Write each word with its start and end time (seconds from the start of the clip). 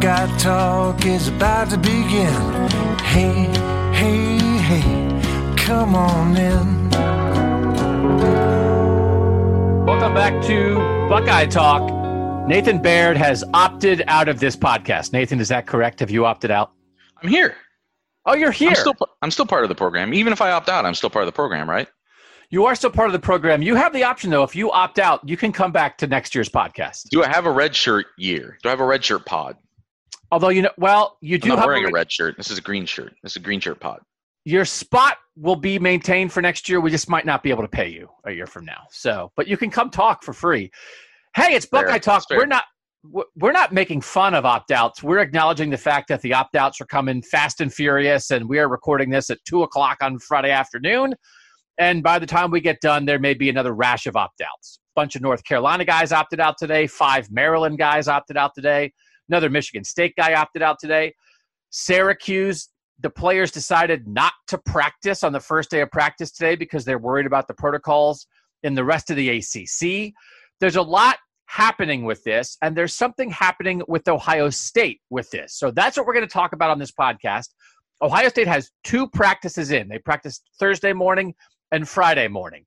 Buckeye 0.00 0.38
Talk 0.38 1.04
is 1.04 1.28
about 1.28 1.68
to 1.68 1.76
begin. 1.76 2.32
Hey, 3.00 3.44
hey, 3.92 4.38
hey, 4.56 5.54
come 5.58 5.94
on 5.94 6.34
in. 6.38 6.88
Welcome 9.84 10.14
back 10.14 10.42
to 10.44 10.76
Buckeye 11.06 11.44
Talk. 11.44 12.48
Nathan 12.48 12.80
Baird 12.80 13.18
has 13.18 13.44
opted 13.52 14.02
out 14.06 14.30
of 14.30 14.40
this 14.40 14.56
podcast. 14.56 15.12
Nathan, 15.12 15.38
is 15.38 15.50
that 15.50 15.66
correct? 15.66 16.00
Have 16.00 16.10
you 16.10 16.24
opted 16.24 16.50
out? 16.50 16.72
I'm 17.22 17.28
here. 17.28 17.56
Oh, 18.24 18.32
you're 18.32 18.52
here. 18.52 18.70
I'm 18.70 18.76
still 18.76 18.94
I'm 19.20 19.30
still 19.30 19.44
part 19.44 19.64
of 19.64 19.68
the 19.68 19.74
program. 19.74 20.14
Even 20.14 20.32
if 20.32 20.40
I 20.40 20.52
opt 20.52 20.70
out, 20.70 20.86
I'm 20.86 20.94
still 20.94 21.10
part 21.10 21.24
of 21.24 21.26
the 21.26 21.36
program, 21.36 21.68
right? 21.68 21.88
you 22.48 22.64
are 22.64 22.74
still 22.74 22.90
part 22.90 23.08
of 23.08 23.12
the 23.12 23.18
program. 23.18 23.62
You 23.62 23.76
have 23.76 23.92
the 23.92 24.02
option, 24.04 24.30
though. 24.30 24.42
If 24.44 24.56
you 24.56 24.72
opt 24.72 24.98
out, 24.98 25.28
you 25.28 25.36
can 25.36 25.52
come 25.52 25.72
back 25.72 25.98
to 25.98 26.06
next 26.06 26.34
year's 26.34 26.48
podcast. 26.48 27.08
Do 27.10 27.22
I 27.22 27.28
have 27.28 27.44
a 27.44 27.50
red 27.52 27.76
shirt 27.76 28.06
year? 28.16 28.58
Do 28.62 28.70
I 28.70 28.72
have 28.72 28.80
a 28.80 28.86
red 28.86 29.04
shirt 29.04 29.24
pod? 29.24 29.56
Although 30.32 30.50
you 30.50 30.62
know, 30.62 30.70
well, 30.76 31.16
you 31.20 31.38
do. 31.38 31.50
I'm 31.50 31.56
not 31.56 31.58
have 31.60 31.66
wearing 31.66 31.84
a, 31.84 31.88
a 31.88 31.92
red 31.92 32.10
shirt. 32.12 32.36
This 32.36 32.50
is 32.50 32.58
a 32.58 32.62
green 32.62 32.86
shirt. 32.86 33.14
This 33.22 33.32
is 33.32 33.36
a 33.36 33.40
green 33.40 33.60
shirt 33.60 33.80
pod. 33.80 34.00
your 34.44 34.64
spot 34.64 35.18
will 35.36 35.56
be 35.56 35.78
maintained 35.78 36.32
for 36.32 36.40
next 36.42 36.68
year. 36.68 36.80
We 36.80 36.90
just 36.90 37.08
might 37.08 37.26
not 37.26 37.42
be 37.42 37.50
able 37.50 37.62
to 37.62 37.68
pay 37.68 37.88
you 37.88 38.08
a 38.24 38.32
year 38.32 38.46
from 38.46 38.64
now. 38.64 38.82
So, 38.90 39.32
but 39.36 39.46
you 39.48 39.56
can 39.56 39.70
come 39.70 39.90
talk 39.90 40.22
for 40.22 40.32
free. 40.32 40.70
Hey, 41.34 41.54
it's. 41.54 41.66
Buckeye 41.66 41.98
Talk. 41.98 42.24
We're 42.30 42.46
not 42.46 42.64
we're- 43.04 43.26
we're 43.36 43.52
not 43.52 43.72
making 43.72 44.02
fun 44.02 44.34
of 44.34 44.44
opt 44.44 44.70
outs. 44.70 45.02
We're 45.02 45.20
acknowledging 45.20 45.70
the 45.70 45.78
fact 45.78 46.08
that 46.08 46.20
the 46.20 46.34
opt 46.34 46.54
outs 46.54 46.80
are 46.80 46.86
coming 46.86 47.22
fast 47.22 47.60
and 47.60 47.72
furious, 47.72 48.30
and 48.30 48.48
we 48.48 48.58
are 48.58 48.68
recording 48.68 49.08
this 49.10 49.30
at 49.30 49.38
two 49.46 49.62
o'clock 49.62 49.98
on 50.02 50.18
Friday 50.18 50.50
afternoon. 50.50 51.14
And 51.78 52.02
by 52.02 52.18
the 52.18 52.26
time 52.26 52.50
we 52.50 52.60
get 52.60 52.80
done, 52.82 53.06
there 53.06 53.18
may 53.18 53.32
be 53.32 53.48
another 53.48 53.74
rash 53.74 54.06
of 54.06 54.14
opt 54.16 54.42
outs. 54.42 54.80
A 54.94 55.00
bunch 55.00 55.16
of 55.16 55.22
North 55.22 55.42
Carolina 55.44 55.84
guys 55.84 56.12
opted 56.12 56.38
out 56.40 56.56
today. 56.58 56.86
Five 56.86 57.30
Maryland 57.30 57.78
guys 57.78 58.06
opted 58.06 58.36
out 58.36 58.52
today. 58.54 58.92
Another 59.30 59.48
Michigan 59.48 59.84
State 59.84 60.14
guy 60.16 60.34
opted 60.34 60.60
out 60.60 60.78
today. 60.80 61.14
Syracuse, 61.70 62.68
the 62.98 63.10
players 63.10 63.50
decided 63.50 64.08
not 64.08 64.32
to 64.48 64.58
practice 64.58 65.22
on 65.22 65.32
the 65.32 65.40
first 65.40 65.70
day 65.70 65.80
of 65.80 65.90
practice 65.90 66.32
today 66.32 66.56
because 66.56 66.84
they're 66.84 66.98
worried 66.98 67.26
about 67.26 67.46
the 67.46 67.54
protocols 67.54 68.26
in 68.62 68.74
the 68.74 68.84
rest 68.84 69.08
of 69.10 69.16
the 69.16 69.30
ACC. 69.30 70.12
There's 70.58 70.76
a 70.76 70.82
lot 70.82 71.16
happening 71.46 72.04
with 72.04 72.22
this, 72.24 72.56
and 72.62 72.76
there's 72.76 72.94
something 72.94 73.30
happening 73.30 73.82
with 73.88 74.06
Ohio 74.08 74.50
State 74.50 75.00
with 75.10 75.30
this. 75.30 75.54
So 75.54 75.70
that's 75.70 75.96
what 75.96 76.06
we're 76.06 76.14
going 76.14 76.26
to 76.26 76.32
talk 76.32 76.52
about 76.52 76.70
on 76.70 76.78
this 76.78 76.92
podcast. 76.92 77.48
Ohio 78.02 78.28
State 78.28 78.48
has 78.48 78.70
two 78.84 79.08
practices 79.08 79.70
in. 79.70 79.88
They 79.88 79.98
practiced 79.98 80.42
Thursday 80.58 80.92
morning 80.92 81.34
and 81.72 81.88
Friday 81.88 82.28
morning. 82.28 82.64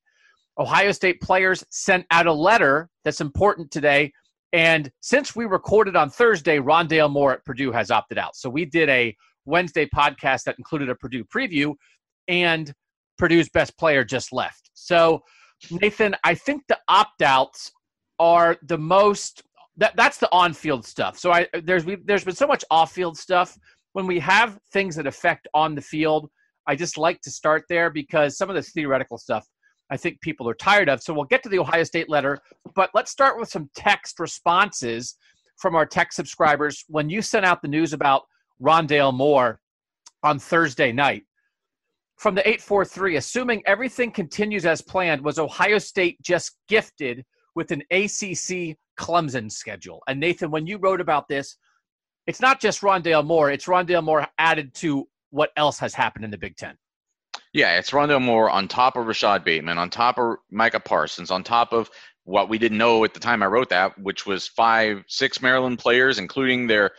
Ohio 0.57 0.91
State 0.91 1.19
players 1.21 1.63
sent 1.69 2.05
out 2.11 2.27
a 2.27 2.33
letter 2.33 2.89
that's 3.03 3.21
important 3.21 3.71
today. 3.71 4.13
And 4.53 4.91
since 5.01 5.35
we 5.35 5.45
recorded 5.45 5.95
on 5.95 6.11
Thursday, 6.11 6.59
Rondale 6.59 7.11
Moore 7.11 7.33
at 7.33 7.43
Purdue 7.43 7.71
has 7.71 7.89
opted 7.89 8.19
out. 8.19 8.35
So 8.35 8.49
we 8.49 8.65
did 8.65 8.87
a 8.87 9.15
Wednesday 9.45 9.87
podcast 9.87 10.43
that 10.43 10.55
included 10.59 10.89
a 10.89 10.95
Purdue 10.95 11.25
preview, 11.25 11.73
and 12.27 12.71
Purdue's 13.17 13.49
best 13.49 13.77
player 13.77 14.03
just 14.03 14.31
left. 14.31 14.69
So, 14.73 15.23
Nathan, 15.71 16.15
I 16.23 16.35
think 16.35 16.63
the 16.67 16.77
opt 16.87 17.21
outs 17.21 17.71
are 18.19 18.57
the 18.63 18.77
most. 18.77 19.43
That, 19.77 19.95
that's 19.95 20.19
the 20.19 20.29
on-field 20.31 20.85
stuff. 20.85 21.17
So 21.17 21.31
I 21.31 21.47
there's 21.63 21.83
we, 21.83 21.97
there's 22.05 22.23
been 22.23 22.35
so 22.35 22.45
much 22.45 22.63
off-field 22.69 23.17
stuff. 23.17 23.57
When 23.93 24.05
we 24.05 24.19
have 24.19 24.59
things 24.71 24.95
that 24.95 25.07
affect 25.07 25.47
on 25.53 25.73
the 25.73 25.81
field, 25.81 26.29
I 26.67 26.75
just 26.75 26.97
like 26.97 27.21
to 27.21 27.31
start 27.31 27.63
there 27.69 27.89
because 27.89 28.37
some 28.37 28.49
of 28.49 28.55
this 28.55 28.71
theoretical 28.71 29.17
stuff 29.17 29.47
I 29.89 29.97
think 29.97 30.21
people 30.21 30.49
are 30.49 30.55
tired 30.55 30.89
of. 30.89 31.01
So 31.01 31.13
we'll 31.13 31.25
get 31.25 31.43
to 31.43 31.49
the 31.49 31.59
Ohio 31.59 31.83
State 31.83 32.09
letter, 32.09 32.39
but 32.75 32.89
let's 32.93 33.11
start 33.11 33.39
with 33.39 33.49
some 33.49 33.69
text 33.75 34.19
responses 34.19 35.15
from 35.57 35.75
our 35.75 35.85
tech 35.85 36.11
subscribers. 36.11 36.83
When 36.87 37.09
you 37.09 37.21
sent 37.21 37.45
out 37.45 37.61
the 37.61 37.67
news 37.67 37.93
about 37.93 38.23
Rondale 38.61 39.13
Moore 39.13 39.59
on 40.23 40.39
Thursday 40.39 40.91
night, 40.91 41.23
from 42.17 42.35
the 42.35 42.47
843, 42.47 43.17
assuming 43.17 43.63
everything 43.65 44.11
continues 44.11 44.65
as 44.65 44.81
planned, 44.81 45.21
was 45.21 45.39
Ohio 45.39 45.77
State 45.77 46.21
just 46.21 46.57
gifted 46.69 47.25
with 47.55 47.71
an 47.71 47.81
ACC 47.91 48.77
Clemson 48.97 49.51
schedule? 49.51 50.01
And 50.07 50.19
Nathan, 50.19 50.51
when 50.51 50.65
you 50.65 50.77
wrote 50.77 51.01
about 51.01 51.27
this, 51.27 51.57
it's 52.25 52.39
not 52.39 52.61
just 52.61 52.81
Rondale 52.81 53.25
Moore, 53.25 53.51
it's 53.51 53.65
Rondale 53.65 54.03
Moore 54.03 54.25
added 54.37 54.73
to 54.75 55.07
what 55.31 55.51
else 55.57 55.77
has 55.79 55.93
happened 55.93 56.23
in 56.23 56.31
the 56.31 56.37
Big 56.37 56.55
Ten. 56.55 56.77
Yeah, 57.53 57.77
it's 57.77 57.91
Rondale 57.91 58.21
Moore 58.21 58.49
on 58.49 58.67
top 58.67 58.97
of 58.97 59.05
Rashod 59.05 59.43
Bateman, 59.43 59.77
on 59.77 59.91
top 59.91 60.17
of 60.17 60.37
Micah 60.49 60.79
Parsons, 60.79 61.29
on 61.29 61.43
top 61.43 61.71
of 61.71 61.89
what 62.23 62.49
we 62.49 62.57
didn't 62.57 62.79
know 62.79 63.03
at 63.03 63.13
the 63.13 63.19
time 63.19 63.43
I 63.43 63.45
wrote 63.45 63.69
that, 63.69 63.97
which 63.99 64.25
was 64.25 64.47
five, 64.47 65.03
six 65.07 65.39
Maryland 65.39 65.77
players, 65.77 66.17
including 66.17 66.65
their 66.65 66.91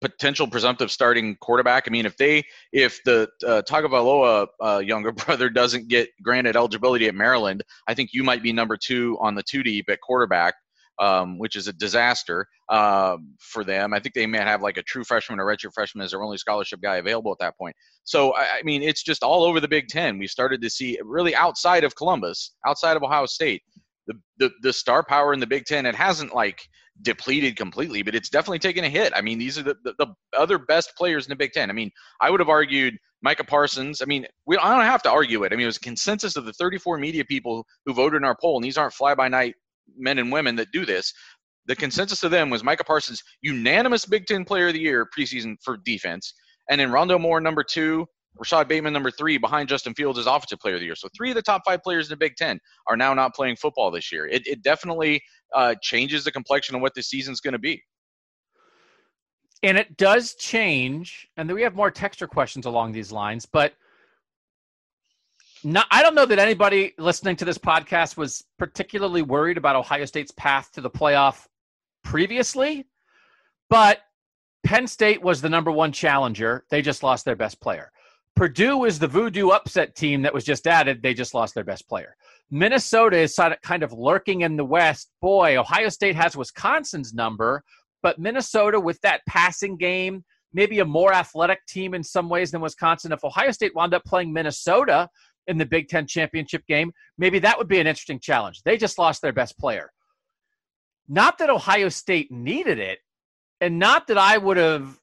potential 0.00 0.48
presumptive 0.48 0.90
starting 0.90 1.36
quarterback. 1.36 1.84
I 1.86 1.90
mean, 1.90 2.06
if 2.06 2.16
they, 2.16 2.44
if 2.72 3.02
the 3.04 3.28
uh, 3.46 3.60
Tagovailoa 3.68 4.46
uh, 4.64 4.78
younger 4.78 5.12
brother 5.26 5.50
doesn't 5.50 5.88
get 5.88 6.08
granted 6.22 6.56
eligibility 6.56 7.06
at 7.06 7.14
Maryland, 7.14 7.62
I 7.86 7.92
think 7.92 8.10
you 8.14 8.24
might 8.24 8.42
be 8.42 8.54
number 8.54 8.78
two 8.78 9.18
on 9.20 9.34
the 9.34 9.42
two 9.42 9.62
deep 9.62 9.90
at 9.90 10.00
quarterback. 10.00 10.54
Um, 11.00 11.38
which 11.38 11.56
is 11.56 11.66
a 11.66 11.72
disaster 11.72 12.46
um, 12.68 13.34
for 13.40 13.64
them. 13.64 13.94
I 13.94 14.00
think 14.00 14.14
they 14.14 14.26
may 14.26 14.36
have 14.36 14.60
like 14.60 14.76
a 14.76 14.82
true 14.82 15.02
freshman 15.02 15.40
or 15.40 15.46
redshirt 15.46 15.72
freshman 15.72 16.04
as 16.04 16.10
their 16.10 16.22
only 16.22 16.36
scholarship 16.36 16.82
guy 16.82 16.96
available 16.96 17.32
at 17.32 17.38
that 17.38 17.56
point. 17.56 17.74
So 18.04 18.34
I, 18.34 18.58
I 18.58 18.62
mean, 18.64 18.82
it's 18.82 19.02
just 19.02 19.22
all 19.22 19.42
over 19.42 19.60
the 19.60 19.68
Big 19.68 19.88
Ten. 19.88 20.18
We 20.18 20.26
started 20.26 20.60
to 20.60 20.68
see 20.68 20.98
really 21.02 21.34
outside 21.34 21.84
of 21.84 21.96
Columbus, 21.96 22.52
outside 22.66 22.98
of 22.98 23.02
Ohio 23.02 23.24
State, 23.24 23.62
the 24.06 24.14
the, 24.38 24.50
the 24.60 24.72
star 24.72 25.02
power 25.02 25.32
in 25.32 25.40
the 25.40 25.46
Big 25.46 25.64
Ten. 25.64 25.86
It 25.86 25.94
hasn't 25.94 26.34
like 26.34 26.60
depleted 27.02 27.56
completely, 27.56 28.02
but 28.02 28.14
it's 28.14 28.28
definitely 28.28 28.58
taken 28.58 28.84
a 28.84 28.88
hit. 28.88 29.12
I 29.16 29.22
mean, 29.22 29.38
these 29.38 29.58
are 29.58 29.62
the, 29.62 29.76
the, 29.84 29.94
the 29.98 30.06
other 30.36 30.58
best 30.58 30.92
players 30.96 31.26
in 31.26 31.30
the 31.30 31.36
Big 31.36 31.52
Ten. 31.52 31.70
I 31.70 31.72
mean, 31.72 31.90
I 32.20 32.30
would 32.30 32.40
have 32.40 32.48
argued 32.48 32.96
Micah 33.22 33.44
Parsons. 33.44 34.02
I 34.02 34.04
mean, 34.04 34.26
we 34.46 34.56
I 34.56 34.74
don't 34.76 34.84
have 34.84 35.02
to 35.04 35.10
argue 35.10 35.44
it. 35.44 35.52
I 35.52 35.56
mean, 35.56 35.64
it 35.64 35.66
was 35.66 35.76
a 35.76 35.80
consensus 35.80 36.36
of 36.36 36.44
the 36.44 36.52
34 36.52 36.98
media 36.98 37.24
people 37.24 37.66
who 37.86 37.94
voted 37.94 38.18
in 38.18 38.24
our 38.24 38.36
poll, 38.40 38.56
and 38.56 38.64
these 38.64 38.78
aren't 38.78 38.94
fly 38.94 39.14
by 39.14 39.28
night 39.28 39.54
men 39.96 40.18
and 40.18 40.32
women 40.32 40.56
that 40.56 40.72
do 40.72 40.84
this. 40.84 41.12
The 41.66 41.76
consensus 41.76 42.22
of 42.22 42.30
them 42.30 42.50
was 42.50 42.64
Micah 42.64 42.84
Parsons, 42.84 43.22
unanimous 43.42 44.06
Big 44.06 44.26
Ten 44.26 44.44
Player 44.44 44.68
of 44.68 44.74
the 44.74 44.80
Year 44.80 45.06
preseason 45.16 45.56
for 45.62 45.76
defense, 45.84 46.34
and 46.68 46.80
then 46.80 46.90
Rondale 46.90 47.20
Moore 47.20 47.40
number 47.40 47.62
two, 47.62 48.06
Rashod 48.36 48.68
Bateman 48.68 48.92
number 48.92 49.10
three, 49.10 49.38
behind 49.38 49.68
Justin 49.68 49.94
Fields 49.94 50.18
as 50.18 50.26
Offensive 50.26 50.58
Player 50.58 50.74
of 50.74 50.80
the 50.80 50.86
Year. 50.86 50.94
So 50.94 51.08
three 51.16 51.30
of 51.30 51.34
the 51.34 51.42
top 51.42 51.62
five 51.64 51.82
players 51.82 52.06
in 52.06 52.10
the 52.10 52.16
Big 52.16 52.36
Ten 52.36 52.58
are 52.88 52.96
now 52.96 53.12
not 53.12 53.34
playing 53.34 53.56
football 53.56 53.90
this 53.90 54.10
year. 54.10 54.26
It, 54.26 54.46
it 54.46 54.62
definitely 54.62 55.20
uh, 55.54 55.74
changes 55.82 56.24
the 56.24 56.32
complexion 56.32 56.74
of 56.74 56.80
what 56.80 56.94
this 56.94 57.08
season's 57.08 57.40
going 57.40 57.52
to 57.52 57.58
be. 57.58 57.82
And 59.62 59.76
it 59.76 59.96
does 59.98 60.34
change, 60.36 61.28
and 61.36 61.48
then 61.48 61.54
we 61.54 61.62
have 61.62 61.74
more 61.74 61.90
texture 61.90 62.26
questions 62.26 62.64
along 62.64 62.92
these 62.92 63.12
lines, 63.12 63.44
but 63.44 63.74
not, 65.64 65.86
I 65.90 66.02
don't 66.02 66.14
know 66.14 66.26
that 66.26 66.38
anybody 66.38 66.94
listening 66.98 67.36
to 67.36 67.44
this 67.44 67.58
podcast 67.58 68.16
was 68.16 68.44
particularly 68.58 69.22
worried 69.22 69.58
about 69.58 69.76
Ohio 69.76 70.04
State's 70.04 70.32
path 70.32 70.70
to 70.72 70.80
the 70.80 70.90
playoff 70.90 71.46
previously, 72.02 72.86
but 73.68 74.00
Penn 74.64 74.86
State 74.86 75.22
was 75.22 75.40
the 75.40 75.48
number 75.48 75.70
one 75.70 75.92
challenger. 75.92 76.64
They 76.70 76.82
just 76.82 77.02
lost 77.02 77.24
their 77.24 77.36
best 77.36 77.60
player. 77.60 77.90
Purdue 78.36 78.84
is 78.84 78.98
the 78.98 79.08
voodoo 79.08 79.50
upset 79.50 79.94
team 79.94 80.22
that 80.22 80.32
was 80.32 80.44
just 80.44 80.66
added. 80.66 81.02
They 81.02 81.14
just 81.14 81.34
lost 81.34 81.54
their 81.54 81.64
best 81.64 81.88
player. 81.88 82.16
Minnesota 82.50 83.18
is 83.18 83.38
kind 83.62 83.82
of 83.82 83.92
lurking 83.92 84.42
in 84.42 84.56
the 84.56 84.64
West. 84.64 85.10
Boy, 85.20 85.56
Ohio 85.56 85.88
State 85.88 86.16
has 86.16 86.36
Wisconsin's 86.36 87.12
number, 87.12 87.62
but 88.02 88.18
Minnesota 88.18 88.80
with 88.80 89.00
that 89.02 89.20
passing 89.26 89.76
game, 89.76 90.24
maybe 90.52 90.80
a 90.80 90.84
more 90.84 91.12
athletic 91.12 91.64
team 91.66 91.94
in 91.94 92.02
some 92.02 92.28
ways 92.28 92.50
than 92.50 92.60
Wisconsin. 92.60 93.12
If 93.12 93.24
Ohio 93.24 93.50
State 93.50 93.74
wound 93.74 93.94
up 93.94 94.04
playing 94.04 94.32
Minnesota 94.32 95.08
in 95.46 95.58
the 95.58 95.66
Big 95.66 95.88
Ten 95.88 96.06
championship 96.06 96.66
game, 96.66 96.92
maybe 97.18 97.38
that 97.40 97.58
would 97.58 97.68
be 97.68 97.80
an 97.80 97.86
interesting 97.86 98.20
challenge. 98.20 98.62
They 98.64 98.76
just 98.76 98.98
lost 98.98 99.22
their 99.22 99.32
best 99.32 99.58
player. 99.58 99.90
Not 101.08 101.38
that 101.38 101.50
Ohio 101.50 101.88
State 101.88 102.30
needed 102.30 102.78
it, 102.78 102.98
and 103.60 103.78
not 103.78 104.06
that 104.06 104.18
I 104.18 104.38
would 104.38 104.56
have 104.56 104.98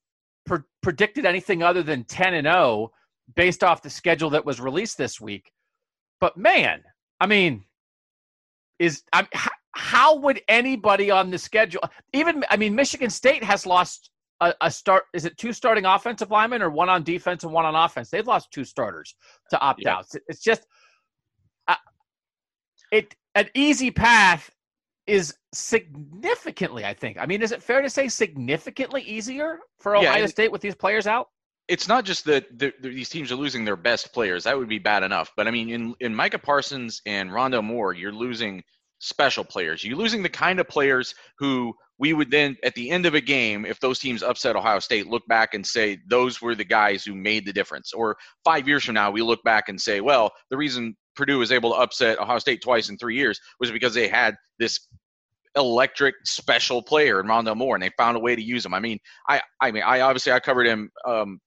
pre- 0.46 0.60
predicted 0.82 1.26
anything 1.26 1.62
other 1.62 1.84
than 1.84 2.06
10 2.06 2.34
and 2.34 2.48
0 2.48 2.92
based 3.36 3.64
off 3.64 3.82
the 3.82 3.90
schedule 3.90 4.30
that 4.32 4.46
was 4.46 4.60
released 4.60 4.98
this 4.98 5.20
week. 5.20 5.52
But 6.20 6.38
man, 6.38 6.84
I 7.20 7.28
mean, 7.28 7.66
is 8.80 9.04
I, 9.14 9.28
how, 9.34 9.52
how 9.72 10.16
would 10.18 10.42
anybody 10.48 11.12
on 11.12 11.30
the 11.30 11.38
schedule, 11.38 11.82
even 12.14 12.44
I 12.50 12.58
mean, 12.58 12.74
Michigan 12.76 13.10
State 13.10 13.44
has 13.44 13.66
lost 13.66 14.10
a, 14.42 14.54
a, 14.62 14.72
start. 14.72 15.06
Is 15.14 15.26
it 15.26 15.38
two 15.38 15.54
starting 15.54 15.86
offensive 15.86 16.32
linemen 16.32 16.62
or 16.62 16.70
one 16.70 16.90
on 16.90 17.04
defense 17.04 17.44
and 17.44 17.54
one 17.54 17.66
on 17.66 17.76
offense? 17.76 18.10
They've 18.10 18.28
lost 18.28 18.52
two 18.52 18.64
starters 18.64 19.16
to 19.50 19.60
opt 19.60 19.82
yeah. 19.84 19.98
out. 19.98 20.06
It's 20.28 20.42
just 20.42 20.66
uh, 21.68 21.76
it 22.92 23.16
an 23.36 23.50
easy 23.54 23.92
path 23.92 24.50
is 25.06 25.36
significantly. 25.54 26.86
I 26.86 26.94
think. 26.94 27.18
I 27.20 27.26
mean, 27.26 27.42
is 27.42 27.52
it 27.52 27.64
fair 27.64 27.82
to 27.82 27.90
say 27.90 28.08
significantly 28.08 29.02
easier 29.04 29.60
for 29.80 29.96
Ohio 29.96 30.22
yeah, 30.22 30.26
State 30.28 30.52
with 30.52 30.62
these 30.62 30.76
players 30.76 31.08
out? 31.08 31.30
it's 31.68 31.88
not 31.88 32.06
just 32.06 32.26
that 32.26 32.58
the, 32.58 32.74
the, 32.82 32.90
these 32.90 33.10
teams 33.10 33.32
are 33.32 33.36
losing 33.36 33.66
their 33.66 33.76
best 33.76 34.14
players. 34.14 34.46
That 34.46 34.58
would 34.58 34.70
be 34.70 34.80
bad 34.80 35.04
enough. 35.04 35.32
But 35.36 35.48
I 35.48 35.52
mean, 35.52 35.70
in, 35.70 35.96
in 36.00 36.16
Micah 36.16 36.40
Parsons 36.40 37.02
and 37.06 37.30
Rondale 37.30 37.64
Moore, 37.64 37.94
you're 37.94 38.14
losing 38.14 38.64
special 39.00 39.44
players. 39.44 39.84
You're 39.84 39.98
losing 39.98 40.24
the 40.24 40.30
kind 40.30 40.60
of 40.60 40.68
players 40.68 41.14
who 41.38 41.74
we 42.00 42.14
would 42.14 42.30
then, 42.30 42.58
at 42.64 42.76
the 42.76 42.90
end 42.90 43.06
of 43.06 43.16
a 43.16 43.22
game, 43.22 43.66
if 43.66 43.80
those 43.80 44.00
teams 44.00 44.22
upset 44.22 44.56
Ohio 44.56 44.80
State, 44.80 45.08
look 45.08 45.26
back 45.28 45.54
and 45.54 45.66
say 45.66 45.98
those 46.10 46.42
were 46.42 46.56
the 46.56 46.64
guys 46.64 47.04
who 47.04 47.16
made 47.16 47.46
the 47.46 47.54
difference. 47.54 47.94
Or 47.94 48.18
five 48.44 48.68
years 48.68 48.84
from 48.86 48.96
now, 48.96 49.10
we 49.10 49.22
look 49.22 49.44
back 49.44 49.70
and 49.70 49.80
say, 49.80 50.02
well, 50.02 50.32
the 50.50 50.58
reason 50.58 50.96
Purdue 51.16 51.40
was 51.40 51.52
able 51.52 51.72
to 51.72 51.78
upset 51.78 52.20
Ohio 52.20 52.40
State 52.40 52.62
twice 52.62 52.90
in 52.90 52.98
three 52.98 53.16
years 53.16 53.40
was 53.60 53.72
because 53.72 53.94
they 53.94 54.08
had 54.08 54.36
this 54.60 54.80
electric 55.56 56.14
special 56.24 56.84
player 56.84 57.20
in 57.20 57.26
Rondale 57.26 57.58
Moore, 57.58 57.76
and 57.76 57.84
they 57.84 57.92
found 57.98 58.16
a 58.16 58.20
way 58.20 58.36
to 58.36 58.44
use 58.44 58.64
him. 58.64 58.76
I 58.76 58.80
mean, 58.80 59.00
I, 59.28 59.42
I 59.60 59.72
mean, 59.72 59.84
I 59.84 60.02
obviously 60.02 60.32
I 60.32 60.40
covered 60.40 60.68
him 60.68 60.92
um, 61.08 61.40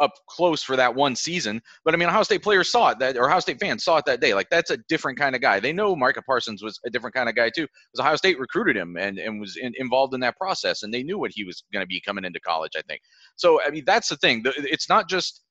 up 0.00 0.12
close 0.28 0.62
for 0.62 0.76
that 0.76 0.94
one 0.94 1.16
season. 1.16 1.60
But 1.84 1.94
I 1.94 1.96
mean, 1.96 2.08
Ohio 2.08 2.22
State 2.22 2.42
players 2.42 2.70
saw 2.70 2.90
it 2.90 2.98
that, 3.00 3.16
or 3.16 3.26
Ohio 3.26 3.40
State 3.40 3.60
fans 3.60 3.84
saw 3.84 3.96
it 3.98 4.04
that 4.06 4.20
day. 4.20 4.34
Like 4.34 4.48
that's 4.50 4.70
a 4.70 4.78
different 4.88 5.18
kind 5.18 5.34
of 5.34 5.40
guy. 5.40 5.60
They 5.60 5.72
know 5.72 5.96
Micah 5.96 6.22
Parsons 6.22 6.62
was 6.62 6.78
a 6.86 6.90
different 6.90 7.14
kind 7.14 7.28
of 7.28 7.34
guy 7.34 7.50
too, 7.50 7.66
because 7.66 8.00
Ohio 8.00 8.16
State 8.16 8.38
recruited 8.38 8.76
him 8.76 8.96
and 8.96 9.18
and 9.18 9.40
was 9.40 9.56
in, 9.56 9.72
involved 9.76 10.14
in 10.14 10.20
that 10.20 10.36
process, 10.36 10.82
and 10.82 10.92
they 10.92 11.02
knew 11.02 11.18
what 11.18 11.32
he 11.34 11.44
was 11.44 11.64
going 11.72 11.82
to 11.82 11.86
be 11.86 12.00
coming 12.00 12.24
into 12.24 12.40
college. 12.40 12.72
I 12.76 12.82
think. 12.82 13.00
So 13.36 13.60
I 13.62 13.70
mean, 13.70 13.84
that's 13.86 14.08
the 14.08 14.16
thing. 14.16 14.42
It's 14.44 14.88
not 14.88 15.08
just 15.08 15.42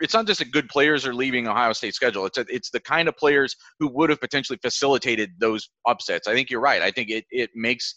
it's 0.00 0.14
not 0.14 0.26
just 0.26 0.38
that 0.38 0.52
good 0.52 0.68
players 0.68 1.06
are 1.06 1.14
leaving 1.14 1.48
Ohio 1.48 1.72
State 1.72 1.94
schedule. 1.94 2.26
It's 2.26 2.38
a, 2.38 2.44
it's 2.48 2.70
the 2.70 2.80
kind 2.80 3.08
of 3.08 3.16
players 3.16 3.56
who 3.78 3.88
would 3.88 4.10
have 4.10 4.20
potentially 4.20 4.58
facilitated 4.62 5.30
those 5.38 5.68
upsets. 5.86 6.28
I 6.28 6.34
think 6.34 6.50
you're 6.50 6.60
right. 6.60 6.82
I 6.82 6.90
think 6.90 7.10
it 7.10 7.24
it 7.30 7.50
makes 7.54 7.94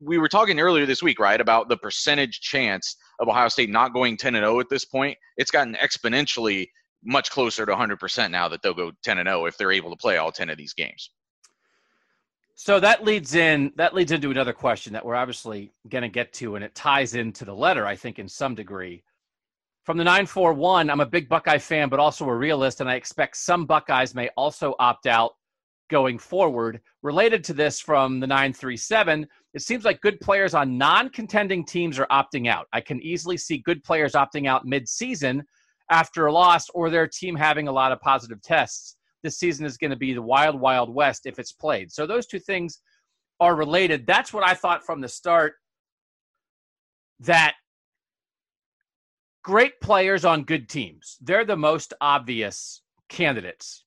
we 0.00 0.18
were 0.18 0.28
talking 0.28 0.60
earlier 0.60 0.86
this 0.86 1.02
week, 1.02 1.18
right, 1.18 1.40
about 1.40 1.68
the 1.68 1.76
percentage 1.76 2.40
chance 2.40 2.96
of 3.20 3.28
Ohio 3.28 3.48
State 3.48 3.70
not 3.70 3.92
going 3.92 4.16
10 4.16 4.34
and 4.34 4.44
0 4.44 4.60
at 4.60 4.68
this 4.68 4.84
point. 4.84 5.16
It's 5.36 5.50
gotten 5.50 5.74
exponentially 5.74 6.68
much 7.04 7.30
closer 7.30 7.66
to 7.66 7.72
100% 7.72 8.30
now 8.30 8.48
that 8.48 8.62
they'll 8.62 8.74
go 8.74 8.92
10 9.02 9.18
and 9.18 9.28
0 9.28 9.46
if 9.46 9.56
they're 9.56 9.72
able 9.72 9.90
to 9.90 9.96
play 9.96 10.16
all 10.16 10.32
10 10.32 10.50
of 10.50 10.56
these 10.56 10.72
games. 10.72 11.10
So 12.54 12.78
that 12.80 13.04
leads 13.04 13.34
in 13.34 13.72
that 13.76 13.94
leads 13.94 14.12
into 14.12 14.30
another 14.30 14.52
question 14.52 14.92
that 14.92 15.04
we're 15.04 15.16
obviously 15.16 15.72
going 15.88 16.02
to 16.02 16.08
get 16.08 16.32
to 16.34 16.54
and 16.54 16.64
it 16.64 16.74
ties 16.74 17.14
into 17.14 17.44
the 17.44 17.54
letter 17.54 17.86
I 17.86 17.96
think 17.96 18.18
in 18.18 18.28
some 18.28 18.54
degree. 18.54 19.02
From 19.84 19.96
the 19.96 20.04
941, 20.04 20.88
I'm 20.88 21.00
a 21.00 21.06
big 21.06 21.28
Buckeye 21.28 21.58
fan 21.58 21.88
but 21.88 21.98
also 21.98 22.28
a 22.28 22.34
realist 22.34 22.80
and 22.80 22.88
I 22.88 22.94
expect 22.94 23.36
some 23.38 23.66
Buckeyes 23.66 24.14
may 24.14 24.28
also 24.36 24.76
opt 24.78 25.06
out 25.06 25.32
going 25.92 26.18
forward. 26.18 26.80
Related 27.02 27.44
to 27.44 27.52
this 27.52 27.78
from 27.78 28.18
the 28.18 28.26
937, 28.26 29.26
it 29.52 29.60
seems 29.60 29.84
like 29.84 30.00
good 30.00 30.18
players 30.20 30.54
on 30.54 30.78
non 30.78 31.10
contending 31.10 31.64
teams 31.64 31.98
are 31.98 32.06
opting 32.10 32.48
out. 32.48 32.66
I 32.72 32.80
can 32.80 33.00
easily 33.02 33.36
see 33.36 33.58
good 33.58 33.84
players 33.84 34.14
opting 34.14 34.48
out 34.48 34.64
mid 34.64 34.88
season 34.88 35.44
after 35.90 36.26
a 36.26 36.32
loss 36.32 36.70
or 36.70 36.88
their 36.88 37.06
team 37.06 37.36
having 37.36 37.68
a 37.68 37.72
lot 37.72 37.92
of 37.92 38.00
positive 38.00 38.40
tests. 38.40 38.96
This 39.22 39.38
season 39.38 39.66
is 39.66 39.76
going 39.76 39.90
to 39.90 39.96
be 39.96 40.14
the 40.14 40.22
wild, 40.22 40.58
wild 40.58 40.92
west 40.92 41.26
if 41.26 41.38
it's 41.38 41.52
played. 41.52 41.92
So 41.92 42.06
those 42.06 42.26
two 42.26 42.40
things 42.40 42.80
are 43.38 43.54
related. 43.54 44.06
That's 44.06 44.32
what 44.32 44.44
I 44.44 44.54
thought 44.54 44.84
from 44.84 45.02
the 45.02 45.08
start 45.08 45.54
that 47.20 47.54
great 49.44 49.78
players 49.80 50.24
on 50.24 50.44
good 50.44 50.70
teams, 50.70 51.18
they're 51.20 51.44
the 51.44 51.56
most 51.56 51.92
obvious 52.00 52.80
candidates 53.10 53.84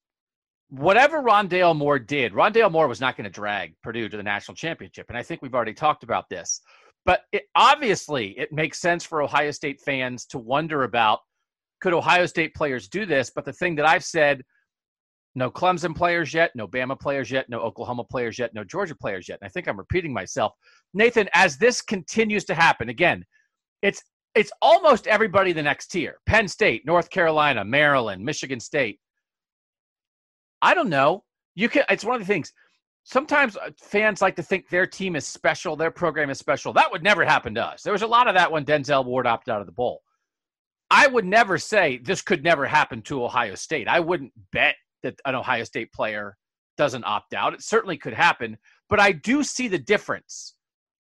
whatever 0.69 1.21
Rondale 1.21 1.75
Moore 1.75 1.99
did, 1.99 2.33
Rondale 2.33 2.71
Moore 2.71 2.87
was 2.87 3.01
not 3.01 3.15
going 3.15 3.25
to 3.25 3.29
drag 3.29 3.75
Purdue 3.81 4.09
to 4.09 4.17
the 4.17 4.23
national 4.23 4.55
championship. 4.55 5.05
And 5.09 5.17
I 5.17 5.23
think 5.23 5.41
we've 5.41 5.55
already 5.55 5.73
talked 5.73 6.03
about 6.03 6.29
this. 6.29 6.61
But 7.05 7.21
it, 7.31 7.43
obviously, 7.55 8.37
it 8.37 8.51
makes 8.51 8.79
sense 8.79 9.03
for 9.03 9.21
Ohio 9.21 9.51
State 9.51 9.79
fans 9.81 10.25
to 10.27 10.39
wonder 10.39 10.83
about 10.83 11.19
could 11.81 11.93
Ohio 11.93 12.25
State 12.25 12.55
players 12.55 12.87
do 12.87 13.05
this? 13.05 13.31
But 13.33 13.45
the 13.45 13.53
thing 13.53 13.75
that 13.75 13.85
I've 13.85 14.03
said 14.03 14.41
no 15.35 15.51
Clemson 15.51 15.95
players 15.95 16.33
yet, 16.33 16.51
no 16.55 16.67
Bama 16.67 16.99
players 16.99 17.29
yet, 17.29 17.49
no 17.49 17.59
Oklahoma 17.59 18.05
players 18.05 18.39
yet, 18.39 18.53
no 18.53 18.63
Georgia 18.63 18.95
players 18.95 19.27
yet. 19.27 19.37
And 19.41 19.47
I 19.47 19.51
think 19.51 19.67
I'm 19.67 19.77
repeating 19.77 20.13
myself. 20.13 20.53
Nathan, 20.93 21.29
as 21.33 21.57
this 21.57 21.81
continues 21.81 22.45
to 22.45 22.55
happen, 22.55 22.89
again, 22.89 23.23
it's 23.81 24.01
it's 24.33 24.51
almost 24.61 25.07
everybody 25.07 25.53
the 25.53 25.63
next 25.63 25.87
tier. 25.87 26.17
Penn 26.25 26.47
State, 26.47 26.85
North 26.85 27.09
Carolina, 27.09 27.63
Maryland, 27.63 28.23
Michigan 28.23 28.59
State. 28.59 28.99
I 30.65 30.73
don't 30.73 30.89
know. 30.89 31.23
You 31.53 31.69
can. 31.69 31.83
It's 31.89 32.03
one 32.03 32.15
of 32.15 32.21
the 32.21 32.33
things. 32.33 32.51
Sometimes 33.03 33.55
uh, 33.55 33.69
fans 33.79 34.19
like 34.19 34.35
to 34.37 34.41
think 34.41 34.67
their 34.67 34.87
team 34.87 35.15
is 35.15 35.27
special, 35.27 35.75
their 35.75 35.91
program 35.91 36.31
is 36.31 36.39
special. 36.39 36.73
That 36.73 36.91
would 36.91 37.03
never 37.03 37.23
happen 37.23 37.53
to 37.53 37.63
us. 37.63 37.83
There 37.83 37.93
was 37.93 38.01
a 38.01 38.07
lot 38.07 38.27
of 38.27 38.33
that 38.33 38.51
when 38.51 38.65
Denzel 38.65 39.05
Ward 39.05 39.27
opted 39.27 39.53
out 39.53 39.61
of 39.61 39.67
the 39.67 39.73
bowl. 39.73 40.01
I 40.89 41.05
would 41.05 41.23
never 41.23 41.59
say 41.59 41.99
this 42.03 42.23
could 42.23 42.43
never 42.43 42.65
happen 42.65 43.03
to 43.03 43.23
Ohio 43.23 43.53
State. 43.53 43.87
I 43.87 43.99
wouldn't 43.99 44.33
bet 44.51 44.73
that 45.03 45.19
an 45.25 45.35
Ohio 45.35 45.63
State 45.65 45.93
player 45.93 46.35
doesn't 46.77 47.05
opt 47.05 47.35
out. 47.35 47.53
It 47.53 47.61
certainly 47.61 47.97
could 47.97 48.13
happen, 48.13 48.57
but 48.89 48.99
I 48.99 49.11
do 49.11 49.43
see 49.43 49.67
the 49.67 49.77
difference. 49.77 50.55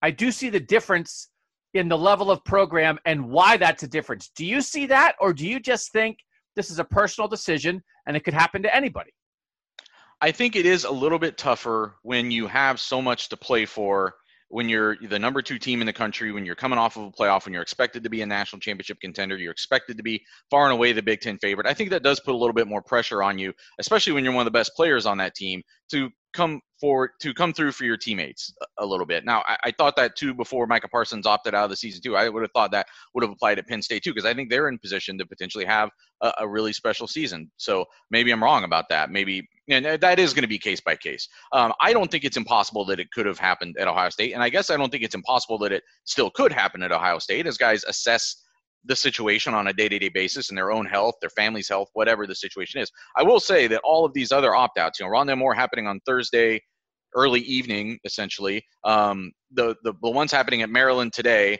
I 0.02 0.10
do 0.10 0.30
see 0.30 0.50
the 0.50 0.60
difference 0.60 1.30
in 1.72 1.88
the 1.88 1.96
level 1.96 2.30
of 2.30 2.44
program 2.44 2.98
and 3.06 3.30
why 3.30 3.56
that's 3.56 3.84
a 3.84 3.88
difference. 3.88 4.30
Do 4.36 4.44
you 4.44 4.60
see 4.60 4.84
that, 4.86 5.16
or 5.18 5.32
do 5.32 5.48
you 5.48 5.60
just 5.60 5.92
think 5.92 6.18
this 6.56 6.70
is 6.70 6.78
a 6.78 6.84
personal 6.84 7.26
decision 7.26 7.82
and 8.06 8.18
it 8.18 8.20
could 8.24 8.34
happen 8.34 8.62
to 8.62 8.74
anybody? 8.74 9.12
I 10.20 10.32
think 10.32 10.56
it 10.56 10.66
is 10.66 10.84
a 10.84 10.90
little 10.90 11.18
bit 11.18 11.36
tougher 11.36 11.96
when 12.02 12.30
you 12.30 12.46
have 12.46 12.80
so 12.80 13.02
much 13.02 13.28
to 13.28 13.36
play 13.36 13.66
for, 13.66 14.14
when 14.48 14.68
you're 14.68 14.96
the 14.96 15.18
number 15.18 15.42
two 15.42 15.58
team 15.58 15.80
in 15.80 15.86
the 15.86 15.92
country, 15.92 16.32
when 16.32 16.46
you're 16.46 16.54
coming 16.54 16.78
off 16.78 16.96
of 16.96 17.04
a 17.04 17.10
playoff, 17.10 17.44
when 17.44 17.52
you're 17.52 17.62
expected 17.62 18.04
to 18.04 18.10
be 18.10 18.22
a 18.22 18.26
national 18.26 18.60
championship 18.60 18.98
contender, 19.00 19.36
you're 19.36 19.52
expected 19.52 19.96
to 19.96 20.02
be 20.02 20.24
far 20.50 20.64
and 20.64 20.72
away 20.72 20.92
the 20.92 21.02
Big 21.02 21.20
Ten 21.20 21.36
favorite. 21.38 21.66
I 21.66 21.74
think 21.74 21.90
that 21.90 22.02
does 22.02 22.20
put 22.20 22.34
a 22.34 22.38
little 22.38 22.54
bit 22.54 22.68
more 22.68 22.80
pressure 22.80 23.22
on 23.22 23.38
you, 23.38 23.52
especially 23.78 24.12
when 24.12 24.24
you're 24.24 24.32
one 24.32 24.46
of 24.46 24.52
the 24.52 24.58
best 24.58 24.74
players 24.74 25.04
on 25.04 25.18
that 25.18 25.34
team, 25.34 25.62
to 25.90 26.10
come 26.32 26.60
for 26.80 27.10
to 27.20 27.34
come 27.34 27.52
through 27.52 27.72
for 27.72 27.84
your 27.84 27.96
teammates 27.96 28.52
a, 28.60 28.84
a 28.84 28.86
little 28.86 29.06
bit. 29.06 29.24
Now, 29.24 29.42
I, 29.48 29.56
I, 29.64 29.72
thought 29.72 29.96
that 29.96 30.16
too 30.16 30.34
before 30.34 30.66
Micah 30.66 30.88
Parsons 30.88 31.26
opted 31.26 31.54
out 31.54 31.64
of 31.64 31.70
the 31.70 31.76
season 31.76 32.02
too. 32.02 32.14
I 32.14 32.28
would 32.28 32.42
have 32.42 32.52
thought 32.52 32.70
that 32.72 32.86
would 33.14 33.24
have 33.24 33.32
applied 33.32 33.58
at 33.58 33.66
Penn 33.66 33.82
State 33.82 34.04
too, 34.04 34.12
because 34.12 34.26
I 34.26 34.34
think 34.34 34.50
they're 34.50 34.68
in 34.68 34.78
position 34.78 35.16
to 35.18 35.26
potentially 35.26 35.64
have 35.64 35.90
a, 36.20 36.32
a, 36.40 36.48
really 36.48 36.74
special 36.74 37.06
season. 37.06 37.50
So 37.56 37.86
maybe 38.10 38.30
I'm 38.30 38.42
wrong 38.42 38.64
about 38.64 38.88
that. 38.90 39.10
Maybe 39.10 39.48
and 39.68 40.00
that 40.00 40.18
is 40.18 40.32
going 40.32 40.42
to 40.42 40.48
be 40.48 40.58
case 40.58 40.80
by 40.80 40.96
case. 40.96 41.28
Um, 41.52 41.72
I 41.80 41.92
don't 41.92 42.10
think 42.10 42.24
it's 42.24 42.36
impossible 42.36 42.84
that 42.86 43.00
it 43.00 43.10
could 43.10 43.26
have 43.26 43.38
happened 43.38 43.76
at 43.78 43.88
Ohio 43.88 44.10
State, 44.10 44.32
and 44.32 44.42
I 44.42 44.48
guess 44.48 44.70
I 44.70 44.76
don't 44.76 44.90
think 44.90 45.02
it's 45.02 45.14
impossible 45.14 45.58
that 45.58 45.72
it 45.72 45.82
still 46.04 46.30
could 46.30 46.52
happen 46.52 46.82
at 46.82 46.92
Ohio 46.92 47.18
State 47.18 47.46
as 47.46 47.56
guys 47.56 47.84
assess 47.84 48.42
the 48.84 48.96
situation 48.96 49.52
on 49.52 49.66
a 49.66 49.72
day-to-day 49.72 50.10
basis 50.10 50.48
and 50.48 50.56
their 50.56 50.70
own 50.70 50.86
health, 50.86 51.16
their 51.20 51.30
family's 51.30 51.68
health, 51.68 51.88
whatever 51.94 52.26
the 52.26 52.34
situation 52.34 52.80
is. 52.80 52.90
I 53.16 53.22
will 53.24 53.40
say 53.40 53.66
that 53.66 53.80
all 53.82 54.04
of 54.04 54.12
these 54.12 54.30
other 54.30 54.54
opt-outs, 54.54 55.00
you 55.00 55.06
know, 55.06 55.12
Rondale 55.12 55.38
Moore 55.38 55.54
happening 55.54 55.88
on 55.88 56.00
Thursday, 56.06 56.62
early 57.14 57.40
evening, 57.40 57.98
essentially. 58.04 58.64
Um, 58.84 59.32
the, 59.52 59.74
the 59.82 59.94
the 60.02 60.10
ones 60.10 60.30
happening 60.30 60.62
at 60.62 60.70
Maryland 60.70 61.12
today, 61.12 61.58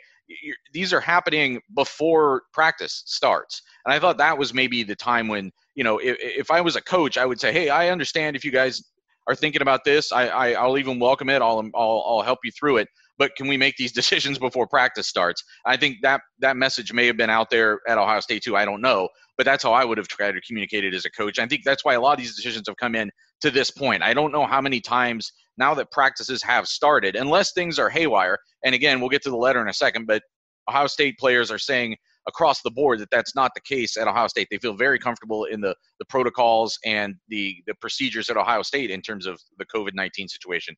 these 0.73 0.92
are 0.92 1.00
happening 1.00 1.61
before 1.75 2.42
practice 2.52 3.02
starts, 3.06 3.62
and 3.85 3.95
I 3.95 3.99
thought 3.99 4.18
that 4.18 4.37
was 4.37 4.52
maybe 4.52 4.83
the 4.83 4.97
time 4.97 5.28
when 5.28 5.50
you 5.76 5.85
know, 5.85 5.99
if, 5.99 6.16
if 6.18 6.50
I 6.50 6.61
was 6.61 6.75
a 6.75 6.80
coach, 6.80 7.18
I 7.18 7.26
would 7.26 7.38
say, 7.38 7.52
hey, 7.52 7.68
I 7.68 7.90
understand 7.90 8.35
if 8.35 8.45
you 8.45 8.50
guys 8.50 8.83
are 9.28 9.35
thinking 9.35 9.62
about 9.62 9.85
this. 9.85 10.12
I, 10.12 10.52
I 10.52 10.66
will 10.66 10.78
even 10.78 10.99
welcome 10.99 11.28
it. 11.28 11.42
I'll, 11.42 11.62
I'll 11.75 12.04
I'll 12.06 12.23
help 12.23 12.40
you 12.45 12.50
through 12.59 12.78
it. 12.78 12.88
but 13.18 13.35
can 13.37 13.49
we 13.49 13.56
make 13.56 13.76
these 13.76 13.92
decisions 14.00 14.38
before 14.38 14.66
practice 14.66 15.06
starts? 15.06 15.42
I 15.64 15.76
think 15.76 15.99
that 16.02 16.21
that 16.40 16.56
message 16.56 16.92
may 16.92 17.06
have 17.06 17.16
been 17.16 17.30
out 17.30 17.50
there 17.50 17.80
at 17.88 17.99
Ohio 17.99 18.21
State 18.21 18.42
too. 18.42 18.56
I 18.56 18.64
don't 18.64 18.80
know, 18.80 19.09
but 19.37 19.45
that's 19.45 19.62
how 19.62 19.73
I 19.73 19.85
would 19.85 19.99
have 19.99 20.09
tried 20.09 20.33
to 20.33 20.40
communicate 20.40 20.85
it 20.85 20.95
as 20.95 21.04
a 21.04 21.11
coach. 21.11 21.38
I 21.38 21.47
think 21.47 21.62
that's 21.64 21.85
why 21.85 21.95
a 21.95 22.00
lot 22.00 22.12
of 22.12 22.18
these 22.18 22.37
decisions 22.37 22.68
have 22.68 22.76
come 22.76 22.95
in 22.95 23.11
to 23.42 23.50
this 23.50 23.71
point. 23.71 24.02
I 24.02 24.14
don't 24.14 24.33
know 24.33 24.47
how 24.47 24.61
many 24.61 24.80
times 24.80 25.33
now 25.58 25.75
that 25.75 25.90
practices 25.90 26.42
have 26.42 26.66
started, 26.66 27.16
unless 27.16 27.52
things 27.52 27.78
are 27.78 27.88
haywire. 27.88 28.38
And 28.64 28.75
again, 28.75 29.00
we'll 29.00 29.08
get 29.08 29.22
to 29.22 29.30
the 29.30 29.36
letter 29.36 29.60
in 29.60 29.68
a 29.68 29.75
second, 29.75 30.06
but 30.06 30.22
Ohio 30.68 30.86
State 30.86 31.18
players 31.18 31.50
are 31.50 31.58
saying 31.58 31.96
across 32.28 32.60
the 32.62 32.70
board 32.70 32.98
that 32.98 33.10
that's 33.10 33.34
not 33.34 33.52
the 33.54 33.60
case 33.60 33.96
at 33.96 34.08
Ohio 34.08 34.26
State. 34.26 34.48
They 34.50 34.58
feel 34.58 34.75
very 34.75 34.98
comfortable 34.98 35.44
in 35.44 35.60
the 35.60 35.75
the 35.98 36.04
protocols 36.06 36.78
and 36.84 37.14
the 37.28 37.56
the 37.66 37.75
procedures 37.80 38.28
at 38.28 38.36
Ohio 38.36 38.62
State 38.62 38.90
in 38.90 39.00
terms 39.00 39.26
of 39.26 39.40
the 39.58 39.66
COVID 39.66 39.94
nineteen 39.94 40.28
situation. 40.28 40.75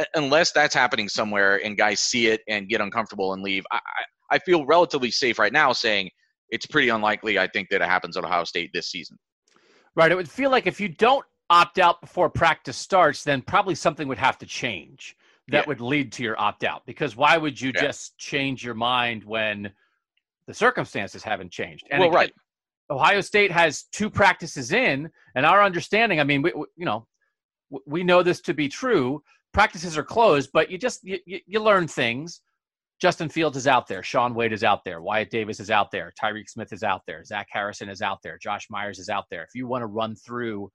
Uh, 0.00 0.04
unless 0.14 0.52
that's 0.52 0.74
happening 0.74 1.08
somewhere 1.08 1.62
and 1.64 1.76
guys 1.76 2.00
see 2.00 2.28
it 2.28 2.40
and 2.48 2.68
get 2.68 2.80
uncomfortable 2.80 3.34
and 3.34 3.42
leave, 3.42 3.64
I, 3.72 3.80
I 4.30 4.38
feel 4.38 4.64
relatively 4.64 5.10
safe 5.10 5.38
right 5.38 5.52
now 5.52 5.72
saying 5.72 6.10
it's 6.50 6.66
pretty 6.66 6.88
unlikely. 6.88 7.38
I 7.38 7.48
think 7.48 7.68
that 7.70 7.82
it 7.82 7.88
happens 7.88 8.16
at 8.16 8.24
Ohio 8.24 8.44
State 8.44 8.70
this 8.72 8.88
season. 8.88 9.18
Right. 9.94 10.10
It 10.10 10.14
would 10.14 10.30
feel 10.30 10.50
like 10.50 10.66
if 10.66 10.80
you 10.80 10.88
don't 10.88 11.24
opt 11.52 11.78
out 11.78 12.00
before 12.00 12.28
practice 12.28 12.76
starts, 12.76 13.22
then 13.22 13.42
probably 13.42 13.76
something 13.76 14.08
would 14.08 14.18
have 14.18 14.38
to 14.38 14.46
change 14.46 15.16
that 15.48 15.64
yeah. 15.64 15.68
would 15.68 15.80
lead 15.80 16.10
to 16.12 16.22
your 16.24 16.40
opt 16.40 16.64
out. 16.64 16.84
Because 16.86 17.14
why 17.14 17.36
would 17.36 17.60
you 17.60 17.70
yeah. 17.74 17.82
just 17.82 18.18
change 18.18 18.64
your 18.64 18.74
mind 18.74 19.22
when 19.22 19.70
the 20.46 20.54
circumstances 20.54 21.22
haven't 21.22 21.50
changed. 21.50 21.86
And 21.90 22.00
well, 22.00 22.08
again, 22.08 22.16
right. 22.18 22.32
Ohio 22.90 23.20
State 23.20 23.50
has 23.50 23.84
two 23.84 24.10
practices 24.10 24.72
in, 24.72 25.10
and 25.34 25.46
our 25.46 25.62
understanding. 25.62 26.20
I 26.20 26.24
mean, 26.24 26.42
we, 26.42 26.52
we, 26.54 26.66
you 26.76 26.84
know, 26.84 27.06
we 27.86 28.02
know 28.02 28.22
this 28.22 28.40
to 28.42 28.54
be 28.54 28.68
true. 28.68 29.22
Practices 29.52 29.96
are 29.96 30.02
closed, 30.04 30.50
but 30.52 30.70
you 30.70 30.78
just 30.78 31.02
you, 31.04 31.18
you 31.26 31.60
learn 31.60 31.86
things. 31.86 32.40
Justin 33.00 33.28
Fields 33.28 33.56
is 33.56 33.66
out 33.66 33.88
there. 33.88 34.02
Shaun 34.02 34.34
Wade 34.34 34.52
is 34.52 34.62
out 34.62 34.84
there. 34.84 35.00
Wyatt 35.00 35.30
Davis 35.30 35.58
is 35.58 35.70
out 35.70 35.90
there. 35.90 36.12
Tyreke 36.20 36.48
Smith 36.48 36.72
is 36.72 36.82
out 36.84 37.02
there. 37.06 37.24
Zach 37.24 37.48
Harrison 37.50 37.88
is 37.88 38.00
out 38.00 38.18
there. 38.22 38.38
Josh 38.38 38.68
Myers 38.70 38.98
is 38.98 39.08
out 39.08 39.24
there. 39.30 39.42
If 39.42 39.54
you 39.54 39.66
want 39.66 39.82
to 39.82 39.86
run 39.86 40.14
through 40.14 40.70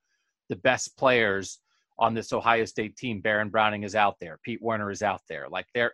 the 0.49 0.55
best 0.57 0.97
players 0.97 1.59
on 1.99 2.13
this 2.13 2.31
Ohio 2.31 2.65
State 2.65 2.95
team, 2.95 3.21
Baron 3.21 3.49
Browning 3.49 3.83
is 3.83 3.95
out 3.95 4.15
there. 4.19 4.39
Pete 4.43 4.61
Werner 4.61 4.91
is 4.91 5.01
out 5.01 5.21
there. 5.27 5.47
Like 5.49 5.65
they're 5.73 5.93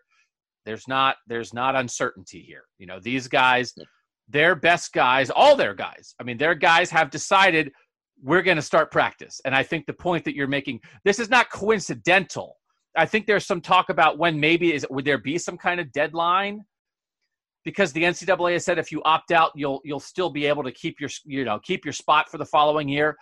there's 0.66 0.88
not 0.88 1.18
there's 1.28 1.54
not 1.54 1.76
uncertainty 1.76 2.42
here. 2.42 2.64
You 2.78 2.88
know, 2.88 3.00
these 3.00 3.28
guys, 3.28 3.74
their 4.28 4.56
best 4.56 4.94
guys, 4.94 5.30
all 5.30 5.56
their 5.56 5.74
guys. 5.74 6.16
I 6.20 6.24
mean, 6.24 6.38
their 6.38 6.56
guys 6.56 6.90
have 6.90 7.10
decided 7.10 7.72
we're 8.22 8.42
going 8.42 8.58
to 8.58 8.64
start 8.64 8.92
practice. 8.92 9.42
And 9.44 9.54
I 9.54 9.64
think 9.64 9.86
the 9.86 9.94
point 9.94 10.24
that 10.26 10.36
you're 10.36 10.48
making, 10.48 10.80
this 11.04 11.20
is 11.20 11.30
not 11.30 11.50
coincidental. 11.50 12.58
I 12.96 13.06
think 13.06 13.26
there's 13.26 13.46
some 13.46 13.60
talk 13.60 13.90
about 13.90 14.18
when 14.18 14.40
maybe 14.40 14.74
is 14.74 14.86
would 14.90 15.06
there 15.06 15.18
be 15.18 15.38
some 15.38 15.58
kind 15.58 15.80
of 15.80 15.92
deadline? 15.92 16.64
Because 17.66 17.92
the 17.94 18.04
NCAA 18.04 18.54
has 18.54 18.66
said 18.66 18.78
if 18.78 18.92
you 18.92 19.02
opt 19.04 19.32
out, 19.32 19.52
you'll 19.56 19.82
you'll 19.84 20.00
still 20.00 20.30
be 20.30 20.46
able 20.46 20.64
to 20.64 20.72
keep 20.72 21.00
your 21.00 21.10
you 21.26 21.44
know 21.44 21.60
keep 21.60 21.86
your 21.86 21.94
spot 21.94 22.30
for 22.30 22.38
the 22.38 22.46
following 22.46 22.88
year. 22.88 23.18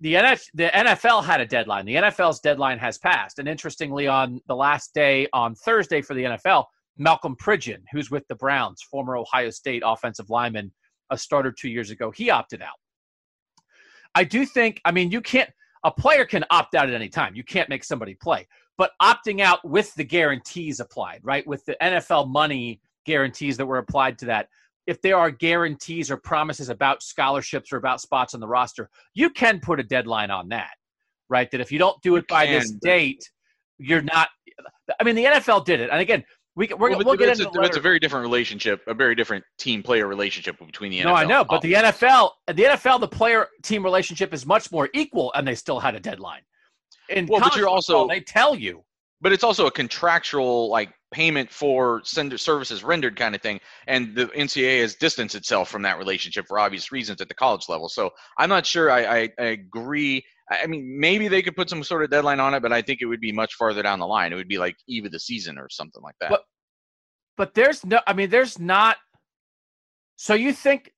The, 0.00 0.14
NF, 0.14 0.44
the 0.54 0.70
NFL 0.74 1.24
had 1.24 1.40
a 1.40 1.46
deadline. 1.46 1.84
The 1.84 1.96
NFL's 1.96 2.40
deadline 2.40 2.78
has 2.78 2.98
passed. 2.98 3.38
And 3.38 3.48
interestingly, 3.48 4.06
on 4.06 4.40
the 4.46 4.54
last 4.54 4.94
day 4.94 5.26
on 5.32 5.54
Thursday 5.54 6.00
for 6.00 6.14
the 6.14 6.24
NFL, 6.24 6.64
Malcom 7.00 7.36
Pridgeon, 7.36 7.82
who's 7.90 8.10
with 8.10 8.26
the 8.28 8.34
Browns, 8.36 8.82
former 8.82 9.16
Ohio 9.16 9.50
State 9.50 9.82
offensive 9.84 10.30
lineman, 10.30 10.72
a 11.10 11.18
starter 11.18 11.52
two 11.52 11.68
years 11.68 11.90
ago, 11.90 12.10
he 12.10 12.30
opted 12.30 12.62
out. 12.62 12.78
I 14.14 14.24
do 14.24 14.46
think, 14.46 14.80
I 14.84 14.92
mean, 14.92 15.10
you 15.10 15.20
can't, 15.20 15.50
a 15.84 15.90
player 15.90 16.24
can 16.24 16.44
opt 16.50 16.74
out 16.74 16.88
at 16.88 16.94
any 16.94 17.08
time. 17.08 17.34
You 17.34 17.44
can't 17.44 17.68
make 17.68 17.84
somebody 17.84 18.14
play. 18.14 18.46
But 18.78 18.92
opting 19.02 19.40
out 19.40 19.66
with 19.68 19.94
the 19.94 20.04
guarantees 20.04 20.80
applied, 20.80 21.20
right? 21.22 21.46
With 21.46 21.64
the 21.66 21.76
NFL 21.82 22.28
money 22.28 22.80
guarantees 23.04 23.56
that 23.56 23.66
were 23.66 23.78
applied 23.78 24.18
to 24.20 24.26
that, 24.26 24.48
if 24.86 25.00
there 25.02 25.16
are 25.16 25.30
guarantees 25.30 26.10
or 26.10 26.16
promises 26.16 26.68
about 26.68 27.02
scholarships 27.02 27.72
or 27.72 27.76
about 27.76 28.00
spots 28.00 28.34
on 28.34 28.40
the 28.40 28.46
roster, 28.46 28.90
you 29.14 29.30
can 29.30 29.60
put 29.60 29.80
a 29.80 29.82
deadline 29.82 30.30
on 30.30 30.48
that, 30.50 30.70
right? 31.28 31.50
That 31.50 31.60
if 31.60 31.72
you 31.72 31.78
don't 31.78 32.00
do 32.02 32.16
it 32.16 32.26
by 32.28 32.46
this 32.46 32.70
date, 32.70 33.30
you're 33.78 34.02
not. 34.02 34.28
I 35.00 35.04
mean, 35.04 35.14
the 35.14 35.24
NFL 35.24 35.64
did 35.64 35.80
it, 35.80 35.90
and 35.90 36.00
again, 36.00 36.24
we 36.56 36.68
we're, 36.68 36.90
well, 36.90 37.02
we'll 37.04 37.16
get 37.16 37.30
into. 37.30 37.48
A, 37.48 37.62
it's 37.62 37.76
a 37.76 37.80
very 37.80 37.98
different 37.98 38.22
relationship, 38.22 38.82
a 38.86 38.94
very 38.94 39.14
different 39.14 39.44
team 39.58 39.82
player 39.82 40.06
relationship 40.06 40.58
between 40.58 40.90
the 40.90 41.00
NFL. 41.00 41.04
No, 41.04 41.14
I 41.14 41.24
know, 41.24 41.44
but 41.44 41.62
the 41.62 41.72
NFL, 41.72 42.30
the 42.46 42.54
NFL, 42.54 43.00
the 43.00 43.08
player 43.08 43.48
team 43.62 43.82
relationship 43.82 44.32
is 44.32 44.46
much 44.46 44.70
more 44.70 44.88
equal, 44.94 45.32
and 45.34 45.48
they 45.48 45.54
still 45.54 45.80
had 45.80 45.94
a 45.94 46.00
deadline. 46.00 46.42
In 47.08 47.26
well, 47.26 47.40
but 47.40 47.56
you're 47.56 47.68
also 47.68 48.06
they 48.06 48.20
tell 48.20 48.54
you 48.54 48.84
but 49.24 49.32
it's 49.32 49.42
also 49.42 49.66
a 49.66 49.70
contractual 49.70 50.68
like 50.68 50.90
payment 51.14 51.48
for 51.48 52.02
sender 52.04 52.36
services 52.36 52.82
rendered 52.82 53.14
kind 53.14 53.36
of 53.36 53.40
thing 53.40 53.60
and 53.86 54.16
the 54.16 54.26
ncaa 54.26 54.80
has 54.80 54.96
distanced 54.96 55.36
itself 55.36 55.70
from 55.70 55.80
that 55.82 55.96
relationship 55.96 56.44
for 56.48 56.58
obvious 56.58 56.90
reasons 56.90 57.20
at 57.20 57.28
the 57.28 57.34
college 57.34 57.68
level. 57.68 57.88
So 57.88 58.10
i'm 58.36 58.48
not 58.48 58.66
sure 58.66 58.90
i, 58.90 59.04
I, 59.04 59.28
I 59.38 59.44
agree. 59.44 60.24
I 60.50 60.66
mean 60.66 60.98
maybe 60.98 61.28
they 61.28 61.40
could 61.40 61.54
put 61.54 61.70
some 61.70 61.84
sort 61.84 62.02
of 62.02 62.10
deadline 62.10 62.40
on 62.40 62.52
it 62.52 62.62
but 62.62 62.72
i 62.72 62.82
think 62.82 62.98
it 63.00 63.06
would 63.06 63.20
be 63.20 63.30
much 63.30 63.54
farther 63.54 63.80
down 63.80 64.00
the 64.00 64.08
line. 64.08 64.32
It 64.32 64.36
would 64.36 64.48
be 64.48 64.58
like 64.58 64.76
eve 64.88 65.04
of 65.04 65.12
the 65.12 65.20
season 65.20 65.56
or 65.56 65.68
something 65.70 66.02
like 66.02 66.16
that. 66.20 66.30
But, 66.30 66.42
but 67.36 67.54
there's 67.54 67.86
no 67.86 68.00
i 68.08 68.12
mean 68.12 68.28
there's 68.28 68.58
not 68.58 68.96
so 70.16 70.34
you 70.34 70.52
think 70.52 70.90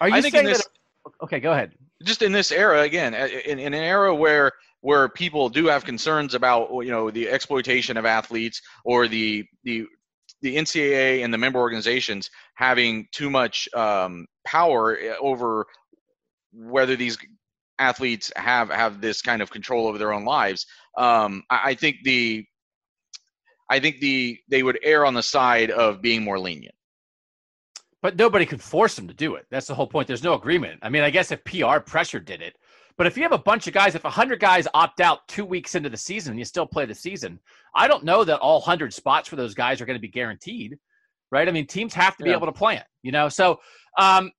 are 0.00 0.08
you 0.08 0.22
saying 0.22 0.46
this, 0.46 0.58
that 0.58 1.12
okay 1.24 1.40
go 1.40 1.52
ahead. 1.52 1.72
Just 2.04 2.22
in 2.22 2.30
this 2.30 2.52
era 2.52 2.82
again 2.82 3.12
in, 3.14 3.58
in 3.58 3.74
an 3.74 3.82
era 3.82 4.14
where 4.14 4.52
where 4.82 5.08
people 5.08 5.48
do 5.48 5.66
have 5.66 5.84
concerns 5.84 6.34
about 6.34 6.68
you 6.84 6.90
know 6.90 7.10
the 7.10 7.28
exploitation 7.28 7.96
of 7.96 8.04
athletes 8.04 8.60
or 8.84 9.08
the 9.08 9.44
the 9.64 9.86
the 10.42 10.56
NCAA 10.56 11.24
and 11.24 11.32
the 11.32 11.38
member 11.38 11.60
organizations 11.60 12.28
having 12.54 13.06
too 13.12 13.30
much 13.30 13.68
um, 13.74 14.26
power 14.44 14.98
eh, 14.98 15.14
over 15.20 15.66
whether 16.52 16.96
these 16.96 17.16
athletes 17.78 18.30
have 18.36 18.68
have 18.70 19.00
this 19.00 19.22
kind 19.22 19.40
of 19.40 19.50
control 19.50 19.86
over 19.86 19.98
their 19.98 20.12
own 20.12 20.24
lives. 20.24 20.66
Um, 20.98 21.42
I, 21.48 21.70
I 21.70 21.74
think 21.74 21.98
the 22.04 22.44
I 23.70 23.80
think 23.80 24.00
the 24.00 24.38
they 24.50 24.62
would 24.62 24.78
err 24.82 25.06
on 25.06 25.14
the 25.14 25.22
side 25.22 25.70
of 25.70 26.02
being 26.02 26.22
more 26.22 26.38
lenient. 26.38 26.74
But 28.02 28.16
nobody 28.16 28.44
could 28.44 28.60
force 28.60 28.96
them 28.96 29.06
to 29.06 29.14
do 29.14 29.36
it. 29.36 29.46
That's 29.48 29.68
the 29.68 29.76
whole 29.76 29.86
point. 29.86 30.08
There's 30.08 30.24
no 30.24 30.34
agreement. 30.34 30.80
I 30.82 30.88
mean, 30.88 31.04
I 31.04 31.10
guess 31.10 31.30
if 31.30 31.44
PR 31.44 31.78
pressure 31.78 32.18
did 32.18 32.42
it, 32.42 32.56
but 32.96 33.06
if 33.06 33.16
you 33.16 33.22
have 33.22 33.32
a 33.32 33.38
bunch 33.38 33.66
of 33.66 33.74
guys, 33.74 33.94
if 33.94 34.04
100 34.04 34.40
guys 34.40 34.68
opt 34.74 35.00
out 35.00 35.26
two 35.28 35.44
weeks 35.44 35.74
into 35.74 35.88
the 35.88 35.96
season 35.96 36.32
and 36.32 36.38
you 36.38 36.44
still 36.44 36.66
play 36.66 36.84
the 36.84 36.94
season, 36.94 37.38
I 37.74 37.88
don't 37.88 38.04
know 38.04 38.24
that 38.24 38.38
all 38.40 38.58
100 38.58 38.92
spots 38.92 39.28
for 39.28 39.36
those 39.36 39.54
guys 39.54 39.80
are 39.80 39.86
going 39.86 39.96
to 39.96 40.00
be 40.00 40.08
guaranteed, 40.08 40.78
right? 41.30 41.48
I 41.48 41.52
mean, 41.52 41.66
teams 41.66 41.94
have 41.94 42.16
to 42.18 42.24
be 42.24 42.30
able 42.30 42.46
to 42.46 42.52
plan, 42.52 42.82
you 43.02 43.12
know? 43.12 43.28
So, 43.28 43.60
um, 43.98 44.30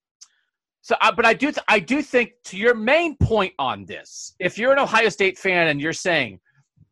so, 0.81 0.95
uh, 1.01 1.11
but 1.11 1.25
I 1.25 1.33
do, 1.33 1.47
th- 1.47 1.63
I 1.67 1.79
do 1.79 2.01
think 2.01 2.33
to 2.45 2.57
your 2.57 2.75
main 2.75 3.15
point 3.17 3.53
on 3.57 3.85
this, 3.85 4.35
if 4.39 4.57
you're 4.57 4.73
an 4.73 4.79
Ohio 4.79 5.09
State 5.09 5.37
fan 5.37 5.67
and 5.67 5.79
you're 5.79 5.93
saying, 5.93 6.39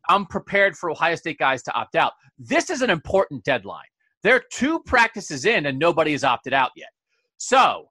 I'm 0.08 0.26
prepared 0.26 0.76
for 0.76 0.90
Ohio 0.90 1.14
State 1.14 1.38
guys 1.38 1.62
to 1.64 1.74
opt 1.74 1.94
out, 1.94 2.12
this 2.38 2.70
is 2.70 2.82
an 2.82 2.90
important 2.90 3.44
deadline. 3.44 3.84
There 4.22 4.34
are 4.34 4.42
two 4.50 4.80
practices 4.80 5.44
in 5.44 5.66
and 5.66 5.78
nobody 5.78 6.12
has 6.12 6.24
opted 6.24 6.54
out 6.54 6.70
yet. 6.74 6.88
So, 7.36 7.88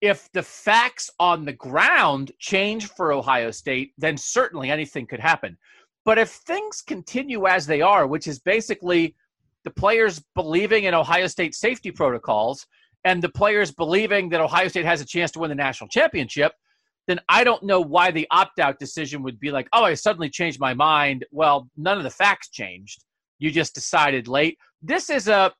if 0.00 0.30
the 0.32 0.42
facts 0.42 1.10
on 1.18 1.44
the 1.44 1.52
ground 1.52 2.32
change 2.38 2.86
for 2.86 3.12
Ohio 3.12 3.50
State, 3.50 3.92
then 3.98 4.16
certainly 4.16 4.70
anything 4.70 5.06
could 5.06 5.20
happen. 5.20 5.56
But 6.04 6.18
if 6.18 6.30
things 6.30 6.82
continue 6.82 7.46
as 7.46 7.66
they 7.66 7.80
are, 7.80 8.06
which 8.06 8.26
is 8.26 8.38
basically 8.38 9.14
the 9.64 9.70
players 9.70 10.22
believing 10.34 10.84
in 10.84 10.94
Ohio 10.94 11.26
State 11.26 11.54
safety 11.54 11.90
protocols 11.90 12.66
and 13.04 13.22
the 13.22 13.28
players 13.28 13.72
believing 13.72 14.28
that 14.30 14.40
Ohio 14.40 14.68
State 14.68 14.84
has 14.84 15.00
a 15.00 15.06
chance 15.06 15.30
to 15.32 15.40
win 15.40 15.50
the 15.50 15.54
national 15.54 15.88
championship, 15.88 16.52
then 17.06 17.18
I 17.28 17.42
don't 17.42 17.62
know 17.64 17.80
why 17.80 18.10
the 18.10 18.26
opt 18.30 18.60
out 18.60 18.78
decision 18.78 19.22
would 19.22 19.40
be 19.40 19.50
like, 19.50 19.68
oh, 19.72 19.84
I 19.84 19.94
suddenly 19.94 20.30
changed 20.30 20.60
my 20.60 20.74
mind. 20.74 21.24
Well, 21.30 21.68
none 21.76 21.98
of 21.98 22.04
the 22.04 22.10
facts 22.10 22.50
changed. 22.50 23.04
You 23.38 23.50
just 23.50 23.74
decided 23.74 24.28
late. 24.28 24.58
This 24.82 25.10
is 25.10 25.26
a, 25.26 25.52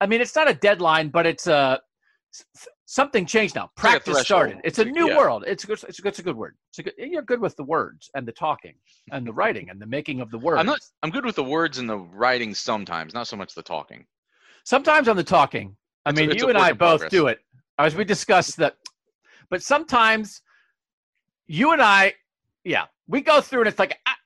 I 0.00 0.06
mean, 0.06 0.20
it's 0.20 0.34
not 0.34 0.50
a 0.50 0.54
deadline, 0.54 1.08
but 1.08 1.26
it's 1.26 1.46
a, 1.46 1.80
something 2.90 3.24
changed 3.24 3.54
now. 3.54 3.70
Practice 3.76 4.14
like 4.14 4.24
started. 4.24 4.58
It's 4.64 4.80
a 4.80 4.84
new 4.84 5.10
yeah. 5.10 5.16
world. 5.16 5.44
It's 5.46 5.62
a 5.62 5.66
good. 5.68 5.80
It's 5.88 6.00
a, 6.00 6.08
it's 6.08 6.18
a 6.18 6.22
good 6.22 6.36
word. 6.36 6.56
It's 6.70 6.80
a 6.80 6.82
good, 6.82 6.94
you're 6.98 7.22
good 7.22 7.40
with 7.40 7.54
the 7.56 7.62
words 7.62 8.10
and 8.14 8.26
the 8.26 8.32
talking 8.32 8.74
and 9.12 9.24
the 9.24 9.32
writing 9.32 9.70
and 9.70 9.80
the 9.80 9.86
making 9.86 10.20
of 10.20 10.30
the 10.32 10.38
words. 10.38 10.58
I'm 10.58 10.66
not. 10.66 10.80
I'm 11.04 11.10
good 11.10 11.24
with 11.24 11.36
the 11.36 11.44
words 11.44 11.78
and 11.78 11.88
the 11.88 11.98
writing 11.98 12.52
sometimes, 12.52 13.14
not 13.14 13.28
so 13.28 13.36
much 13.36 13.54
the 13.54 13.62
talking. 13.62 14.04
Sometimes 14.64 15.06
on 15.08 15.16
the 15.16 15.24
talking. 15.24 15.76
I 16.04 16.12
mean, 16.12 16.32
a, 16.32 16.34
you 16.34 16.48
and 16.48 16.58
I 16.58 16.72
both 16.72 17.00
progress. 17.00 17.10
do 17.10 17.28
it 17.28 17.38
as 17.78 17.94
we 17.94 18.04
discussed 18.04 18.56
that. 18.56 18.74
But 19.50 19.62
sometimes 19.62 20.42
you 21.46 21.72
and 21.72 21.80
I, 21.80 22.14
yeah, 22.64 22.86
we 23.06 23.20
go 23.20 23.40
through 23.40 23.60
and 23.60 23.68
it's 23.68 23.78
like 23.78 23.96
ah, 24.06 24.16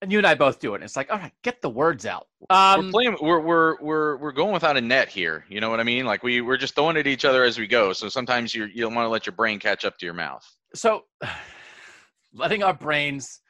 and 0.00 0.12
you 0.12 0.18
and 0.18 0.26
I 0.26 0.34
both 0.34 0.60
do 0.60 0.72
it. 0.72 0.76
And 0.76 0.84
it's 0.84 0.96
like, 0.96 1.10
all 1.10 1.18
right, 1.18 1.32
get 1.42 1.60
the 1.60 1.70
words 1.70 2.06
out. 2.06 2.28
Um, 2.50 2.86
we're 2.86 2.90
playing. 2.92 3.16
We're 3.20 3.40
we're 3.40 3.76
we're 3.80 4.16
we're 4.18 4.32
going 4.32 4.52
without 4.52 4.76
a 4.76 4.80
net 4.80 5.08
here. 5.08 5.44
You 5.48 5.60
know 5.60 5.70
what 5.70 5.80
I 5.80 5.84
mean? 5.84 6.06
Like 6.06 6.22
we 6.22 6.40
we're 6.40 6.56
just 6.56 6.74
throwing 6.74 6.96
at 6.96 7.06
each 7.06 7.24
other 7.24 7.44
as 7.44 7.58
we 7.58 7.66
go. 7.66 7.92
So 7.92 8.08
sometimes 8.08 8.54
you 8.54 8.66
you 8.66 8.82
don't 8.82 8.94
want 8.94 9.06
to 9.06 9.10
let 9.10 9.26
your 9.26 9.34
brain 9.34 9.58
catch 9.58 9.84
up 9.84 9.98
to 9.98 10.06
your 10.06 10.14
mouth. 10.14 10.44
So, 10.74 11.04
letting 12.32 12.62
our 12.62 12.74
brains. 12.74 13.40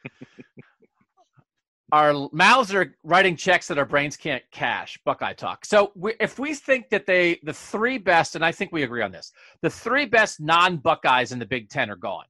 our 1.91 2.29
mouths 2.31 2.73
are 2.73 2.95
writing 3.03 3.35
checks 3.35 3.67
that 3.67 3.77
our 3.77 3.85
brains 3.85 4.15
can't 4.15 4.43
cash. 4.51 4.99
Buckeye 5.05 5.33
talk. 5.33 5.65
So 5.65 5.91
we, 5.95 6.13
if 6.19 6.37
we 6.37 6.53
think 6.53 6.89
that 6.89 7.07
they, 7.07 7.39
the 7.41 7.53
three 7.53 7.97
best, 7.97 8.35
and 8.35 8.45
I 8.45 8.51
think 8.51 8.71
we 8.71 8.83
agree 8.83 9.01
on 9.01 9.11
this, 9.11 9.31
the 9.63 9.71
three 9.71 10.05
best 10.05 10.39
non-Buckeyes 10.39 11.31
in 11.31 11.39
the 11.39 11.47
Big 11.47 11.67
Ten 11.69 11.89
are 11.89 11.95
gone. 11.95 12.25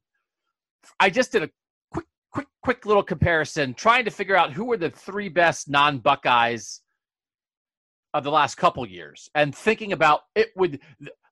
I 1.00 1.10
just 1.10 1.34
did 1.34 1.44
a 1.44 1.50
quick, 2.32 2.48
quick, 2.62 2.86
little 2.86 3.04
comparison, 3.04 3.74
trying 3.74 4.06
to 4.06 4.12
figure 4.12 4.36
out 4.36 4.54
who 4.54 4.66
were 4.66 4.78
the 4.78 4.90
three 4.90 5.30
best 5.30 5.70
non-Buckeyes 5.70 6.82
of 8.14 8.24
the 8.24 8.32
last 8.32 8.56
couple 8.56 8.86
years, 8.88 9.30
and 9.36 9.56
thinking 9.56 9.94
about 9.94 10.22
it 10.36 10.50
would 10.56 10.80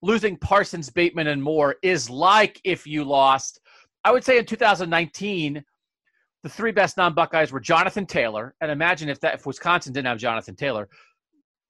losing 0.01 0.37
Parsons, 0.37 0.89
Bateman, 0.89 1.27
and 1.27 1.41
Moore 1.41 1.75
is 1.81 2.09
like 2.09 2.61
if 2.63 2.85
you 2.85 3.03
lost. 3.03 3.59
I 4.03 4.11
would 4.11 4.23
say 4.23 4.37
in 4.37 4.45
2019 4.45 5.63
the 6.43 6.49
three 6.49 6.71
best 6.71 6.97
non-Buckeyes 6.97 7.51
were 7.51 7.59
Jonathan 7.59 8.05
Taylor, 8.05 8.55
and 8.61 8.71
imagine 8.71 9.09
if 9.09 9.19
that 9.21 9.35
if 9.35 9.45
Wisconsin 9.45 9.91
didn't 9.91 10.07
have 10.07 10.19
Jonathan 10.19 10.55
Taylor. 10.55 10.87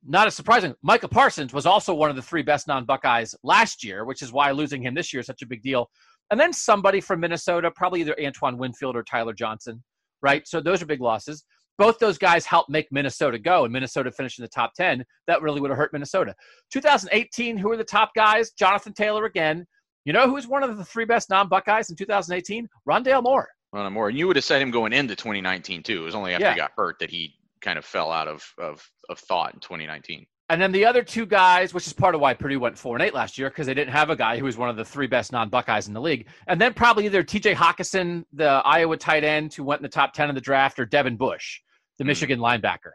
Not 0.05 0.27
as 0.27 0.35
surprising, 0.35 0.75
Micah 0.83 1.07
Parsons 1.07 1.53
was 1.53 1.65
also 1.65 1.93
one 1.93 2.09
of 2.09 2.15
the 2.15 2.21
three 2.21 2.43
best 2.43 2.67
non-Buckeyes 2.67 3.33
last 3.43 3.83
year, 3.83 4.05
which 4.05 4.21
is 4.21 4.31
why 4.31 4.51
losing 4.51 4.81
him 4.81 4.93
this 4.93 5.13
year 5.13 5.21
is 5.21 5.25
such 5.25 5.41
a 5.41 5.47
big 5.47 5.63
deal. 5.63 5.89
And 6.31 6.39
then 6.39 6.51
somebody 6.51 7.01
from 7.01 7.19
Minnesota, 7.19 7.71
probably 7.71 8.01
either 8.01 8.15
Antoine 8.23 8.57
Winfield 8.57 8.95
or 8.95 9.03
Tyler 9.03 9.33
Johnson, 9.33 9.83
right? 10.21 10.47
So 10.47 10.59
those 10.59 10.81
are 10.81 10.85
big 10.85 11.01
losses. 11.01 11.45
Both 11.77 11.99
those 11.99 12.17
guys 12.17 12.45
helped 12.45 12.69
make 12.69 12.87
Minnesota 12.91 13.37
go, 13.37 13.63
and 13.63 13.71
Minnesota 13.71 14.11
finished 14.11 14.39
in 14.39 14.43
the 14.43 14.49
top 14.49 14.73
10. 14.73 15.05
That 15.27 15.41
really 15.41 15.61
would 15.61 15.69
have 15.69 15.77
hurt 15.77 15.93
Minnesota. 15.93 16.33
2018, 16.73 17.55
who 17.55 17.71
are 17.71 17.77
the 17.77 17.83
top 17.83 18.11
guys? 18.15 18.51
Jonathan 18.51 18.93
Taylor 18.93 19.25
again. 19.25 19.65
You 20.05 20.13
know 20.13 20.27
who's 20.29 20.47
one 20.47 20.63
of 20.63 20.77
the 20.77 20.85
three 20.85 21.05
best 21.05 21.29
non 21.29 21.49
Buckeyes 21.49 21.89
in 21.89 21.95
2018? 21.95 22.67
Rondale 22.89 23.21
Moore. 23.21 23.47
Rondale 23.75 23.91
Moore. 23.91 24.09
And 24.09 24.17
you 24.17 24.25
would 24.25 24.37
have 24.37 24.45
said 24.45 24.61
him 24.61 24.71
going 24.71 24.93
into 24.93 25.15
2019 25.15 25.83
too. 25.83 26.01
It 26.01 26.05
was 26.05 26.15
only 26.15 26.33
after 26.33 26.45
yeah. 26.45 26.53
he 26.53 26.57
got 26.57 26.71
hurt 26.77 26.95
that 26.99 27.11
he 27.11 27.35
kind 27.61 27.77
of 27.77 27.85
fell 27.85 28.11
out 28.11 28.27
of, 28.27 28.43
of, 28.57 28.89
of 29.09 29.19
thought 29.19 29.53
in 29.53 29.59
2019. 29.59 30.25
And 30.49 30.61
then 30.61 30.71
the 30.71 30.85
other 30.85 31.03
two 31.03 31.25
guys, 31.25 31.73
which 31.73 31.87
is 31.87 31.93
part 31.93 32.15
of 32.15 32.21
why 32.21 32.33
Purdue 32.33 32.59
went 32.59 32.77
four 32.77 32.95
and 32.95 33.03
eight 33.03 33.13
last 33.13 33.37
year, 33.37 33.49
because 33.49 33.67
they 33.67 33.73
didn't 33.73 33.91
have 33.91 34.09
a 34.09 34.15
guy 34.15 34.37
who 34.37 34.45
was 34.45 34.57
one 34.57 34.69
of 34.69 34.77
the 34.77 34.85
three 34.85 35.07
best 35.07 35.33
non-Buckeyes 35.33 35.89
in 35.89 35.93
the 35.93 35.99
league. 35.99 36.27
And 36.47 36.59
then 36.59 36.73
probably 36.73 37.05
either 37.05 37.21
T.J. 37.21 37.53
Hockenson, 37.53 38.23
the 38.31 38.45
Iowa 38.45 38.95
tight 38.95 39.25
end 39.25 39.53
who 39.53 39.65
went 39.65 39.79
in 39.79 39.83
the 39.83 39.89
top 39.89 40.13
ten 40.13 40.29
of 40.29 40.35
the 40.35 40.41
draft, 40.41 40.79
or 40.79 40.85
Devin 40.85 41.17
Bush, 41.17 41.59
the 41.97 42.03
mm-hmm. 42.03 42.09
Michigan 42.09 42.39
linebacker. 42.39 42.91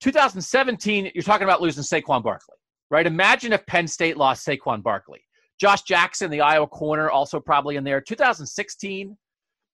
2017, 0.00 1.10
you're 1.14 1.22
talking 1.22 1.44
about 1.44 1.60
losing 1.60 1.82
Saquon 1.82 2.22
Barkley, 2.22 2.56
right? 2.90 3.06
Imagine 3.06 3.52
if 3.52 3.66
Penn 3.66 3.88
State 3.88 4.16
lost 4.16 4.46
Saquon 4.46 4.82
Barkley. 4.82 5.20
Josh 5.58 5.82
Jackson, 5.82 6.30
the 6.30 6.42
Iowa 6.42 6.66
corner, 6.66 7.10
also 7.10 7.40
probably 7.40 7.76
in 7.76 7.82
there. 7.84 8.00
2016, 8.00 9.16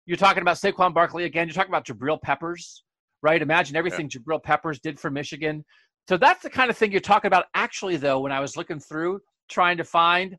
you're 0.06 0.16
talking 0.16 0.42
about 0.42 0.56
Saquon 0.56 0.94
Barkley 0.94 1.24
again. 1.24 1.48
You're 1.48 1.54
talking 1.54 1.70
about 1.70 1.86
Jabril 1.86 2.22
Peppers, 2.22 2.84
right? 3.22 3.42
Imagine 3.42 3.76
everything 3.76 4.08
yeah. 4.12 4.20
Jabril 4.20 4.42
Peppers 4.42 4.80
did 4.80 4.98
for 4.98 5.10
Michigan. 5.10 5.64
So 6.08 6.16
that's 6.16 6.42
the 6.42 6.50
kind 6.50 6.70
of 6.70 6.76
thing 6.76 6.90
you're 6.90 7.00
talking 7.00 7.28
about. 7.28 7.46
Actually, 7.54 7.96
though, 7.96 8.20
when 8.20 8.32
I 8.32 8.40
was 8.40 8.56
looking 8.56 8.80
through 8.80 9.20
trying 9.48 9.76
to 9.76 9.84
find 9.84 10.36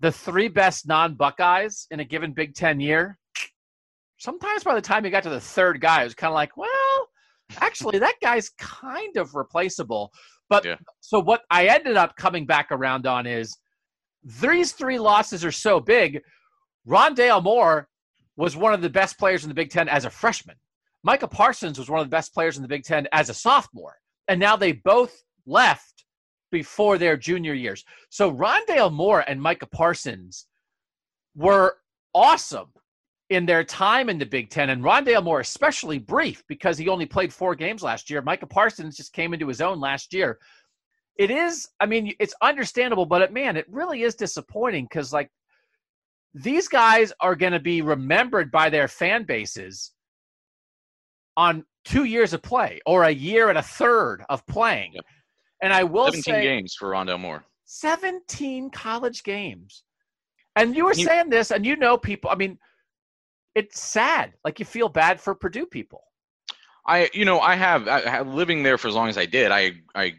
the 0.00 0.10
three 0.10 0.48
best 0.48 0.86
non 0.86 1.14
Buckeyes 1.14 1.86
in 1.90 2.00
a 2.00 2.04
given 2.04 2.32
Big 2.32 2.54
Ten 2.54 2.80
year, 2.80 3.18
sometimes 4.18 4.64
by 4.64 4.74
the 4.74 4.80
time 4.80 5.04
you 5.04 5.10
got 5.10 5.22
to 5.24 5.30
the 5.30 5.40
third 5.40 5.80
guy, 5.80 6.02
it 6.02 6.04
was 6.04 6.14
kind 6.14 6.30
of 6.30 6.34
like, 6.34 6.56
well, 6.56 7.08
actually, 7.60 7.98
that 7.98 8.16
guy's 8.20 8.50
kind 8.58 9.16
of 9.16 9.34
replaceable. 9.34 10.10
But 10.48 10.64
yeah. 10.64 10.76
so 11.00 11.20
what 11.20 11.42
I 11.50 11.66
ended 11.66 11.96
up 11.96 12.16
coming 12.16 12.44
back 12.44 12.68
around 12.72 13.06
on 13.06 13.26
is 13.26 13.56
these 14.22 14.72
three 14.72 14.98
losses 14.98 15.44
are 15.44 15.52
so 15.52 15.80
big. 15.80 16.20
Rondale 16.86 17.42
Moore 17.42 17.88
was 18.36 18.56
one 18.56 18.74
of 18.74 18.82
the 18.82 18.90
best 18.90 19.18
players 19.18 19.44
in 19.44 19.48
the 19.48 19.54
Big 19.54 19.70
Ten 19.70 19.88
as 19.88 20.04
a 20.04 20.10
freshman. 20.10 20.56
Micah 21.02 21.28
Parsons 21.28 21.78
was 21.78 21.88
one 21.88 22.00
of 22.00 22.06
the 22.06 22.14
best 22.14 22.34
players 22.34 22.56
in 22.56 22.62
the 22.62 22.68
Big 22.68 22.84
Ten 22.84 23.06
as 23.12 23.30
a 23.30 23.34
sophomore. 23.34 23.96
And 24.30 24.38
now 24.38 24.54
they 24.54 24.70
both 24.70 25.24
left 25.44 26.04
before 26.52 26.98
their 26.98 27.16
junior 27.16 27.52
years. 27.52 27.84
So 28.10 28.32
Rondale 28.32 28.92
Moore 28.92 29.24
and 29.26 29.42
Micah 29.42 29.66
Parsons 29.66 30.46
were 31.34 31.78
awesome 32.14 32.68
in 33.28 33.44
their 33.44 33.64
time 33.64 34.08
in 34.08 34.18
the 34.18 34.26
Big 34.26 34.48
Ten. 34.48 34.70
And 34.70 34.84
Rondale 34.84 35.24
Moore, 35.24 35.40
especially 35.40 35.98
brief 35.98 36.44
because 36.46 36.78
he 36.78 36.88
only 36.88 37.06
played 37.06 37.32
four 37.32 37.56
games 37.56 37.82
last 37.82 38.08
year. 38.08 38.22
Micah 38.22 38.46
Parsons 38.46 38.96
just 38.96 39.12
came 39.12 39.34
into 39.34 39.48
his 39.48 39.60
own 39.60 39.80
last 39.80 40.14
year. 40.14 40.38
It 41.18 41.32
is, 41.32 41.68
I 41.80 41.86
mean, 41.86 42.14
it's 42.20 42.34
understandable, 42.40 43.06
but 43.06 43.22
it, 43.22 43.32
man, 43.32 43.56
it 43.56 43.66
really 43.68 44.04
is 44.04 44.14
disappointing 44.14 44.84
because, 44.84 45.12
like, 45.12 45.28
these 46.34 46.68
guys 46.68 47.12
are 47.20 47.34
going 47.34 47.52
to 47.52 47.58
be 47.58 47.82
remembered 47.82 48.52
by 48.52 48.70
their 48.70 48.86
fan 48.86 49.24
bases 49.24 49.90
on 51.36 51.64
two 51.84 52.04
years 52.04 52.32
of 52.32 52.42
play 52.42 52.80
or 52.86 53.04
a 53.04 53.10
year 53.10 53.48
and 53.48 53.58
a 53.58 53.62
third 53.62 54.24
of 54.28 54.46
playing. 54.46 54.92
Yep. 54.94 55.04
And 55.62 55.72
I 55.72 55.84
will 55.84 56.06
17 56.06 56.22
say 56.22 56.42
games 56.42 56.74
for 56.78 56.90
Rondale 56.90 57.20
Moore. 57.20 57.44
17 57.66 58.70
college 58.70 59.22
games. 59.22 59.84
And 60.56 60.74
you 60.74 60.84
were 60.84 60.92
he, 60.92 61.04
saying 61.04 61.30
this, 61.30 61.50
and 61.50 61.64
you 61.64 61.76
know 61.76 61.96
people. 61.96 62.30
I 62.30 62.34
mean, 62.34 62.58
it's 63.54 63.80
sad. 63.80 64.32
Like 64.44 64.58
you 64.58 64.64
feel 64.64 64.88
bad 64.88 65.20
for 65.20 65.34
Purdue 65.34 65.66
people. 65.66 66.02
I, 66.86 67.08
you 67.12 67.24
know, 67.24 67.40
I 67.40 67.54
have, 67.54 67.86
I 67.86 68.00
have 68.00 68.26
living 68.26 68.62
there 68.62 68.78
for 68.78 68.88
as 68.88 68.94
long 68.94 69.08
as 69.08 69.16
I 69.16 69.26
did. 69.26 69.52
I, 69.52 69.72
I 69.94 70.14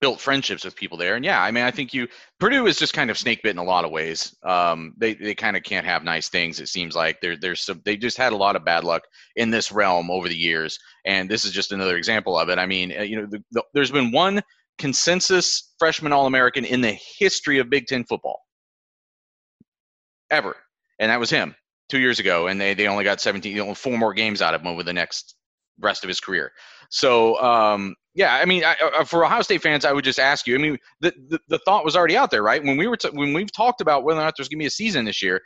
built 0.00 0.20
friendships 0.20 0.64
with 0.64 0.76
people 0.76 0.98
there. 0.98 1.16
And 1.16 1.24
yeah, 1.24 1.42
I 1.42 1.50
mean, 1.50 1.64
I 1.64 1.70
think 1.70 1.94
you 1.94 2.06
Purdue 2.38 2.66
is 2.66 2.78
just 2.78 2.92
kind 2.92 3.10
of 3.10 3.18
snake 3.18 3.42
bit 3.42 3.50
in 3.50 3.58
a 3.58 3.64
lot 3.64 3.84
of 3.84 3.90
ways. 3.90 4.34
Um, 4.42 4.94
they 4.96 5.14
they 5.14 5.34
kind 5.34 5.56
of 5.56 5.62
can't 5.62 5.86
have 5.86 6.04
nice 6.04 6.28
things. 6.28 6.60
It 6.60 6.68
seems 6.68 6.94
like 6.94 7.20
there 7.20 7.36
there's 7.36 7.64
some 7.64 7.80
they 7.84 7.96
just 7.96 8.18
had 8.18 8.32
a 8.32 8.36
lot 8.36 8.56
of 8.56 8.64
bad 8.64 8.84
luck 8.84 9.02
in 9.36 9.50
this 9.50 9.72
realm 9.72 10.10
over 10.10 10.28
the 10.28 10.36
years, 10.36 10.78
and 11.04 11.30
this 11.30 11.44
is 11.44 11.52
just 11.52 11.72
another 11.72 11.96
example 11.96 12.38
of 12.38 12.48
it. 12.48 12.58
I 12.58 12.66
mean, 12.66 12.96
uh, 12.98 13.02
you 13.02 13.16
know, 13.20 13.26
the, 13.26 13.42
the, 13.52 13.62
there's 13.72 13.90
been 13.90 14.12
one 14.12 14.42
consensus 14.78 15.74
freshman 15.78 16.12
All 16.12 16.26
American 16.26 16.64
in 16.64 16.80
the 16.80 16.96
history 17.18 17.58
of 17.58 17.70
Big 17.70 17.86
Ten 17.86 18.04
football 18.04 18.42
ever, 20.30 20.56
and 20.98 21.10
that 21.10 21.20
was 21.20 21.30
him 21.30 21.54
two 21.88 21.98
years 21.98 22.18
ago, 22.18 22.48
and 22.48 22.60
they 22.60 22.74
they 22.74 22.86
only 22.86 23.04
got 23.04 23.20
17, 23.20 23.56
you 23.56 23.64
know, 23.64 23.74
four 23.74 23.96
more 23.96 24.12
games 24.12 24.42
out 24.42 24.54
of 24.54 24.60
him 24.60 24.66
over 24.66 24.82
the 24.82 24.92
next 24.92 25.36
rest 25.80 26.04
of 26.04 26.08
his 26.08 26.20
career. 26.20 26.52
So 26.90 27.40
um, 27.42 27.94
yeah, 28.16 28.34
I 28.34 28.46
mean, 28.46 28.64
I, 28.64 28.74
uh, 28.98 29.04
for 29.04 29.26
Ohio 29.26 29.42
State 29.42 29.60
fans, 29.60 29.84
I 29.84 29.92
would 29.92 30.02
just 30.02 30.18
ask 30.18 30.46
you. 30.46 30.54
I 30.54 30.58
mean, 30.58 30.78
the, 31.02 31.12
the, 31.28 31.38
the 31.48 31.58
thought 31.66 31.84
was 31.84 31.94
already 31.94 32.16
out 32.16 32.30
there, 32.30 32.42
right? 32.42 32.64
When 32.64 32.78
we 32.78 32.86
were 32.86 32.96
t- 32.96 33.10
when 33.12 33.34
we've 33.34 33.52
talked 33.52 33.82
about 33.82 34.04
whether 34.04 34.18
or 34.18 34.24
not 34.24 34.32
there's 34.36 34.48
going 34.48 34.58
to 34.58 34.62
be 34.62 34.66
a 34.66 34.70
season 34.70 35.04
this 35.04 35.22
year, 35.22 35.42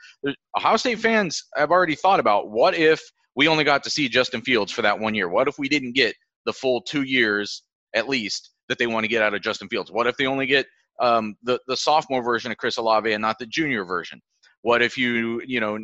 Ohio 0.57 0.77
State 0.77 1.01
fans 1.01 1.43
have 1.57 1.73
already 1.73 1.97
thought 1.97 2.21
about 2.21 2.51
what 2.51 2.77
if 2.77 3.03
we 3.35 3.49
only 3.49 3.65
got 3.65 3.83
to 3.83 3.91
see 3.91 4.09
Justin 4.09 4.41
Fields 4.41 4.71
for 4.71 4.83
that 4.83 4.97
one 4.97 5.17
year? 5.17 5.29
What 5.29 5.49
if 5.49 5.59
we 5.59 5.69
didn't 5.69 5.97
get 5.97 6.15
the 6.47 6.53
full 6.53 6.81
two 6.83 7.03
years 7.03 7.65
at 7.97 8.09
least 8.09 8.53
that 8.69 8.79
they 8.79 8.87
want 8.87 9.03
to 9.03 9.09
get 9.09 9.21
out 9.21 9.35
of 9.35 9.43
Justin 9.43 9.69
Fields? 9.69 9.91
What 9.91 10.07
if 10.07 10.17
they 10.17 10.27
only 10.27 10.47
get 10.47 10.65
um, 11.01 11.35
the 11.43 11.59
the 11.67 11.77
sophomore 11.77 12.23
version 12.23 12.53
of 12.53 12.59
Chris 12.59 12.77
Olave 12.77 13.13
and 13.13 13.21
not 13.21 13.41
the 13.41 13.47
junior 13.47 13.85
version? 13.85 14.21
What 14.63 14.81
if 14.81 14.97
you 14.97 15.43
you 15.45 15.59
know 15.59 15.77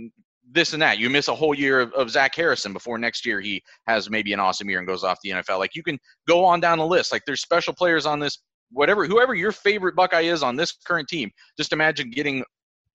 this 0.53 0.73
and 0.73 0.83
that. 0.83 0.99
You 0.99 1.11
miss 1.11 1.29
a 1.29 1.35
whole 1.35 1.55
year 1.55 1.81
of, 1.81 1.93
of, 1.95 2.11
Zach 2.11 2.35
Harrison 2.35 2.73
before 2.73 2.99
next 2.99 3.27
year 3.27 3.41
he 3.41 3.63
has 3.87 4.09
maybe 4.09 4.33
an 4.33 4.41
awesome 4.41 4.69
year 4.69 4.79
and 4.79 4.87
goes 4.87 5.05
off 5.05 5.19
the 5.23 5.31
NFL. 5.31 5.59
Like 5.59 5.75
you 5.75 5.83
can 5.83 5.99
go 6.29 6.45
on 6.45 6.61
down 6.61 6.79
the 6.79 6.87
list. 6.87 7.13
Like 7.13 7.23
there's 7.27 7.41
special 7.41 7.75
players 7.75 8.07
on 8.07 8.21
this, 8.21 8.39
whatever, 8.71 9.07
whoever 9.07 9.35
your 9.35 9.53
favorite 9.53 9.97
Buckeye 9.97 10.23
is 10.23 10.43
on 10.43 10.57
this 10.57 10.73
current 10.87 11.09
team. 11.09 11.31
Just 11.59 11.73
imagine 11.73 12.11
getting 12.11 12.45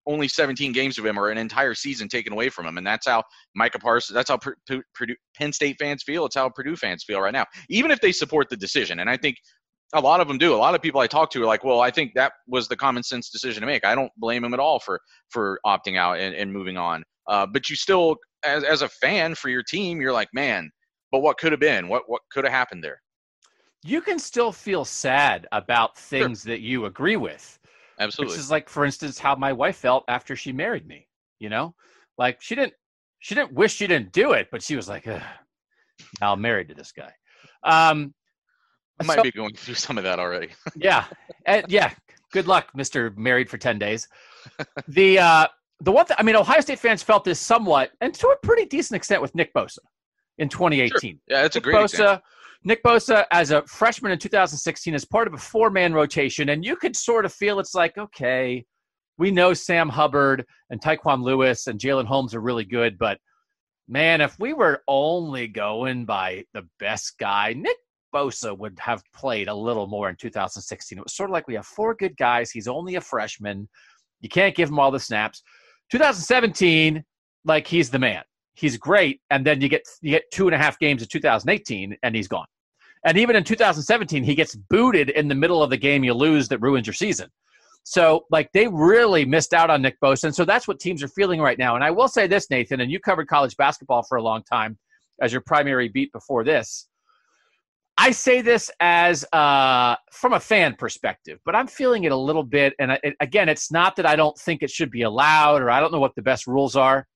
only 0.08 0.28
17 0.28 0.72
games 0.72 0.98
of 0.98 1.06
him 1.06 1.20
or 1.20 1.30
an 1.30 1.38
entire 1.38 1.74
season 1.74 2.08
taken 2.08 2.34
away 2.34 2.50
from 2.50 2.66
him. 2.66 2.78
And 2.78 2.88
that's 2.88 3.08
how 3.08 3.24
Micah 3.56 3.80
Parsons, 3.80 4.16
that's 4.16 4.30
how 4.30 4.38
Purdue, 4.38 5.16
Penn 5.36 5.54
State 5.54 5.78
fans 5.80 6.04
feel. 6.04 6.26
It's 6.26 6.36
how 6.36 6.50
Purdue 6.50 6.76
fans 6.76 7.04
feel 7.04 7.22
right 7.22 7.34
now, 7.34 7.46
even 7.70 7.92
if 7.92 8.02
they 8.02 8.12
support 8.12 8.50
the 8.50 8.58
decision. 8.58 9.00
And 9.00 9.10
I 9.10 9.18
think 9.18 9.38
a 9.94 10.00
lot 10.00 10.22
of 10.22 10.28
them 10.28 10.38
do. 10.38 10.54
A 10.54 10.56
lot 10.56 10.74
of 10.74 10.82
people 10.82 11.02
I 11.02 11.08
talk 11.08 11.30
to 11.32 11.44
are 11.44 11.46
like, 11.46 11.64
well, 11.64 11.82
I 11.82 11.92
think 11.92 12.14
that 12.16 12.34
was 12.48 12.68
the 12.68 12.78
common 12.78 13.04
sense 13.04 13.30
decision 13.30 13.62
to 13.62 13.68
make. 13.68 13.86
I 13.86 13.94
don't 13.94 14.12
blame 14.18 14.44
him 14.44 14.54
at 14.54 14.60
all 14.60 14.80
for, 14.80 15.00
for 15.30 15.60
opting 15.66 15.98
out 15.98 16.18
and, 16.18 16.34
and 16.34 16.52
moving 16.52 16.78
on. 16.78 17.04
Uh, 17.28 17.46
but 17.46 17.70
you 17.70 17.76
still, 17.76 18.16
as, 18.44 18.64
as 18.64 18.82
a 18.82 18.90
fan 18.90 19.36
for 19.36 19.50
your 19.50 19.64
team, 19.64 20.02
you're 20.02 20.14
like, 20.14 20.30
man, 20.34 20.70
but 21.12 21.20
what 21.20 21.38
could 21.38 21.52
have 21.52 21.60
been? 21.60 21.88
What 21.88 22.04
what 22.08 22.22
could 22.32 22.44
have 22.44 22.54
happened 22.54 22.84
there? 22.84 23.02
You 23.84 24.02
can 24.02 24.20
still 24.20 24.52
feel 24.52 24.86
sad 24.86 25.48
about 25.52 25.98
things 25.98 26.44
sure. 26.44 26.52
that 26.52 26.62
you 26.62 26.86
agree 26.86 27.16
with. 27.16 27.60
Absolutely. 28.00 28.36
This 28.36 28.44
is 28.44 28.52
like, 28.52 28.70
for 28.70 28.86
instance, 28.86 29.20
how 29.20 29.36
my 29.36 29.54
wife 29.54 29.78
felt 29.78 30.04
after 30.08 30.36
she 30.36 30.52
married 30.52 30.88
me. 30.88 31.08
You 31.40 31.50
know, 31.50 31.74
like 32.18 32.42
she 32.42 32.56
didn't 32.56 32.74
she 33.20 33.36
didn't 33.36 33.54
wish 33.54 33.76
she 33.76 33.88
didn't 33.88 34.12
do 34.12 34.34
it, 34.34 34.48
but 34.52 34.64
she 34.64 34.76
was 34.76 34.90
like, 34.90 35.06
now 35.06 36.34
I'm 36.34 36.42
married 36.42 36.70
to 36.70 36.76
this 36.76 36.92
guy. 36.92 37.12
Um, 37.64 38.14
I 39.00 39.04
might 39.04 39.16
so, 39.16 39.24
be 39.24 39.32
going 39.32 39.54
through 39.56 39.76
some 39.76 39.98
of 39.98 40.04
that 40.04 40.20
already. 40.20 40.50
yeah, 40.76 41.06
and 41.46 41.66
yeah. 41.70 41.94
Good 42.34 42.48
luck, 42.48 42.70
Mister 42.74 43.14
Married 43.18 43.50
for 43.50 43.58
ten 43.58 43.78
days. 43.78 44.08
The 44.88 45.20
uh, 45.20 45.48
the 45.82 45.92
one 45.92 46.06
thing, 46.06 46.18
I 46.20 46.24
mean, 46.24 46.36
Ohio 46.36 46.62
State 46.62 46.80
fans 46.80 47.04
felt 47.04 47.24
this 47.24 47.40
somewhat, 47.40 47.92
and 48.02 48.14
to 48.14 48.28
a 48.28 48.36
pretty 48.44 48.66
decent 48.66 48.96
extent, 48.96 49.22
with 49.22 49.34
Nick 49.36 49.54
Bosa 49.54 49.80
in 50.38 50.48
2018. 50.48 50.92
Sure. 50.92 51.20
Yeah, 51.28 51.42
that's 51.42 51.56
Nick 51.56 51.64
a 51.64 51.66
great 51.66 51.76
Bosa, 51.76 51.84
example. 51.86 52.22
Nick 52.64 52.84
Bosa, 52.84 53.26
as 53.32 53.52
a 53.52 53.64
freshman 53.64 54.12
in 54.12 54.20
2016, 54.20 54.94
as 54.94 55.06
part 55.06 55.28
of 55.28 55.34
a 55.34 55.38
four-man 55.38 55.94
rotation, 55.94 56.50
and 56.50 56.64
you 56.64 56.76
could 56.76 56.96
sort 56.96 57.26
of 57.26 57.34
feel 57.34 57.60
it's 57.60 57.74
like, 57.74 57.98
okay, 57.98 58.64
we 59.18 59.32
know 59.32 59.54
Sam 59.54 59.90
Hubbard 59.90 60.46
and 60.70 60.82
Tyquan 60.82 61.24
Lewis 61.24 61.68
and 61.68 61.80
Jalyn 61.80 62.06
Holmes 62.06 62.36
are 62.36 62.42
really 62.42 62.66
good, 62.66 62.98
but 62.98 63.20
man, 63.88 64.22
if 64.22 64.38
we 64.40 64.54
were 64.54 64.84
only 64.88 65.48
going 65.48 66.06
by 66.06 66.46
the 66.54 66.68
best 66.80 67.18
guy, 67.20 67.54
Nick 67.54 67.78
Bosa 68.14 68.58
would 68.58 68.78
have 68.80 69.04
played 69.14 69.48
a 69.48 69.54
little 69.54 69.88
more 69.88 70.10
in 70.10 70.16
2016. 70.16 70.98
It 70.98 71.04
was 71.04 71.16
sort 71.16 71.30
of 71.30 71.34
like 71.34 71.48
we 71.48 71.56
have 71.56 71.66
four 71.66 71.96
good 71.96 72.16
guys. 72.18 72.52
He's 72.52 72.68
only 72.68 72.96
a 72.96 73.02
freshman. 73.02 73.68
You 74.22 74.30
can't 74.30 74.56
give 74.56 74.70
him 74.70 74.80
all 74.80 74.92
the 74.92 75.00
snaps. 75.00 75.44
2017, 75.92 77.04
like 77.46 77.68
he's 77.68 77.90
the 77.90 78.00
man. 78.00 78.24
He's 78.54 78.78
great, 78.78 79.22
and 79.30 79.46
then 79.46 79.62
you 79.62 79.70
get 79.70 79.84
you 80.02 80.12
get 80.12 80.24
two 80.32 80.48
and 80.48 80.56
a 80.56 80.58
half 80.58 80.78
games 80.80 81.02
in 81.02 81.08
2018, 81.08 81.96
and 82.04 82.16
he's 82.16 82.28
gone. 82.28 82.46
And 83.06 83.18
even 83.18 83.36
in 83.36 83.44
2017, 83.44 84.24
he 84.24 84.36
gets 84.36 84.56
booted 84.56 85.10
in 85.10 85.28
the 85.28 85.36
middle 85.36 85.64
of 85.64 85.70
the 85.70 85.78
game 85.78 86.04
you 86.04 86.14
lose 86.14 86.48
that 86.50 86.60
ruins 86.60 86.86
your 86.86 86.94
season. 86.94 87.30
So, 87.84 88.26
like, 88.30 88.52
they 88.54 88.68
really 88.68 89.26
missed 89.26 89.54
out 89.54 89.72
on 89.72 89.82
Nick 89.82 90.00
Bosa. 90.00 90.26
And 90.26 90.36
so 90.36 90.46
that's 90.46 90.68
what 90.68 90.80
teams 90.80 91.02
are 91.02 91.08
feeling 91.08 91.42
right 91.42 91.58
now. 91.58 91.74
And 91.74 91.84
I 91.84 91.90
will 91.90 92.08
say 92.08 92.28
this, 92.28 92.50
Nathan, 92.52 92.82
and 92.82 92.92
you 92.92 93.00
covered 93.00 93.28
college 93.28 93.58
basketball 93.58 94.04
for 94.04 94.18
a 94.18 94.22
long 94.22 94.44
time 94.44 94.78
as 95.20 95.32
your 95.32 95.42
primary 95.42 95.88
beat 95.88 96.12
before 96.12 96.44
this. 96.44 96.88
I 98.04 98.10
say 98.10 98.42
this 98.42 98.72
as 98.80 99.24
uh, 99.32 99.96
from 100.12 100.34
a 100.34 100.40
fan 100.40 100.74
perspective, 100.74 101.38
but 101.46 101.56
I'm 101.56 101.68
feeling 101.68 102.06
it 102.06 102.12
a 102.12 102.18
little 102.18 102.42
bit. 102.42 102.74
And 102.80 102.94
it, 103.04 103.14
again, 103.20 103.48
it's 103.48 103.72
not 103.72 103.96
that 103.98 104.08
I 104.08 104.16
don't 104.16 104.36
think 104.40 104.64
it 104.64 104.72
should 104.72 104.90
be 104.90 105.04
allowed 105.04 105.62
or 105.62 105.70
I 105.70 105.80
don't 105.80 105.92
know 105.92 106.00
what 106.00 106.16
the 106.16 106.24
best 106.24 106.48
rules 106.48 106.76
are. 106.76 107.08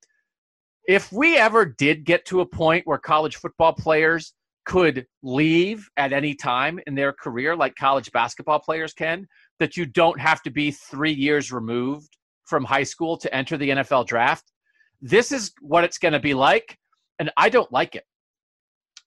If 0.88 1.12
we 1.12 1.38
ever 1.38 1.66
did 1.66 2.06
get 2.06 2.24
to 2.26 2.42
a 2.42 2.46
point 2.46 2.86
where 2.86 3.00
college 3.00 3.38
football 3.38 3.74
players 3.74 4.36
could 4.68 5.08
leave 5.24 5.90
at 5.98 6.14
any 6.14 6.36
time 6.36 6.80
in 6.86 6.94
their 6.94 7.14
career, 7.14 7.56
like 7.56 7.74
college 7.76 8.12
basketball 8.12 8.60
players 8.60 8.94
can, 8.94 9.28
that 9.58 9.76
you 9.76 9.88
don't 9.88 10.22
have 10.22 10.44
to 10.44 10.52
be 10.52 10.70
three 10.70 11.14
years 11.14 11.52
removed 11.52 12.16
from 12.44 12.64
high 12.64 12.84
school 12.84 13.18
to 13.18 13.36
enter 13.36 13.58
the 13.58 13.70
NFL 13.70 14.06
draft, 14.06 14.52
this 15.02 15.32
is 15.32 15.52
what 15.62 15.84
it's 15.84 15.98
going 15.98 16.14
to 16.14 16.20
be 16.20 16.36
like. 16.36 16.78
And 17.18 17.32
I 17.38 17.50
don't 17.50 17.72
like 17.72 17.96
it. 17.96 18.04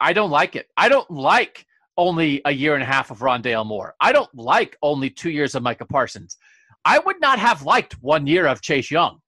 I 0.01 0.13
don't 0.13 0.31
like 0.31 0.57
it. 0.57 0.67
I 0.77 0.89
don't 0.89 1.09
like 1.09 1.67
only 1.99 2.41
a 2.47 2.53
year 2.53 2.75
and 2.75 2.83
a 2.83 2.87
half 2.87 3.11
of 3.11 3.19
Rondale 3.19 3.67
Moore. 3.67 3.95
I 4.01 4.13
don't 4.13 4.33
like 4.35 4.79
only 4.83 5.11
two 5.11 5.31
years 5.31 5.55
of 5.55 5.63
Micah 5.63 5.85
Parsons. 5.85 6.39
I 6.85 6.99
would 7.01 7.21
not 7.21 7.39
have 7.39 7.63
liked 7.63 8.01
one 8.01 8.27
year 8.27 8.47
of 8.47 8.63
Chase 8.63 8.91
Young. 8.91 9.19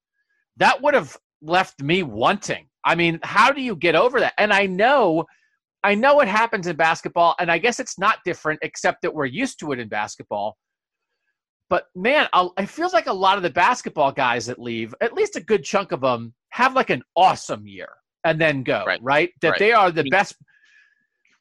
That 0.57 0.81
would 0.81 0.95
have 0.95 1.17
left 1.43 1.83
me 1.83 2.03
wanting. 2.03 2.69
I 2.85 2.95
mean, 2.95 3.19
how 3.23 3.53
do 3.53 3.61
you 3.61 3.77
get 3.77 3.95
over 3.95 4.21
that? 4.21 4.35
And 4.39 4.53
I 4.53 4.67
know, 4.67 5.25
I 5.85 5.95
know 5.95 6.21
it 6.21 6.29
happens 6.29 6.67
in 6.67 6.77
basketball, 6.77 7.35
and 7.39 7.51
I 7.51 7.59
guess 7.59 7.81
it's 7.81 7.99
not 7.99 8.19
different 8.25 8.61
except 8.63 9.03
that 9.03 9.13
we're 9.13 9.27
used 9.27 9.59
to 9.61 9.73
it 9.73 9.79
in 9.79 9.89
basketball. 9.89 10.57
But 11.69 11.87
man, 11.95 12.29
it 12.57 12.69
feels 12.69 12.93
like 12.93 13.07
a 13.07 13.13
lot 13.13 13.37
of 13.37 13.43
the 13.43 13.51
basketball 13.51 14.13
guys 14.13 14.47
that 14.47 14.59
leave, 14.59 14.95
at 15.01 15.13
least 15.13 15.37
a 15.37 15.41
good 15.41 15.65
chunk 15.65 15.93
of 15.93 16.01
them, 16.01 16.35
have 16.51 16.75
like 16.75 16.91
an 16.91 17.03
awesome 17.17 17.67
year 17.67 17.89
and 18.25 18.41
then 18.41 18.63
go 18.63 18.85
right. 18.87 19.01
right? 19.03 19.31
That 19.41 19.51
right. 19.51 19.59
they 19.59 19.73
are 19.73 19.91
the 19.91 20.05
best. 20.11 20.37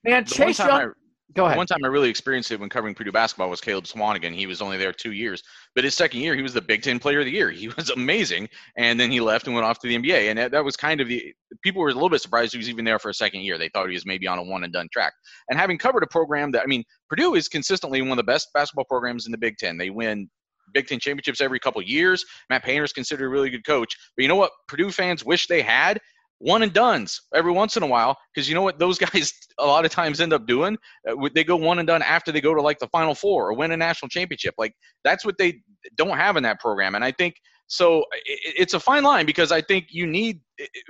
Man, 0.03 0.23
the 0.23 0.29
Chase 0.29 0.59
Young. 0.59 0.93
Go 1.35 1.45
ahead. 1.45 1.57
One 1.57 1.67
time 1.67 1.83
I 1.83 1.87
really 1.87 2.09
experienced 2.09 2.51
it 2.51 2.59
when 2.59 2.69
covering 2.69 2.95
Purdue 2.95 3.11
basketball 3.11 3.51
was 3.51 3.61
Caleb 3.61 3.85
Swanigan. 3.85 4.33
He 4.33 4.47
was 4.47 4.61
only 4.61 4.77
there 4.77 4.91
two 4.91 5.11
years, 5.11 5.43
but 5.75 5.83
his 5.83 5.93
second 5.93 6.21
year 6.21 6.35
he 6.35 6.41
was 6.41 6.53
the 6.53 6.61
Big 6.61 6.81
Ten 6.81 6.97
Player 6.97 7.19
of 7.19 7.25
the 7.25 7.31
Year. 7.31 7.51
He 7.59 7.67
was 7.67 7.91
amazing, 7.91 8.49
and 8.77 8.99
then 8.99 9.11
he 9.11 9.19
left 9.19 9.45
and 9.45 9.53
went 9.53 9.65
off 9.65 9.79
to 9.79 9.87
the 9.87 9.95
NBA. 9.95 10.29
And 10.29 10.39
that, 10.39 10.51
that 10.51 10.65
was 10.65 10.75
kind 10.75 11.01
of 11.01 11.07
the 11.07 11.33
people 11.61 11.81
were 11.81 11.89
a 11.89 11.93
little 11.93 12.09
bit 12.09 12.21
surprised 12.21 12.53
he 12.53 12.57
was 12.57 12.69
even 12.69 12.85
there 12.85 12.99
for 12.99 13.09
a 13.09 13.13
second 13.13 13.41
year. 13.41 13.57
They 13.57 13.69
thought 13.69 13.87
he 13.87 13.93
was 13.93 14.05
maybe 14.05 14.27
on 14.27 14.39
a 14.39 14.43
one 14.43 14.63
and 14.63 14.73
done 14.73 14.87
track. 14.91 15.13
And 15.49 15.59
having 15.59 15.77
covered 15.77 16.03
a 16.03 16.07
program 16.07 16.51
that 16.51 16.63
I 16.63 16.65
mean, 16.65 16.83
Purdue 17.09 17.35
is 17.35 17.47
consistently 17.47 18.01
one 18.01 18.11
of 18.11 18.17
the 18.17 18.23
best 18.23 18.47
basketball 18.53 18.85
programs 18.85 19.25
in 19.27 19.31
the 19.31 19.37
Big 19.37 19.57
Ten. 19.57 19.77
They 19.77 19.91
win 19.91 20.29
Big 20.73 20.87
Ten 20.87 20.99
championships 20.99 21.41
every 21.41 21.59
couple 21.59 21.81
years. 21.83 22.25
Matt 22.49 22.63
Painter 22.63 22.83
is 22.83 22.93
considered 22.93 23.25
a 23.25 23.29
really 23.29 23.49
good 23.51 23.65
coach. 23.65 23.95
But 24.15 24.23
you 24.23 24.29
know 24.29 24.35
what 24.35 24.51
Purdue 24.67 24.91
fans 24.91 25.23
wish 25.23 25.45
they 25.47 25.61
had? 25.61 25.99
One 26.39 26.63
and 26.63 26.73
duns 26.73 27.21
every 27.35 27.51
once 27.51 27.77
in 27.77 27.83
a 27.83 27.87
while 27.87 28.17
because 28.33 28.49
you 28.49 28.55
know 28.55 28.61
what 28.61 28.79
those 28.79 28.97
guys 28.97 29.33
a 29.59 29.65
lot 29.65 29.85
of 29.85 29.91
times 29.91 30.19
end 30.19 30.33
up 30.33 30.47
doing? 30.47 30.77
Uh, 31.07 31.29
they 31.35 31.43
go 31.43 31.55
one 31.55 31.79
and 31.79 31.87
done 31.87 32.01
after 32.01 32.31
they 32.31 32.41
go 32.41 32.55
to 32.55 32.61
like 32.61 32.79
the 32.79 32.87
final 32.87 33.13
four 33.13 33.49
or 33.49 33.53
win 33.53 33.71
a 33.71 33.77
national 33.77 34.09
championship. 34.09 34.55
Like 34.57 34.73
that's 35.03 35.25
what 35.25 35.37
they 35.37 35.61
don't 35.95 36.17
have 36.17 36.37
in 36.37 36.43
that 36.43 36.59
program. 36.59 36.95
And 36.95 37.03
i 37.03 37.11
think 37.11 37.35
so 37.69 38.03
it's 38.25 38.73
a 38.73 38.79
fine 38.79 39.03
line 39.03 39.27
because 39.27 39.51
I 39.51 39.61
think 39.61 39.87
you 39.91 40.07
need. 40.07 40.41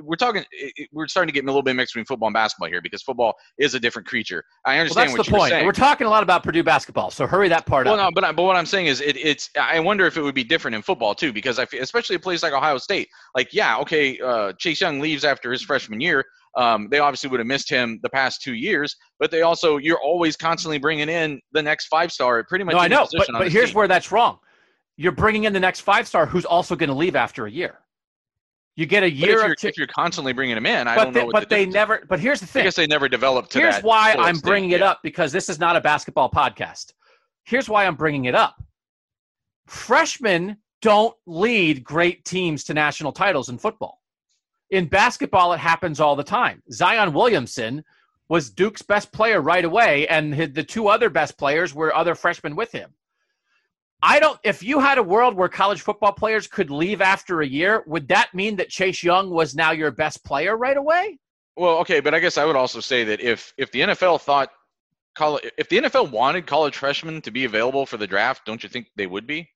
We're 0.02 0.16
talking. 0.16 0.46
We're 0.94 1.08
starting 1.08 1.28
to 1.28 1.34
get 1.34 1.44
a 1.44 1.48
little 1.48 1.62
bit 1.62 1.76
mixed 1.76 1.94
between 1.94 2.06
football 2.06 2.28
and 2.28 2.34
basketball 2.34 2.70
here 2.70 2.82
because 2.82 3.04
football 3.04 3.34
is 3.58 3.74
a 3.74 3.80
different 3.82 4.08
creature. 4.08 4.46
I 4.66 4.78
understand 4.80 5.10
well, 5.10 5.18
that's 5.18 5.30
the 5.30 5.36
point. 5.36 5.50
Saying. 5.50 5.66
We're 5.66 5.74
talking 5.74 6.08
a 6.08 6.10
lot 6.10 6.24
about 6.24 6.42
Purdue 6.42 6.64
basketball, 6.64 7.12
so 7.12 7.28
hurry 7.28 7.50
that 7.50 7.66
part 7.66 7.86
well, 7.86 8.00
up. 8.00 8.14
no, 8.14 8.22
but 8.22 8.34
but 8.34 8.44
what 8.44 8.56
I'm 8.56 8.66
saying 8.66 8.86
is, 8.86 9.02
it, 9.02 9.18
it's. 9.18 9.50
I 9.60 9.82
wonder 9.82 10.06
if 10.06 10.16
it 10.16 10.22
would 10.22 10.34
be 10.34 10.44
different 10.46 10.74
in 10.74 10.82
football 10.82 11.14
too, 11.14 11.34
because 11.34 11.60
I, 11.60 11.66
feel, 11.66 11.84
especially 11.84 12.16
a 12.16 12.20
place 12.20 12.44
like 12.44 12.54
Ohio 12.54 12.78
State. 12.78 13.10
Like, 13.36 13.54
yeah, 13.54 13.78
okay, 13.80 14.18
uh, 14.20 14.54
Chase 14.54 14.80
Young 14.80 15.02
leaves 15.02 15.26
after 15.26 15.52
his 15.52 15.62
freshman 15.62 16.00
year. 16.00 16.24
Um, 16.56 16.88
they 16.90 17.00
obviously 17.00 17.30
would 17.30 17.42
have 17.42 17.48
missed 17.48 17.70
him 17.70 18.00
the 18.04 18.10
past 18.10 18.42
two 18.42 18.54
years, 18.54 18.96
but 19.20 19.32
they 19.32 19.42
also 19.42 19.78
you're 19.78 20.00
always 20.00 20.38
constantly 20.38 20.78
bringing 20.78 21.10
in 21.10 21.42
the 21.52 21.62
next 21.62 21.88
five 21.88 22.14
star. 22.14 22.42
Pretty 22.48 22.64
much. 22.64 22.74
No, 22.74 22.80
I 22.80 22.88
know, 22.88 23.06
but, 23.12 23.28
but 23.34 23.52
here's 23.52 23.72
team. 23.72 23.76
where 23.76 23.88
that's 23.90 24.14
wrong 24.14 24.40
you're 25.00 25.14
bringing 25.14 25.46
in 25.46 25.54
the 25.54 25.60
next 25.62 25.80
five 25.80 26.10
star 26.10 26.26
who's 26.26 26.44
also 26.44 26.76
going 26.76 26.90
to 26.90 26.96
leave 26.96 27.16
after 27.16 27.46
a 27.46 27.52
year. 27.52 27.80
You 28.76 28.86
get 28.86 29.02
a 29.02 29.10
year. 29.10 29.40
If 29.40 29.46
you're, 29.46 29.56
t- 29.56 29.68
if 29.70 29.78
you're, 29.78 29.88
constantly 29.88 30.34
bringing 30.34 30.56
them 30.56 30.66
in, 30.66 30.90
I 30.90 30.96
don't 30.96 31.14
they, 31.14 31.24
know. 31.24 31.32
but 31.32 31.48
the 31.48 31.56
they 31.56 31.66
never. 31.66 32.04
But 32.10 32.20
here's 32.20 32.42
the 32.42 32.46
thing. 32.46 32.62
I 32.62 32.64
guess 32.66 32.76
they 32.76 32.86
never 32.86 33.08
developed. 33.08 33.54
here's 33.54 33.80
why 33.80 34.14
I'm 34.20 34.36
state. 34.36 34.48
bringing 34.48 34.72
it 34.72 34.82
up 34.82 35.00
because 35.02 35.32
this 35.32 35.48
is 35.48 35.58
not 35.58 35.78
a 35.78 35.82
basketball 35.82 36.30
podcast. 36.30 36.92
Here's 37.46 37.70
why 37.70 37.86
I'm 37.86 37.96
bringing 37.96 38.26
it 38.26 38.36
up. 38.36 38.62
Freshmen 39.68 40.58
don't 40.82 41.16
lead 41.26 41.82
great 41.82 42.26
teams 42.26 42.66
to 42.66 42.74
national 42.74 43.14
titles 43.14 43.48
in 43.48 43.58
football. 43.58 44.02
In 44.70 44.86
basketball, 44.86 45.54
it 45.54 45.60
happens 45.60 46.02
all 46.02 46.18
the 46.18 46.24
time. 46.26 46.62
Zion 46.74 47.14
Williamson 47.14 47.86
was 48.28 48.50
Duke's 48.50 48.82
best 48.82 49.14
player 49.14 49.40
right 49.40 49.66
away, 49.66 50.08
and 50.10 50.34
the 50.34 50.64
two 50.64 50.90
other 50.90 51.10
best 51.10 51.38
players 51.38 51.74
were 51.74 51.96
other 51.96 52.16
freshmen 52.16 52.56
with 52.56 52.74
him. 52.74 52.94
I 54.02 54.20
don't. 54.20 54.40
If 54.44 54.64
you 54.64 54.80
had 54.80 54.98
a 54.98 55.04
world 55.04 55.36
where 55.36 55.50
college 55.50 55.82
football 55.82 56.14
players 56.14 56.48
could 56.48 56.70
leave 56.72 57.02
after 57.02 57.42
a 57.42 57.48
year, 57.48 57.84
would 57.86 58.08
that 58.08 58.34
mean 58.34 58.56
that 58.58 58.70
Chase 58.70 59.04
Young 59.04 59.30
was 59.30 59.56
now 59.56 59.72
your 59.72 59.92
best 59.92 60.24
player 60.24 60.56
right 60.56 60.78
away? 60.78 61.20
Well, 61.58 61.78
okay, 61.80 62.00
but 62.00 62.14
I 62.14 62.20
guess 62.20 62.38
I 62.38 62.46
would 62.46 62.56
also 62.56 62.80
say 62.80 63.04
that 63.04 63.20
if 63.20 63.54
if 63.58 63.72
the 63.72 63.82
NFL 63.82 64.22
thought 64.22 64.52
college, 65.16 65.52
if 65.58 65.68
the 65.68 65.80
NFL 65.80 66.12
wanted 66.12 66.48
college 66.48 66.78
freshmen 66.78 67.22
to 67.24 67.32
be 67.32 67.44
available 67.44 67.86
for 67.86 67.98
the 67.98 68.08
draft, 68.08 68.46
don't 68.46 68.64
you 68.64 68.70
think 68.70 68.88
they 68.96 69.08
would 69.08 69.28
be? 69.28 69.50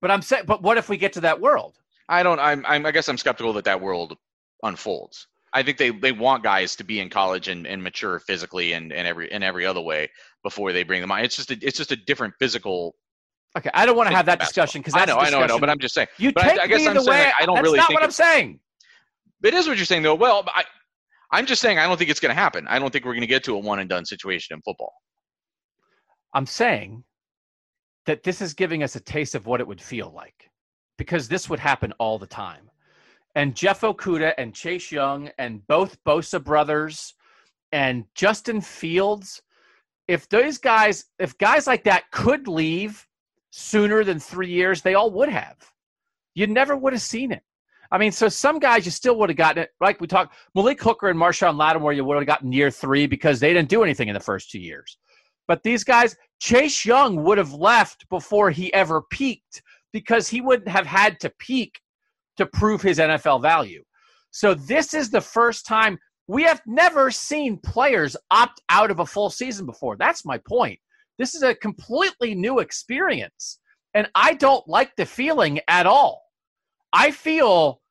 But 0.00 0.12
I'm 0.12 0.22
saying, 0.22 0.44
but 0.46 0.62
what 0.62 0.78
if 0.78 0.88
we 0.88 0.96
get 0.96 1.12
to 1.14 1.20
that 1.22 1.40
world? 1.40 1.76
I 2.08 2.22
don't. 2.22 2.38
I'm. 2.38 2.64
I'm 2.66 2.86
I 2.86 2.92
guess 2.92 3.08
I'm 3.08 3.18
skeptical 3.18 3.52
that 3.54 3.64
that 3.64 3.80
world 3.80 4.16
unfolds. 4.62 5.26
I 5.52 5.62
think 5.62 5.78
they, 5.78 5.90
they 5.90 6.12
want 6.12 6.44
guys 6.44 6.76
to 6.76 6.84
be 6.84 7.00
in 7.00 7.10
college 7.10 7.48
and, 7.48 7.66
and 7.66 7.82
mature 7.82 8.20
physically 8.20 8.72
and, 8.72 8.92
and 8.92 9.06
every 9.06 9.32
in 9.32 9.42
every 9.42 9.66
other 9.66 9.80
way 9.80 10.10
before 10.42 10.72
they 10.72 10.84
bring 10.84 11.00
them 11.00 11.10
on. 11.10 11.24
It's 11.24 11.36
just 11.36 11.50
a, 11.50 11.58
it's 11.60 11.76
just 11.76 11.92
a 11.92 11.96
different 11.96 12.34
physical. 12.38 12.94
Okay, 13.58 13.70
I 13.74 13.84
don't 13.84 13.96
want 13.96 14.08
to 14.08 14.16
have 14.16 14.26
that 14.26 14.38
discussion 14.38 14.80
because 14.80 14.94
I 14.94 15.04
know, 15.04 15.16
I 15.16 15.28
know, 15.30 15.40
I 15.40 15.46
know, 15.46 15.58
but 15.58 15.68
I'm 15.68 15.78
just 15.78 15.94
saying. 15.94 16.08
You 16.18 16.32
but 16.32 16.42
take 16.42 16.60
I, 16.60 16.64
I 16.64 16.66
guess 16.66 16.80
me 16.80 16.88
I'm 16.88 16.94
the 16.94 17.04
way. 17.04 17.32
I 17.38 17.44
don't 17.44 17.56
that's 17.56 17.64
really. 17.64 17.78
not 17.78 17.88
think 17.88 17.98
what 17.98 18.04
I'm 18.04 18.12
saying. 18.12 18.60
It 19.42 19.54
is 19.54 19.66
what 19.66 19.76
you're 19.76 19.86
saying, 19.86 20.02
though. 20.02 20.14
Well, 20.14 20.44
I, 20.48 20.64
I'm 21.32 21.46
just 21.46 21.60
saying 21.60 21.78
I 21.78 21.86
don't 21.86 21.96
think 21.96 22.10
it's 22.10 22.20
going 22.20 22.34
to 22.34 22.40
happen. 22.40 22.66
I 22.68 22.78
don't 22.78 22.92
think 22.92 23.04
we're 23.04 23.12
going 23.12 23.22
to 23.22 23.26
get 23.26 23.42
to 23.44 23.56
a 23.56 23.58
one 23.58 23.80
and 23.80 23.88
done 23.88 24.04
situation 24.04 24.54
in 24.54 24.62
football. 24.62 24.92
I'm 26.34 26.46
saying 26.46 27.02
that 28.06 28.22
this 28.22 28.40
is 28.40 28.54
giving 28.54 28.82
us 28.82 28.94
a 28.94 29.00
taste 29.00 29.34
of 29.34 29.46
what 29.46 29.60
it 29.60 29.66
would 29.66 29.80
feel 29.80 30.12
like 30.14 30.50
because 30.96 31.26
this 31.26 31.48
would 31.48 31.58
happen 31.58 31.92
all 31.98 32.18
the 32.18 32.26
time 32.26 32.70
and 33.34 33.54
Jeff 33.54 33.82
Okudah 33.82 34.34
and 34.38 34.54
Chase 34.54 34.90
Young 34.90 35.30
and 35.38 35.66
both 35.66 36.02
Bosa 36.04 36.42
brothers 36.42 37.14
and 37.72 38.04
Justin 38.14 38.60
Fields, 38.60 39.40
if 40.08 40.28
those 40.28 40.58
guys, 40.58 41.04
if 41.18 41.38
guys 41.38 41.66
like 41.66 41.84
that 41.84 42.10
could 42.10 42.48
leave 42.48 43.06
sooner 43.50 44.04
than 44.04 44.18
three 44.18 44.50
years, 44.50 44.82
they 44.82 44.94
all 44.94 45.10
would 45.10 45.28
have. 45.28 45.56
You 46.34 46.46
never 46.46 46.76
would 46.76 46.92
have 46.92 47.02
seen 47.02 47.32
it. 47.32 47.42
I 47.92 47.98
mean, 47.98 48.12
so 48.12 48.28
some 48.28 48.60
guys 48.60 48.84
you 48.84 48.92
still 48.92 49.16
would 49.18 49.30
have 49.30 49.36
gotten 49.36 49.64
it. 49.64 49.70
Like 49.80 50.00
we 50.00 50.06
talked, 50.06 50.34
Malik 50.54 50.80
Hooker 50.80 51.08
and 51.08 51.18
Marshon 51.18 51.56
Lattimore, 51.56 51.92
you 51.92 52.04
would 52.04 52.16
have 52.16 52.26
gotten 52.26 52.52
year 52.52 52.70
three 52.70 53.06
because 53.06 53.40
they 53.40 53.52
didn't 53.52 53.68
do 53.68 53.82
anything 53.82 54.08
in 54.08 54.14
the 54.14 54.20
first 54.20 54.50
two 54.50 54.60
years. 54.60 54.96
But 55.48 55.64
these 55.64 55.82
guys, 55.82 56.16
Chase 56.40 56.84
Young 56.84 57.24
would 57.24 57.38
have 57.38 57.52
left 57.52 58.08
before 58.08 58.50
he 58.50 58.72
ever 58.72 59.02
peaked 59.10 59.62
because 59.92 60.28
he 60.28 60.40
wouldn't 60.40 60.68
have 60.68 60.86
had 60.86 61.18
to 61.20 61.30
peak 61.40 61.80
to 62.36 62.46
prove 62.46 62.80
his 62.80 62.98
NFL 62.98 63.42
value. 63.42 63.82
So 64.30 64.54
this 64.54 64.94
is 64.94 65.10
the 65.10 65.20
first 65.20 65.66
time 65.66 65.98
we 66.28 66.44
have 66.44 66.62
never 66.64 67.10
seen 67.10 67.58
players 67.58 68.16
opt 68.30 68.60
out 68.68 68.92
of 68.92 69.00
a 69.00 69.06
full 69.06 69.30
season 69.30 69.66
before. 69.66 69.96
That's 69.96 70.24
my 70.24 70.38
point. 70.38 70.78
This 71.20 71.34
is 71.34 71.42
a 71.42 71.54
completely 71.54 72.34
new 72.34 72.60
experience. 72.60 73.60
And 73.92 74.08
I 74.14 74.32
don't 74.32 74.66
like 74.66 74.96
the 74.96 75.04
feeling 75.04 75.60
at 75.68 75.84
all. 75.84 76.22
I 76.94 77.10
feel 77.10 77.82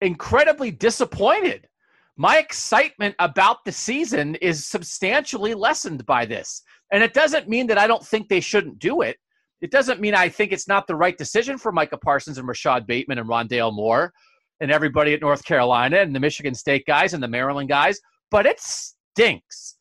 incredibly 0.00 0.70
disappointed. 0.70 1.68
My 2.16 2.38
excitement 2.38 3.14
about 3.18 3.58
the 3.66 3.72
season 3.72 4.36
is 4.36 4.66
substantially 4.66 5.52
lessened 5.52 6.06
by 6.06 6.24
this. 6.24 6.62
And 6.92 7.02
it 7.02 7.12
doesn't 7.12 7.46
mean 7.46 7.66
that 7.66 7.76
I 7.76 7.86
don't 7.86 8.04
think 8.04 8.28
they 8.28 8.40
shouldn't 8.40 8.78
do 8.78 9.02
it. 9.02 9.18
It 9.60 9.70
doesn't 9.70 10.00
mean 10.00 10.14
I 10.14 10.30
think 10.30 10.50
it's 10.50 10.66
not 10.66 10.86
the 10.86 10.96
right 10.96 11.18
decision 11.18 11.58
for 11.58 11.72
Micah 11.72 11.98
Parsons 11.98 12.38
and 12.38 12.48
Rashod 12.48 12.86
Bateman 12.86 13.18
and 13.18 13.28
Rondale 13.28 13.74
Moore. 13.74 14.14
and 14.60 14.72
everybody 14.72 15.12
at 15.12 15.20
North 15.20 15.44
Carolina 15.44 15.98
and 15.98 16.14
the 16.14 16.20
Michigan 16.20 16.54
State 16.54 16.84
guys 16.86 17.12
and 17.12 17.22
the 17.22 17.28
Maryland 17.28 17.68
guys, 17.68 18.00
but 18.30 18.46
it 18.46 18.58
stinks. 18.58 19.75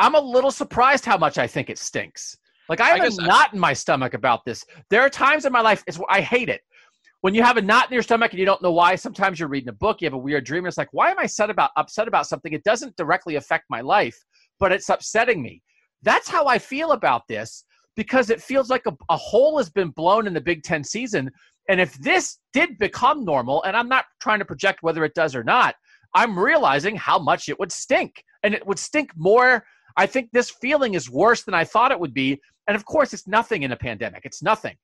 I'm 0.00 0.14
a 0.14 0.20
little 0.20 0.50
surprised 0.50 1.04
how 1.04 1.18
much 1.18 1.38
I 1.38 1.46
think 1.46 1.70
it 1.70 1.78
stinks. 1.78 2.36
Like 2.68 2.80
I 2.80 2.88
have 2.88 3.00
I 3.00 3.06
a 3.06 3.26
knot 3.26 3.52
in 3.52 3.60
my 3.60 3.74
stomach 3.74 4.14
about 4.14 4.44
this. 4.44 4.64
There 4.88 5.02
are 5.02 5.10
times 5.10 5.44
in 5.44 5.52
my 5.52 5.60
life 5.60 5.84
it's 5.86 6.00
I 6.08 6.20
hate 6.20 6.48
it. 6.48 6.62
When 7.20 7.34
you 7.34 7.42
have 7.42 7.58
a 7.58 7.62
knot 7.62 7.88
in 7.90 7.92
your 7.92 8.02
stomach 8.02 8.32
and 8.32 8.40
you 8.40 8.46
don't 8.46 8.62
know 8.62 8.72
why, 8.72 8.94
sometimes 8.94 9.38
you're 9.38 9.50
reading 9.50 9.68
a 9.68 9.74
book, 9.74 10.00
you 10.00 10.06
have 10.06 10.14
a 10.14 10.18
weird 10.18 10.46
dream, 10.46 10.64
and 10.64 10.68
it's 10.68 10.78
like, 10.78 10.88
why 10.92 11.10
am 11.10 11.18
I 11.18 11.24
upset 11.24 11.50
about 11.50 11.70
upset 11.76 12.08
about 12.08 12.26
something? 12.26 12.52
It 12.54 12.64
doesn't 12.64 12.96
directly 12.96 13.36
affect 13.36 13.66
my 13.68 13.82
life, 13.82 14.18
but 14.58 14.72
it's 14.72 14.88
upsetting 14.88 15.42
me. 15.42 15.62
That's 16.02 16.28
how 16.28 16.46
I 16.46 16.58
feel 16.58 16.92
about 16.92 17.28
this 17.28 17.64
because 17.94 18.30
it 18.30 18.40
feels 18.40 18.70
like 18.70 18.86
a, 18.86 18.96
a 19.10 19.16
hole 19.18 19.58
has 19.58 19.68
been 19.68 19.90
blown 19.90 20.26
in 20.26 20.32
the 20.32 20.40
Big 20.40 20.62
Ten 20.62 20.82
season. 20.82 21.30
And 21.68 21.78
if 21.78 21.92
this 21.98 22.38
did 22.54 22.78
become 22.78 23.24
normal, 23.24 23.62
and 23.64 23.76
I'm 23.76 23.88
not 23.88 24.06
trying 24.20 24.38
to 24.38 24.46
project 24.46 24.82
whether 24.82 25.04
it 25.04 25.14
does 25.14 25.36
or 25.36 25.44
not, 25.44 25.74
I'm 26.14 26.38
realizing 26.38 26.96
how 26.96 27.18
much 27.18 27.48
it 27.48 27.58
would 27.58 27.70
stink. 27.70 28.24
And 28.42 28.54
it 28.54 28.66
would 28.66 28.78
stink 28.78 29.10
more. 29.16 29.64
I 29.96 30.06
think 30.06 30.30
this 30.32 30.50
feeling 30.50 30.94
is 30.94 31.10
worse 31.10 31.42
than 31.42 31.54
I 31.54 31.64
thought 31.64 31.92
it 31.92 32.00
would 32.00 32.14
be. 32.14 32.40
And 32.66 32.76
of 32.76 32.84
course, 32.84 33.12
it's 33.12 33.26
nothing 33.26 33.62
in 33.62 33.72
a 33.72 33.76
pandemic, 33.76 34.22
it's 34.24 34.42
nothing. 34.42 34.76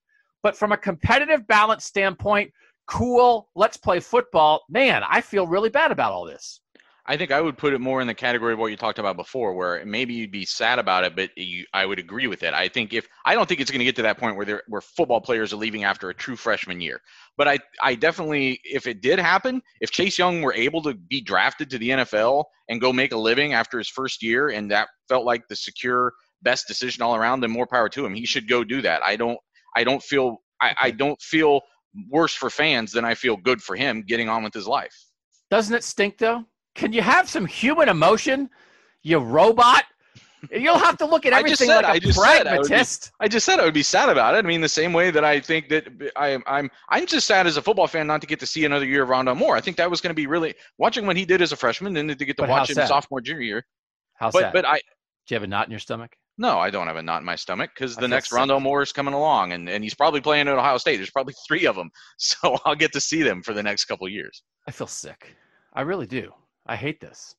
But 0.42 0.56
from 0.56 0.72
a 0.72 0.76
competitive 0.76 1.46
balance 1.46 1.84
standpoint, 1.84 2.52
cool, 2.86 3.48
let's 3.54 3.76
play 3.76 4.00
football, 4.00 4.62
man, 4.68 5.02
I 5.08 5.20
feel 5.20 5.46
really 5.46 5.70
bad 5.70 5.90
about 5.90 6.12
all 6.12 6.24
this. 6.24 6.60
I 7.08 7.16
think 7.16 7.30
I 7.30 7.40
would 7.40 7.56
put 7.56 7.72
it 7.72 7.80
more 7.80 8.00
in 8.00 8.06
the 8.06 8.14
category 8.14 8.52
of 8.52 8.58
what 8.58 8.70
you 8.70 8.76
talked 8.76 8.98
about 8.98 9.16
before, 9.16 9.54
where 9.54 9.84
maybe 9.86 10.12
you'd 10.12 10.32
be 10.32 10.44
sad 10.44 10.80
about 10.80 11.04
it, 11.04 11.14
but 11.14 11.30
you, 11.36 11.64
I 11.72 11.86
would 11.86 12.00
agree 12.00 12.26
with 12.26 12.42
it. 12.42 12.52
I 12.52 12.68
think 12.68 12.92
if 12.92 13.06
I 13.24 13.34
don't 13.34 13.48
think 13.48 13.60
it's 13.60 13.70
going 13.70 13.78
to 13.78 13.84
get 13.84 13.94
to 13.96 14.02
that 14.02 14.18
point 14.18 14.36
where 14.36 14.44
there, 14.44 14.62
where 14.66 14.80
football 14.80 15.20
players 15.20 15.52
are 15.52 15.56
leaving 15.56 15.84
after 15.84 16.10
a 16.10 16.14
true 16.14 16.34
freshman 16.34 16.80
year, 16.80 17.00
but 17.36 17.46
I 17.46 17.58
I 17.82 17.94
definitely 17.94 18.60
if 18.64 18.86
it 18.86 19.00
did 19.00 19.18
happen, 19.20 19.62
if 19.80 19.90
Chase 19.92 20.18
Young 20.18 20.42
were 20.42 20.54
able 20.54 20.82
to 20.82 20.94
be 20.94 21.20
drafted 21.20 21.70
to 21.70 21.78
the 21.78 21.90
NFL 21.90 22.44
and 22.68 22.80
go 22.80 22.92
make 22.92 23.12
a 23.12 23.18
living 23.18 23.52
after 23.52 23.78
his 23.78 23.88
first 23.88 24.22
year, 24.22 24.48
and 24.48 24.70
that 24.72 24.88
felt 25.08 25.24
like 25.24 25.46
the 25.48 25.56
secure 25.56 26.12
best 26.42 26.66
decision 26.66 27.02
all 27.02 27.14
around, 27.14 27.40
then 27.40 27.50
more 27.50 27.66
power 27.66 27.88
to 27.88 28.04
him. 28.04 28.14
He 28.14 28.26
should 28.26 28.48
go 28.48 28.64
do 28.64 28.82
that. 28.82 29.02
I 29.04 29.14
don't 29.14 29.38
I 29.76 29.84
don't 29.84 30.02
feel 30.02 30.38
I, 30.60 30.74
I 30.80 30.90
don't 30.90 31.20
feel 31.22 31.60
worse 32.10 32.34
for 32.34 32.50
fans 32.50 32.92
than 32.92 33.04
I 33.04 33.14
feel 33.14 33.36
good 33.36 33.62
for 33.62 33.76
him 33.76 34.02
getting 34.02 34.28
on 34.28 34.42
with 34.42 34.52
his 34.52 34.66
life. 34.66 34.94
Doesn't 35.50 35.74
it 35.74 35.84
stink 35.84 36.18
though? 36.18 36.44
Can 36.76 36.92
you 36.92 37.02
have 37.02 37.28
some 37.28 37.46
human 37.46 37.88
emotion, 37.88 38.50
you 39.02 39.18
robot? 39.18 39.84
You'll 40.50 40.78
have 40.78 40.98
to 40.98 41.06
look 41.06 41.26
at 41.26 41.32
everything 41.32 41.68
said, 41.68 41.82
like 41.84 42.04
a 42.04 42.12
pragmatist. 42.12 43.06
Be, 43.18 43.24
I 43.24 43.28
just 43.28 43.46
said 43.46 43.58
I 43.58 43.64
would 43.64 43.74
be 43.74 43.82
sad 43.82 44.10
about 44.10 44.34
it. 44.34 44.44
I 44.44 44.48
mean, 44.48 44.60
the 44.60 44.68
same 44.68 44.92
way 44.92 45.10
that 45.10 45.24
I 45.24 45.40
think 45.40 45.68
that 45.70 45.88
I, 46.14 46.38
I'm 46.46 46.70
I'm 46.90 47.06
just 47.06 47.26
sad 47.26 47.46
as 47.46 47.56
a 47.56 47.62
football 47.62 47.86
fan 47.86 48.06
not 48.06 48.20
to 48.20 48.26
get 48.26 48.38
to 48.40 48.46
see 48.46 48.64
another 48.64 48.84
year 48.84 49.02
of 49.02 49.08
Rondale 49.08 49.36
Moore. 49.36 49.56
I 49.56 49.60
think 49.60 49.78
that 49.78 49.90
was 49.90 50.00
going 50.00 50.10
to 50.10 50.14
be 50.14 50.26
really 50.26 50.54
watching 50.78 51.06
what 51.06 51.16
he 51.16 51.24
did 51.24 51.40
as 51.42 51.52
a 51.52 51.56
freshman, 51.56 51.96
and 51.96 52.16
to 52.16 52.24
get 52.24 52.36
to 52.36 52.42
but 52.42 52.50
watch 52.50 52.68
him 52.68 52.74
sad? 52.74 52.88
sophomore 52.88 53.22
junior 53.22 53.42
year. 53.42 53.66
How 54.14 54.30
but, 54.30 54.40
sad? 54.40 54.52
But 54.52 54.66
I. 54.66 54.76
Do 54.76 55.34
you 55.34 55.36
have 55.36 55.42
a 55.42 55.48
knot 55.48 55.66
in 55.66 55.72
your 55.72 55.80
stomach? 55.80 56.12
No, 56.38 56.58
I 56.58 56.68
don't 56.68 56.86
have 56.86 56.96
a 56.96 57.02
knot 57.02 57.22
in 57.22 57.26
my 57.26 57.34
stomach 57.34 57.70
because 57.74 57.96
the 57.96 58.06
next 58.06 58.28
sick. 58.30 58.60
Moore 58.60 58.82
is 58.82 58.92
coming 58.92 59.14
along, 59.14 59.52
and, 59.52 59.68
and 59.70 59.82
he's 59.82 59.94
probably 59.94 60.20
playing 60.20 60.48
at 60.48 60.54
Ohio 60.54 60.76
State. 60.76 60.96
There's 60.96 61.10
probably 61.10 61.34
three 61.48 61.66
of 61.66 61.74
them, 61.74 61.90
so 62.18 62.58
I'll 62.66 62.74
get 62.76 62.92
to 62.92 63.00
see 63.00 63.22
them 63.22 63.42
for 63.42 63.54
the 63.54 63.62
next 63.62 63.86
couple 63.86 64.06
years. 64.06 64.42
I 64.68 64.70
feel 64.70 64.86
sick. 64.86 65.34
I 65.72 65.80
really 65.80 66.06
do. 66.06 66.32
I 66.66 66.76
hate 66.76 67.00
this. 67.00 67.34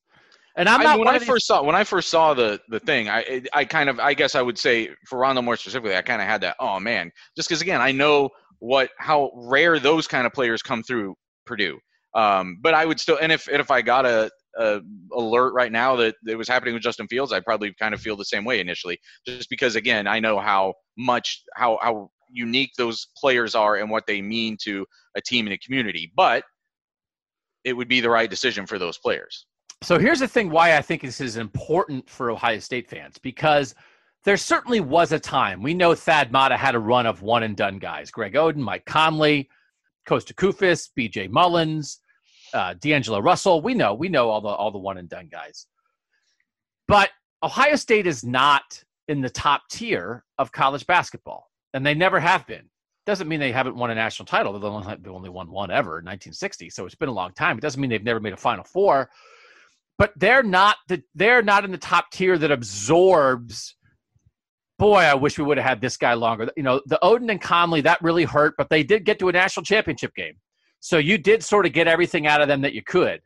And 0.56 0.68
I'm 0.68 0.82
not. 0.82 0.94
I 0.94 0.96
when 0.96 1.08
I 1.08 1.18
first 1.20 1.46
saw 1.46 1.62
when 1.62 1.76
I 1.76 1.84
first 1.84 2.08
saw 2.08 2.34
the 2.34 2.60
the 2.68 2.80
thing, 2.80 3.08
I 3.08 3.42
I 3.52 3.64
kind 3.64 3.88
of 3.88 4.00
I 4.00 4.12
guess 4.12 4.34
I 4.34 4.42
would 4.42 4.58
say 4.58 4.90
for 5.08 5.20
Rondale 5.20 5.44
Moore 5.44 5.56
specifically, 5.56 5.94
I 5.94 6.02
kind 6.02 6.20
of 6.20 6.26
had 6.26 6.40
that. 6.40 6.56
Oh 6.58 6.80
man, 6.80 7.12
just 7.36 7.48
because 7.48 7.62
again 7.62 7.80
I 7.80 7.92
know 7.92 8.30
what 8.58 8.90
how 8.98 9.30
rare 9.34 9.78
those 9.78 10.08
kind 10.08 10.26
of 10.26 10.32
players 10.32 10.62
come 10.62 10.82
through 10.82 11.14
Purdue. 11.46 11.78
Um, 12.14 12.58
but 12.60 12.74
I 12.74 12.84
would 12.84 12.98
still, 12.98 13.18
and 13.20 13.30
if 13.30 13.46
and 13.46 13.60
if 13.60 13.70
I 13.70 13.82
got 13.82 14.04
a, 14.04 14.30
a 14.58 14.80
alert 15.12 15.52
right 15.54 15.70
now 15.70 15.94
that 15.96 16.16
it 16.26 16.34
was 16.36 16.48
happening 16.48 16.74
with 16.74 16.82
Justin 16.82 17.06
Fields, 17.06 17.32
I'd 17.32 17.44
probably 17.44 17.72
kind 17.78 17.94
of 17.94 18.00
feel 18.00 18.16
the 18.16 18.24
same 18.24 18.44
way 18.44 18.58
initially, 18.60 18.98
just 19.26 19.48
because 19.50 19.76
again 19.76 20.08
I 20.08 20.18
know 20.18 20.40
how 20.40 20.74
much 20.96 21.42
how 21.54 21.78
how 21.80 22.10
unique 22.30 22.70
those 22.76 23.08
players 23.16 23.54
are 23.54 23.76
and 23.76 23.90
what 23.90 24.06
they 24.06 24.20
mean 24.20 24.56
to 24.62 24.84
a 25.16 25.20
team 25.20 25.46
and 25.46 25.54
a 25.54 25.58
community. 25.58 26.12
But 26.16 26.42
it 27.64 27.72
would 27.72 27.88
be 27.88 28.00
the 28.00 28.10
right 28.10 28.30
decision 28.30 28.66
for 28.66 28.78
those 28.78 28.98
players. 28.98 29.46
So 29.82 29.98
here's 29.98 30.20
the 30.20 30.28
thing 30.28 30.50
why 30.50 30.76
I 30.76 30.82
think 30.82 31.02
this 31.02 31.20
is 31.20 31.36
important 31.36 32.08
for 32.08 32.30
Ohio 32.30 32.58
State 32.58 32.88
fans 32.88 33.16
because 33.18 33.74
there 34.24 34.36
certainly 34.36 34.80
was 34.80 35.12
a 35.12 35.18
time. 35.18 35.62
We 35.62 35.74
know 35.74 35.94
Thad 35.94 36.32
Matta 36.32 36.56
had 36.56 36.74
a 36.74 36.78
run 36.78 37.06
of 37.06 37.22
one 37.22 37.44
and 37.44 37.56
done 37.56 37.78
guys 37.78 38.10
Greg 38.10 38.34
Oden, 38.34 38.56
Mike 38.56 38.84
Conley, 38.86 39.48
Costa 40.06 40.34
Koufos, 40.34 40.88
BJ 40.98 41.30
Mullens, 41.30 41.98
uh, 42.52 42.74
D'Angelo 42.74 43.20
Russell. 43.20 43.62
We 43.62 43.74
know, 43.74 43.94
we 43.94 44.08
know 44.08 44.28
all 44.30 44.40
the 44.40 44.48
all 44.48 44.70
the 44.70 44.78
one 44.78 44.98
and 44.98 45.08
done 45.08 45.28
guys. 45.30 45.66
But 46.88 47.10
Ohio 47.42 47.76
State 47.76 48.06
is 48.06 48.24
not 48.24 48.82
in 49.06 49.20
the 49.20 49.30
top 49.30 49.62
tier 49.70 50.24
of 50.38 50.50
college 50.50 50.86
basketball, 50.86 51.50
and 51.72 51.86
they 51.86 51.94
never 51.94 52.18
have 52.18 52.46
been. 52.46 52.68
Doesn't 53.08 53.26
mean 53.26 53.40
they 53.40 53.52
haven't 53.52 53.74
won 53.74 53.90
a 53.90 53.94
national 53.94 54.26
title. 54.26 54.52
They've 54.52 54.62
only, 54.62 54.96
they've 55.00 55.14
only 55.14 55.30
won 55.30 55.50
one 55.50 55.70
ever 55.70 55.98
in 55.98 56.04
1960, 56.04 56.68
so 56.68 56.84
it's 56.84 56.94
been 56.94 57.08
a 57.08 57.12
long 57.12 57.32
time. 57.32 57.56
It 57.56 57.62
doesn't 57.62 57.80
mean 57.80 57.88
they've 57.88 58.04
never 58.04 58.20
made 58.20 58.34
a 58.34 58.36
Final 58.36 58.64
Four, 58.64 59.08
but 59.96 60.12
they're 60.16 60.42
not 60.42 60.76
the 60.88 61.02
they're 61.14 61.40
not 61.40 61.64
in 61.64 61.70
the 61.70 61.78
top 61.78 62.10
tier 62.10 62.36
that 62.36 62.50
absorbs. 62.50 63.76
Boy, 64.78 64.98
I 64.98 65.14
wish 65.14 65.38
we 65.38 65.44
would 65.44 65.56
have 65.56 65.66
had 65.66 65.80
this 65.80 65.96
guy 65.96 66.12
longer. 66.12 66.50
You 66.54 66.62
know, 66.62 66.82
the 66.84 66.98
Oden 67.02 67.30
and 67.30 67.40
Conley 67.40 67.80
that 67.80 68.02
really 68.02 68.24
hurt, 68.24 68.52
but 68.58 68.68
they 68.68 68.82
did 68.82 69.06
get 69.06 69.18
to 69.20 69.30
a 69.30 69.32
national 69.32 69.64
championship 69.64 70.14
game, 70.14 70.34
so 70.80 70.98
you 70.98 71.16
did 71.16 71.42
sort 71.42 71.64
of 71.64 71.72
get 71.72 71.88
everything 71.88 72.26
out 72.26 72.42
of 72.42 72.48
them 72.48 72.60
that 72.60 72.74
you 72.74 72.82
could. 72.82 73.22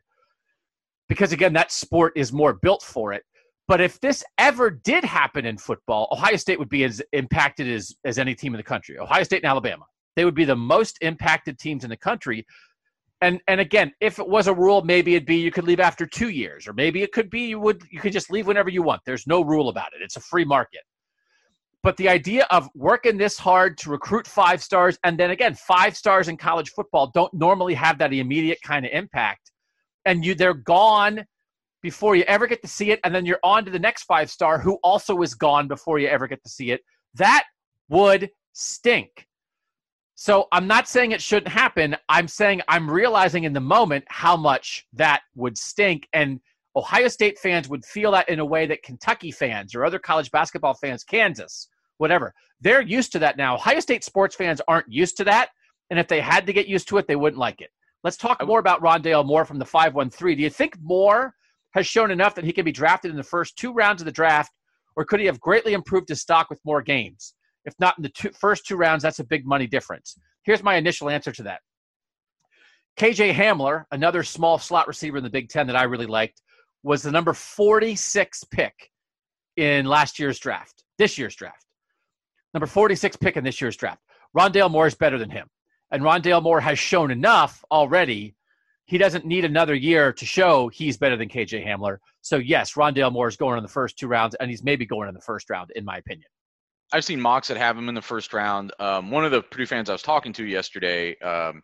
Because 1.09 1.33
again, 1.33 1.51
that 1.53 1.73
sport 1.73 2.13
is 2.15 2.31
more 2.31 2.53
built 2.53 2.83
for 2.83 3.11
it. 3.11 3.23
But 3.67 3.79
if 3.79 3.99
this 4.01 4.23
ever 4.37 4.69
did 4.69 5.03
happen 5.03 5.45
in 5.45 5.57
football, 5.57 6.07
Ohio 6.11 6.35
State 6.35 6.59
would 6.59 6.69
be 6.69 6.83
as 6.83 7.01
impacted 7.13 7.67
as, 7.67 7.95
as 8.03 8.19
any 8.19 8.35
team 8.35 8.53
in 8.53 8.57
the 8.57 8.63
country. 8.63 8.99
Ohio 8.99 9.23
State 9.23 9.43
and 9.43 9.49
Alabama. 9.49 9.85
They 10.15 10.25
would 10.25 10.35
be 10.35 10.45
the 10.45 10.55
most 10.55 10.97
impacted 11.01 11.57
teams 11.57 11.83
in 11.83 11.89
the 11.89 11.97
country. 11.97 12.45
And 13.21 13.39
and 13.47 13.61
again, 13.61 13.93
if 14.01 14.19
it 14.19 14.27
was 14.27 14.47
a 14.47 14.53
rule, 14.53 14.83
maybe 14.83 15.15
it'd 15.15 15.25
be 15.25 15.37
you 15.37 15.51
could 15.51 15.63
leave 15.63 15.79
after 15.79 16.05
two 16.05 16.29
years, 16.29 16.67
or 16.67 16.73
maybe 16.73 17.03
it 17.03 17.13
could 17.13 17.29
be 17.29 17.47
you 17.47 17.59
would 17.59 17.81
you 17.89 18.01
could 18.01 18.11
just 18.11 18.29
leave 18.29 18.47
whenever 18.47 18.69
you 18.69 18.83
want. 18.83 19.01
There's 19.05 19.25
no 19.25 19.41
rule 19.41 19.69
about 19.69 19.93
it. 19.95 20.03
It's 20.03 20.17
a 20.17 20.21
free 20.21 20.43
market. 20.43 20.81
But 21.83 21.97
the 21.97 22.09
idea 22.09 22.45
of 22.49 22.69
working 22.75 23.17
this 23.17 23.37
hard 23.37 23.77
to 23.79 23.89
recruit 23.89 24.27
five 24.27 24.61
stars, 24.61 24.97
and 25.03 25.17
then 25.17 25.31
again, 25.31 25.55
five 25.55 25.95
stars 25.95 26.27
in 26.27 26.37
college 26.37 26.69
football 26.71 27.11
don't 27.13 27.33
normally 27.33 27.73
have 27.73 27.97
that 27.99 28.13
immediate 28.13 28.61
kind 28.61 28.85
of 28.85 28.91
impact. 28.91 29.51
And 30.05 30.25
you 30.25 30.35
they're 30.35 30.53
gone 30.53 31.25
before 31.83 32.15
you 32.15 32.23
ever 32.23 32.47
get 32.47 32.61
to 32.63 32.67
see 32.67 32.89
it, 32.91 32.99
and 33.03 33.13
then 33.13 33.25
you're 33.25 33.39
on 33.43 33.65
to 33.65 33.69
the 33.69 33.77
next 33.77 34.03
five 34.03 34.31
star 34.31 34.57
who 34.57 34.79
also 34.83 35.21
is 35.21 35.35
gone 35.35 35.67
before 35.67 35.99
you 35.99 36.07
ever 36.07 36.27
get 36.27 36.41
to 36.43 36.49
see 36.49 36.71
it. 36.71 36.81
That 37.13 37.43
would 37.89 38.31
stink. 38.53 39.27
So 40.15 40.47
I'm 40.51 40.65
not 40.65 40.87
saying 40.87 41.11
it 41.11 41.21
shouldn't 41.21 41.51
happen. 41.51 41.95
I'm 42.07 42.27
saying 42.27 42.61
I'm 42.67 42.89
realizing 42.89 43.43
in 43.43 43.53
the 43.53 43.59
moment 43.59 44.05
how 44.07 44.37
much 44.37 44.87
that 44.93 45.21
would 45.35 45.57
stink. 45.57 46.07
And 46.13 46.39
Ohio 46.75 47.09
State 47.09 47.37
fans 47.37 47.67
would 47.67 47.83
feel 47.83 48.11
that 48.11 48.29
in 48.29 48.39
a 48.39 48.45
way 48.45 48.65
that 48.65 48.83
Kentucky 48.83 49.31
fans 49.31 49.75
or 49.75 49.83
other 49.83 49.99
college 49.99 50.31
basketball 50.31 50.75
fans, 50.75 51.03
Kansas, 51.03 51.67
whatever, 51.97 52.33
they're 52.61 52.81
used 52.81 53.11
to 53.11 53.19
that 53.19 53.37
now. 53.37 53.55
Ohio 53.55 53.81
State 53.81 54.03
sports 54.05 54.35
fans 54.35 54.61
aren't 54.67 54.89
used 54.89 55.17
to 55.17 55.25
that. 55.25 55.49
And 55.89 55.99
if 55.99 56.07
they 56.07 56.21
had 56.21 56.47
to 56.47 56.53
get 56.53 56.67
used 56.67 56.87
to 56.87 56.97
it, 56.97 57.07
they 57.07 57.17
wouldn't 57.17 57.39
like 57.39 57.59
it. 57.59 57.69
Let's 58.03 58.17
talk 58.17 58.45
more 58.45 58.59
about 58.59 58.81
Rondale 58.81 59.25
Moore 59.25 59.45
from 59.45 59.59
the 59.59 59.65
513. 59.65 60.37
Do 60.37 60.43
you 60.43 60.49
think 60.49 60.77
Moore 60.81 61.33
has 61.73 61.87
shown 61.87 62.11
enough 62.11 62.35
that 62.35 62.45
he 62.45 62.53
can 62.53 62.65
be 62.65 62.71
drafted 62.71 63.11
in 63.11 63.17
the 63.17 63.23
first 63.23 63.57
two 63.57 63.73
rounds 63.73 64.01
of 64.01 64.05
the 64.05 64.11
draft, 64.11 64.51
or 64.95 65.05
could 65.05 65.19
he 65.19 65.25
have 65.25 65.39
greatly 65.39 65.73
improved 65.73 66.09
his 66.09 66.21
stock 66.21 66.49
with 66.49 66.59
more 66.65 66.81
games? 66.81 67.33
If 67.65 67.73
not 67.79 67.97
in 67.97 68.03
the 68.03 68.31
first 68.39 68.65
two 68.65 68.75
rounds, 68.75 69.03
that's 69.03 69.19
a 69.19 69.23
big 69.23 69.45
money 69.45 69.67
difference. 69.67 70.17
Here's 70.43 70.63
my 70.63 70.75
initial 70.75 71.09
answer 71.09 71.31
to 71.31 71.43
that. 71.43 71.61
KJ 72.99 73.33
Hamler, 73.33 73.85
another 73.91 74.23
small 74.23 74.59
slot 74.59 74.87
receiver 74.87 75.17
in 75.17 75.23
the 75.23 75.29
Big 75.29 75.49
Ten 75.49 75.67
that 75.67 75.75
I 75.75 75.83
really 75.83 76.05
liked, 76.05 76.41
was 76.83 77.01
the 77.01 77.11
number 77.11 77.33
46 77.33 78.43
pick 78.45 78.91
in 79.55 79.85
last 79.85 80.19
year's 80.19 80.37
draft, 80.37 80.83
this 80.97 81.17
year's 81.17 81.35
draft. 81.35 81.65
Number 82.53 82.67
46 82.67 83.15
pick 83.17 83.37
in 83.37 83.43
this 83.43 83.59
year's 83.61 83.77
draft. 83.77 84.01
Rondale 84.37 84.69
Moore 84.69 84.87
is 84.87 84.95
better 84.95 85.17
than 85.17 85.29
him. 85.29 85.47
And 85.91 86.03
Rondale 86.03 86.43
Moore 86.43 86.59
has 86.59 86.77
shown 86.77 87.09
enough 87.09 87.63
already 87.71 88.35
he 88.85 88.97
doesn't 88.97 89.25
need 89.25 89.45
another 89.45 89.73
year 89.73 90.11
to 90.13 90.25
show 90.25 90.67
he's 90.67 90.97
better 90.97 91.15
than 91.15 91.29
KJ 91.29 91.65
Hamler. 91.65 91.97
So 92.21 92.37
yes, 92.37 92.73
Rondale 92.73 93.11
Moore 93.11 93.27
is 93.27 93.37
going 93.37 93.57
in 93.57 93.63
the 93.63 93.69
first 93.69 93.97
two 93.97 94.07
rounds, 94.07 94.35
and 94.35 94.49
he's 94.49 94.63
maybe 94.63 94.85
going 94.85 95.07
in 95.07 95.13
the 95.13 95.21
first 95.21 95.49
round, 95.49 95.71
in 95.75 95.85
my 95.85 95.97
opinion. 95.97 96.27
I've 96.91 97.05
seen 97.05 97.19
mocks 97.19 97.47
that 97.47 97.57
have 97.57 97.77
him 97.77 97.89
in 97.89 97.95
the 97.95 98.01
first 98.01 98.33
round. 98.33 98.71
Um, 98.79 99.09
one 99.09 99.25
of 99.25 99.31
the 99.31 99.41
Purdue 99.41 99.65
fans 99.65 99.89
I 99.89 99.93
was 99.93 100.03
talking 100.03 100.33
to 100.33 100.45
yesterday 100.45 101.17
um, 101.19 101.61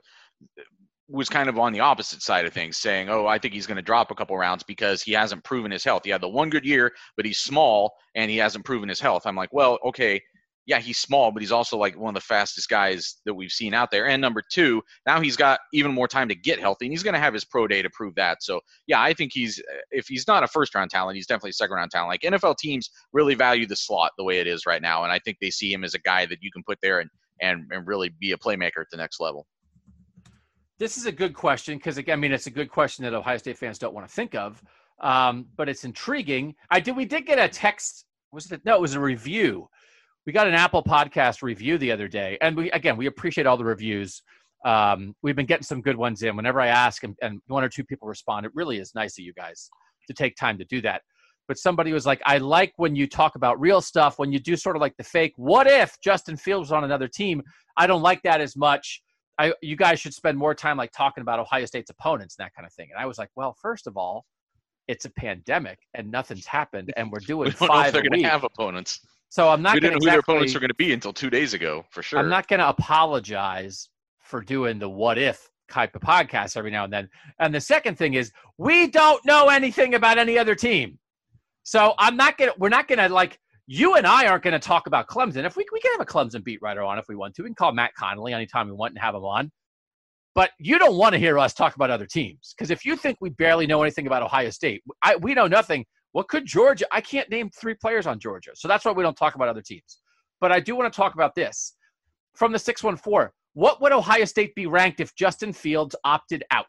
was 1.07 1.29
kind 1.29 1.49
of 1.49 1.59
on 1.59 1.73
the 1.73 1.81
opposite 1.81 2.21
side 2.21 2.45
of 2.45 2.53
things, 2.53 2.77
saying, 2.77 3.09
"Oh, 3.09 3.27
I 3.27 3.37
think 3.37 3.53
he's 3.53 3.67
going 3.67 3.75
to 3.75 3.83
drop 3.83 4.11
a 4.11 4.15
couple 4.15 4.37
rounds 4.37 4.63
because 4.63 5.03
he 5.03 5.11
hasn't 5.11 5.43
proven 5.43 5.71
his 5.71 5.83
health. 5.83 6.03
He 6.03 6.09
had 6.09 6.21
the 6.21 6.29
one 6.29 6.49
good 6.49 6.65
year, 6.65 6.93
but 7.15 7.25
he's 7.25 7.37
small 7.39 7.93
and 8.15 8.31
he 8.31 8.37
hasn't 8.37 8.65
proven 8.65 8.89
his 8.89 8.99
health." 8.99 9.25
I'm 9.25 9.35
like, 9.35 9.53
"Well, 9.53 9.77
okay, 9.85 10.21
yeah, 10.69 10.79
he's 10.79 10.99
small, 10.99 11.31
but 11.31 11.41
he's 11.41 11.51
also 11.51 11.77
like 11.77 11.97
one 11.97 12.15
of 12.15 12.21
the 12.21 12.25
fastest 12.27 12.69
guys 12.69 13.15
that 13.25 13.33
we've 13.33 13.51
seen 13.51 13.73
out 13.73 13.89
there. 13.89 14.05
And 14.05 14.21
number 14.21 14.43
two, 14.51 14.83
now 15.07 15.19
he's 15.19 15.35
got 15.35 15.59
even 15.73 15.91
more 15.91 16.07
time 16.07 16.29
to 16.29 16.35
get 16.35 16.59
healthy, 16.59 16.85
and 16.85 16.93
he's 16.93 17.01
going 17.01 17.15
to 17.15 17.19
have 17.19 17.33
his 17.33 17.43
pro 17.43 17.65
day 17.65 17.81
to 17.81 17.89
prove 17.89 18.13
that. 18.15 18.43
So, 18.43 18.61
yeah, 18.85 19.01
I 19.01 19.15
think 19.15 19.31
he's 19.33 19.59
if 19.89 20.05
he's 20.07 20.27
not 20.27 20.43
a 20.43 20.47
first 20.47 20.75
round 20.75 20.91
talent, 20.91 21.15
he's 21.15 21.25
definitely 21.25 21.49
a 21.49 21.53
second 21.53 21.75
round 21.75 21.89
talent. 21.89 22.09
Like 22.09 22.21
NFL 22.21 22.57
teams 22.57 22.91
really 23.13 23.33
value 23.33 23.65
the 23.65 23.75
slot 23.75 24.11
the 24.15 24.23
way 24.23 24.37
it 24.37 24.45
is 24.45 24.67
right 24.67 24.79
now, 24.79 25.03
and 25.03 25.11
I 25.11 25.17
think 25.17 25.37
they 25.41 25.49
see 25.49 25.73
him 25.73 25.83
as 25.83 25.95
a 25.95 25.99
guy 25.99 26.27
that 26.27 26.37
you 26.41 26.51
can 26.51 26.61
put 26.61 26.77
there 26.83 26.99
and 26.99 27.09
and, 27.41 27.65
and 27.71 27.87
really 27.87 28.09
be 28.19 28.33
a 28.33 28.37
playmaker 28.37 28.79
at 28.79 28.91
the 28.91 28.97
next 28.97 29.19
level. 29.19 29.47
This 30.77 30.97
is 30.97 31.07
a 31.07 31.11
good 31.11 31.33
question 31.33 31.77
because 31.77 31.97
again, 31.97 32.19
I 32.19 32.21
mean, 32.21 32.31
it's 32.31 32.45
a 32.45 32.51
good 32.51 32.69
question 32.69 33.03
that 33.05 33.15
Ohio 33.15 33.37
State 33.37 33.57
fans 33.57 33.79
don't 33.79 33.95
want 33.95 34.07
to 34.07 34.13
think 34.13 34.35
of, 34.35 34.63
um, 35.01 35.47
but 35.57 35.67
it's 35.67 35.83
intriguing. 35.83 36.53
I 36.69 36.79
did. 36.79 36.95
We 36.95 37.05
did 37.05 37.25
get 37.25 37.39
a 37.39 37.47
text. 37.47 38.05
Was 38.31 38.51
it? 38.51 38.61
No, 38.65 38.75
it 38.75 38.81
was 38.81 38.93
a 38.93 38.99
review. 38.99 39.67
We 40.29 40.33
got 40.33 40.47
an 40.47 40.53
Apple 40.53 40.83
Podcast 40.83 41.41
review 41.41 41.79
the 41.79 41.91
other 41.91 42.07
day, 42.07 42.37
and 42.39 42.55
we 42.55 42.69
again 42.69 42.97
we 42.97 43.07
appreciate 43.07 43.47
all 43.47 43.57
the 43.57 43.65
reviews. 43.65 44.21
Um, 44.63 45.15
we've 45.23 45.35
been 45.35 45.47
getting 45.47 45.63
some 45.63 45.81
good 45.81 45.97
ones 45.97 46.21
in. 46.21 46.35
Whenever 46.35 46.61
I 46.61 46.67
ask, 46.67 47.03
and, 47.03 47.15
and 47.23 47.41
one 47.47 47.63
or 47.63 47.67
two 47.67 47.83
people 47.83 48.07
respond, 48.07 48.45
it 48.45 48.51
really 48.53 48.77
is 48.77 48.93
nice 48.93 49.17
of 49.17 49.25
you 49.25 49.33
guys 49.33 49.71
to 50.05 50.13
take 50.13 50.35
time 50.35 50.59
to 50.59 50.65
do 50.65 50.81
that. 50.81 51.01
But 51.47 51.57
somebody 51.57 51.93
was 51.93 52.05
like, 52.05 52.21
I 52.27 52.37
like 52.37 52.73
when 52.75 52.95
you 52.95 53.07
talk 53.07 53.37
about 53.37 53.59
real 53.59 53.81
stuff. 53.81 54.19
When 54.19 54.31
you 54.31 54.37
do 54.37 54.55
sort 54.55 54.75
of 54.75 54.83
like 54.83 54.95
the 54.97 55.03
fake, 55.03 55.33
what 55.35 55.65
if 55.65 55.99
Justin 55.99 56.37
Fields 56.37 56.69
was 56.69 56.73
on 56.73 56.83
another 56.83 57.07
team? 57.07 57.41
I 57.75 57.87
don't 57.87 58.03
like 58.03 58.21
that 58.21 58.39
as 58.39 58.55
much 58.55 59.01
I, 59.39 59.53
you 59.63 59.75
guys 59.75 59.99
should 59.99 60.13
spend 60.13 60.37
more 60.37 60.53
time 60.53 60.77
like 60.77 60.91
talking 60.91 61.23
about 61.23 61.39
Ohio 61.39 61.65
State's 61.65 61.89
opponents 61.89 62.35
and 62.37 62.45
that 62.45 62.53
kind 62.53 62.67
of 62.67 62.73
thing. 62.73 62.89
And 62.91 63.01
I 63.01 63.07
was 63.07 63.17
like, 63.17 63.29
well, 63.35 63.55
first 63.59 63.87
of 63.87 63.97
all, 63.97 64.27
it's 64.87 65.05
a 65.05 65.09
pandemic 65.09 65.79
and 65.95 66.11
nothing's 66.11 66.45
happened, 66.45 66.93
and 66.97 67.11
we're 67.11 67.19
doing 67.25 67.45
we 67.45 67.51
don't 67.51 67.67
five. 67.67 67.69
know 67.69 67.87
if 67.87 67.93
they're 67.93 68.03
going 68.03 68.21
to 68.21 68.29
have 68.29 68.43
opponents. 68.43 68.99
So 69.29 69.49
I'm 69.49 69.61
not. 69.61 69.75
We 69.75 69.79
didn't 69.79 69.93
know 69.93 69.97
exactly, 69.97 70.09
who 70.09 70.11
their 70.11 70.19
opponents 70.19 70.55
are 70.55 70.59
going 70.59 70.69
to 70.69 70.75
be 70.75 70.91
until 70.91 71.13
two 71.13 71.29
days 71.29 71.53
ago, 71.53 71.85
for 71.91 72.01
sure. 72.01 72.19
I'm 72.19 72.29
not 72.29 72.47
going 72.47 72.59
to 72.59 72.69
apologize 72.69 73.89
for 74.19 74.41
doing 74.41 74.79
the 74.79 74.89
what 74.89 75.17
if 75.17 75.49
type 75.71 75.95
of 75.95 76.01
podcast 76.01 76.57
every 76.57 76.71
now 76.71 76.83
and 76.83 76.91
then. 76.91 77.07
And 77.39 77.53
the 77.53 77.61
second 77.61 77.97
thing 77.97 78.15
is, 78.15 78.31
we 78.57 78.87
don't 78.87 79.23
know 79.25 79.49
anything 79.49 79.93
about 79.93 80.17
any 80.17 80.37
other 80.37 80.55
team, 80.55 80.97
so 81.63 81.93
I'm 81.99 82.17
not 82.17 82.37
gonna. 82.37 82.53
We're 82.57 82.69
not 82.69 82.87
gonna 82.87 83.07
like 83.09 83.39
you 83.71 83.95
and 83.95 84.07
I 84.07 84.25
aren't 84.25 84.43
going 84.43 84.53
to 84.53 84.59
talk 84.59 84.87
about 84.87 85.07
Clemson. 85.07 85.45
If 85.45 85.55
we, 85.55 85.63
we 85.71 85.79
can 85.79 85.91
have 85.91 86.01
a 86.01 86.05
Clemson 86.05 86.43
beat 86.43 86.59
writer 86.59 86.81
on 86.81 86.97
if 86.97 87.05
we 87.07 87.15
want 87.15 87.35
to, 87.35 87.43
we 87.43 87.49
can 87.49 87.55
call 87.55 87.71
Matt 87.71 87.93
Connolly 87.93 88.33
anytime 88.33 88.65
we 88.65 88.73
want 88.73 88.93
and 88.93 88.99
have 88.99 89.13
him 89.13 89.23
on. 89.23 89.51
But 90.33 90.49
you 90.57 90.79
don't 90.79 90.97
want 90.97 91.13
to 91.13 91.19
hear 91.19 91.37
us 91.37 91.53
talk 91.53 91.75
about 91.75 91.91
other 91.91 92.07
teams 92.07 92.55
because 92.57 92.71
if 92.71 92.83
you 92.83 92.95
think 92.95 93.17
we 93.21 93.29
barely 93.29 93.67
know 93.67 93.83
anything 93.83 94.07
about 94.07 94.23
Ohio 94.23 94.49
State, 94.49 94.81
I, 95.03 95.17
we 95.17 95.35
know 95.35 95.45
nothing. 95.45 95.85
What 96.11 96.27
could 96.27 96.45
Georgia? 96.45 96.85
I 96.91 97.01
can't 97.01 97.29
name 97.29 97.49
three 97.51 97.75
players 97.75 98.07
on 98.07 98.19
Georgia, 98.19 98.51
so 98.55 98.67
that's 98.67 98.85
why 98.85 98.91
we 98.91 99.03
don't 99.03 99.17
talk 99.17 99.35
about 99.35 99.47
other 99.47 99.61
teams. 99.61 99.99
But 100.41 100.51
I 100.51 100.59
do 100.59 100.75
want 100.75 100.91
to 100.91 100.95
talk 100.95 101.13
about 101.13 101.35
this 101.35 101.75
from 102.35 102.51
the 102.51 102.59
six 102.59 102.83
one 102.83 102.97
four. 102.97 103.33
What 103.53 103.81
would 103.81 103.91
Ohio 103.91 104.25
State 104.25 104.55
be 104.55 104.65
ranked 104.67 104.99
if 104.99 105.13
Justin 105.15 105.53
Fields 105.53 105.95
opted 106.03 106.43
out? 106.51 106.65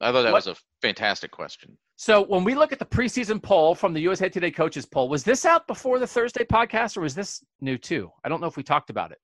I 0.00 0.12
thought 0.12 0.22
that 0.22 0.32
What- 0.32 0.46
was 0.46 0.46
a 0.46 0.56
fantastic 0.82 1.30
question. 1.30 1.76
So 1.96 2.22
when 2.22 2.44
we 2.44 2.54
look 2.54 2.70
at 2.72 2.78
the 2.78 2.86
preseason 2.86 3.42
poll 3.42 3.74
from 3.74 3.92
the 3.92 4.00
USA 4.02 4.28
Today 4.28 4.52
coaches 4.52 4.86
poll, 4.86 5.08
was 5.08 5.24
this 5.24 5.44
out 5.44 5.66
before 5.66 5.98
the 5.98 6.06
Thursday 6.06 6.44
podcast 6.44 6.96
or 6.96 7.00
was 7.00 7.14
this 7.16 7.42
new 7.60 7.76
too? 7.76 8.08
I 8.24 8.28
don't 8.28 8.40
know 8.40 8.46
if 8.46 8.56
we 8.56 8.62
talked 8.62 8.88
about 8.90 9.10
it. 9.10 9.18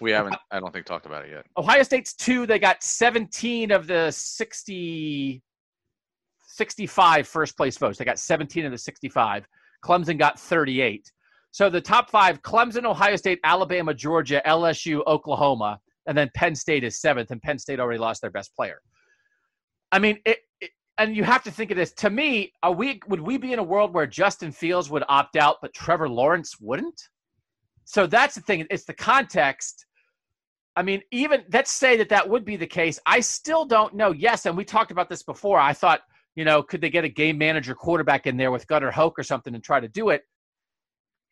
We 0.00 0.12
haven't, 0.12 0.36
I 0.52 0.60
don't 0.60 0.72
think, 0.72 0.86
talked 0.86 1.06
about 1.06 1.24
it 1.24 1.32
yet. 1.32 1.44
Ohio 1.56 1.82
State's 1.82 2.14
two. 2.14 2.46
They 2.46 2.60
got 2.60 2.84
17 2.84 3.72
of 3.72 3.88
the 3.88 4.12
60, 4.12 5.42
65 6.60 7.26
first 7.26 7.56
place 7.56 7.78
votes. 7.78 7.96
They 7.96 8.04
got 8.04 8.18
17 8.18 8.66
of 8.66 8.70
the 8.70 8.76
65. 8.76 9.46
Clemson 9.82 10.18
got 10.18 10.38
38. 10.38 11.10
So 11.52 11.70
the 11.70 11.80
top 11.80 12.10
five 12.10 12.42
Clemson, 12.42 12.84
Ohio 12.84 13.16
State, 13.16 13.40
Alabama, 13.44 13.94
Georgia, 13.94 14.42
LSU, 14.46 15.00
Oklahoma, 15.06 15.80
and 16.06 16.16
then 16.18 16.30
Penn 16.34 16.54
State 16.54 16.84
is 16.84 17.00
seventh, 17.00 17.30
and 17.30 17.40
Penn 17.40 17.58
State 17.58 17.80
already 17.80 17.98
lost 17.98 18.20
their 18.20 18.30
best 18.30 18.54
player. 18.54 18.82
I 19.90 19.98
mean, 19.98 20.18
it, 20.26 20.40
it, 20.60 20.70
and 20.98 21.16
you 21.16 21.24
have 21.24 21.42
to 21.44 21.50
think 21.50 21.70
of 21.70 21.78
this. 21.78 21.92
To 21.94 22.10
me, 22.10 22.52
are 22.62 22.72
we 22.72 23.00
would 23.08 23.22
we 23.22 23.38
be 23.38 23.54
in 23.54 23.58
a 23.58 23.62
world 23.62 23.94
where 23.94 24.06
Justin 24.06 24.52
Fields 24.52 24.90
would 24.90 25.02
opt 25.08 25.36
out, 25.36 25.56
but 25.62 25.72
Trevor 25.72 26.10
Lawrence 26.10 26.60
wouldn't? 26.60 27.00
So 27.86 28.06
that's 28.06 28.34
the 28.34 28.42
thing. 28.42 28.66
It's 28.68 28.84
the 28.84 28.92
context. 28.92 29.86
I 30.76 30.82
mean, 30.82 31.00
even 31.10 31.42
let's 31.52 31.72
say 31.72 31.96
that 31.96 32.10
that 32.10 32.28
would 32.28 32.44
be 32.44 32.56
the 32.56 32.66
case. 32.66 33.00
I 33.06 33.20
still 33.20 33.64
don't 33.64 33.94
know. 33.94 34.12
Yes, 34.12 34.46
and 34.46 34.56
we 34.56 34.64
talked 34.64 34.92
about 34.92 35.08
this 35.08 35.22
before. 35.22 35.58
I 35.58 35.72
thought, 35.72 36.00
you 36.40 36.46
know, 36.46 36.62
could 36.62 36.80
they 36.80 36.88
get 36.88 37.04
a 37.04 37.08
game 37.10 37.36
manager 37.36 37.74
quarterback 37.74 38.26
in 38.26 38.38
there 38.38 38.50
with 38.50 38.66
Gunnar 38.66 38.90
Hoke 38.90 39.18
or 39.18 39.22
something 39.22 39.54
and 39.54 39.62
try 39.62 39.78
to 39.78 39.88
do 39.88 40.08
it? 40.08 40.22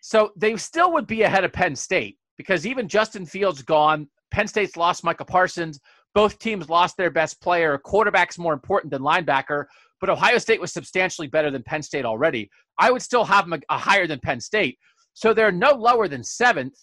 So 0.02 0.32
they 0.36 0.54
still 0.58 0.92
would 0.92 1.06
be 1.06 1.22
ahead 1.22 1.44
of 1.44 1.52
Penn 1.54 1.74
State 1.74 2.18
because 2.36 2.66
even 2.66 2.88
Justin 2.88 3.24
Fields 3.24 3.62
gone. 3.62 4.06
Penn 4.30 4.46
State's 4.46 4.76
lost 4.76 5.04
Micah 5.04 5.24
Parsons. 5.24 5.80
Both 6.14 6.38
teams 6.38 6.68
lost 6.68 6.98
their 6.98 7.10
best 7.10 7.40
player. 7.40 7.78
Quarterback's 7.78 8.36
more 8.36 8.52
important 8.52 8.90
than 8.90 9.00
linebacker, 9.00 9.64
but 9.98 10.10
Ohio 10.10 10.36
State 10.36 10.60
was 10.60 10.74
substantially 10.74 11.26
better 11.26 11.50
than 11.50 11.62
Penn 11.62 11.82
State 11.82 12.04
already. 12.04 12.50
I 12.78 12.90
would 12.90 13.00
still 13.00 13.24
have 13.24 13.48
them 13.48 13.54
a, 13.54 13.74
a 13.74 13.78
higher 13.78 14.06
than 14.06 14.20
Penn 14.20 14.42
State. 14.42 14.78
So 15.14 15.32
they're 15.32 15.50
no 15.50 15.72
lower 15.72 16.06
than 16.06 16.22
seventh. 16.22 16.78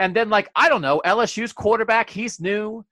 And 0.00 0.14
then, 0.14 0.28
like, 0.28 0.50
I 0.54 0.68
don't 0.68 0.82
know, 0.82 1.00
LSU's 1.06 1.54
quarterback, 1.54 2.10
he's 2.10 2.40
new. 2.40 2.84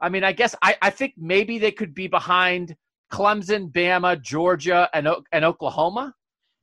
I 0.00 0.08
mean, 0.08 0.22
I 0.22 0.30
guess 0.30 0.54
I, 0.62 0.76
I 0.80 0.90
think 0.90 1.14
maybe 1.18 1.58
they 1.58 1.72
could 1.72 1.96
be 1.96 2.06
behind 2.06 2.76
Clemson, 3.12 3.70
Bama, 3.70 4.20
Georgia, 4.20 4.88
and, 4.92 5.08
and 5.32 5.44
Oklahoma. 5.44 6.14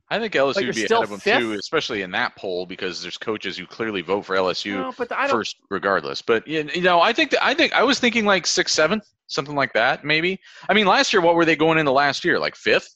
I 0.09 0.19
think 0.19 0.33
LSU 0.33 0.65
would 0.67 0.75
be 0.75 0.83
ahead 0.83 1.03
of 1.03 1.09
them 1.09 1.19
too, 1.21 1.53
especially 1.53 2.01
in 2.01 2.11
that 2.11 2.35
poll 2.35 2.65
because 2.65 3.01
there's 3.01 3.17
coaches 3.17 3.57
who 3.57 3.65
clearly 3.65 4.01
vote 4.01 4.25
for 4.25 4.35
LSU 4.35 4.73
No, 4.73 4.93
but 4.97 5.09
I 5.13 5.21
don't. 5.21 5.31
first, 5.31 5.55
regardless. 5.69 6.21
But 6.21 6.45
you 6.45 6.81
know, 6.81 6.99
I 6.99 7.13
think 7.13 7.31
that, 7.31 7.41
I 7.41 7.53
think 7.53 7.71
I 7.71 7.83
was 7.83 7.97
thinking 7.99 8.25
like 8.25 8.45
sixth, 8.45 8.75
seventh, 8.75 9.05
something 9.27 9.55
like 9.55 9.71
that, 9.71 10.03
maybe. 10.03 10.37
I 10.67 10.73
mean, 10.73 10.85
last 10.85 11.13
year, 11.13 11.21
what 11.21 11.35
were 11.35 11.45
they 11.45 11.55
going 11.55 11.77
into 11.77 11.91
last 11.91 12.25
year? 12.25 12.39
Like 12.39 12.57
fifth? 12.57 12.93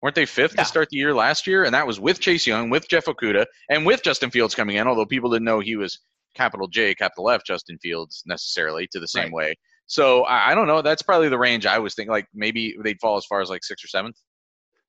Weren't 0.00 0.14
they 0.14 0.26
fifth 0.26 0.54
Yeah. 0.54 0.62
to 0.62 0.68
start 0.68 0.88
the 0.90 0.96
year 0.96 1.12
last 1.12 1.44
year? 1.44 1.64
And 1.64 1.74
that 1.74 1.84
was 1.84 1.98
with 1.98 2.20
Chase 2.20 2.46
Young, 2.46 2.70
with 2.70 2.88
Jeff 2.88 3.06
Okudah, 3.06 3.44
and 3.68 3.84
with 3.84 4.04
Justin 4.04 4.30
Fields 4.30 4.54
coming 4.54 4.76
in. 4.76 4.86
Although 4.86 5.06
people 5.06 5.30
didn't 5.30 5.44
know 5.44 5.58
he 5.58 5.74
was 5.74 5.98
capital 6.36 6.68
J, 6.68 6.94
capital 6.94 7.30
F, 7.30 7.42
Justin 7.44 7.78
Fields 7.82 8.22
necessarily 8.26 8.86
to 8.92 9.00
the 9.00 9.08
same 9.08 9.32
way. 9.32 9.56
So 9.88 10.22
I, 10.24 10.52
I 10.52 10.54
don't 10.54 10.66
know. 10.66 10.82
That's 10.82 11.02
probably 11.02 11.28
the 11.28 11.38
range 11.38 11.66
I 11.66 11.78
was 11.78 11.94
thinking. 11.94 12.12
Like 12.12 12.26
maybe 12.32 12.76
they'd 12.84 13.00
fall 13.00 13.16
as 13.16 13.24
far 13.24 13.40
as 13.40 13.50
like 13.50 13.64
sixth 13.64 13.84
or 13.84 13.88
seventh. 13.88 14.16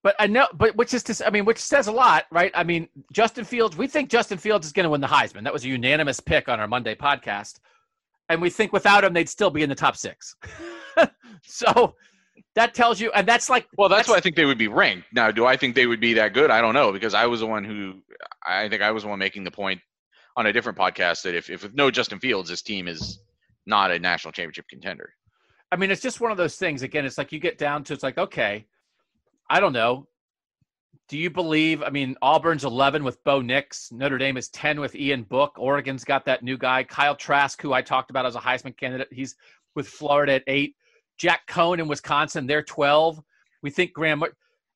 But 0.04 0.16
I 0.20 0.28
know, 0.28 0.48
but 0.54 0.76
which 0.78 0.94
is 0.94 1.04
to, 1.04 1.28
I 1.28 1.30
mean, 1.30 1.44
which 1.46 1.58
says 1.58 1.88
a 1.88 1.92
lot, 1.92 2.26
right? 2.32 2.52
I 2.54 2.64
mean, 2.64 2.88
Justin 3.12 3.44
Fields, 3.44 3.76
we 3.76 3.88
think 3.88 4.10
Justin 4.10 4.38
Fields 4.38 4.66
is 4.66 4.72
going 4.72 4.86
to 4.86 4.90
win 4.90 5.02
the 5.02 5.08
Heisman. 5.08 5.44
That 5.44 5.52
was 5.52 5.66
a 5.66 5.68
unanimous 5.68 6.20
pick 6.22 6.48
on 6.48 6.60
our 6.60 6.68
Monday 6.68 6.96
podcast. 6.96 7.60
And 8.30 8.42
we 8.42 8.50
think 8.50 8.72
without 8.72 9.04
him, 9.04 9.14
they'd 9.14 9.28
still 9.28 9.50
be 9.50 9.64
in 9.64 9.70
the 9.70 9.76
top 9.76 9.98
six. 9.98 10.36
so 11.44 11.96
that 12.56 12.74
tells 12.74 13.02
you, 13.02 13.12
and 13.12 13.28
that's 13.28 13.50
like, 13.50 13.68
Well, 13.78 13.90
that's, 13.90 14.08
That's- 14.08 14.10
why 14.10 14.18
I 14.18 14.22
think 14.22 14.36
they 14.36 14.46
would 14.46 14.58
be 14.58 14.68
ranked. 14.68 15.08
Now, 15.14 15.32
do 15.32 15.46
I 15.46 15.58
think 15.58 15.76
they 15.76 15.86
would 15.86 16.00
be 16.00 16.14
that 16.14 16.34
good? 16.34 16.50
I 16.50 16.62
don't 16.62 16.74
know 16.74 16.94
because 16.94 17.14
I 17.14 17.26
was 17.26 17.42
the 17.42 17.48
one 17.48 17.64
who 17.66 17.96
I 18.46 18.70
think 18.70 18.82
I 18.82 18.92
was 18.92 19.04
the 19.04 19.10
one 19.10 19.20
making 19.20 19.44
the 19.44 19.52
point 19.52 19.82
on 20.38 20.46
a 20.46 20.54
different 20.54 20.78
podcast 20.78 21.24
that 21.24 21.36
if, 21.36 21.50
if 21.50 21.64
with 21.64 21.74
no 21.74 21.92
Justin 21.92 22.20
Fields, 22.20 22.50
this 22.50 22.62
team 22.62 22.88
is 22.88 23.20
not 23.70 23.92
a 23.92 24.00
national 24.00 24.34
championship 24.34 24.68
contender. 24.68 25.14
I 25.72 25.76
mean, 25.78 25.92
it's 25.92 26.02
just 26.02 26.20
one 26.20 26.32
of 26.32 26.38
those 26.38 26.58
things. 26.58 26.82
Again, 26.82 27.06
it's 27.06 27.18
like 27.18 27.32
you 27.32 27.40
get 27.40 27.58
down 27.58 27.84
to, 27.86 27.94
it's 27.94 28.04
like, 28.04 28.18
okay, 28.18 28.66
I 29.50 29.60
don't 29.60 29.74
know. 29.74 30.08
Do 31.08 31.18
you 31.18 31.30
believe? 31.30 31.82
I 31.82 31.90
mean, 31.90 32.16
Auburn's 32.22 32.66
11 32.66 33.04
with 33.04 33.24
Bo 33.24 33.42
Nix. 33.42 33.92
Notre 33.92 34.18
Dame 34.18 34.38
is 34.38 34.50
10 34.50 34.80
with 34.80 34.96
Ian 34.96 35.24
Book. 35.24 35.56
Oregon's 35.58 36.04
got 36.04 36.26
that 36.26 36.44
new 36.44 36.58
guy, 36.58 36.84
Kyle 36.84 37.16
Trask, 37.16 37.60
who 37.62 37.74
I 37.74 37.82
talked 37.82 38.10
about 38.10 38.26
as 38.26 38.36
a 38.36 38.40
Heisman 38.40 38.78
candidate. 38.78 39.08
He's 39.12 39.36
with 39.76 39.88
Florida 39.88 40.34
at 40.34 40.44
eight. 40.48 40.76
Jack 41.18 41.48
Coan 41.48 41.80
in 41.80 41.88
Wisconsin, 41.88 42.48
they're 42.48 42.64
12. 42.64 43.22
We 43.62 43.70
think 43.70 43.94
Graham. 43.94 44.24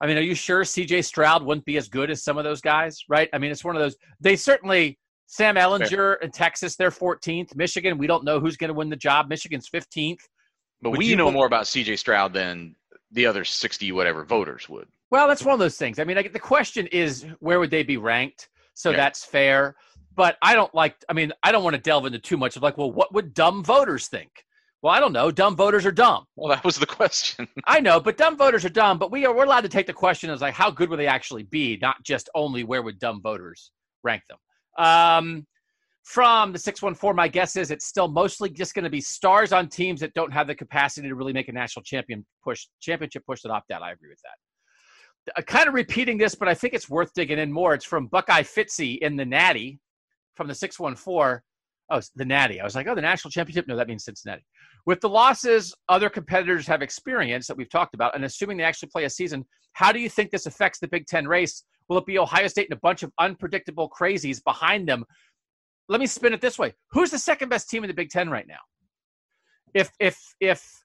I 0.02 0.08
mean, 0.08 0.18
are 0.18 0.22
you 0.22 0.36
sure 0.36 0.64
CJ 0.64 1.06
Stroud 1.06 1.44
wouldn't 1.44 1.66
be 1.66 1.78
as 1.78 1.88
good 1.88 2.10
as 2.10 2.24
some 2.24 2.38
of 2.38 2.44
those 2.44 2.62
guys, 2.62 3.04
right? 3.08 3.30
I 3.32 3.38
mean, 3.38 3.52
it's 3.52 3.64
one 3.64 3.76
of 3.76 3.82
those. 3.82 3.96
They 4.20 4.36
certainly, 4.36 5.00
Sam 5.34 5.56
Ehlinger 5.56 6.22
in 6.22 6.30
Texas, 6.30 6.76
they're 6.76 6.92
14th. 6.92 7.56
Michigan, 7.56 7.98
we 7.98 8.06
don't 8.06 8.24
know 8.24 8.40
who's 8.40 8.56
going 8.56 8.68
to 8.68 8.74
win 8.76 8.90
the 8.90 8.96
job. 8.96 9.30
Michigan's 9.30 9.68
15th. 9.68 10.20
But 10.80 10.92
Would 10.92 11.00
we 11.00 11.16
know 11.16 11.32
more 11.32 11.48
about 11.48 11.64
CJ 11.66 11.98
Stroud 11.98 12.34
than 12.34 12.76
the 13.14 13.26
other 13.26 13.44
60 13.44 13.92
whatever 13.94 14.26
voters 14.26 14.70
would. 14.70 14.88
Well, 15.10 15.28
that's 15.28 15.44
one 15.44 15.54
of 15.54 15.60
those 15.60 15.76
things. 15.76 15.98
I 15.98 16.04
mean, 16.04 16.18
like, 16.18 16.34
the 16.34 16.40
question 16.40 16.86
is 16.88 17.26
where 17.40 17.60
would 17.60 17.72
they 17.72 17.82
be 17.82 17.98
ranked? 17.98 18.50
So 18.76 18.92
Yeah. 18.92 18.98
that's 18.98 19.26
fair. 19.26 19.76
But 20.16 20.38
I 20.44 20.54
don't 20.54 20.74
like, 20.76 20.96
I 21.10 21.14
mean, 21.14 21.32
I 21.42 21.52
don't 21.52 21.64
want 21.64 21.76
to 21.76 21.82
delve 21.82 22.06
into 22.06 22.20
too 22.20 22.38
much 22.38 22.56
of 22.56 22.62
like, 22.62 22.78
well, 22.78 22.92
what 22.92 23.12
would 23.14 23.34
dumb 23.34 23.64
voters 23.64 24.08
think? 24.08 24.46
Well, 24.84 24.94
I 24.94 25.00
don't 25.00 25.14
know. 25.14 25.32
Dumb 25.32 25.56
voters 25.56 25.84
are 25.88 25.92
dumb. 25.92 26.26
Well, 26.36 26.50
that 26.50 26.64
was 26.64 26.78
the 26.78 26.86
question. 27.00 27.48
I 27.66 27.80
know, 27.80 28.00
but 28.00 28.18
dumb 28.18 28.38
voters 28.38 28.66
are 28.66 28.70
dumb. 28.70 29.00
But 29.00 29.12
we 29.12 29.26
are 29.26 29.34
we're 29.34 29.46
allowed 29.46 29.62
to 29.62 29.70
take 29.70 29.88
the 29.88 29.94
question 29.94 30.30
as 30.30 30.42
like, 30.42 30.54
how 30.54 30.70
good 30.70 30.90
would 30.90 31.00
they 31.00 31.08
actually 31.08 31.44
be? 31.44 31.80
Not 31.82 32.04
just 32.04 32.30
only 32.36 32.64
where 32.64 32.84
would 32.84 33.00
dumb 33.00 33.20
voters 33.20 33.72
rank 34.04 34.22
them. 34.30 34.38
Um, 34.78 35.46
from 36.04 36.52
the 36.52 36.60
614, 36.60 37.16
my 37.16 37.28
guess 37.28 37.56
is 37.56 37.72
it's 37.72 37.86
still 37.86 38.10
mostly 38.10 38.50
just 38.50 38.74
going 38.74 38.84
to 38.84 38.90
be 38.90 39.00
stars 39.00 39.54
on 39.54 39.70
teams 39.70 40.02
that 40.02 40.14
don't 40.14 40.32
have 40.32 40.48
the 40.48 40.56
capacity 40.56 41.08
to 41.08 41.16
really 41.16 41.34
make 41.34 41.48
a 41.48 41.54
national 41.54 41.84
champion 41.84 42.26
push, 42.44 42.68
championship 42.82 43.26
push 43.26 43.42
that 43.42 43.52
opt 43.52 43.72
out. 43.72 43.82
I 43.82 43.92
agree 43.92 44.10
with 44.10 44.20
that. 44.24 45.34
Uh, 45.38 45.42
kind 45.42 45.70
of 45.70 45.74
repeating 45.74 46.18
this, 46.18 46.36
but 46.36 46.50
I 46.50 46.54
think 46.54 46.74
it's 46.74 46.90
worth 46.90 47.14
digging 47.14 47.40
in 47.40 47.52
more. 47.52 47.74
It's 47.74 47.86
from 47.86 48.08
Buckeye 48.08 48.44
Fitzy 48.44 48.98
in 49.00 49.16
the 49.16 49.26
Natty. 49.26 49.80
from 50.36 50.48
the 50.48 50.56
614. 50.56 51.42
Oh, 51.90 52.02
the 52.16 52.26
Natty. 52.26 52.60
I 52.60 52.64
was 52.64 52.76
like, 52.76 52.88
oh, 52.88 52.96
the 52.96 53.02
national 53.02 53.32
championship. 53.32 53.68
No, 53.68 53.78
that 53.78 53.88
means 53.88 54.04
Cincinnati. 54.04 54.44
With 54.86 55.00
the 55.00 55.10
losses 55.10 55.74
other 55.88 56.10
competitors 56.10 56.68
have 56.68 56.82
experienced 56.82 57.48
that 57.48 57.56
we've 57.56 57.70
talked 57.70 57.94
about, 57.94 58.16
and 58.16 58.26
assuming 58.26 58.58
they 58.58 58.64
actually 58.64 58.90
play 58.90 59.06
a 59.06 59.10
season, 59.10 59.46
how 59.74 59.92
do 59.94 60.00
you 60.00 60.10
think 60.10 60.32
this 60.32 60.46
affects 60.46 60.80
the 60.80 60.88
Big 60.88 61.06
Ten 61.08 61.28
race? 61.28 61.64
Will 61.90 61.98
it 61.98 62.06
be 62.06 62.20
Ohio 62.20 62.48
State 62.48 62.68
and 62.70 62.78
a 62.78 62.82
bunch 62.82 63.04
of 63.04 63.12
unpredictable 63.20 63.90
crazies 63.90 64.44
behind 64.44 64.88
them? 64.88 65.06
Let 65.90 66.00
me 66.00 66.08
spin 66.08 66.34
it 66.34 66.42
this 66.42 66.58
way: 66.58 66.74
Who's 66.92 67.12
the 67.12 67.20
second 67.20 67.50
best 67.50 67.70
team 67.70 67.84
in 67.84 67.88
the 67.88 67.94
Big 67.94 68.10
Ten 68.10 68.30
right 68.30 68.48
now? 68.48 68.60
If 69.74 69.92
if 70.00 70.18
if 70.40 70.84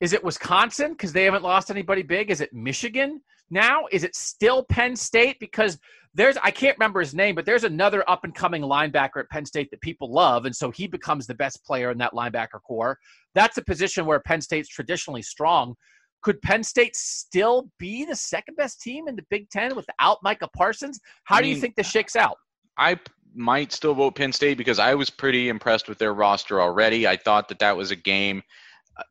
is 0.00 0.12
it 0.12 0.24
Wisconsin 0.24 0.92
because 0.92 1.12
they 1.12 1.24
haven't 1.24 1.44
lost 1.44 1.70
anybody 1.70 2.02
big? 2.02 2.30
Is 2.30 2.40
it 2.40 2.52
Michigan 2.52 3.20
now? 3.50 3.84
Is 3.92 4.02
it 4.02 4.16
still 4.16 4.64
Penn 4.64 4.96
State 4.96 5.38
because 5.38 5.78
there's 6.14 6.36
I 6.42 6.50
can't 6.50 6.76
remember 6.76 7.00
his 7.00 7.14
name, 7.14 7.34
but 7.34 7.46
there's 7.46 7.64
another 7.64 8.08
up 8.10 8.24
and 8.24 8.34
coming 8.34 8.62
linebacker 8.62 9.20
at 9.20 9.30
Penn 9.30 9.46
State 9.46 9.70
that 9.70 9.80
people 9.80 10.12
love, 10.12 10.44
and 10.44 10.54
so 10.54 10.70
he 10.70 10.86
becomes 10.86 11.26
the 11.26 11.34
best 11.34 11.64
player 11.64 11.90
in 11.90 11.98
that 11.98 12.12
linebacker 12.12 12.60
core. 12.66 12.98
That's 13.34 13.56
a 13.58 13.64
position 13.64 14.04
where 14.04 14.20
Penn 14.20 14.40
State's 14.40 14.68
traditionally 14.68 15.22
strong. 15.22 15.74
Could 16.22 16.40
Penn 16.42 16.62
State 16.62 16.96
still 16.96 17.68
be 17.78 18.04
the 18.04 18.16
second 18.16 18.56
best 18.56 18.80
team 18.80 19.08
in 19.08 19.16
the 19.16 19.24
Big 19.30 19.50
Ten 19.50 19.74
without 19.74 20.18
Micah 20.22 20.48
Parsons? 20.56 21.00
How 21.24 21.36
I 21.36 21.42
do 21.42 21.48
you 21.48 21.56
think 21.56 21.74
this 21.74 21.90
shakes 21.90 22.16
out? 22.16 22.36
I 22.78 22.98
might 23.34 23.72
still 23.72 23.94
vote 23.94 24.14
Penn 24.14 24.32
State 24.32 24.58
because 24.58 24.78
I 24.78 24.94
was 24.94 25.10
pretty 25.10 25.48
impressed 25.48 25.88
with 25.88 25.98
their 25.98 26.14
roster 26.14 26.60
already. 26.60 27.06
I 27.06 27.16
thought 27.16 27.48
that 27.48 27.58
that 27.58 27.76
was 27.76 27.90
a 27.90 27.96
game 27.96 28.42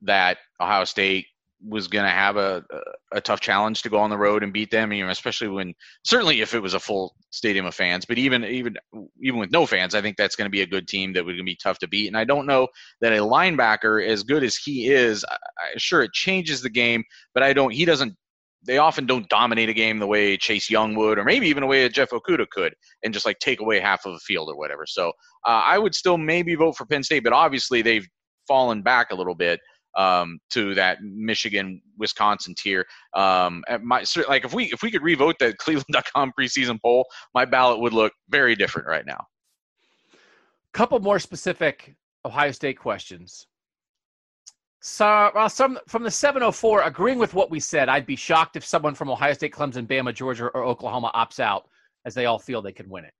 that 0.04 0.38
Ohio 0.60 0.86
State 0.86 1.26
was 1.68 1.88
going 1.88 2.06
to 2.06 2.12
have 2.12 2.38
a, 2.38 2.64
a, 3.12 3.22
tough 3.22 3.40
challenge 3.40 3.82
to 3.82 3.90
go 3.90 4.00
on 4.00 4.10
the 4.10 4.18
road 4.18 4.44
and 4.44 4.54
beat 4.54 4.72
them. 4.72 4.92
You 4.92 5.06
know, 5.06 5.12
especially 5.12 5.48
when 5.48 5.74
certainly 6.04 6.42
if 6.42 6.54
it 6.54 6.60
was 6.60 6.74
a 6.74 6.80
full 6.80 7.16
stadium 7.30 7.66
of 7.66 7.76
fans, 7.76 8.06
but 8.06 8.18
even 8.18 8.44
even 8.46 8.76
even 9.22 9.40
with 9.40 9.52
no 9.52 9.66
fans, 9.66 9.94
I 9.94 10.02
think 10.02 10.18
that's 10.18 10.36
going 10.36 10.46
to 10.46 10.52
be 10.52 10.62
a 10.62 10.68
good 10.68 10.88
team 10.88 11.14
that 11.14 11.26
would 11.26 11.44
be 11.46 11.58
tough 11.62 11.80
to 11.80 11.88
beat. 11.88 12.08
And 12.08 12.18
I 12.18 12.24
don't 12.24 12.46
know 12.46 12.68
that 13.02 13.14
a 13.14 13.18
linebacker 13.18 14.06
as 14.06 14.24
good 14.24 14.44
as 14.44 14.56
he 14.56 14.88
is, 14.88 15.24
I, 15.30 15.38
sure 15.78 16.02
it 16.02 16.14
changes 16.14 16.62
the 16.62 16.70
game, 16.70 17.04
but 17.34 17.44
I 17.44 17.54
don't. 17.54 17.72
He 17.72 17.86
doesn't. 17.86 18.16
They 18.64 18.78
often 18.78 19.08
don't 19.08 19.28
dominate 19.28 19.70
a 19.70 19.74
game 19.74 19.98
the 19.98 20.06
way 20.06 20.38
Chase 20.38 20.70
Young 20.70 20.94
would, 20.96 21.18
or 21.18 21.24
maybe 21.24 21.48
even 21.48 21.62
the 21.62 21.68
way 21.68 21.88
Jeff 21.90 22.12
Okudah 22.12 22.48
could, 22.50 22.76
and 23.04 23.14
just 23.14 23.26
like 23.26 23.40
take 23.40 23.60
away 23.60 23.80
half 23.80 24.06
of 24.06 24.14
a 24.14 24.20
field 24.20 24.50
or 24.50 24.58
whatever. 24.58 24.86
So 24.86 25.10
uh, 25.48 25.64
I 25.66 25.80
would 25.80 25.96
still 25.96 26.18
maybe 26.18 26.54
vote 26.56 26.78
for 26.78 26.86
Penn 26.86 27.04
State, 27.04 27.24
but 27.24 27.34
obviously 27.34 27.82
they've 27.82 28.08
fallen 28.48 28.82
back 28.82 29.12
a 29.12 29.16
little 29.16 29.36
bit 29.36 29.60
um, 29.96 30.40
to 30.52 30.74
that 30.76 31.02
Michigan 31.02 31.82
Wisconsin 31.98 32.56
tier. 32.56 32.86
Um, 33.14 33.64
my 33.82 34.04
like 34.28 34.46
if 34.46 34.54
we 34.54 34.66
if 34.66 34.82
we 34.82 34.92
could 34.92 35.04
revote 35.04 35.36
the 35.40 35.54
Cleveland.com 35.60 36.34
preseason 36.40 36.80
poll, 36.82 37.06
my 37.34 37.46
ballot 37.46 37.80
would 37.80 37.94
look 37.94 38.14
very 38.30 38.56
different 38.56 38.88
right 38.88 39.06
now. 39.06 39.26
Couple 40.74 41.00
more 41.00 41.20
specific 41.20 41.96
Ohio 42.26 42.52
State 42.52 42.80
questions. 42.80 43.48
So, 44.84 45.30
well, 45.36 45.48
some 45.48 45.78
from 45.88 46.02
the 46.04 46.10
704, 46.10 46.82
agreeing 46.82 47.20
with 47.20 47.36
what 47.36 47.52
we 47.52 47.60
said, 47.60 47.88
I'd 47.88 48.08
be 48.08 48.16
shocked 48.16 48.56
if 48.56 48.66
someone 48.66 48.96
from 48.96 49.12
Ohio 49.12 49.34
State, 49.34 49.54
Clemson, 49.54 49.86
Bama, 49.86 50.14
Georgia, 50.14 50.46
or 50.46 50.64
Oklahoma 50.64 51.12
opts 51.14 51.40
out, 51.40 51.68
as 52.06 52.16
they 52.16 52.26
all 52.26 52.40
feel 52.40 52.64
they 52.64 52.72
can 52.72 52.90
win 52.90 53.06
it. 53.06 53.14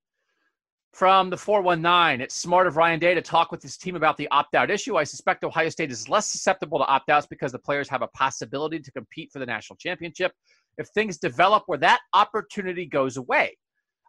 From 0.94 1.30
the 1.30 1.38
419, 1.38 2.22
it's 2.22 2.36
smart 2.36 2.68
of 2.68 2.76
Ryan 2.76 3.00
Day 3.00 3.14
to 3.14 3.22
talk 3.22 3.50
with 3.50 3.64
his 3.64 3.78
team 3.78 3.96
about 3.96 4.18
the 4.18 4.28
opt 4.30 4.56
out 4.56 4.70
issue. 4.70 4.98
I 4.98 5.06
suspect 5.06 5.44
Ohio 5.46 5.70
State 5.70 5.90
is 5.90 6.10
less 6.10 6.28
susceptible 6.28 6.80
to 6.80 6.86
opt 6.86 7.10
outs 7.10 7.26
because 7.26 7.54
the 7.54 7.60
players 7.60 7.88
have 7.88 8.02
a 8.02 8.08
possibility 8.10 8.78
to 8.78 8.92
compete 8.92 9.32
for 9.32 9.40
the 9.40 9.46
national 9.46 9.78
championship. 9.78 10.34
If 10.78 10.90
things 10.90 11.18
develop 11.18 11.64
where 11.68 11.78
that 11.78 12.02
opportunity 12.14 12.86
goes 12.86 13.16
away, 13.16 13.58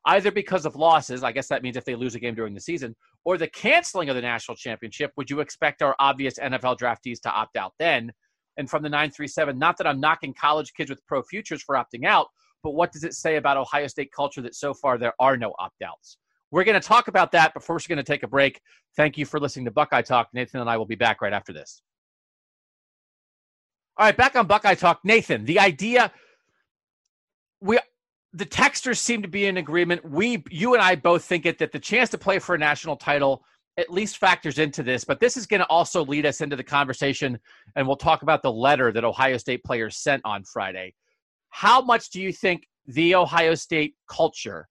either 0.06 0.32
because 0.32 0.66
of 0.66 0.74
losses, 0.74 1.22
I 1.22 1.30
guess 1.30 1.46
that 1.48 1.62
means 1.62 1.76
if 1.76 1.84
they 1.84 1.94
lose 1.94 2.16
a 2.16 2.20
game 2.20 2.34
during 2.34 2.52
the 2.52 2.60
season, 2.60 2.96
or 3.24 3.38
the 3.38 3.48
canceling 3.48 4.08
of 4.08 4.16
the 4.16 4.22
national 4.22 4.56
championship, 4.56 5.12
would 5.16 5.30
you 5.30 5.38
expect 5.38 5.82
our 5.82 5.94
obvious 6.00 6.34
NFL 6.40 6.78
draftees 6.78 7.20
to 7.20 7.30
opt 7.30 7.56
out 7.56 7.74
then? 7.78 8.10
And 8.56 8.68
from 8.68 8.82
the 8.82 8.88
937, 8.88 9.56
not 9.56 9.78
that 9.78 9.86
I'm 9.86 10.00
knocking 10.00 10.34
college 10.34 10.72
kids 10.76 10.90
with 10.90 11.06
pro 11.06 11.22
futures 11.22 11.62
for 11.62 11.76
opting 11.76 12.04
out, 12.04 12.26
but 12.64 12.72
what 12.72 12.90
does 12.90 13.04
it 13.04 13.14
say 13.14 13.36
about 13.36 13.56
Ohio 13.56 13.86
State 13.86 14.10
culture 14.14 14.42
that 14.42 14.56
so 14.56 14.74
far 14.74 14.98
there 14.98 15.14
are 15.20 15.36
no 15.36 15.54
opt 15.60 15.80
outs? 15.82 16.18
We're 16.52 16.64
going 16.64 16.80
to 16.80 16.86
talk 16.86 17.08
about 17.08 17.32
that, 17.32 17.54
but 17.54 17.64
first, 17.64 17.88
we're 17.88 17.96
going 17.96 18.04
to 18.04 18.12
take 18.12 18.22
a 18.22 18.28
break. 18.28 18.60
Thank 18.94 19.18
you 19.18 19.26
for 19.26 19.40
listening 19.40 19.64
to 19.64 19.70
Buckeye 19.70 20.02
Talk. 20.02 20.28
Nathan 20.34 20.60
and 20.60 20.70
I 20.70 20.76
will 20.76 20.86
be 20.86 20.94
back 20.94 21.22
right 21.22 21.32
after 21.32 21.52
this. 21.52 21.82
All 23.96 24.06
right, 24.06 24.16
back 24.16 24.36
on 24.36 24.46
Buckeye 24.46 24.74
Talk. 24.74 25.00
Nathan, 25.02 25.44
the 25.44 25.58
idea 25.58 26.12
we 27.60 27.78
the 28.34 28.46
texters 28.46 28.98
seem 28.98 29.22
to 29.22 29.28
be 29.28 29.46
in 29.46 29.58
agreement. 29.58 30.02
We, 30.08 30.42
you 30.50 30.72
and 30.74 30.82
I 30.82 30.94
both 30.94 31.24
think 31.24 31.44
it 31.44 31.58
that 31.58 31.72
the 31.72 31.78
chance 31.78 32.10
to 32.10 32.18
play 32.18 32.38
for 32.38 32.54
a 32.54 32.58
national 32.58 32.96
title 32.96 33.44
at 33.78 33.90
least 33.90 34.18
factors 34.18 34.58
into 34.58 34.82
this, 34.82 35.04
but 35.04 35.20
this 35.20 35.36
is 35.36 35.46
going 35.46 35.60
to 35.60 35.66
also 35.66 36.04
lead 36.04 36.26
us 36.26 36.40
into 36.42 36.56
the 36.56 36.64
conversation, 36.64 37.38
and 37.76 37.86
we'll 37.86 37.96
talk 37.96 38.22
about 38.22 38.42
the 38.42 38.52
letter 38.52 38.92
that 38.92 39.04
Ohio 39.04 39.38
State 39.38 39.64
players 39.64 39.96
sent 39.96 40.20
on 40.24 40.44
Friday. 40.44 40.94
How 41.50 41.80
much 41.80 42.10
do 42.10 42.20
you 42.20 42.32
think 42.32 42.66
the 42.86 43.14
Ohio 43.14 43.54
State 43.54 43.94
culture 44.10 44.68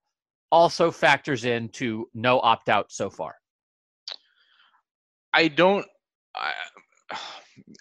also 0.51 0.91
factors 0.91 1.45
into 1.45 2.09
no 2.13 2.39
opt 2.39 2.69
out 2.69 2.91
so 2.91 3.09
far? 3.09 3.35
I 5.33 5.47
don't. 5.47 5.85
I, 6.35 6.53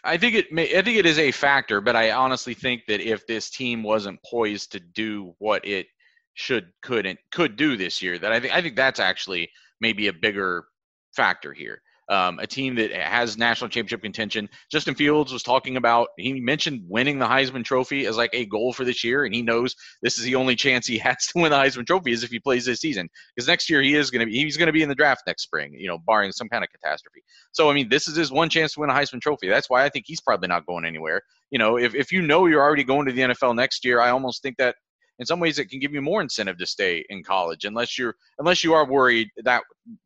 I 0.04 0.16
think 0.16 0.34
it. 0.34 0.52
May, 0.52 0.76
I 0.76 0.82
think 0.82 0.98
it 0.98 1.06
is 1.06 1.18
a 1.18 1.32
factor, 1.32 1.80
but 1.80 1.96
I 1.96 2.12
honestly 2.12 2.54
think 2.54 2.86
that 2.86 3.00
if 3.00 3.26
this 3.26 3.50
team 3.50 3.82
wasn't 3.82 4.22
poised 4.22 4.72
to 4.72 4.80
do 4.80 5.34
what 5.38 5.64
it 5.66 5.86
should, 6.34 6.72
could, 6.82 7.06
and 7.06 7.18
could 7.32 7.56
do 7.56 7.76
this 7.76 8.00
year, 8.02 8.18
that 8.18 8.32
I 8.32 8.40
think 8.40 8.54
I 8.54 8.62
think 8.62 8.76
that's 8.76 9.00
actually 9.00 9.50
maybe 9.80 10.06
a 10.06 10.12
bigger 10.12 10.66
factor 11.14 11.52
here 11.52 11.82
um, 12.10 12.40
a 12.40 12.46
team 12.46 12.74
that 12.74 12.92
has 12.92 13.38
national 13.38 13.70
championship 13.70 14.02
contention. 14.02 14.48
Justin 14.70 14.96
Fields 14.96 15.32
was 15.32 15.44
talking 15.44 15.76
about, 15.76 16.08
he 16.18 16.40
mentioned 16.40 16.82
winning 16.88 17.20
the 17.20 17.26
Heisman 17.26 17.64
Trophy 17.64 18.06
as 18.06 18.16
like 18.16 18.30
a 18.32 18.44
goal 18.46 18.72
for 18.72 18.84
this 18.84 19.04
year, 19.04 19.24
and 19.24 19.34
he 19.34 19.42
knows 19.42 19.76
this 20.02 20.18
is 20.18 20.24
the 20.24 20.34
only 20.34 20.56
chance 20.56 20.86
he 20.86 20.98
has 20.98 21.28
to 21.28 21.40
win 21.40 21.52
the 21.52 21.56
Heisman 21.56 21.86
Trophy 21.86 22.10
is 22.10 22.24
if 22.24 22.30
he 22.30 22.40
plays 22.40 22.64
this 22.64 22.80
season. 22.80 23.08
Because 23.34 23.46
next 23.46 23.70
year 23.70 23.80
he 23.80 23.94
is 23.94 24.10
going 24.10 24.20
to 24.20 24.26
be, 24.26 24.36
he's 24.38 24.56
going 24.56 24.66
to 24.66 24.72
be 24.72 24.82
in 24.82 24.88
the 24.88 24.94
draft 24.94 25.22
next 25.26 25.44
spring, 25.44 25.72
you 25.72 25.86
know, 25.86 25.98
barring 25.98 26.32
some 26.32 26.48
kind 26.48 26.64
of 26.64 26.70
catastrophe. 26.70 27.22
So, 27.52 27.70
I 27.70 27.74
mean, 27.74 27.88
this 27.88 28.08
is 28.08 28.16
his 28.16 28.32
one 28.32 28.50
chance 28.50 28.74
to 28.74 28.80
win 28.80 28.90
a 28.90 28.94
Heisman 28.94 29.20
Trophy. 29.20 29.48
That's 29.48 29.70
why 29.70 29.84
I 29.84 29.88
think 29.88 30.04
he's 30.08 30.20
probably 30.20 30.48
not 30.48 30.66
going 30.66 30.84
anywhere. 30.84 31.22
You 31.50 31.58
know, 31.58 31.78
if, 31.78 31.94
if 31.94 32.10
you 32.10 32.22
know 32.22 32.46
you're 32.46 32.62
already 32.62 32.84
going 32.84 33.06
to 33.06 33.12
the 33.12 33.22
NFL 33.22 33.54
next 33.54 33.84
year, 33.84 34.00
I 34.00 34.10
almost 34.10 34.42
think 34.42 34.56
that 34.58 34.74
in 35.20 35.26
some 35.26 35.38
ways 35.38 35.58
it 35.58 35.66
can 35.66 35.78
give 35.78 35.92
you 35.92 36.02
more 36.02 36.22
incentive 36.22 36.58
to 36.58 36.66
stay 36.66 37.04
in 37.10 37.22
college 37.22 37.64
unless 37.64 37.96
you're 37.98 38.16
unless 38.38 38.64
you 38.64 38.72
are 38.72 38.86
worried 38.86 39.28
that 39.44 39.62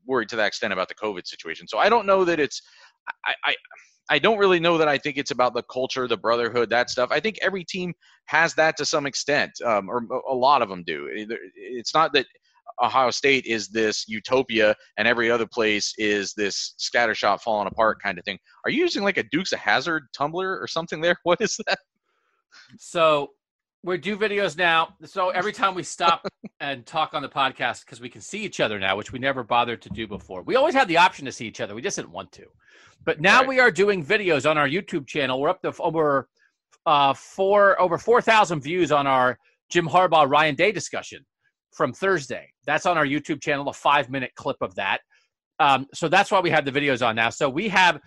worried 0.06 0.28
to 0.28 0.36
that 0.36 0.46
extent 0.46 0.72
about 0.72 0.88
the 0.88 0.94
COVID 0.94 1.26
situation. 1.26 1.66
So 1.66 1.78
I 1.78 1.88
don't 1.88 2.06
know 2.06 2.24
that 2.24 2.38
it's 2.38 2.60
I, 3.24 3.34
I 3.44 3.54
I 4.10 4.18
don't 4.18 4.38
really 4.38 4.60
know 4.60 4.76
that 4.76 4.88
I 4.88 4.98
think 4.98 5.16
it's 5.16 5.30
about 5.30 5.54
the 5.54 5.62
culture, 5.62 6.06
the 6.06 6.16
brotherhood, 6.16 6.68
that 6.70 6.90
stuff. 6.90 7.08
I 7.10 7.20
think 7.20 7.38
every 7.40 7.64
team 7.64 7.94
has 8.26 8.54
that 8.54 8.76
to 8.76 8.84
some 8.84 9.06
extent, 9.06 9.52
um, 9.64 9.88
or 9.88 10.06
a 10.28 10.34
lot 10.34 10.60
of 10.60 10.68
them 10.68 10.84
do. 10.84 11.08
It's 11.10 11.94
not 11.94 12.12
that 12.12 12.26
Ohio 12.82 13.10
State 13.10 13.46
is 13.46 13.68
this 13.68 14.06
utopia 14.08 14.74
and 14.98 15.08
every 15.08 15.30
other 15.30 15.46
place 15.46 15.94
is 15.96 16.34
this 16.34 16.74
scattershot 16.78 17.40
falling 17.40 17.68
apart 17.68 18.02
kind 18.02 18.18
of 18.18 18.24
thing. 18.24 18.38
Are 18.64 18.70
you 18.70 18.80
using 18.82 19.04
like 19.04 19.16
a 19.16 19.22
Dukes 19.22 19.52
of 19.52 19.60
Hazzard 19.60 20.04
tumbler 20.12 20.58
or 20.58 20.66
something 20.66 21.00
there? 21.00 21.16
What 21.22 21.40
is 21.40 21.58
that? 21.66 21.78
So 22.78 23.30
we 23.85 23.99
do 23.99 24.16
videos 24.16 24.57
now. 24.57 24.95
So 25.05 25.28
every 25.28 25.53
time 25.53 25.74
we 25.74 25.82
stop 25.82 26.26
and 26.61 26.87
talk 26.87 27.12
on 27.12 27.20
the 27.20 27.28
podcast, 27.28 27.85
because 27.85 28.01
we 28.01 28.09
can 28.09 28.22
see 28.22 28.43
each 28.43 28.59
other 28.59 28.78
now, 28.78 28.97
which 28.97 29.12
we 29.12 29.18
never 29.18 29.45
bothered 29.45 29.82
to 29.82 29.91
do 29.91 30.09
before. 30.09 30.43
We 30.43 30.57
always 30.57 30.74
had 30.74 30.89
the 30.89 30.97
option 30.97 31.26
to 31.26 31.32
see 31.32 31.47
each 31.47 31.61
other. 31.61 31.74
We 31.74 31.82
just 31.82 31.97
didn't 31.97 32.11
want 32.11 32.32
to. 32.32 32.47
But 33.05 33.20
now 33.20 33.41
right. 33.41 33.49
we 33.49 33.61
are 33.61 33.70
doing 33.70 34.05
videos 34.05 34.51
on 34.51 34.57
our 34.57 34.66
YouTube 34.66 35.07
channel. 35.07 35.39
We're 35.39 35.51
up 35.51 35.61
to 35.62 35.74
over 35.80 36.28
uh, 36.87 37.12
four 37.12 37.80
over 37.80 37.99
four 37.99 38.22
thousand 38.22 38.62
views 38.62 38.91
on 38.91 39.07
our 39.07 39.39
Jim 39.68 39.87
Harbaugh 39.87 40.28
Ryan 40.28 40.55
Day 40.55 40.72
discussion 40.72 41.24
from 41.72 41.93
Thursday. 41.93 42.51
That's 42.66 42.87
on 42.87 42.97
our 42.97 43.07
YouTube 43.07 43.43
channel. 43.43 43.68
A 43.68 43.72
five 43.74 44.09
minute 44.09 44.32
clip 44.35 44.57
of 44.62 44.74
that. 44.76 45.01
Um, 45.61 45.87
so 45.93 46.09
that's 46.09 46.30
why 46.30 46.41
we 46.41 46.49
have 46.51 46.64
the 46.64 46.72
videos 46.72 47.07
on 47.07 47.16
now. 47.16 47.28
So 47.28 47.51
we 47.51 47.68
have 47.68 48.01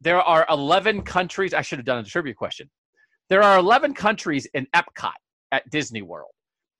there 0.00 0.20
are 0.20 0.44
eleven 0.50 1.02
countries. 1.02 1.54
I 1.54 1.62
should 1.62 1.78
have 1.78 1.86
done 1.86 1.98
a 1.98 2.04
trivia 2.04 2.34
question. 2.34 2.68
There 3.30 3.42
are 3.42 3.58
11 3.58 3.94
countries 3.94 4.46
in 4.52 4.66
Epcot 4.74 5.12
at 5.50 5.68
Disney 5.70 6.02
World, 6.02 6.32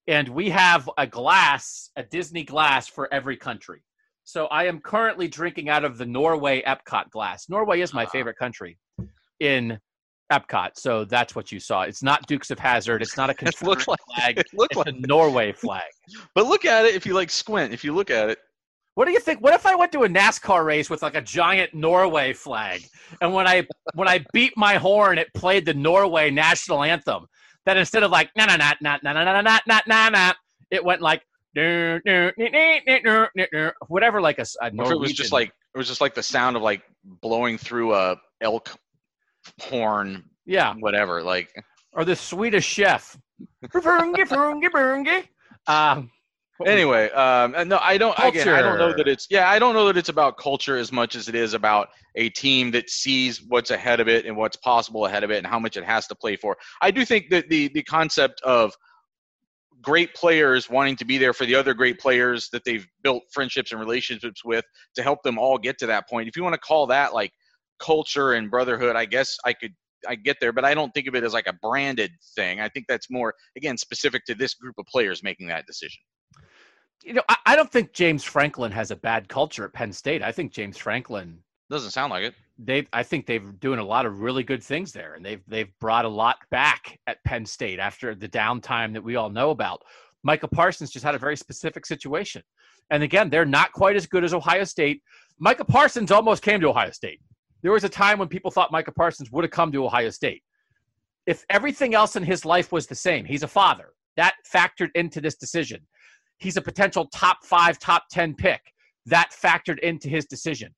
and 0.06 0.28
we 0.28 0.50
have 0.50 0.90
a 0.98 1.06
glass, 1.06 1.90
a 1.96 2.02
Disney 2.02 2.44
glass 2.44 2.86
for 2.86 3.12
every 3.12 3.36
country. 3.36 3.82
So 4.24 4.46
I 4.46 4.64
am 4.64 4.80
currently 4.80 5.26
drinking 5.26 5.70
out 5.70 5.84
of 5.84 5.96
the 5.96 6.04
Norway 6.04 6.62
Epcot 6.62 7.10
glass. 7.10 7.48
Norway 7.48 7.80
is 7.80 7.94
my 7.94 8.04
ah. 8.04 8.08
favorite 8.08 8.36
country 8.36 8.78
in 9.40 9.78
Epcot, 10.30 10.72
so 10.74 11.04
that's 11.04 11.34
what 11.34 11.50
you 11.50 11.60
saw. 11.60 11.82
It's 11.82 12.02
not 12.02 12.26
Dukes 12.26 12.50
of 12.50 12.58
Hazzard. 12.58 13.00
It's 13.00 13.16
not 13.16 13.30
a 13.30 13.34
Confederate 13.42 13.88
like, 13.88 13.98
flag. 14.14 14.38
It 14.38 14.46
looks 14.52 14.76
like 14.76 14.88
a 14.88 14.92
Norway 14.92 15.52
flag. 15.52 15.90
But 16.34 16.46
look 16.46 16.66
at 16.66 16.84
it 16.84 16.94
if 16.94 17.06
you 17.06 17.14
like 17.14 17.30
squint. 17.30 17.72
If 17.72 17.84
you 17.84 17.94
look 17.94 18.10
at 18.10 18.28
it, 18.28 18.38
what 18.94 19.06
do 19.06 19.12
you 19.12 19.20
think? 19.20 19.40
What 19.40 19.54
if 19.54 19.66
I 19.66 19.74
went 19.74 19.92
to 19.92 20.04
a 20.04 20.08
NASCAR 20.08 20.64
race 20.64 20.88
with 20.88 21.02
like 21.02 21.16
a 21.16 21.20
giant 21.20 21.74
Norway 21.74 22.32
flag, 22.32 22.82
and 23.20 23.34
when 23.34 23.46
I 23.46 23.66
when 23.94 24.08
I 24.08 24.24
beat 24.32 24.56
my 24.56 24.76
horn, 24.76 25.18
it 25.18 25.32
played 25.34 25.66
the 25.66 25.74
Norway 25.74 26.30
national 26.30 26.82
anthem? 26.82 27.26
That 27.66 27.76
instead 27.76 28.02
of 28.02 28.10
like 28.10 28.30
na 28.36 28.46
na 28.46 28.56
na 28.56 28.74
na 28.80 28.98
na 29.02 29.12
na 29.12 29.40
na 29.40 29.58
na 29.66 29.80
na 29.86 30.08
na, 30.10 30.32
it 30.70 30.84
went 30.84 31.00
like 31.00 31.22
whatever, 33.88 34.20
like 34.20 34.38
a, 34.38 34.46
a 34.60 34.66
If 34.66 34.90
it 34.90 34.98
was 34.98 35.12
just 35.12 35.32
like 35.32 35.48
it 35.48 35.78
was 35.78 35.88
just 35.88 36.00
like 36.00 36.14
the 36.14 36.22
sound 36.22 36.56
of 36.56 36.62
like 36.62 36.82
blowing 37.04 37.58
through 37.58 37.94
a 37.94 38.16
elk 38.40 38.70
horn, 39.60 40.24
yeah, 40.46 40.74
whatever. 40.74 41.22
Like 41.22 41.52
or 41.94 42.04
the 42.04 42.16
Swedish 42.16 42.66
chef. 42.66 43.16
um, 45.66 46.10
anyway, 46.64 47.10
um, 47.10 47.52
no, 47.68 47.78
I 47.80 47.98
don't. 47.98 48.16
Again, 48.18 48.48
I 48.48 48.62
don't 48.62 48.78
know 48.78 48.94
that 48.96 49.08
it's. 49.08 49.26
Yeah, 49.30 49.48
I 49.48 49.58
don't 49.58 49.74
know 49.74 49.86
that 49.86 49.96
it's 49.96 50.08
about 50.08 50.38
culture 50.38 50.76
as 50.76 50.92
much 50.92 51.16
as 51.16 51.28
it 51.28 51.34
is 51.34 51.54
about 51.54 51.88
a 52.14 52.28
team 52.30 52.70
that 52.72 52.90
sees 52.90 53.42
what's 53.48 53.70
ahead 53.70 54.00
of 54.00 54.08
it 54.08 54.26
and 54.26 54.36
what's 54.36 54.56
possible 54.56 55.06
ahead 55.06 55.24
of 55.24 55.30
it 55.30 55.38
and 55.38 55.46
how 55.46 55.58
much 55.58 55.76
it 55.76 55.84
has 55.84 56.06
to 56.08 56.14
play 56.14 56.36
for. 56.36 56.56
I 56.80 56.90
do 56.90 57.04
think 57.04 57.30
that 57.30 57.48
the 57.48 57.68
the 57.68 57.82
concept 57.82 58.40
of 58.42 58.74
great 59.82 60.14
players 60.14 60.70
wanting 60.70 60.96
to 60.96 61.04
be 61.04 61.18
there 61.18 61.32
for 61.32 61.44
the 61.44 61.54
other 61.54 61.74
great 61.74 61.98
players 61.98 62.48
that 62.50 62.64
they've 62.64 62.86
built 63.02 63.22
friendships 63.32 63.70
and 63.70 63.80
relationships 63.80 64.44
with 64.44 64.64
to 64.94 65.02
help 65.02 65.22
them 65.22 65.38
all 65.38 65.58
get 65.58 65.78
to 65.78 65.86
that 65.86 66.08
point. 66.08 66.26
If 66.28 66.36
you 66.36 66.42
want 66.42 66.54
to 66.54 66.60
call 66.60 66.86
that 66.86 67.12
like 67.12 67.32
culture 67.78 68.32
and 68.32 68.50
brotherhood, 68.50 68.96
I 68.96 69.04
guess 69.04 69.36
I 69.44 69.52
could 69.52 69.74
I 70.08 70.14
get 70.14 70.36
there, 70.40 70.52
but 70.52 70.64
I 70.64 70.74
don't 70.74 70.92
think 70.92 71.06
of 71.06 71.14
it 71.14 71.24
as 71.24 71.32
like 71.32 71.46
a 71.46 71.52
branded 71.52 72.12
thing. 72.34 72.60
I 72.60 72.68
think 72.68 72.86
that's 72.88 73.10
more 73.10 73.34
again 73.56 73.76
specific 73.76 74.24
to 74.26 74.34
this 74.34 74.54
group 74.54 74.74
of 74.78 74.86
players 74.86 75.22
making 75.22 75.46
that 75.48 75.66
decision. 75.66 76.00
you 77.04 77.14
know, 77.14 77.22
I, 77.28 77.36
I 77.46 77.56
don't 77.56 77.70
think 77.70 77.92
James 77.92 78.24
Franklin 78.24 78.72
has 78.72 78.90
a 78.90 78.96
bad 78.96 79.28
culture 79.28 79.64
at 79.64 79.72
Penn 79.72 79.92
State. 79.92 80.22
I 80.22 80.32
think 80.32 80.52
James 80.52 80.78
Franklin 80.78 81.38
Doesn't 81.70 81.90
sound 81.90 82.10
like 82.10 82.24
it. 82.24 82.34
they 82.58 82.86
I 82.92 83.02
think 83.02 83.26
they've 83.26 83.58
doing 83.60 83.78
a 83.78 83.84
lot 83.84 84.06
of 84.06 84.20
really 84.20 84.42
good 84.42 84.62
things 84.62 84.92
there, 84.92 85.14
and 85.14 85.24
they've 85.24 85.42
they've 85.46 85.72
brought 85.80 86.04
a 86.04 86.08
lot 86.08 86.36
back 86.50 86.98
at 87.06 87.22
Penn 87.24 87.44
State 87.46 87.78
after 87.78 88.14
the 88.14 88.28
downtime 88.28 88.92
that 88.92 89.02
we 89.04 89.16
all 89.16 89.30
know 89.30 89.50
about. 89.50 89.82
Micah 90.22 90.48
Parsons 90.48 90.90
just 90.90 91.04
had 91.04 91.14
a 91.14 91.18
very 91.18 91.36
specific 91.36 91.84
situation, 91.84 92.42
and 92.90 93.02
again, 93.02 93.28
they're 93.28 93.44
not 93.44 93.72
quite 93.72 93.96
as 93.96 94.06
good 94.06 94.24
as 94.24 94.32
Ohio 94.32 94.64
State. 94.64 95.02
Micah 95.38 95.64
Parsons 95.64 96.10
almost 96.10 96.42
came 96.42 96.60
to 96.60 96.68
Ohio 96.68 96.90
State. 96.92 97.20
There 97.64 97.72
was 97.72 97.82
a 97.82 97.88
time 97.88 98.18
when 98.18 98.28
people 98.28 98.50
thought 98.50 98.70
Micah 98.70 98.92
Parsons 98.92 99.32
would 99.32 99.42
have 99.42 99.50
come 99.50 99.72
to 99.72 99.86
Ohio 99.86 100.10
State. 100.10 100.42
If 101.26 101.46
everything 101.48 101.94
else 101.94 102.14
in 102.14 102.22
his 102.22 102.44
life 102.44 102.70
was 102.70 102.86
the 102.86 102.94
same, 102.94 103.24
he's 103.24 103.42
a 103.42 103.48
father. 103.48 103.94
That 104.18 104.34
factored 104.46 104.90
into 104.94 105.22
this 105.22 105.34
decision. 105.34 105.80
He's 106.36 106.58
a 106.58 106.62
potential 106.62 107.06
top 107.06 107.38
five, 107.42 107.78
top 107.78 108.04
10 108.10 108.34
pick. 108.34 108.60
That 109.06 109.30
factored 109.32 109.78
into 109.78 110.10
his 110.10 110.26
decision. 110.26 110.74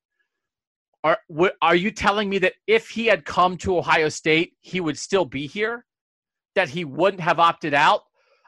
Are, 1.03 1.19
are 1.61 1.75
you 1.75 1.91
telling 1.91 2.31
me 2.31 2.39
that 2.39 2.55
if 2.69 2.89
he 2.89 3.07
had 3.07 3.25
come 3.25 3.57
to 3.59 3.79
Ohio 3.79 4.09
State, 4.09 4.53
he 4.61 4.79
would 4.81 4.97
still 4.97 5.25
be 5.25 5.49
here? 5.49 5.85
That 6.55 6.69
he 6.69 6.85
wouldn't 6.85 7.21
have 7.21 7.41
opted 7.41 7.75
out? 7.75 8.03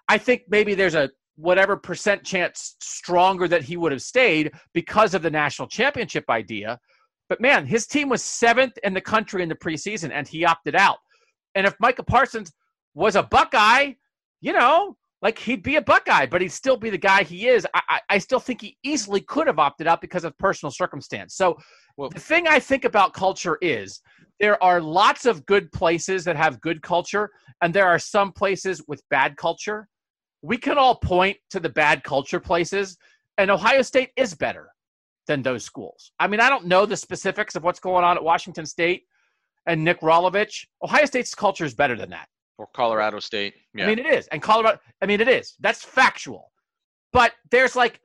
I 0.08 0.16
think 0.16 0.42
maybe 0.48 0.76
there's 0.76 0.94
a 0.94 1.10
whatever 1.34 1.76
percent 1.76 2.22
chance 2.22 2.76
stronger 2.80 3.48
that 3.48 3.62
he 3.62 3.76
would 3.76 3.90
have 3.90 4.02
stayed 4.02 4.52
because 4.74 5.14
of 5.14 5.22
the 5.22 5.30
national 5.30 5.66
championship 5.66 6.24
idea. 6.30 6.78
But 7.28 7.40
man, 7.40 7.66
his 7.66 7.86
team 7.86 8.08
was 8.08 8.22
seventh 8.24 8.78
in 8.82 8.94
the 8.94 9.00
country 9.00 9.42
in 9.42 9.48
the 9.48 9.54
preseason 9.54 10.10
and 10.12 10.26
he 10.26 10.44
opted 10.44 10.74
out. 10.74 10.98
And 11.54 11.66
if 11.66 11.74
Micah 11.80 12.02
Parsons 12.02 12.52
was 12.94 13.16
a 13.16 13.22
Buckeye, 13.22 13.92
you 14.40 14.52
know, 14.52 14.96
like 15.20 15.38
he'd 15.38 15.62
be 15.62 15.76
a 15.76 15.82
Buckeye, 15.82 16.26
but 16.26 16.40
he'd 16.40 16.52
still 16.52 16.76
be 16.76 16.90
the 16.90 16.98
guy 16.98 17.24
he 17.24 17.48
is. 17.48 17.66
I, 17.74 17.82
I, 17.88 18.00
I 18.10 18.18
still 18.18 18.40
think 18.40 18.60
he 18.60 18.78
easily 18.84 19.20
could 19.20 19.46
have 19.46 19.58
opted 19.58 19.86
out 19.86 20.00
because 20.00 20.24
of 20.24 20.36
personal 20.38 20.70
circumstance. 20.70 21.34
So 21.34 21.58
Well- 21.96 22.10
the 22.10 22.20
thing 22.20 22.46
I 22.46 22.60
think 22.60 22.84
about 22.84 23.12
culture 23.12 23.58
is 23.60 24.00
there 24.40 24.62
are 24.62 24.80
lots 24.80 25.26
of 25.26 25.44
good 25.46 25.70
places 25.72 26.24
that 26.24 26.36
have 26.36 26.60
good 26.60 26.80
culture, 26.82 27.30
and 27.60 27.74
there 27.74 27.88
are 27.88 27.98
some 27.98 28.30
places 28.32 28.82
with 28.86 29.02
bad 29.10 29.36
culture. 29.36 29.88
We 30.42 30.56
can 30.56 30.78
all 30.78 30.94
point 30.94 31.36
to 31.50 31.58
the 31.58 31.68
bad 31.68 32.04
culture 32.04 32.38
places, 32.38 32.96
and 33.38 33.50
Ohio 33.50 33.82
State 33.82 34.10
is 34.16 34.34
better 34.34 34.68
than 35.28 35.42
those 35.42 35.62
schools. 35.62 36.10
I 36.18 36.26
mean, 36.26 36.40
I 36.40 36.48
don't 36.48 36.66
know 36.66 36.84
the 36.84 36.96
specifics 36.96 37.54
of 37.54 37.62
what's 37.62 37.78
going 37.78 38.04
on 38.04 38.16
at 38.16 38.24
Washington 38.24 38.66
State 38.66 39.04
and 39.66 39.84
Nick 39.84 40.00
Rolovich. 40.00 40.66
Ohio 40.82 41.04
State's 41.04 41.34
culture 41.34 41.64
is 41.64 41.74
better 41.74 41.94
than 41.94 42.10
that. 42.10 42.26
Or 42.56 42.66
Colorado 42.74 43.20
State. 43.20 43.54
Yeah. 43.74 43.84
I 43.84 43.86
mean, 43.86 44.00
it 44.00 44.06
is. 44.06 44.26
And 44.28 44.42
Colorado, 44.42 44.80
I 45.00 45.06
mean, 45.06 45.20
it 45.20 45.28
is. 45.28 45.54
That's 45.60 45.84
factual. 45.84 46.50
But 47.12 47.32
there's 47.52 47.76
like 47.76 48.00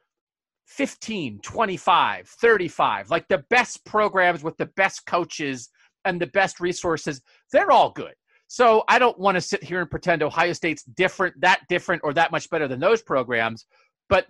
15, 0.68 1.40
25, 1.42 2.28
35, 2.28 3.10
like 3.10 3.28
the 3.28 3.44
best 3.50 3.84
programs 3.86 4.44
with 4.44 4.56
the 4.58 4.68
best 4.76 5.06
coaches 5.08 5.70
and 6.06 6.22
the 6.22 6.28
best 6.28 6.60
resources. 6.60 7.22
They're 7.52 7.72
all 7.72 7.90
good. 7.90 8.14
So 8.48 8.84
I 8.88 9.00
don't 9.00 9.18
want 9.18 9.36
to 9.36 9.42
sit 9.42 9.64
here 9.64 9.82
and 9.82 9.90
pretend 9.90 10.22
Ohio 10.22 10.54
State's 10.54 10.84
different, 10.84 11.40
that 11.42 11.62
different, 11.70 12.02
or 12.04 12.14
that 12.14 12.32
much 12.32 12.50
better 12.50 12.68
than 12.68 12.80
those 12.80 13.02
programs. 13.02 13.66
But 14.10 14.28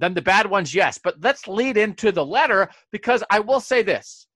then 0.00 0.14
the 0.14 0.22
bad 0.22 0.48
ones, 0.48 0.74
yes. 0.74 0.98
But 1.02 1.16
let's 1.20 1.46
lead 1.46 1.76
into 1.76 2.12
the 2.12 2.24
letter 2.24 2.70
because 2.90 3.22
I 3.30 3.40
will 3.40 3.60
say 3.60 3.82
this. 3.82 4.26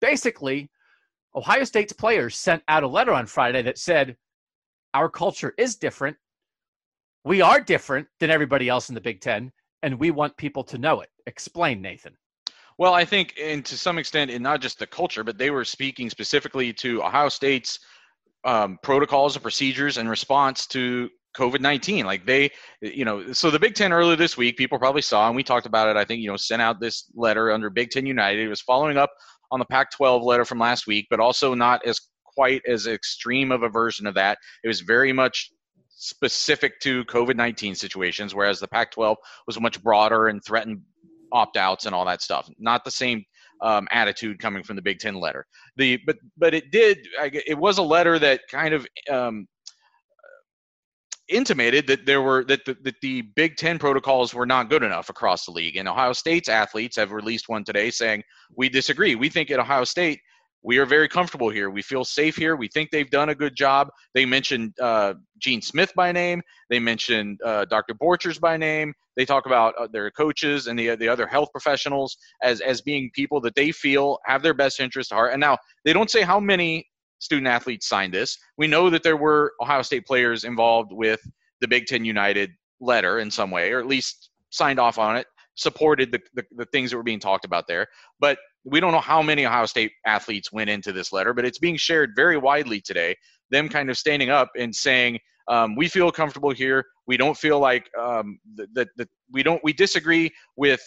Basically, 0.00 0.70
Ohio 1.34 1.64
State's 1.64 1.92
players 1.92 2.36
sent 2.36 2.62
out 2.68 2.82
a 2.82 2.88
letter 2.88 3.12
on 3.12 3.26
Friday 3.26 3.62
that 3.62 3.78
said, 3.78 4.16
Our 4.94 5.08
culture 5.08 5.54
is 5.58 5.76
different. 5.76 6.16
We 7.24 7.40
are 7.42 7.60
different 7.60 8.06
than 8.20 8.30
everybody 8.30 8.68
else 8.68 8.88
in 8.88 8.94
the 8.94 9.00
Big 9.00 9.20
Ten, 9.20 9.52
and 9.82 9.98
we 9.98 10.10
want 10.10 10.36
people 10.36 10.64
to 10.64 10.78
know 10.78 11.00
it. 11.00 11.10
Explain, 11.26 11.82
Nathan. 11.82 12.16
Well, 12.78 12.94
I 12.94 13.04
think, 13.04 13.34
and 13.42 13.64
to 13.64 13.76
some 13.76 13.98
extent, 13.98 14.30
in 14.30 14.40
not 14.40 14.60
just 14.60 14.78
the 14.78 14.86
culture, 14.86 15.24
but 15.24 15.36
they 15.36 15.50
were 15.50 15.64
speaking 15.64 16.08
specifically 16.10 16.72
to 16.74 17.02
Ohio 17.02 17.28
State's 17.28 17.80
um, 18.44 18.78
protocols 18.82 19.34
and 19.34 19.42
procedures 19.42 19.98
in 19.98 20.08
response 20.08 20.66
to 20.68 21.10
COVID 21.38 21.60
19. 21.60 22.04
Like 22.04 22.26
they, 22.26 22.50
you 22.80 23.04
know, 23.04 23.32
so 23.32 23.50
the 23.50 23.58
Big 23.58 23.74
Ten 23.74 23.92
earlier 23.92 24.16
this 24.16 24.36
week, 24.36 24.56
people 24.56 24.78
probably 24.78 25.02
saw, 25.02 25.28
and 25.28 25.36
we 25.36 25.42
talked 25.42 25.66
about 25.66 25.88
it, 25.88 25.96
I 25.96 26.04
think, 26.04 26.20
you 26.20 26.28
know, 26.28 26.36
sent 26.36 26.60
out 26.60 26.80
this 26.80 27.04
letter 27.14 27.52
under 27.52 27.70
Big 27.70 27.90
Ten 27.90 28.06
United. 28.06 28.44
It 28.44 28.48
was 28.48 28.60
following 28.60 28.96
up 28.96 29.10
on 29.50 29.58
the 29.58 29.64
Pac 29.66 29.90
12 29.92 30.22
letter 30.22 30.44
from 30.44 30.58
last 30.58 30.86
week, 30.86 31.06
but 31.10 31.20
also 31.20 31.54
not 31.54 31.84
as 31.86 32.00
quite 32.24 32.62
as 32.68 32.86
extreme 32.86 33.52
of 33.52 33.62
a 33.62 33.68
version 33.68 34.06
of 34.06 34.14
that. 34.14 34.38
It 34.64 34.68
was 34.68 34.80
very 34.80 35.12
much 35.12 35.50
specific 35.88 36.80
to 36.80 37.04
COVID 37.04 37.36
19 37.36 37.74
situations, 37.74 38.34
whereas 38.34 38.60
the 38.60 38.68
Pac 38.68 38.90
12 38.90 39.16
was 39.46 39.60
much 39.60 39.82
broader 39.82 40.28
and 40.28 40.44
threatened 40.44 40.80
opt 41.32 41.56
outs 41.56 41.86
and 41.86 41.94
all 41.94 42.04
that 42.06 42.22
stuff. 42.22 42.48
Not 42.58 42.84
the 42.84 42.90
same 42.90 43.24
um, 43.60 43.88
attitude 43.90 44.38
coming 44.38 44.62
from 44.62 44.76
the 44.76 44.82
Big 44.82 44.98
Ten 44.98 45.14
letter. 45.14 45.46
The 45.76 45.98
but 46.06 46.16
but 46.36 46.54
it 46.54 46.70
did. 46.70 47.06
I 47.20 47.30
It 47.46 47.58
was 47.58 47.78
a 47.78 47.82
letter 47.82 48.18
that 48.18 48.42
kind 48.50 48.74
of 48.74 48.86
um, 49.10 49.46
intimated 51.28 51.86
that 51.86 52.06
there 52.06 52.22
were 52.22 52.44
that 52.44 52.64
the, 52.64 52.76
that 52.82 53.00
the 53.02 53.22
Big 53.22 53.56
Ten 53.56 53.78
protocols 53.78 54.34
were 54.34 54.46
not 54.46 54.70
good 54.70 54.82
enough 54.82 55.08
across 55.10 55.44
the 55.44 55.52
league. 55.52 55.76
And 55.76 55.88
Ohio 55.88 56.12
State's 56.12 56.48
athletes 56.48 56.96
have 56.96 57.12
released 57.12 57.48
one 57.48 57.64
today 57.64 57.90
saying 57.90 58.22
we 58.56 58.68
disagree. 58.68 59.14
We 59.14 59.28
think 59.28 59.50
at 59.50 59.60
Ohio 59.60 59.84
State 59.84 60.20
we 60.62 60.78
are 60.78 60.86
very 60.86 61.08
comfortable 61.08 61.50
here. 61.50 61.70
We 61.70 61.82
feel 61.82 62.04
safe 62.04 62.36
here. 62.36 62.56
We 62.56 62.68
think 62.68 62.90
they've 62.90 63.10
done 63.10 63.28
a 63.28 63.34
good 63.34 63.54
job. 63.54 63.90
They 64.14 64.24
mentioned 64.24 64.74
uh, 64.80 65.14
Gene 65.38 65.62
Smith 65.62 65.92
by 65.94 66.10
name. 66.10 66.42
They 66.68 66.80
mentioned 66.80 67.38
uh, 67.44 67.64
Dr. 67.66 67.94
Borchers 67.94 68.40
by 68.40 68.56
name. 68.56 68.92
They 69.16 69.24
talk 69.24 69.46
about 69.46 69.74
uh, 69.78 69.86
their 69.92 70.10
coaches 70.10 70.66
and 70.66 70.78
the 70.78 70.96
the 70.96 71.08
other 71.08 71.26
health 71.26 71.50
professionals 71.52 72.16
as 72.42 72.60
as 72.60 72.80
being 72.80 73.10
people 73.14 73.40
that 73.42 73.54
they 73.54 73.70
feel 73.70 74.18
have 74.24 74.42
their 74.42 74.54
best 74.54 74.80
interest 74.80 75.12
at 75.12 75.16
heart. 75.16 75.32
And 75.32 75.40
now 75.40 75.58
they 75.84 75.92
don't 75.92 76.10
say 76.10 76.22
how 76.22 76.40
many 76.40 76.86
student 77.18 77.48
athletes 77.48 77.88
signed 77.88 78.14
this. 78.14 78.38
We 78.56 78.66
know 78.66 78.90
that 78.90 79.02
there 79.02 79.16
were 79.16 79.52
Ohio 79.60 79.82
State 79.82 80.06
players 80.06 80.44
involved 80.44 80.92
with 80.92 81.20
the 81.60 81.68
Big 81.68 81.86
Ten 81.86 82.04
United 82.04 82.50
letter 82.80 83.18
in 83.18 83.30
some 83.30 83.50
way, 83.50 83.72
or 83.72 83.80
at 83.80 83.86
least 83.86 84.30
signed 84.50 84.78
off 84.78 84.98
on 84.98 85.16
it, 85.16 85.26
supported 85.54 86.12
the, 86.12 86.20
the, 86.34 86.44
the 86.56 86.64
things 86.66 86.90
that 86.90 86.96
were 86.96 87.02
being 87.02 87.20
talked 87.20 87.44
about 87.44 87.66
there. 87.66 87.86
But 88.20 88.38
we 88.64 88.80
don't 88.80 88.92
know 88.92 89.00
how 89.00 89.22
many 89.22 89.46
Ohio 89.46 89.66
State 89.66 89.92
athletes 90.06 90.52
went 90.52 90.70
into 90.70 90.92
this 90.92 91.12
letter, 91.12 91.34
but 91.34 91.44
it's 91.44 91.58
being 91.58 91.76
shared 91.76 92.12
very 92.14 92.36
widely 92.36 92.80
today. 92.80 93.16
Them 93.50 93.68
kind 93.68 93.90
of 93.90 93.96
standing 93.96 94.30
up 94.30 94.50
and 94.56 94.74
saying, 94.74 95.18
um, 95.48 95.74
"We 95.74 95.88
feel 95.88 96.12
comfortable 96.12 96.50
here. 96.50 96.84
We 97.06 97.16
don't 97.16 97.36
feel 97.36 97.58
like 97.58 97.90
um, 97.98 98.38
that, 98.56 98.72
that, 98.74 98.88
that 98.96 99.08
we 99.32 99.42
don't. 99.42 99.62
We 99.64 99.72
disagree 99.72 100.30
with. 100.56 100.80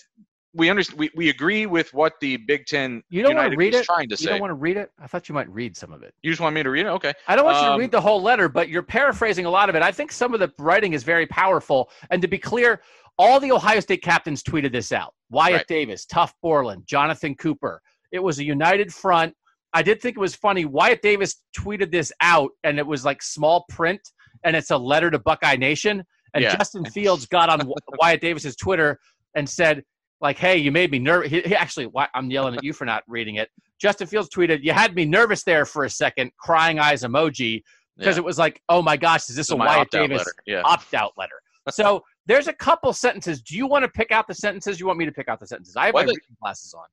We 0.53 0.69
understand. 0.69 0.99
We, 0.99 1.09
we 1.15 1.29
agree 1.29 1.65
with 1.65 1.93
what 1.93 2.13
the 2.19 2.35
Big 2.37 2.65
Ten 2.65 3.01
You 3.09 3.21
don't 3.23 3.35
want 3.35 3.51
United 3.51 3.51
to 3.51 3.57
read 3.57 3.73
it? 3.75 3.85
trying 3.85 4.09
to 4.09 4.13
You 4.13 4.17
say. 4.17 4.29
don't 4.31 4.41
want 4.41 4.51
to 4.51 4.55
read 4.55 4.75
it? 4.77 4.91
I 4.99 5.07
thought 5.07 5.29
you 5.29 5.35
might 5.35 5.49
read 5.49 5.77
some 5.77 5.93
of 5.93 6.03
it. 6.03 6.13
you 6.23 6.31
just 6.31 6.41
want 6.41 6.53
me 6.55 6.61
to 6.63 6.69
read 6.69 6.85
it? 6.85 6.89
Okay. 6.89 7.13
I 7.27 7.35
don't 7.35 7.45
want 7.45 7.57
you 7.59 7.67
to 7.67 7.71
Um, 7.73 7.79
read 7.79 7.91
the 7.91 8.01
whole 8.01 8.21
letter, 8.21 8.49
but 8.49 8.67
you're 8.67 8.83
paraphrasing 8.83 9.45
a 9.45 9.49
lot 9.49 9.69
of 9.69 9.75
it. 9.75 9.81
I 9.81 9.91
think 9.91 10.11
some 10.11 10.33
of 10.33 10.39
the 10.41 10.51
writing 10.59 10.91
is 10.93 11.03
very 11.03 11.25
powerful. 11.25 11.89
And 12.09 12.21
to 12.21 12.27
be 12.27 12.37
clear, 12.37 12.81
all 13.17 13.39
the 13.39 13.51
Ohio 13.51 13.79
State 13.79 14.01
captains 14.03 14.43
tweeted 14.43 14.71
this 14.73 14.91
out 14.91 15.13
Wyatt 15.29 15.53
Right. 15.59 15.67
Davis, 15.67 16.05
Tuf 16.05 16.31
Borland, 16.41 16.83
Jonathan 16.85 17.33
Cooper. 17.35 17.81
It 18.11 18.19
was 18.21 18.39
a 18.39 18.43
united 18.43 18.93
front. 18.93 19.33
I 19.73 19.81
did 19.81 20.01
think 20.01 20.17
it 20.17 20.19
was 20.19 20.35
funny. 20.35 20.65
Wyatt 20.65 21.01
Davis 21.01 21.41
tweeted 21.57 21.91
this 21.93 22.11
out, 22.19 22.51
and 22.65 22.77
it 22.77 22.85
was 22.85 23.05
like 23.05 23.21
small 23.23 23.63
print, 23.69 24.01
and 24.43 24.53
it's 24.53 24.71
a 24.71 24.77
letter 24.77 25.09
to 25.11 25.17
Buckeye 25.19 25.55
Nation. 25.55 26.03
And 26.33 26.43
Yeah. 26.43 26.57
Justin 26.57 26.83
Fields 26.85 27.25
got 27.25 27.47
on 27.49 27.61
Wyatt 28.01 28.19
Davis's 28.19 28.57
Twitter 28.57 28.99
and 29.35 29.47
said, 29.47 29.83
like, 30.22 30.38
hey, 30.38 30.57
you 30.57 30.72
made 30.72 30.91
me 30.91 30.99
nervous. 30.99 31.30
He, 31.30 31.41
he 31.41 31.55
actually, 31.55 31.88
why- 31.88 32.07
I'm 32.13 32.30
yelling 32.32 32.55
at 32.55 32.63
you 32.63 32.74
for 32.74 32.86
not 32.86 33.03
reading 33.07 33.36
it. 33.36 33.49
Justin 33.80 34.07
Fields 34.07 34.30
tweeted, 34.30 34.63
you 34.63 34.72
had 34.72 34.95
me 34.95 35.05
nervous 35.05 35.43
there 35.43 35.65
for 35.65 35.86
a 35.86 35.89
second, 35.89 36.32
crying 36.38 36.78
eyes 36.80 37.01
emoji, 37.03 37.63
because 37.97 38.15
Yeah. 38.15 38.22
it 38.22 38.26
was 38.26 38.38
like, 38.38 38.61
oh 38.69 38.82
my 38.82 38.95
gosh, 38.95 39.28
is 39.30 39.36
this 39.36 39.49
a 39.49 39.55
Wyatt 39.55 39.82
opt-out 39.82 40.09
Davis. 40.09 40.34
Yeah. 40.45 40.61
opt 40.63 40.93
out 40.93 41.13
letter? 41.17 41.41
So 41.69 42.01
there's 42.26 42.47
a 42.47 42.53
couple 42.53 42.91
sentences. 42.91 43.39
Do 43.41 43.55
you 43.55 43.67
want 43.67 43.84
to 43.84 43.89
pick 43.89 44.11
out 44.11 44.28
the 44.28 44.34
sentences? 44.34 44.80
You 44.80 44.88
want 44.88 44.97
me 44.97 45.05
to 45.05 45.11
pick 45.11 45.28
out 45.28 45.39
the 45.39 45.45
sentences? 45.45 45.76
I 45.76 45.86
have 45.86 45.93
well, 45.93 46.03
my 46.05 46.09
reading 46.09 46.36
glasses 46.41 46.74
on. 46.74 46.86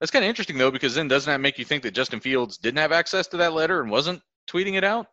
That's 0.00 0.10
kind 0.10 0.24
of 0.24 0.28
interesting 0.28 0.58
though, 0.58 0.70
because 0.72 0.96
then 0.96 1.06
doesn't 1.06 1.30
that 1.30 1.40
make 1.40 1.58
you 1.60 1.64
think 1.64 1.84
that 1.84 1.92
Justin 1.92 2.18
Fields 2.18 2.58
didn't 2.58 2.78
have 2.78 2.90
access 2.90 3.28
to 3.28 3.36
that 3.36 3.52
letter 3.52 3.80
and 3.82 3.90
wasn't 3.90 4.20
tweeting 4.50 4.74
it 4.74 4.82
out? 4.82 5.06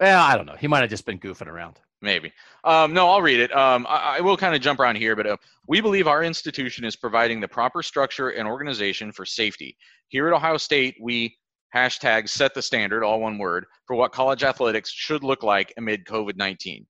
Well, 0.00 0.20
I 0.20 0.36
don't 0.36 0.46
know. 0.46 0.56
He 0.58 0.66
might 0.66 0.80
have 0.80 0.90
just 0.90 1.06
been 1.06 1.18
goofing 1.20 1.46
around. 1.46 1.78
Maybe. 2.06 2.32
Um, 2.62 2.94
no, 2.94 3.10
I'll 3.10 3.20
read 3.20 3.40
it. 3.40 3.54
Um, 3.54 3.84
I, 3.88 4.18
I, 4.18 4.20
will 4.20 4.36
kind 4.36 4.54
of 4.54 4.60
jump 4.60 4.78
around 4.78 4.94
here, 4.94 5.16
but 5.16 5.26
uh, 5.26 5.36
we 5.66 5.80
believe 5.80 6.06
our 6.06 6.22
institution 6.22 6.84
is 6.84 6.94
providing 6.94 7.40
the 7.40 7.48
proper 7.48 7.82
structure 7.82 8.28
and 8.28 8.46
organization 8.46 9.10
for 9.10 9.26
safety. 9.26 9.76
Here 10.06 10.28
at 10.28 10.32
Ohio 10.32 10.56
State, 10.56 10.96
we 11.02 11.36
hashtag 11.74 12.28
set 12.28 12.54
the 12.54 12.62
standard, 12.62 13.02
all 13.02 13.20
one 13.20 13.38
word, 13.38 13.66
for 13.88 13.96
what 13.96 14.12
college 14.12 14.44
athletics 14.44 14.88
should 14.88 15.24
look 15.24 15.42
like 15.42 15.74
amid 15.78 16.04
COVID 16.04 16.36
19. 16.36 16.86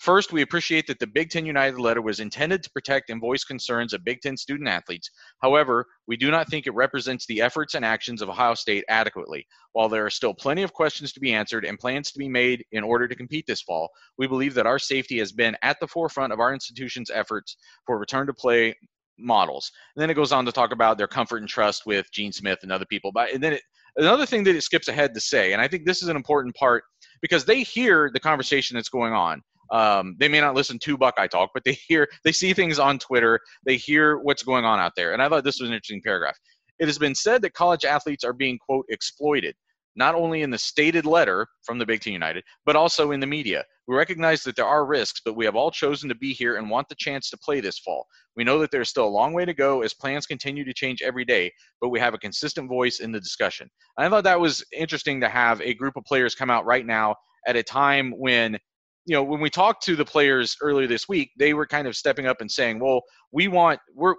First, 0.00 0.32
we 0.32 0.40
appreciate 0.40 0.86
that 0.86 0.98
the 0.98 1.06
Big 1.06 1.28
Ten 1.28 1.44
United 1.44 1.78
letter 1.78 2.00
was 2.00 2.20
intended 2.20 2.62
to 2.62 2.70
protect 2.70 3.10
and 3.10 3.20
voice 3.20 3.44
concerns 3.44 3.92
of 3.92 4.02
Big 4.02 4.22
Ten 4.22 4.34
student 4.34 4.66
athletes. 4.66 5.10
However, 5.42 5.84
we 6.06 6.16
do 6.16 6.30
not 6.30 6.48
think 6.48 6.66
it 6.66 6.74
represents 6.74 7.26
the 7.26 7.42
efforts 7.42 7.74
and 7.74 7.84
actions 7.84 8.22
of 8.22 8.30
Ohio 8.30 8.54
State 8.54 8.82
adequately. 8.88 9.46
While 9.72 9.90
there 9.90 10.06
are 10.06 10.10
still 10.10 10.32
plenty 10.32 10.62
of 10.62 10.72
questions 10.72 11.12
to 11.12 11.20
be 11.20 11.34
answered 11.34 11.66
and 11.66 11.78
plans 11.78 12.12
to 12.12 12.18
be 12.18 12.30
made 12.30 12.64
in 12.72 12.82
order 12.82 13.08
to 13.08 13.14
compete 13.14 13.44
this 13.46 13.60
fall, 13.60 13.90
we 14.16 14.26
believe 14.26 14.54
that 14.54 14.66
our 14.66 14.78
safety 14.78 15.18
has 15.18 15.32
been 15.32 15.54
at 15.60 15.78
the 15.80 15.86
forefront 15.86 16.32
of 16.32 16.40
our 16.40 16.54
institution's 16.54 17.10
efforts 17.10 17.58
for 17.84 17.98
return 17.98 18.26
to 18.26 18.32
play 18.32 18.74
models. 19.18 19.70
And 19.94 20.00
then 20.00 20.08
it 20.08 20.14
goes 20.14 20.32
on 20.32 20.46
to 20.46 20.52
talk 20.52 20.72
about 20.72 20.96
their 20.96 21.08
comfort 21.08 21.42
and 21.42 21.48
trust 21.48 21.84
with 21.84 22.10
Gene 22.10 22.32
Smith 22.32 22.60
and 22.62 22.72
other 22.72 22.86
people. 22.86 23.12
But 23.12 23.34
and 23.34 23.42
then 23.42 23.52
it, 23.52 23.62
another 23.98 24.24
thing 24.24 24.44
that 24.44 24.56
it 24.56 24.62
skips 24.62 24.88
ahead 24.88 25.12
to 25.12 25.20
say, 25.20 25.52
and 25.52 25.60
I 25.60 25.68
think 25.68 25.84
this 25.84 26.02
is 26.02 26.08
an 26.08 26.16
important 26.16 26.56
part 26.56 26.84
because 27.20 27.44
they 27.44 27.62
hear 27.62 28.10
the 28.10 28.20
conversation 28.20 28.76
that's 28.76 28.88
going 28.88 29.12
on 29.12 29.42
um, 29.70 30.16
they 30.18 30.28
may 30.28 30.40
not 30.40 30.54
listen 30.54 30.78
to 30.80 30.96
Buckeye 30.96 31.26
Talk, 31.26 31.50
but 31.54 31.64
they 31.64 31.72
hear, 31.72 32.08
they 32.24 32.32
see 32.32 32.52
things 32.52 32.78
on 32.78 32.98
Twitter, 32.98 33.40
they 33.64 33.76
hear 33.76 34.18
what's 34.18 34.42
going 34.42 34.64
on 34.64 34.78
out 34.78 34.92
there. 34.96 35.12
And 35.12 35.22
I 35.22 35.28
thought 35.28 35.44
this 35.44 35.60
was 35.60 35.68
an 35.68 35.74
interesting 35.74 36.02
paragraph. 36.02 36.36
It 36.78 36.86
has 36.86 36.98
been 36.98 37.14
said 37.14 37.42
that 37.42 37.54
college 37.54 37.84
athletes 37.84 38.24
are 38.24 38.32
being, 38.32 38.58
quote, 38.58 38.86
exploited, 38.88 39.54
not 39.96 40.14
only 40.14 40.42
in 40.42 40.50
the 40.50 40.58
stated 40.58 41.04
letter 41.04 41.46
from 41.62 41.78
the 41.78 41.86
Big 41.86 42.00
Ten 42.00 42.12
United, 42.12 42.42
but 42.64 42.76
also 42.76 43.12
in 43.12 43.20
the 43.20 43.26
media. 43.26 43.64
We 43.86 43.96
recognize 43.96 44.42
that 44.44 44.56
there 44.56 44.66
are 44.66 44.86
risks, 44.86 45.20
but 45.24 45.36
we 45.36 45.44
have 45.44 45.56
all 45.56 45.70
chosen 45.70 46.08
to 46.08 46.14
be 46.14 46.32
here 46.32 46.56
and 46.56 46.70
want 46.70 46.88
the 46.88 46.94
chance 46.94 47.28
to 47.30 47.38
play 47.38 47.60
this 47.60 47.78
fall. 47.80 48.06
We 48.36 48.44
know 48.44 48.60
that 48.60 48.70
there's 48.70 48.88
still 48.88 49.06
a 49.06 49.08
long 49.08 49.32
way 49.32 49.44
to 49.44 49.52
go 49.52 49.82
as 49.82 49.92
plans 49.92 50.26
continue 50.26 50.64
to 50.64 50.72
change 50.72 51.02
every 51.02 51.24
day, 51.24 51.52
but 51.80 51.88
we 51.88 52.00
have 52.00 52.14
a 52.14 52.18
consistent 52.18 52.68
voice 52.68 53.00
in 53.00 53.12
the 53.12 53.20
discussion. 53.20 53.68
And 53.98 54.06
I 54.06 54.08
thought 54.08 54.24
that 54.24 54.40
was 54.40 54.64
interesting 54.72 55.20
to 55.20 55.28
have 55.28 55.60
a 55.60 55.74
group 55.74 55.96
of 55.96 56.04
players 56.04 56.34
come 56.34 56.50
out 56.50 56.64
right 56.64 56.86
now 56.86 57.16
at 57.46 57.56
a 57.56 57.62
time 57.62 58.12
when 58.16 58.58
you 59.06 59.14
know, 59.14 59.22
when 59.22 59.40
we 59.40 59.50
talked 59.50 59.82
to 59.84 59.96
the 59.96 60.04
players 60.04 60.56
earlier 60.62 60.86
this 60.86 61.08
week, 61.08 61.30
they 61.38 61.54
were 61.54 61.66
kind 61.66 61.86
of 61.86 61.96
stepping 61.96 62.26
up 62.26 62.40
and 62.40 62.50
saying, 62.50 62.80
"Well, 62.80 63.02
we 63.32 63.48
want 63.48 63.80
we're." 63.94 64.14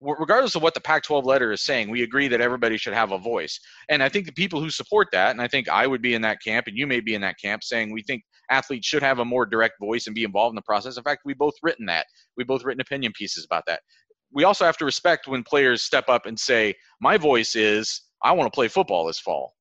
we're 0.00 0.18
regardless 0.18 0.54
of 0.54 0.62
what 0.62 0.74
the 0.74 0.80
Pac 0.80 1.02
12 1.04 1.24
letter 1.24 1.52
is 1.52 1.64
saying, 1.64 1.90
we 1.90 2.02
agree 2.02 2.28
that 2.28 2.40
everybody 2.40 2.76
should 2.76 2.92
have 2.92 3.12
a 3.12 3.18
voice. 3.18 3.58
And 3.88 4.02
I 4.02 4.10
think 4.10 4.26
the 4.26 4.32
people 4.32 4.60
who 4.60 4.68
support 4.68 5.08
that, 5.12 5.30
and 5.30 5.40
I 5.40 5.48
think 5.48 5.68
I 5.68 5.86
would 5.86 6.02
be 6.02 6.14
in 6.14 6.22
that 6.22 6.42
camp, 6.44 6.66
and 6.66 6.76
you 6.76 6.86
may 6.86 7.00
be 7.00 7.14
in 7.14 7.22
that 7.22 7.36
camp, 7.42 7.64
saying 7.64 7.92
we 7.92 8.02
think 8.02 8.22
athletes 8.50 8.86
should 8.86 9.02
have 9.02 9.18
a 9.18 9.24
more 9.24 9.46
direct 9.46 9.74
voice 9.80 10.06
and 10.06 10.14
be 10.14 10.24
involved 10.24 10.52
in 10.52 10.56
the 10.56 10.62
process. 10.62 10.96
In 10.96 11.02
fact, 11.02 11.22
we 11.24 11.34
both 11.34 11.54
written 11.62 11.86
that. 11.86 12.06
We 12.36 12.44
both 12.44 12.64
written 12.64 12.80
opinion 12.80 13.12
pieces 13.16 13.44
about 13.44 13.64
that. 13.66 13.80
We 14.32 14.44
also 14.44 14.64
have 14.64 14.76
to 14.78 14.84
respect 14.84 15.28
when 15.28 15.42
players 15.42 15.82
step 15.82 16.08
up 16.08 16.26
and 16.26 16.38
say, 16.38 16.74
My 17.00 17.16
voice 17.16 17.56
is, 17.56 18.02
I 18.22 18.32
want 18.32 18.52
to 18.52 18.54
play 18.54 18.68
football 18.68 19.06
this 19.06 19.20
fall. 19.20 19.55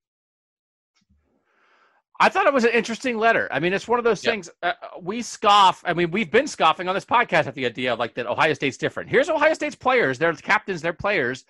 I 2.19 2.29
thought 2.29 2.47
it 2.47 2.53
was 2.53 2.63
an 2.63 2.71
interesting 2.71 3.17
letter. 3.17 3.49
I 3.51 3.59
mean, 3.59 3.73
it's 3.73 3.87
one 3.87 3.99
of 3.99 4.05
those 4.05 4.23
yep. 4.23 4.33
things 4.33 4.49
uh, 4.63 4.73
we 5.01 5.21
scoff. 5.21 5.83
I 5.85 5.93
mean, 5.93 6.11
we've 6.11 6.31
been 6.31 6.47
scoffing 6.47 6.87
on 6.87 6.95
this 6.95 7.05
podcast 7.05 7.47
at 7.47 7.55
the 7.55 7.65
idea 7.65 7.91
of 7.91 7.99
like 7.99 8.15
that 8.15 8.25
Ohio 8.25 8.53
State's 8.53 8.77
different. 8.77 9.09
Here's 9.09 9.29
Ohio 9.29 9.53
State's 9.53 9.75
players, 9.75 10.17
their 10.17 10.33
captains, 10.33 10.81
their 10.81 10.93
players 10.93 11.43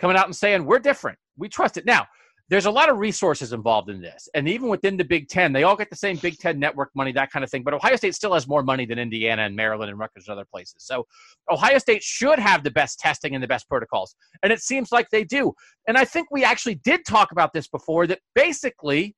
coming 0.00 0.16
out 0.16 0.26
and 0.26 0.36
saying, 0.36 0.64
we're 0.64 0.78
different. 0.78 1.18
We 1.36 1.48
trust 1.48 1.76
it. 1.76 1.86
Now, 1.86 2.06
there's 2.48 2.66
a 2.66 2.70
lot 2.70 2.90
of 2.90 2.98
resources 2.98 3.52
involved 3.52 3.88
in 3.88 4.00
this. 4.00 4.28
And 4.34 4.46
even 4.46 4.68
within 4.68 4.96
the 4.96 5.04
Big 5.04 5.28
Ten, 5.28 5.52
they 5.52 5.62
all 5.62 5.74
get 5.74 5.90
the 5.90 5.96
same 5.96 6.16
Big 6.16 6.36
Ten 6.38 6.58
network 6.58 6.90
money, 6.94 7.10
that 7.12 7.30
kind 7.30 7.42
of 7.42 7.50
thing. 7.50 7.62
But 7.62 7.72
Ohio 7.72 7.96
State 7.96 8.14
still 8.14 8.34
has 8.34 8.46
more 8.46 8.62
money 8.62 8.84
than 8.84 8.98
Indiana 8.98 9.42
and 9.42 9.56
Maryland 9.56 9.90
and 9.90 9.98
Rutgers 9.98 10.28
and 10.28 10.34
other 10.34 10.44
places. 10.44 10.76
So 10.80 11.06
Ohio 11.50 11.78
State 11.78 12.02
should 12.02 12.38
have 12.38 12.62
the 12.62 12.70
best 12.70 12.98
testing 12.98 13.34
and 13.34 13.42
the 13.42 13.48
best 13.48 13.68
protocols. 13.68 14.14
And 14.42 14.52
it 14.52 14.60
seems 14.60 14.92
like 14.92 15.08
they 15.10 15.24
do. 15.24 15.54
And 15.88 15.96
I 15.96 16.04
think 16.04 16.28
we 16.30 16.44
actually 16.44 16.74
did 16.76 17.06
talk 17.06 17.32
about 17.32 17.52
this 17.54 17.68
before 17.68 18.06
that 18.08 18.20
basically 18.34 19.16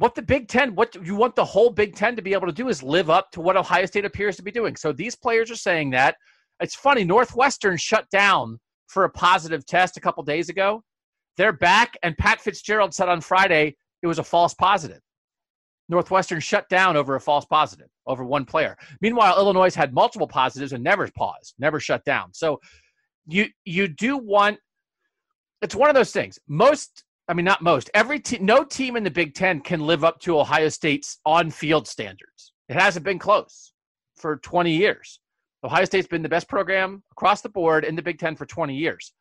what 0.00 0.14
the 0.14 0.22
Big 0.22 0.48
Ten, 0.48 0.74
what 0.74 0.94
you 1.04 1.14
want 1.14 1.36
the 1.36 1.44
whole 1.44 1.68
Big 1.68 1.94
Ten 1.94 2.16
to 2.16 2.22
be 2.22 2.32
able 2.32 2.46
to 2.46 2.54
do 2.54 2.70
is 2.70 2.82
live 2.82 3.10
up 3.10 3.30
to 3.32 3.42
what 3.42 3.58
Ohio 3.58 3.84
State 3.84 4.06
appears 4.06 4.34
to 4.36 4.42
be 4.42 4.50
doing. 4.50 4.74
So 4.74 4.92
these 4.92 5.14
players 5.14 5.50
are 5.50 5.56
saying 5.56 5.90
that. 5.90 6.16
It's 6.58 6.74
funny, 6.74 7.04
Northwestern 7.04 7.76
shut 7.76 8.08
down 8.10 8.58
for 8.86 9.04
a 9.04 9.10
positive 9.10 9.66
test 9.66 9.98
a 9.98 10.00
couple 10.00 10.22
days 10.22 10.48
ago. 10.48 10.82
They're 11.36 11.52
back, 11.52 11.98
and 12.02 12.16
Pat 12.16 12.40
Fitzgerald 12.40 12.94
said 12.94 13.10
on 13.10 13.20
Friday 13.20 13.76
it 14.02 14.06
was 14.06 14.18
a 14.18 14.24
false 14.24 14.54
positive. 14.54 15.00
Northwestern 15.90 16.40
shut 16.40 16.66
down 16.70 16.96
over 16.96 17.16
a 17.16 17.20
false 17.20 17.44
positive 17.44 17.88
over 18.06 18.24
one 18.24 18.46
player. 18.46 18.78
Meanwhile, 19.02 19.36
Illinois 19.36 19.74
had 19.74 19.92
multiple 19.92 20.28
positives 20.28 20.72
and 20.72 20.82
never 20.82 21.10
paused, 21.14 21.56
never 21.58 21.78
shut 21.78 22.06
down. 22.06 22.32
So 22.32 22.58
you 23.26 23.48
you 23.66 23.86
do 23.86 24.16
want 24.16 24.58
it's 25.60 25.74
one 25.74 25.90
of 25.90 25.94
those 25.94 26.12
things. 26.12 26.38
Most 26.48 27.04
I 27.30 27.32
mean, 27.32 27.44
not 27.44 27.62
most. 27.62 27.90
Every 27.94 28.18
team, 28.18 28.44
no 28.44 28.64
team 28.64 28.96
in 28.96 29.04
the 29.04 29.10
Big 29.10 29.34
Ten 29.34 29.60
can 29.60 29.78
live 29.78 30.02
up 30.02 30.18
to 30.22 30.40
Ohio 30.40 30.68
State's 30.68 31.20
on-field 31.24 31.86
standards. 31.86 32.52
It 32.68 32.74
hasn't 32.74 33.04
been 33.04 33.20
close 33.20 33.72
for 34.16 34.38
20 34.38 34.72
years. 34.72 35.20
Ohio 35.62 35.84
State's 35.84 36.08
been 36.08 36.24
the 36.24 36.28
best 36.28 36.48
program 36.48 37.04
across 37.12 37.40
the 37.40 37.48
board 37.48 37.84
in 37.84 37.94
the 37.94 38.02
Big 38.02 38.18
Ten 38.18 38.34
for 38.34 38.46
20 38.46 38.74
years. 38.74 39.12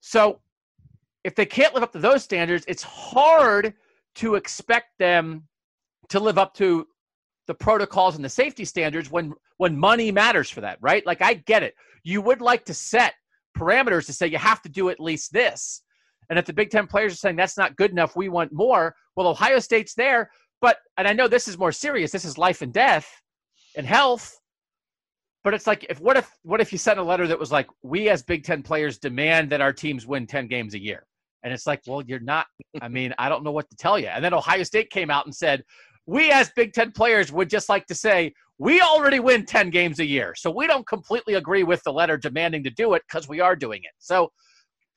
So, 0.00 0.40
if 1.24 1.34
they 1.34 1.44
can't 1.44 1.74
live 1.74 1.82
up 1.82 1.92
to 1.92 1.98
those 1.98 2.24
standards, 2.24 2.64
it's 2.66 2.82
hard 2.82 3.74
to 4.14 4.36
expect 4.36 4.98
them 4.98 5.46
to 6.08 6.20
live 6.20 6.38
up 6.38 6.54
to 6.54 6.86
the 7.48 7.54
protocols 7.54 8.16
and 8.16 8.24
the 8.24 8.30
safety 8.30 8.64
standards 8.64 9.10
when 9.10 9.34
when 9.58 9.76
money 9.76 10.10
matters 10.10 10.48
for 10.48 10.62
that, 10.62 10.78
right? 10.80 11.04
Like 11.04 11.20
I 11.20 11.34
get 11.34 11.62
it. 11.62 11.74
You 12.02 12.22
would 12.22 12.40
like 12.40 12.64
to 12.64 12.74
set 12.74 13.12
parameters 13.56 14.06
to 14.06 14.14
say 14.14 14.26
you 14.26 14.38
have 14.38 14.62
to 14.62 14.70
do 14.70 14.88
at 14.88 14.98
least 14.98 15.32
this 15.34 15.82
and 16.30 16.38
if 16.38 16.46
the 16.46 16.52
Big 16.52 16.70
Ten 16.70 16.86
players 16.86 17.12
are 17.12 17.16
saying 17.16 17.36
that's 17.36 17.58
not 17.58 17.76
good 17.76 17.90
enough, 17.90 18.16
we 18.16 18.28
want 18.28 18.52
more, 18.52 18.94
well, 19.16 19.28
Ohio 19.28 19.58
State's 19.58 19.94
there. 19.94 20.30
But, 20.60 20.78
and 20.96 21.08
I 21.08 21.12
know 21.12 21.28
this 21.28 21.48
is 21.48 21.58
more 21.58 21.72
serious, 21.72 22.10
this 22.12 22.24
is 22.24 22.38
life 22.38 22.62
and 22.62 22.72
death 22.72 23.08
and 23.76 23.86
health. 23.86 24.38
But 25.44 25.54
it's 25.54 25.66
like, 25.66 25.84
if 25.90 26.00
what 26.00 26.16
if 26.16 26.30
what 26.44 26.60
if 26.60 26.70
you 26.70 26.78
sent 26.78 27.00
a 27.00 27.02
letter 27.02 27.26
that 27.26 27.38
was 27.38 27.50
like, 27.50 27.66
we 27.82 28.08
as 28.08 28.22
Big 28.22 28.44
Ten 28.44 28.62
players 28.62 28.98
demand 28.98 29.50
that 29.50 29.60
our 29.60 29.72
teams 29.72 30.06
win 30.06 30.26
10 30.26 30.46
games 30.46 30.74
a 30.74 30.80
year? 30.80 31.04
And 31.42 31.52
it's 31.52 31.66
like, 31.66 31.82
well, 31.86 32.02
you're 32.02 32.20
not, 32.20 32.46
I 32.80 32.86
mean, 32.86 33.12
I 33.18 33.28
don't 33.28 33.42
know 33.42 33.50
what 33.50 33.68
to 33.70 33.76
tell 33.76 33.98
you. 33.98 34.06
And 34.06 34.24
then 34.24 34.32
Ohio 34.32 34.62
State 34.62 34.90
came 34.90 35.10
out 35.10 35.26
and 35.26 35.34
said, 35.34 35.64
we 36.06 36.30
as 36.30 36.50
Big 36.54 36.72
Ten 36.72 36.92
players 36.92 37.32
would 37.32 37.50
just 37.50 37.68
like 37.68 37.86
to 37.86 37.94
say, 37.94 38.32
we 38.58 38.80
already 38.80 39.18
win 39.18 39.44
10 39.44 39.70
games 39.70 39.98
a 39.98 40.06
year. 40.06 40.34
So 40.36 40.50
we 40.50 40.68
don't 40.68 40.86
completely 40.86 41.34
agree 41.34 41.64
with 41.64 41.82
the 41.82 41.92
letter 41.92 42.16
demanding 42.16 42.62
to 42.64 42.70
do 42.70 42.94
it 42.94 43.02
because 43.08 43.28
we 43.28 43.40
are 43.40 43.56
doing 43.56 43.80
it. 43.82 43.92
So 43.98 44.30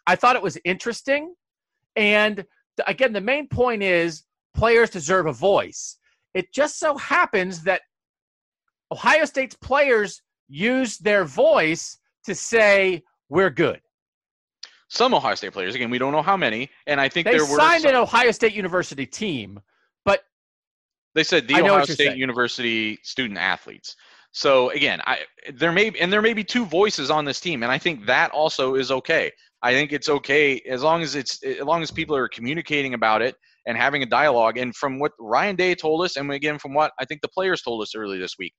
I 0.08 0.16
thought 0.16 0.36
it 0.36 0.42
was 0.42 0.58
interesting. 0.66 1.34
And 1.96 2.46
again, 2.88 3.14
the 3.14 3.22
main 3.22 3.48
point 3.48 3.84
is 3.84 4.24
players 4.54 4.90
deserve 4.90 5.28
a 5.28 5.34
voice. 5.34 5.98
It 6.34 6.54
just 6.54 6.80
so 6.80 6.98
happens 6.98 7.64
that 7.64 7.82
Ohio 8.92 9.26
State's 9.26 9.56
players 9.56 10.22
use 10.48 10.98
their 10.98 11.26
voice 11.26 11.98
to 12.26 12.36
say, 12.36 13.04
we're 13.30 13.50
good. 13.50 13.82
Some 14.90 15.14
Ohio 15.14 15.36
State 15.36 15.54
players, 15.54 15.76
again, 15.76 15.90
we 15.90 15.98
don't 15.98 16.12
know 16.12 16.22
how 16.22 16.38
many, 16.38 16.70
and 16.86 17.02
I 17.02 17.10
think 17.10 17.26
they 17.26 17.32
there 17.38 17.46
were 17.46 17.58
signed 17.58 17.84
some, 17.84 17.92
an 17.92 17.98
Ohio 17.98 18.32
State 18.32 18.54
University 18.54 19.06
team, 19.06 19.60
but 20.04 20.22
they 21.16 21.24
said 21.24 21.48
the 21.48 21.56
Ohio 21.56 21.84
State 21.86 21.98
saying. 21.98 22.20
University 22.20 23.00
student 23.02 23.40
athletes. 23.40 23.96
So 24.32 24.70
again, 24.72 25.02
I 25.08 25.20
there 25.54 25.72
may 25.72 25.92
and 26.00 26.14
there 26.14 26.22
may 26.22 26.34
be 26.34 26.44
two 26.44 26.66
voices 26.66 27.10
on 27.10 27.26
this 27.26 27.40
team, 27.40 27.64
and 27.64 27.72
I 27.72 27.78
think 27.78 28.06
that 28.06 28.32
also 28.32 28.76
is 28.76 28.92
okay. 28.92 29.32
I 29.62 29.74
think 29.74 29.94
it's 29.94 30.10
okay 30.10 30.62
as 30.70 30.84
long 30.84 31.02
as 31.02 31.16
it's 31.16 31.42
as 31.44 31.62
long 31.62 31.82
as 31.82 31.92
people 31.92 32.16
are 32.16 32.28
communicating 32.28 32.94
about 32.94 33.22
it 33.22 33.36
and 33.66 33.78
having 33.78 34.04
a 34.04 34.06
dialogue. 34.06 34.58
And 34.58 34.76
from 34.76 35.00
what 35.00 35.12
Ryan 35.20 35.56
Day 35.56 35.76
told 35.76 36.04
us, 36.04 36.18
and 36.18 36.32
again 36.32 36.60
from 36.60 36.74
what 36.74 36.92
I 37.00 37.06
think 37.06 37.22
the 37.22 37.30
players 37.30 37.62
told 37.62 37.82
us 37.82 37.96
earlier 37.96 38.20
this 38.20 38.36
week, 38.38 38.54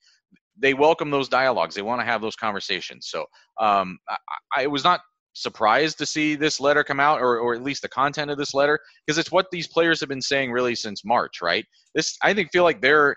they 0.59 0.75
welcome 0.75 1.11
those 1.11 1.29
dialogues. 1.29 1.75
They 1.75 1.83
want 1.83 2.01
to 2.01 2.07
have 2.07 2.21
those 2.21 2.37
conversations. 2.37 3.09
So 3.09 3.27
um, 3.61 3.99
I, 4.09 4.17
I, 4.57 4.67
was 4.67 4.85
not 4.85 5.01
surprised 5.35 5.99
to 5.99 6.07
see 6.07 6.35
this 6.35 6.61
letter 6.61 6.83
come 6.83 6.99
out, 6.99 7.21
or, 7.21 7.39
or 7.39 7.55
at 7.55 7.63
least 7.63 7.83
the 7.83 7.89
content 7.89 8.31
of 8.31 8.39
this 8.39 8.55
letter, 8.55 8.79
because 9.07 9.19
it's 9.19 9.31
what 9.31 9.47
these 9.53 9.69
players 9.69 10.01
have 10.01 10.09
been 10.09 10.23
saying 10.23 10.51
really 10.51 10.75
since 10.75 11.05
March, 11.05 11.43
right? 11.43 11.65
This 11.95 12.17
I 12.23 12.33
think 12.33 12.51
feel 12.53 12.65
like 12.65 12.81
they're 12.81 13.17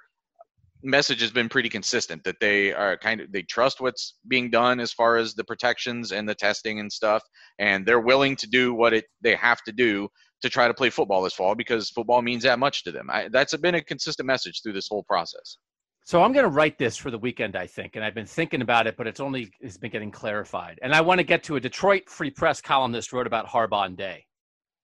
message 0.81 1.21
has 1.21 1.31
been 1.31 1.49
pretty 1.49 1.69
consistent 1.69 2.23
that 2.23 2.39
they 2.39 2.73
are 2.73 2.97
kind 2.97 3.21
of 3.21 3.31
they 3.31 3.41
trust 3.41 3.81
what's 3.81 4.15
being 4.27 4.49
done 4.49 4.79
as 4.79 4.93
far 4.93 5.17
as 5.17 5.33
the 5.33 5.43
protections 5.43 6.11
and 6.11 6.27
the 6.27 6.35
testing 6.35 6.79
and 6.79 6.91
stuff 6.91 7.21
and 7.59 7.85
they're 7.85 7.99
willing 7.99 8.35
to 8.35 8.47
do 8.47 8.73
what 8.73 8.93
it 8.93 9.05
they 9.21 9.35
have 9.35 9.61
to 9.63 9.71
do 9.71 10.07
to 10.41 10.49
try 10.49 10.67
to 10.67 10.73
play 10.73 10.89
football 10.89 11.21
this 11.21 11.33
fall 11.33 11.55
because 11.55 11.89
football 11.89 12.21
means 12.21 12.43
that 12.43 12.59
much 12.59 12.83
to 12.83 12.91
them. 12.91 13.09
I, 13.11 13.27
that's 13.29 13.55
been 13.57 13.75
a 13.75 13.83
consistent 13.83 14.27
message 14.27 14.61
through 14.61 14.73
this 14.73 14.87
whole 14.87 15.03
process. 15.03 15.57
So 16.05 16.23
I'm 16.23 16.31
going 16.31 16.45
to 16.45 16.49
write 16.49 16.77
this 16.79 16.97
for 16.97 17.11
the 17.11 17.19
weekend, 17.19 17.55
I 17.55 17.67
think, 17.67 17.95
and 17.95 18.03
I've 18.03 18.15
been 18.15 18.25
thinking 18.25 18.61
about 18.61 18.87
it, 18.87 18.97
but 18.97 19.05
it's 19.05 19.19
only 19.19 19.51
it's 19.59 19.77
been 19.77 19.91
getting 19.91 20.11
clarified. 20.11 20.79
And 20.81 20.93
I 20.95 21.01
want 21.01 21.19
to 21.19 21.23
get 21.23 21.43
to 21.43 21.57
a 21.57 21.59
Detroit 21.59 22.09
Free 22.09 22.31
Press 22.31 22.61
columnist 22.61 23.13
wrote 23.13 23.27
about 23.27 23.47
Harbaugh 23.47 23.95
Day, 23.95 24.25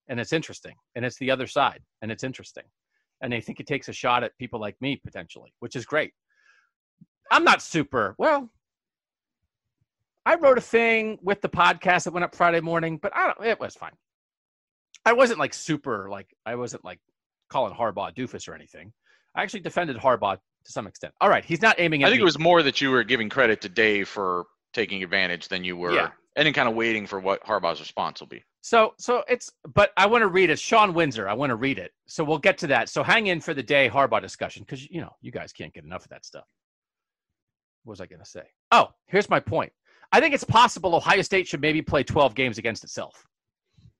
and 0.08 0.20
it's 0.20 0.34
interesting, 0.34 0.76
and 0.94 1.04
it's 1.04 1.18
the 1.18 1.32
other 1.32 1.48
side, 1.48 1.80
and 2.04 2.12
it's 2.12 2.24
interesting, 2.24 2.66
and 3.26 3.34
they 3.34 3.42
think 3.42 3.60
it 3.60 3.66
takes 3.66 3.90
a 3.90 3.94
shot 3.94 4.24
at 4.24 4.38
people 4.38 4.60
like 4.60 4.80
me 4.82 5.02
potentially, 5.04 5.52
which 5.60 5.76
is 5.76 5.84
great. 5.84 6.14
I'm 7.32 7.44
not 7.44 7.64
super 7.64 8.14
well. 8.20 8.52
I 10.28 10.36
wrote 10.36 10.60
a 10.60 10.62
thing 10.62 11.18
with 11.24 11.42
the 11.42 11.50
podcast 11.50 12.04
that 12.04 12.14
went 12.14 12.24
up 12.24 12.36
Friday 12.36 12.62
morning, 12.62 13.00
but 13.02 13.16
I 13.16 13.34
don't. 13.34 13.48
It 13.48 13.60
was 13.60 13.74
fine. 13.74 13.94
I 15.06 15.14
wasn't 15.14 15.40
like 15.40 15.56
super 15.56 16.08
like 16.10 16.28
I 16.46 16.56
wasn't 16.56 16.86
like 16.86 17.00
calling 17.50 17.74
Harbaugh 17.74 18.16
doofus 18.16 18.48
or 18.48 18.54
anything. 18.54 18.94
I 19.36 19.42
actually 19.42 19.62
defended 19.62 19.98
Harbaugh 19.98 20.38
to 20.38 20.72
some 20.72 20.86
extent. 20.86 21.14
All 21.20 21.30
right, 21.30 21.44
he's 21.44 21.64
not 21.64 21.80
aiming 21.80 22.04
at. 22.04 22.08
I 22.08 22.10
think 22.12 22.20
me. 22.20 22.24
it 22.24 22.26
was 22.26 22.40
more 22.40 22.62
that 22.62 22.80
you 22.80 22.92
were 22.92 23.04
giving 23.04 23.28
credit 23.28 23.60
to 23.62 23.70
Dave 23.70 24.08
for 24.08 24.46
taking 24.72 25.04
advantage 25.04 25.48
than 25.48 25.64
you 25.64 25.76
were, 25.78 25.94
Yeah. 25.94 26.10
And 26.36 26.46
then 26.46 26.54
kind 26.54 26.68
of 26.68 26.76
waiting 26.76 27.08
for 27.08 27.20
what 27.20 27.42
Harbaugh's 27.44 27.80
response 27.80 28.20
will 28.20 28.28
be. 28.28 28.44
So, 28.62 28.94
so 28.98 29.24
it's, 29.30 29.52
but 29.74 29.92
I 29.96 30.06
want 30.06 30.24
to 30.24 30.28
read 30.28 30.50
it. 30.50 30.60
Shawn 30.60 30.94
Windsor. 30.94 31.30
I 31.30 31.34
want 31.34 31.52
to 31.52 31.56
read 31.56 31.80
it. 31.80 31.92
So 32.08 32.24
we'll 32.24 32.40
get 32.40 32.58
to 32.58 32.68
that. 32.68 32.90
So 32.90 33.04
hang 33.04 33.28
in 33.28 33.40
for 33.40 33.54
the 33.54 33.64
day 33.64 33.90
Harbaugh 33.90 34.22
discussion 34.22 34.64
because 34.64 34.90
you 34.90 35.02
know 35.02 35.12
you 35.22 35.32
guys 35.32 35.54
can't 35.54 35.74
get 35.74 35.86
enough 35.86 36.04
of 36.04 36.10
that 36.10 36.26
stuff. 36.26 36.46
What 37.84 37.92
was 37.92 38.02
I 38.02 38.08
going 38.08 38.20
to 38.20 38.26
say? 38.26 38.44
Oh, 38.72 38.90
here's 39.06 39.30
my 39.30 39.40
point. 39.40 39.72
I 40.12 40.20
think 40.20 40.34
it's 40.34 40.44
possible 40.44 40.96
Ohio 40.96 41.22
State 41.22 41.48
should 41.48 41.62
maybe 41.62 41.82
play 41.82 42.04
12 42.04 42.36
games 42.36 42.58
against 42.58 42.84
itself. 42.84 43.26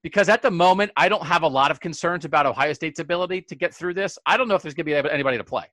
Because 0.02 0.28
at 0.28 0.42
the 0.42 0.50
moment, 0.50 0.92
I 0.96 1.08
don't 1.08 1.24
have 1.24 1.42
a 1.42 1.48
lot 1.48 1.70
of 1.70 1.80
concerns 1.80 2.24
about 2.24 2.46
Ohio 2.46 2.72
State's 2.72 3.00
ability 3.00 3.42
to 3.42 3.54
get 3.54 3.74
through 3.74 3.94
this. 3.94 4.18
I 4.26 4.36
don't 4.36 4.48
know 4.48 4.54
if 4.54 4.62
there's 4.62 4.74
going 4.74 4.86
to 4.86 5.02
be 5.02 5.10
anybody 5.10 5.38
to 5.38 5.44
play. 5.44 5.64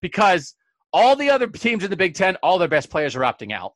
Because 0.00 0.54
all 0.92 1.16
the 1.16 1.30
other 1.30 1.46
teams 1.46 1.84
in 1.84 1.90
the 1.90 1.96
Big 1.96 2.14
Ten, 2.14 2.36
all 2.36 2.58
their 2.58 2.68
best 2.68 2.90
players 2.90 3.16
are 3.16 3.20
opting 3.20 3.52
out. 3.52 3.74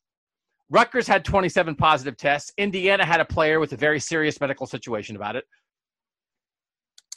Rutgers 0.70 1.08
had 1.08 1.24
27 1.24 1.74
positive 1.74 2.16
tests. 2.16 2.52
Indiana 2.56 3.04
had 3.04 3.20
a 3.20 3.24
player 3.24 3.58
with 3.58 3.72
a 3.72 3.76
very 3.76 3.98
serious 3.98 4.40
medical 4.40 4.66
situation 4.66 5.16
about 5.16 5.34
it. 5.34 5.44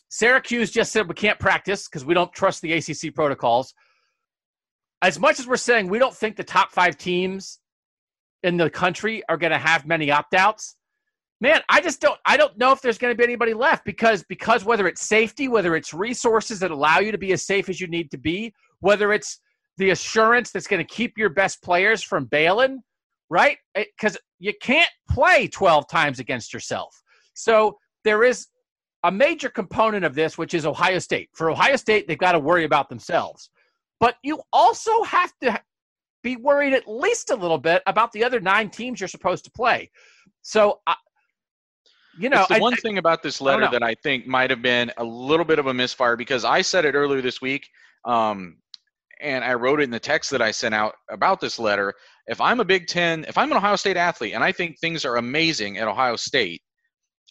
Syracuse 0.09 0.71
just 0.71 0.91
said 0.91 1.07
we 1.07 1.13
can't 1.13 1.39
practice 1.39 1.87
because 1.87 2.03
we 2.03 2.13
don't 2.13 2.33
trust 2.33 2.61
the 2.61 2.73
ACC 2.73 3.13
protocols. 3.13 3.73
As 5.01 5.19
much 5.19 5.39
as 5.39 5.47
we're 5.47 5.57
saying 5.57 5.87
we 5.87 5.99
don't 5.99 6.15
think 6.15 6.35
the 6.35 6.43
top 6.43 6.71
five 6.71 6.97
teams 6.97 7.59
in 8.41 8.57
the 8.57 8.69
country 8.69 9.23
are 9.29 9.37
going 9.37 9.51
to 9.51 9.57
have 9.57 9.85
many 9.85 10.11
opt 10.11 10.33
outs, 10.33 10.75
man, 11.41 11.61
I 11.69 11.81
just 11.81 11.99
don't. 11.99 12.19
I 12.25 12.37
don't 12.37 12.57
know 12.57 12.71
if 12.71 12.81
there's 12.81 12.97
going 12.97 13.11
to 13.11 13.17
be 13.17 13.23
anybody 13.23 13.53
left 13.53 13.85
because 13.85 14.23
because 14.23 14.63
whether 14.63 14.87
it's 14.87 15.01
safety, 15.01 15.47
whether 15.47 15.75
it's 15.75 15.93
resources 15.93 16.59
that 16.59 16.71
allow 16.71 16.99
you 16.99 17.11
to 17.11 17.17
be 17.17 17.33
as 17.33 17.45
safe 17.45 17.67
as 17.67 17.81
you 17.81 17.87
need 17.87 18.11
to 18.11 18.17
be, 18.17 18.53
whether 18.79 19.13
it's 19.13 19.39
the 19.77 19.89
assurance 19.89 20.51
that's 20.51 20.67
going 20.67 20.85
to 20.85 20.93
keep 20.93 21.17
your 21.17 21.29
best 21.29 21.61
players 21.63 22.03
from 22.03 22.25
bailing, 22.25 22.81
right? 23.29 23.57
Because 23.75 24.17
you 24.39 24.53
can't 24.61 24.89
play 25.09 25.47
12 25.47 25.87
times 25.89 26.19
against 26.19 26.53
yourself. 26.53 27.01
So 27.33 27.77
there 28.03 28.23
is 28.23 28.47
a 29.03 29.11
major 29.11 29.49
component 29.49 30.05
of 30.05 30.15
this, 30.15 30.37
which 30.37 30.53
is 30.53 30.65
Ohio 30.65 30.99
State. 30.99 31.29
For 31.33 31.49
Ohio 31.49 31.75
State, 31.75 32.07
they've 32.07 32.17
got 32.17 32.33
to 32.33 32.39
worry 32.39 32.63
about 32.63 32.89
themselves. 32.89 33.49
But 33.99 34.15
you 34.23 34.41
also 34.51 35.03
have 35.03 35.31
to 35.41 35.61
be 36.23 36.35
worried 36.37 36.73
at 36.73 36.87
least 36.87 37.29
a 37.31 37.35
little 37.35 37.57
bit 37.57 37.83
about 37.85 38.11
the 38.13 38.23
other 38.23 38.39
nine 38.39 38.69
teams 38.69 38.99
you're 39.01 39.07
supposed 39.09 39.43
to 39.45 39.51
play. 39.51 39.89
So, 40.41 40.79
uh, 40.87 40.95
you 42.17 42.29
know, 42.29 42.41
it's 42.41 42.49
the 42.49 42.55
I- 42.55 42.59
one 42.59 42.73
I- 42.73 42.77
thing 42.77 42.97
about 42.97 43.23
this 43.23 43.41
letter 43.41 43.61
know. 43.65 43.71
that 43.71 43.83
I 43.83 43.95
think 43.95 44.25
might 44.27 44.49
have 44.49 44.61
been 44.61 44.91
a 44.97 45.03
little 45.03 45.45
bit 45.45 45.59
of 45.59 45.67
a 45.67 45.73
misfire 45.73 46.15
because 46.15 46.45
I 46.45 46.61
said 46.61 46.85
it 46.85 46.95
earlier 46.95 47.21
this 47.21 47.41
week, 47.41 47.67
um, 48.05 48.57
and 49.23 49.43
I 49.43 49.53
wrote 49.53 49.79
it 49.79 49.83
in 49.83 49.89
the 49.89 49.99
text 49.99 50.29
that 50.31 50.41
I 50.41 50.51
sent 50.51 50.75
out 50.75 50.95
about 51.09 51.39
this 51.39 51.57
letter. 51.57 51.93
If 52.27 52.41
I'm 52.41 52.59
a 52.59 52.65
Big 52.65 52.87
Ten, 52.87 53.25
if 53.27 53.37
I'm 53.37 53.51
an 53.51 53.57
Ohio 53.57 53.77
State 53.77 53.97
athlete, 53.97 54.33
and 54.33 54.43
I 54.43 54.51
think 54.51 54.77
things 54.77 55.05
are 55.05 55.15
amazing 55.15 55.77
at 55.77 55.87
Ohio 55.87 56.17
State, 56.17 56.61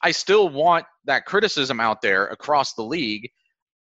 I 0.03 0.11
still 0.11 0.49
want 0.49 0.86
that 1.05 1.26
criticism 1.26 1.78
out 1.80 2.01
there 2.01 2.26
across 2.26 2.72
the 2.74 2.82
league, 2.82 3.30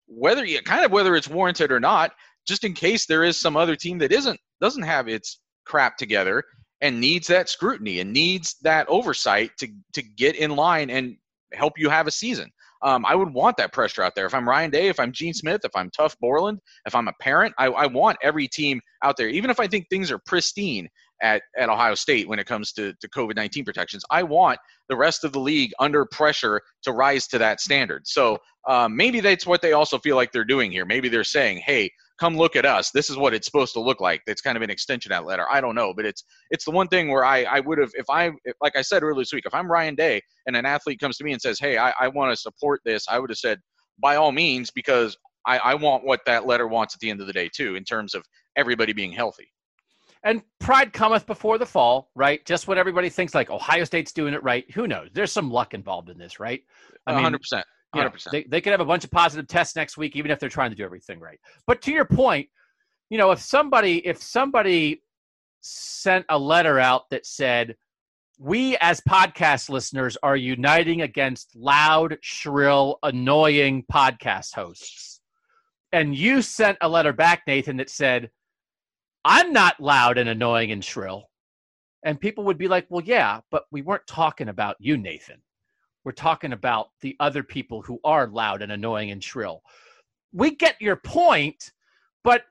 whether 0.08 0.46
you 0.46 0.62
kind 0.62 0.86
of 0.86 0.92
whether 0.92 1.16
it's 1.16 1.30
warranted 1.30 1.72
or 1.72 1.80
not, 1.80 2.12
just 2.48 2.64
in 2.64 2.74
case 2.74 3.06
there 3.06 3.24
is 3.24 3.40
some 3.40 3.56
other 3.58 3.76
team 3.76 3.98
that 4.00 4.12
isn't 4.12 4.40
doesn't 4.60 4.84
have 4.84 5.08
its 5.08 5.40
crap 5.66 5.98
together 5.98 6.44
and 6.82 7.00
needs 7.00 7.28
that 7.28 7.50
scrutiny 7.50 8.00
and 8.02 8.12
needs 8.12 8.56
that 8.62 8.88
oversight 8.90 9.52
to 9.58 9.68
to 9.94 10.02
get 10.02 10.36
in 10.36 10.56
line 10.56 10.90
and 10.90 11.16
help 11.54 11.74
you 11.78 11.90
have 11.90 12.08
a 12.08 12.12
season. 12.12 12.52
Um, 12.84 13.06
I 13.06 13.16
would 13.16 13.34
want 13.34 13.58
that 13.58 13.74
pressure 13.74 14.02
out 14.02 14.16
there. 14.16 14.26
If 14.26 14.34
I'm 14.34 14.48
Ryan 14.48 14.72
Day, 14.72 14.88
if 14.88 15.00
I'm 15.00 15.12
Gene 15.12 15.34
Smith, 15.34 15.62
if 15.64 15.72
I'm 15.76 15.90
Tuf 15.92 16.16
Borland, 16.20 16.60
if 16.86 16.96
I'm 16.96 17.08
a 17.08 17.14
parent, 17.20 17.54
I, 17.58 17.68
I 17.68 17.86
want 17.86 18.18
every 18.24 18.48
team 18.48 18.82
out 19.04 19.18
there, 19.18 19.30
even 19.30 19.50
if 19.50 19.60
I 19.60 19.68
think 19.68 19.88
things 19.90 20.12
are 20.12 20.20
pristine 20.20 20.90
at, 21.22 21.44
at 21.58 21.70
Ohio 21.70 21.96
State 21.96 22.28
when 22.28 22.40
it 22.40 22.48
comes 22.48 22.72
to, 22.74 22.94
to 22.94 23.10
COVID 23.10 23.36
19 23.36 23.64
protections. 23.64 24.04
I 24.10 24.24
want 24.24 24.60
the 24.90 24.96
rest 24.96 25.24
of 25.24 25.32
the 25.32 25.40
league 25.40 25.72
under 25.80 26.06
pressure 26.06 26.62
to 26.84 26.92
rise 26.92 27.28
to 27.28 27.38
that 27.38 27.62
standard. 27.62 28.08
So 28.08 28.38
um, 28.68 28.96
maybe 28.96 29.20
that's 29.20 29.46
what 29.46 29.62
they 29.62 29.74
also 29.74 29.98
feel 30.00 30.16
like 30.16 30.32
they're 30.32 30.44
doing 30.44 30.72
here. 30.72 30.86
Maybe 30.86 31.10
they're 31.10 31.24
saying, 31.24 31.62
hey, 31.66 31.92
come 32.22 32.38
look 32.38 32.56
at 32.56 32.68
us. 32.68 32.92
This 32.92 33.10
is 33.10 33.18
what 33.18 33.34
it's 33.34 33.48
supposed 33.48 33.74
to 33.74 33.80
look 33.80 34.00
like. 34.00 34.22
That's 34.28 34.42
kind 34.42 34.56
of 34.56 34.62
an 34.62 34.70
extension 34.70 35.12
of 35.12 35.18
that 35.18 35.26
letter. 35.28 35.48
I 35.52 35.60
don't 35.60 35.74
know, 35.74 35.92
but 35.92 36.06
it's 36.06 36.24
it's 36.52 36.66
the 36.66 36.72
one 36.72 36.88
thing 36.88 37.10
where 37.10 37.26
I, 37.26 37.44
I 37.46 37.60
would 37.62 37.80
have 37.80 37.90
if 37.96 38.06
I 38.12 38.28
if, 38.46 38.56
like 38.62 38.76
I 38.76 38.84
said 38.84 39.02
earlier 39.02 39.22
this 39.22 39.34
week, 39.34 39.46
if 39.48 39.56
I'm 39.56 39.70
Ryan 39.70 39.96
Day 39.96 40.22
and 40.46 40.56
an 40.56 40.68
athlete 40.68 41.00
comes 41.00 41.18
to 41.18 41.24
me 41.24 41.34
and 41.34 41.42
says, 41.42 41.60
Hey, 41.60 41.80
I, 41.80 41.92
I 42.00 42.08
want 42.10 42.32
to 42.32 42.38
support 42.40 42.80
this, 42.86 43.06
I 43.10 43.18
would 43.18 43.32
have 43.32 43.40
said, 43.40 43.58
by 44.00 44.18
all 44.18 44.32
means, 44.32 44.70
because 44.70 45.18
I, 45.48 45.58
I 45.58 45.74
want 45.74 46.04
what 46.06 46.20
that 46.28 46.46
letter 46.46 46.68
wants 46.68 46.94
at 46.94 47.00
the 47.00 47.10
end 47.10 47.22
of 47.22 47.28
the 47.28 47.34
day 47.34 47.50
too, 47.52 47.76
in 47.76 47.84
terms 47.84 48.14
of 48.14 48.24
everybody 48.56 48.94
being 48.94 49.12
healthy. 49.12 49.48
and 50.24 50.44
pride 50.60 50.94
cometh 50.94 51.26
before 51.26 51.58
the 51.58 51.66
fall, 51.66 52.12
right? 52.16 52.46
Just 52.46 52.68
what 52.68 52.78
everybody 52.78 53.10
thinks, 53.10 53.34
like 53.34 53.50
Ohio 53.50 53.84
State's 53.84 54.12
doing 54.12 54.36
it 54.36 54.44
right. 54.44 54.70
Who 54.76 54.88
knows? 54.88 55.10
There's 55.14 55.32
some 55.32 55.50
luck 55.50 55.74
involved 55.74 56.10
in 56.12 56.20
this, 56.20 56.40
right? 56.40 56.62
I 57.08 57.14
mean, 57.16 57.26
100%. 57.96 57.98
you 57.98 58.04
know, 58.04 58.12
they, 58.32 58.44
they 58.44 58.62
could 58.62 58.72
have 58.72 58.80
a 58.80 58.86
bunch 58.86 59.04
of 59.04 59.12
positive 59.12 59.48
tests 59.48 59.76
next 59.76 59.98
week, 59.98 60.16
even 60.16 60.32
if 60.32 60.40
they're 60.40 60.50
trying 60.50 60.70
to 60.70 60.76
do 60.76 60.84
everything 60.84 61.20
right. 61.20 61.40
But 61.68 61.82
to 61.84 61.92
your 61.92 62.06
point, 62.06 62.48
you 63.10 63.18
know, 63.18 63.32
if 63.32 63.40
somebody 63.40 63.98
if 64.08 64.22
somebody 64.22 65.04
sent 65.62 66.26
a 66.30 66.40
letter 66.40 66.80
out 66.80 67.10
that 67.10 67.26
said, 67.26 67.76
"We 68.40 68.78
as 68.78 69.02
podcast 69.02 69.70
listeners 69.70 70.18
are 70.24 70.38
uniting 70.38 71.02
against 71.02 71.56
loud, 71.56 72.18
shrill, 72.22 73.00
annoying 73.04 73.84
podcast 73.92 74.56
hosts," 74.56 75.22
and 75.92 76.16
you 76.16 76.42
sent 76.42 76.78
a 76.80 76.88
letter 76.88 77.12
back, 77.12 77.44
Nathan, 77.46 77.78
that 77.78 77.90
said, 77.90 78.32
"I'm 79.26 79.52
not 79.52 79.82
loud 79.82 80.18
and 80.18 80.30
annoying 80.30 80.72
and 80.72 80.84
shrill," 80.84 81.30
and 82.04 82.20
people 82.20 82.46
would 82.46 82.58
be 82.58 82.70
like, 82.70 82.86
"Well, 82.90 83.04
yeah, 83.04 83.42
but 83.52 83.66
we 83.72 83.82
weren't 83.82 84.08
talking 84.08 84.48
about 84.48 84.78
you, 84.80 84.98
Nathan." 84.98 85.42
We're 86.04 86.12
talking 86.12 86.54
about 86.54 86.90
the 87.02 87.16
other 87.20 87.44
people 87.44 87.82
who 87.82 88.00
are 88.04 88.28
loud 88.28 88.62
and 88.62 88.72
annoying 88.72 89.12
and 89.12 89.24
shrill. 89.24 89.62
We 90.34 90.56
get 90.56 90.82
your 90.82 90.96
point, 90.96 91.72
but 92.24 92.44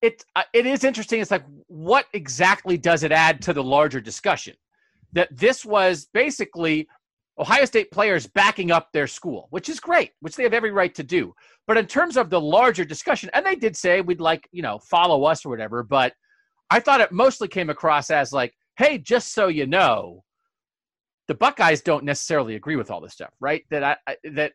it 0.00 0.24
uh, 0.34 0.42
it 0.52 0.66
is 0.66 0.84
interesting. 0.84 1.20
It's 1.20 1.30
like 1.30 1.44
what 1.66 2.06
exactly 2.12 2.76
does 2.76 3.02
it 3.02 3.12
add 3.12 3.42
to 3.42 3.52
the 3.52 3.62
larger 3.62 4.00
discussion? 4.00 4.54
That 5.12 5.28
this 5.36 5.64
was 5.64 6.08
basically 6.14 6.88
Ohio 7.38 7.64
State 7.64 7.90
players 7.90 8.26
backing 8.26 8.70
up 8.70 8.88
their 8.92 9.06
school, 9.06 9.48
which 9.50 9.68
is 9.68 9.80
great, 9.80 10.12
which 10.20 10.36
they 10.36 10.42
have 10.42 10.54
every 10.54 10.70
right 10.72 10.94
to 10.94 11.02
do. 11.02 11.34
But 11.66 11.76
in 11.76 11.86
terms 11.86 12.16
of 12.16 12.30
the 12.30 12.40
larger 12.40 12.84
discussion, 12.84 13.30
and 13.32 13.44
they 13.44 13.56
did 13.56 13.76
say 13.76 14.00
we'd 14.00 14.20
like 14.20 14.48
you 14.52 14.62
know 14.62 14.78
follow 14.78 15.24
us 15.24 15.44
or 15.44 15.50
whatever, 15.50 15.82
but 15.82 16.14
I 16.70 16.80
thought 16.80 17.02
it 17.02 17.12
mostly 17.12 17.48
came 17.48 17.68
across 17.68 18.10
as 18.10 18.32
like, 18.32 18.54
hey, 18.78 18.96
just 18.96 19.34
so 19.34 19.48
you 19.48 19.66
know, 19.66 20.24
the 21.32 21.38
Buckeyes 21.38 21.80
don't 21.80 22.04
necessarily 22.04 22.56
agree 22.56 22.76
with 22.76 22.90
all 22.90 23.00
this 23.00 23.14
stuff, 23.14 23.32
right? 23.40 23.64
That 23.70 23.82
I, 23.82 23.96
I 24.06 24.16
that 24.34 24.52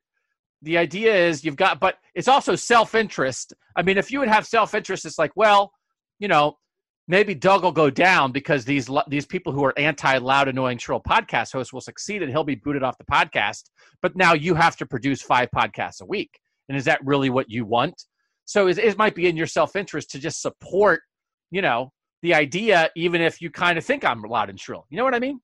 the 0.61 0.77
idea 0.77 1.15
is 1.15 1.43
you've 1.43 1.55
got, 1.55 1.79
but 1.79 1.95
it's 2.13 2.27
also 2.27 2.55
self 2.55 2.93
interest. 2.93 3.55
I 3.75 3.81
mean, 3.81 3.97
if 3.97 4.11
you 4.11 4.19
would 4.19 4.27
have 4.27 4.45
self 4.45 4.75
interest, 4.75 5.03
it's 5.03 5.17
like, 5.17 5.31
well, 5.35 5.73
you 6.19 6.27
know, 6.27 6.59
maybe 7.07 7.33
Doug 7.33 7.63
will 7.63 7.71
go 7.71 7.89
down 7.89 8.31
because 8.31 8.63
these 8.63 8.87
these 9.07 9.25
people 9.25 9.53
who 9.53 9.65
are 9.65 9.73
anti 9.75 10.19
loud, 10.19 10.47
annoying, 10.47 10.77
shrill 10.77 11.01
podcast 11.01 11.51
hosts 11.51 11.73
will 11.73 11.81
succeed 11.81 12.21
and 12.21 12.31
he'll 12.31 12.43
be 12.43 12.53
booted 12.53 12.83
off 12.83 12.99
the 12.99 13.05
podcast. 13.05 13.71
But 14.03 14.15
now 14.15 14.35
you 14.35 14.53
have 14.53 14.77
to 14.77 14.85
produce 14.85 15.23
five 15.23 15.49
podcasts 15.49 16.01
a 16.01 16.05
week, 16.05 16.39
and 16.69 16.77
is 16.77 16.85
that 16.85 17.03
really 17.03 17.31
what 17.31 17.49
you 17.49 17.65
want? 17.65 18.03
So 18.45 18.67
it, 18.67 18.77
it 18.77 18.99
might 18.99 19.15
be 19.15 19.25
in 19.25 19.35
your 19.35 19.47
self 19.47 19.75
interest 19.75 20.11
to 20.11 20.19
just 20.19 20.43
support, 20.43 21.01
you 21.49 21.63
know, 21.63 21.91
the 22.21 22.35
idea, 22.35 22.91
even 22.95 23.19
if 23.19 23.41
you 23.41 23.49
kind 23.49 23.79
of 23.79 23.83
think 23.83 24.05
I'm 24.05 24.21
loud 24.21 24.51
and 24.51 24.59
shrill. 24.59 24.85
You 24.91 24.97
know 24.97 25.03
what 25.03 25.15
I 25.15 25.19
mean? 25.19 25.39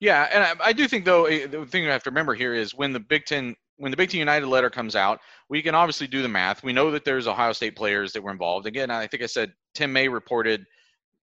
Yeah, 0.00 0.28
and 0.32 0.42
I, 0.44 0.68
I 0.68 0.72
do 0.72 0.86
think 0.88 1.04
though 1.04 1.24
eh, 1.24 1.46
the 1.46 1.64
thing 1.66 1.84
you 1.84 1.90
have 1.90 2.02
to 2.04 2.10
remember 2.10 2.34
here 2.34 2.54
is 2.54 2.74
when 2.74 2.92
the 2.92 3.00
Big 3.00 3.24
Ten 3.24 3.54
when 3.78 3.90
the 3.90 3.96
Big 3.96 4.10
Ten 4.10 4.18
United 4.18 4.46
letter 4.46 4.70
comes 4.70 4.96
out, 4.96 5.20
we 5.48 5.62
can 5.62 5.74
obviously 5.74 6.06
do 6.06 6.22
the 6.22 6.28
math. 6.28 6.62
We 6.62 6.72
know 6.72 6.90
that 6.90 7.04
there's 7.04 7.26
Ohio 7.26 7.52
State 7.52 7.76
players 7.76 8.12
that 8.12 8.22
were 8.22 8.30
involved. 8.30 8.66
Again, 8.66 8.90
I 8.90 9.06
think 9.06 9.22
I 9.22 9.26
said 9.26 9.52
Tim 9.74 9.92
May 9.92 10.08
reported 10.08 10.64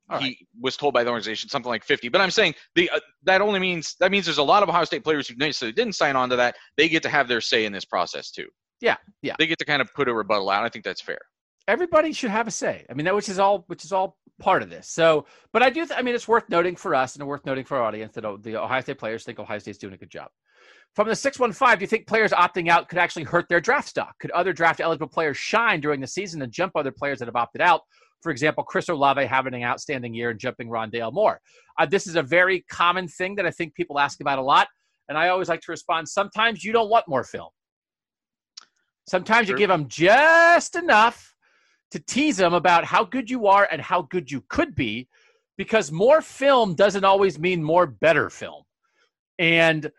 All 0.09 0.19
he 0.19 0.47
was 0.59 0.76
told 0.78 0.93
by 0.93 1.03
the 1.03 1.09
organization 1.09 1.49
something 1.49 1.69
like 1.69 1.84
50. 1.84 2.09
But 2.09 2.21
I'm 2.21 2.32
saying 2.32 2.55
the 2.76 2.89
uh, 2.89 2.99
that 3.24 3.41
only 3.41 3.59
means 3.59 3.95
that 3.99 4.11
means 4.11 4.26
there's 4.26 4.38
a 4.39 4.43
lot 4.43 4.63
of 4.63 4.69
Ohio 4.69 4.86
State 4.86 5.03
players 5.03 5.28
who 5.28 5.36
necessarily 5.36 5.74
didn't 5.74 5.93
sign 5.93 6.15
on 6.15 6.30
to 6.30 6.36
that. 6.36 6.55
They 6.78 6.89
get 6.89 7.03
to 7.03 7.09
have 7.09 7.28
their 7.28 7.41
say 7.41 7.65
in 7.65 7.74
this 7.74 7.86
process 7.86 8.32
too. 8.32 8.47
Yeah, 8.82 8.97
yeah. 9.21 9.36
They 9.39 9.47
get 9.47 9.59
to 9.59 9.65
kind 9.65 9.82
of 9.82 9.93
put 9.93 10.07
a 10.09 10.13
rebuttal 10.13 10.49
out. 10.49 10.63
I 10.63 10.69
think 10.69 10.84
that's 10.84 11.01
fair. 11.01 11.19
everybody 11.67 12.11
should 12.11 12.32
have 12.32 12.47
a 12.47 12.51
say. 12.51 12.86
I 12.89 12.93
mean, 12.93 13.05
that 13.05 13.15
which 13.15 13.30
is 13.30 13.39
all 13.39 13.63
which 13.67 13.86
is 13.86 13.91
all 13.91 14.17
part 14.39 14.63
of 14.63 14.69
this. 14.69 14.89
So, 14.89 15.25
but 15.51 15.63
I 15.63 15.69
do. 15.69 15.86
Th- 15.86 15.97
I 15.97 16.01
mean, 16.01 16.15
it's 16.15 16.27
worth 16.27 16.49
noting 16.49 16.75
for 16.75 16.95
us 16.95 17.15
and 17.15 17.25
worth 17.27 17.45
noting 17.45 17.65
for 17.65 17.77
our 17.77 17.84
audience 17.84 18.13
that 18.13 18.43
the 18.43 18.61
Ohio 18.61 18.81
State 18.81 18.97
players 18.97 19.23
think 19.23 19.39
Ohio 19.39 19.59
State's 19.59 19.77
doing 19.77 19.93
a 19.93 19.97
good 19.97 20.09
job. 20.09 20.29
From 20.95 21.07
the 21.07 21.15
615, 21.15 21.79
do 21.79 21.84
you 21.84 21.88
think 21.88 22.05
players 22.05 22.31
opting 22.31 22.69
out 22.69 22.88
could 22.88 22.99
actually 22.99 23.23
hurt 23.23 23.49
their 23.49 23.59
draft 23.59 23.88
stock? 23.88 24.13
Could 24.19 24.29
other 24.31 24.53
draft 24.53 24.79
eligible 24.79 25.07
players 25.07 25.38
shine 25.38 25.81
during 25.81 25.99
the 25.99 26.07
season 26.07 26.41
and 26.41 26.51
jump 26.51 26.73
other 26.75 26.91
players 26.91 27.19
that 27.19 27.27
have 27.27 27.36
opted 27.36 27.61
out? 27.61 27.81
For 28.21 28.31
example, 28.31 28.63
Chris 28.63 28.89
Olave 28.89 29.25
having 29.25 29.53
an 29.55 29.63
outstanding 29.63 30.13
year 30.13 30.29
and 30.29 30.39
jumping 30.39 30.69
Rondale 30.69 31.11
Moore. 31.11 31.41
Uh, 31.79 31.88
this 31.88 32.05
is 32.05 32.15
a 32.15 32.21
very 32.21 32.63
common 32.69 33.07
thing 33.07 33.36
that 33.36 33.45
I 33.45 33.51
think 33.51 33.73
people 33.73 33.99
ask 33.99 34.21
about 34.21 34.39
a 34.39 34.43
lot. 34.43 34.67
And 35.09 35.17
I 35.17 35.29
always 35.29 35.49
like 35.49 35.61
to 35.61 35.71
respond 35.71 36.07
sometimes 36.07 36.63
you 36.63 36.71
don't 36.71 36.89
want 36.89 37.07
more 37.07 37.23
film. 37.23 37.49
Sometimes 39.07 39.47
sure. 39.47 39.55
you 39.55 39.59
give 39.59 39.69
them 39.69 39.88
just 39.89 40.75
enough 40.75 41.32
to 41.93 41.99
tease 41.99 42.37
them 42.37 42.53
about 42.53 42.83
how 42.83 43.03
good 43.03 43.29
you 43.29 43.47
are 43.47 43.67
and 43.71 43.81
how 43.81 44.01
good 44.03 44.29
you 44.29 44.43
could 44.49 44.75
be 44.75 45.07
because 45.57 45.91
more 45.91 46.21
film 46.21 46.73
doesn't 46.73 47.05
always 47.05 47.37
mean 47.37 47.63
more 47.63 47.85
better 47.85 48.29
film. 48.29 48.63
And 49.37 49.91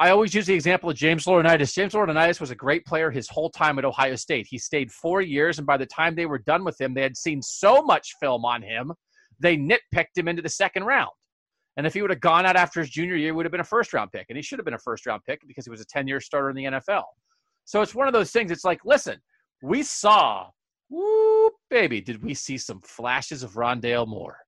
I 0.00 0.10
always 0.10 0.34
use 0.34 0.46
the 0.46 0.54
example 0.54 0.88
of 0.88 0.96
James 0.96 1.26
Laurinaitis. 1.26 1.74
James 1.74 1.92
Laurinaitis 1.92 2.40
was 2.40 2.50
a 2.50 2.54
great 2.54 2.86
player 2.86 3.10
his 3.10 3.28
whole 3.28 3.50
time 3.50 3.78
at 3.78 3.84
Ohio 3.84 4.16
State. 4.16 4.46
He 4.48 4.56
stayed 4.56 4.90
four 4.90 5.20
years, 5.20 5.58
and 5.58 5.66
by 5.66 5.76
the 5.76 5.86
time 5.86 6.14
they 6.14 6.26
were 6.26 6.38
done 6.38 6.64
with 6.64 6.80
him, 6.80 6.94
they 6.94 7.02
had 7.02 7.16
seen 7.16 7.42
so 7.42 7.82
much 7.82 8.14
film 8.18 8.44
on 8.44 8.62
him, 8.62 8.92
they 9.38 9.56
nitpicked 9.56 10.16
him 10.16 10.28
into 10.28 10.42
the 10.42 10.48
second 10.48 10.84
round. 10.84 11.10
And 11.76 11.86
if 11.86 11.92
he 11.92 12.00
would 12.00 12.10
have 12.10 12.20
gone 12.20 12.46
out 12.46 12.56
after 12.56 12.80
his 12.80 12.88
junior 12.88 13.16
year, 13.16 13.28
he 13.28 13.32
would 13.32 13.44
have 13.44 13.52
been 13.52 13.60
a 13.60 13.64
first 13.64 13.92
round 13.92 14.10
pick. 14.12 14.26
And 14.30 14.36
he 14.36 14.42
should 14.42 14.58
have 14.58 14.64
been 14.64 14.74
a 14.74 14.78
first 14.78 15.04
round 15.04 15.22
pick 15.26 15.46
because 15.46 15.66
he 15.66 15.70
was 15.70 15.82
a 15.82 15.86
10 15.86 16.08
year 16.08 16.20
starter 16.20 16.48
in 16.48 16.56
the 16.56 16.64
NFL. 16.64 17.04
So 17.66 17.82
it's 17.82 17.94
one 17.94 18.06
of 18.06 18.14
those 18.14 18.30
things. 18.30 18.50
It's 18.50 18.64
like, 18.64 18.80
listen, 18.84 19.18
we 19.62 19.82
saw, 19.82 20.48
whoop, 20.88 21.54
baby, 21.70 22.00
did 22.00 22.22
we 22.22 22.34
see 22.34 22.58
some 22.58 22.80
flashes 22.82 23.42
of 23.42 23.54
Rondale 23.54 24.06
Moore? 24.06 24.38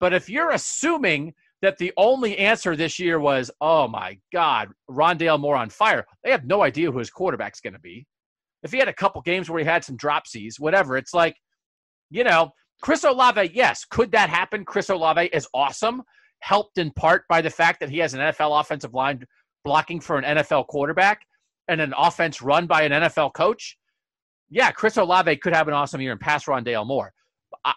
But 0.00 0.14
if 0.14 0.28
you're 0.28 0.50
assuming 0.50 1.34
that 1.62 1.78
the 1.78 1.92
only 1.96 2.38
answer 2.38 2.74
this 2.74 2.98
year 2.98 3.20
was, 3.20 3.50
oh 3.60 3.86
my 3.86 4.18
God, 4.32 4.68
Rondale 4.90 5.38
Moore 5.38 5.56
on 5.56 5.68
fire. 5.68 6.06
They 6.24 6.30
have 6.30 6.46
no 6.46 6.62
idea 6.62 6.90
who 6.90 6.98
his 6.98 7.10
quarterback's 7.10 7.60
going 7.60 7.74
to 7.74 7.80
be. 7.80 8.06
If 8.62 8.72
he 8.72 8.78
had 8.78 8.88
a 8.88 8.94
couple 8.94 9.20
games 9.22 9.48
where 9.48 9.58
he 9.58 9.64
had 9.64 9.84
some 9.84 9.96
dropsies, 9.96 10.58
whatever, 10.58 10.96
it's 10.96 11.14
like, 11.14 11.36
you 12.10 12.24
know, 12.24 12.50
Chris 12.82 13.04
Olave, 13.04 13.52
yes, 13.54 13.84
could 13.84 14.12
that 14.12 14.30
happen? 14.30 14.64
Chris 14.64 14.88
Olave 14.88 15.26
is 15.32 15.46
awesome, 15.52 16.02
helped 16.40 16.78
in 16.78 16.90
part 16.92 17.24
by 17.28 17.42
the 17.42 17.50
fact 17.50 17.80
that 17.80 17.90
he 17.90 17.98
has 17.98 18.14
an 18.14 18.20
NFL 18.20 18.58
offensive 18.60 18.94
line 18.94 19.22
blocking 19.64 20.00
for 20.00 20.18
an 20.18 20.36
NFL 20.36 20.66
quarterback 20.66 21.20
and 21.68 21.80
an 21.80 21.92
offense 21.96 22.40
run 22.40 22.66
by 22.66 22.82
an 22.82 22.92
NFL 22.92 23.34
coach. 23.34 23.76
Yeah, 24.50 24.72
Chris 24.72 24.96
Olave 24.96 25.36
could 25.36 25.54
have 25.54 25.68
an 25.68 25.74
awesome 25.74 26.00
year 26.00 26.12
and 26.12 26.20
pass 26.20 26.44
Rondale 26.46 26.86
Moore. 26.86 27.12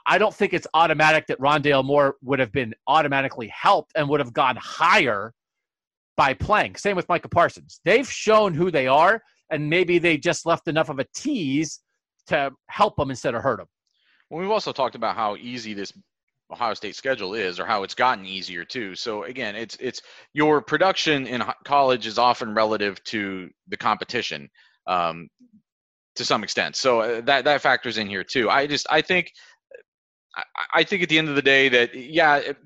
I 0.08 0.18
don't 0.18 0.34
think 0.34 0.54
it's 0.54 0.68
automatic 0.74 1.28
that 1.28 1.40
Rondale 1.40 1.84
Moore 1.84 2.16
would 2.22 2.40
have 2.40 2.52
been 2.52 2.74
automatically 2.88 3.48
helped 3.48 3.92
and 3.96 4.08
would 4.10 4.20
have 4.20 4.34
gone 4.34 4.56
higher 4.56 5.34
by 6.16 6.34
playing. 6.34 6.76
Same 6.76 6.96
with 6.96 7.10
Micah 7.10 7.28
Parsons. 7.28 7.82
They've 7.84 8.10
shown 8.10 8.54
who 8.54 8.72
they 8.72 8.88
are, 8.88 9.22
and 9.50 9.70
maybe 9.70 10.00
they 10.00 10.18
just 10.18 10.46
left 10.46 10.68
enough 10.68 10.90
of 10.90 11.00
a 11.00 11.06
tease 11.16 11.80
to 12.28 12.52
help 12.70 12.96
them 12.96 13.10
instead 13.10 13.36
of 13.36 13.42
hurt 13.42 13.58
them. 13.58 13.68
Well, 14.30 14.42
we've 14.42 14.52
also 14.52 14.72
talked 14.72 14.96
about 14.96 15.16
how 15.16 15.36
easy 15.36 15.74
this 15.74 15.92
Ohio 16.52 16.74
State 16.76 16.96
schedule 16.96 17.34
is, 17.34 17.60
or 17.60 17.66
how 17.66 17.84
it's 17.84 17.96
gotten 17.96 18.26
easier 18.26 18.64
too. 18.64 18.96
So 18.96 19.24
again, 19.24 19.56
it's 19.56 19.76
it's 19.80 20.02
your 20.34 20.62
production 20.62 21.26
in 21.28 21.44
college 21.66 22.06
is 22.06 22.18
often 22.18 22.54
relative 22.54 23.04
to 23.06 23.50
the 23.68 23.78
competition 23.78 24.50
um, 24.88 25.30
to 26.16 26.26
some 26.26 26.44
extent. 26.44 26.76
So 26.76 27.02
uh, 27.02 27.22
that 27.22 27.46
that 27.46 27.62
factors 27.62 27.98
in 27.98 28.08
here 28.08 28.24
too. 28.24 28.50
I 28.50 28.68
just 28.68 28.88
I 28.90 29.02
think 29.02 29.32
I 30.74 30.84
think 30.84 31.04
at 31.04 31.10
the 31.10 31.18
end 31.18 31.30
of 31.30 31.36
the 31.36 31.42
day 31.42 31.70
that 31.70 31.96
yeah, 31.96 32.38
it, 32.38 32.58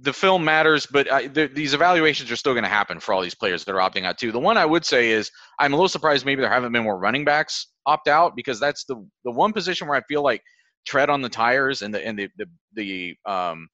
the 0.00 0.12
film 0.12 0.44
matters, 0.44 0.86
but 0.86 1.10
I, 1.10 1.26
the, 1.28 1.46
these 1.46 1.74
evaluations 1.74 2.30
are 2.30 2.36
still 2.36 2.54
going 2.54 2.64
to 2.64 2.68
happen 2.68 2.98
for 2.98 3.12
all 3.12 3.20
these 3.20 3.34
players 3.34 3.64
that 3.64 3.74
are 3.74 3.78
opting 3.78 4.04
out 4.04 4.18
too. 4.18 4.32
The 4.32 4.38
one 4.38 4.56
I 4.56 4.64
would 4.64 4.84
say 4.84 5.10
is 5.10 5.30
I'm 5.58 5.72
a 5.72 5.76
little 5.76 5.88
surprised 5.88 6.24
maybe 6.24 6.40
there 6.40 6.50
haven't 6.50 6.72
been 6.72 6.84
more 6.84 6.98
running 6.98 7.24
backs 7.24 7.68
opt 7.86 8.08
out 8.08 8.34
because 8.36 8.58
that's 8.60 8.84
the 8.84 8.96
the 9.24 9.30
one 9.30 9.52
position 9.52 9.88
where 9.88 9.98
I 9.98 10.02
feel 10.02 10.22
like 10.22 10.42
tread 10.86 11.10
on 11.10 11.22
the 11.22 11.28
tires 11.28 11.82
and 11.82 11.94
the 11.94 12.06
and 12.06 12.18
the 12.18 12.28
the, 12.38 12.46
the 12.74 13.30
um 13.30 13.68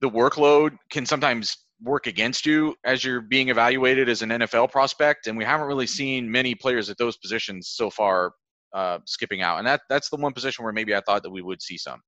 the 0.00 0.10
workload 0.10 0.76
can 0.90 1.06
sometimes 1.06 1.56
work 1.82 2.06
against 2.06 2.46
you 2.46 2.74
as 2.84 3.04
you're 3.04 3.20
being 3.20 3.48
evaluated 3.48 4.08
as 4.08 4.22
an 4.22 4.30
NFL 4.30 4.70
prospect, 4.70 5.26
and 5.26 5.36
we 5.36 5.44
haven't 5.44 5.66
really 5.66 5.86
seen 5.86 6.30
many 6.30 6.54
players 6.54 6.88
at 6.88 6.98
those 6.98 7.16
positions 7.16 7.68
so 7.68 7.90
far 7.90 8.32
uh, 8.74 8.98
skipping 9.04 9.42
out, 9.42 9.58
and 9.58 9.66
that 9.66 9.82
that's 9.88 10.10
the 10.10 10.16
one 10.16 10.32
position 10.32 10.64
where 10.64 10.72
maybe 10.72 10.94
I 10.94 11.00
thought 11.00 11.22
that 11.22 11.30
we 11.30 11.42
would 11.42 11.62
see 11.62 11.78
some 11.78 12.00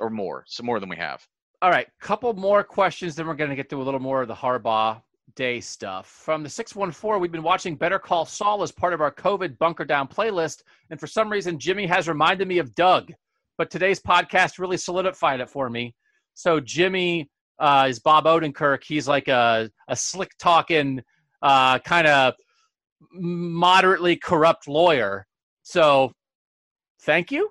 or 0.00 0.10
more, 0.10 0.44
some 0.46 0.66
more 0.66 0.80
than 0.80 0.88
we 0.88 0.96
have. 0.96 1.24
All 1.62 1.70
right, 1.70 1.86
couple 2.00 2.32
more 2.34 2.64
questions, 2.64 3.14
then 3.14 3.26
we're 3.26 3.34
going 3.34 3.50
to 3.50 3.56
get 3.56 3.70
to 3.70 3.80
a 3.80 3.84
little 3.84 4.00
more 4.00 4.22
of 4.22 4.28
the 4.28 4.34
Harbaugh 4.34 5.00
day 5.36 5.60
stuff. 5.60 6.08
From 6.08 6.42
the 6.42 6.48
614, 6.48 7.20
we've 7.20 7.32
been 7.32 7.42
watching 7.42 7.76
Better 7.76 7.98
Call 7.98 8.24
Saul 8.24 8.62
as 8.62 8.72
part 8.72 8.92
of 8.92 9.00
our 9.00 9.12
COVID 9.12 9.58
bunker 9.58 9.84
down 9.84 10.08
playlist, 10.08 10.62
and 10.90 10.98
for 10.98 11.06
some 11.06 11.30
reason, 11.30 11.58
Jimmy 11.58 11.86
has 11.86 12.08
reminded 12.08 12.48
me 12.48 12.58
of 12.58 12.74
Doug, 12.74 13.12
but 13.58 13.70
today's 13.70 14.00
podcast 14.00 14.58
really 14.58 14.76
solidified 14.76 15.40
it 15.40 15.48
for 15.48 15.70
me. 15.70 15.94
So 16.34 16.58
Jimmy 16.58 17.30
uh, 17.58 17.86
is 17.88 17.98
Bob 17.98 18.24
Odenkirk. 18.24 18.84
He's 18.84 19.08
like 19.08 19.28
a, 19.28 19.70
a 19.88 19.96
slick 19.96 20.30
talking, 20.38 21.02
uh, 21.42 21.78
kind 21.80 22.06
of 22.06 22.34
moderately 23.12 24.16
corrupt 24.16 24.68
lawyer 24.68 25.26
so, 25.62 26.12
thank 27.02 27.30
you. 27.30 27.48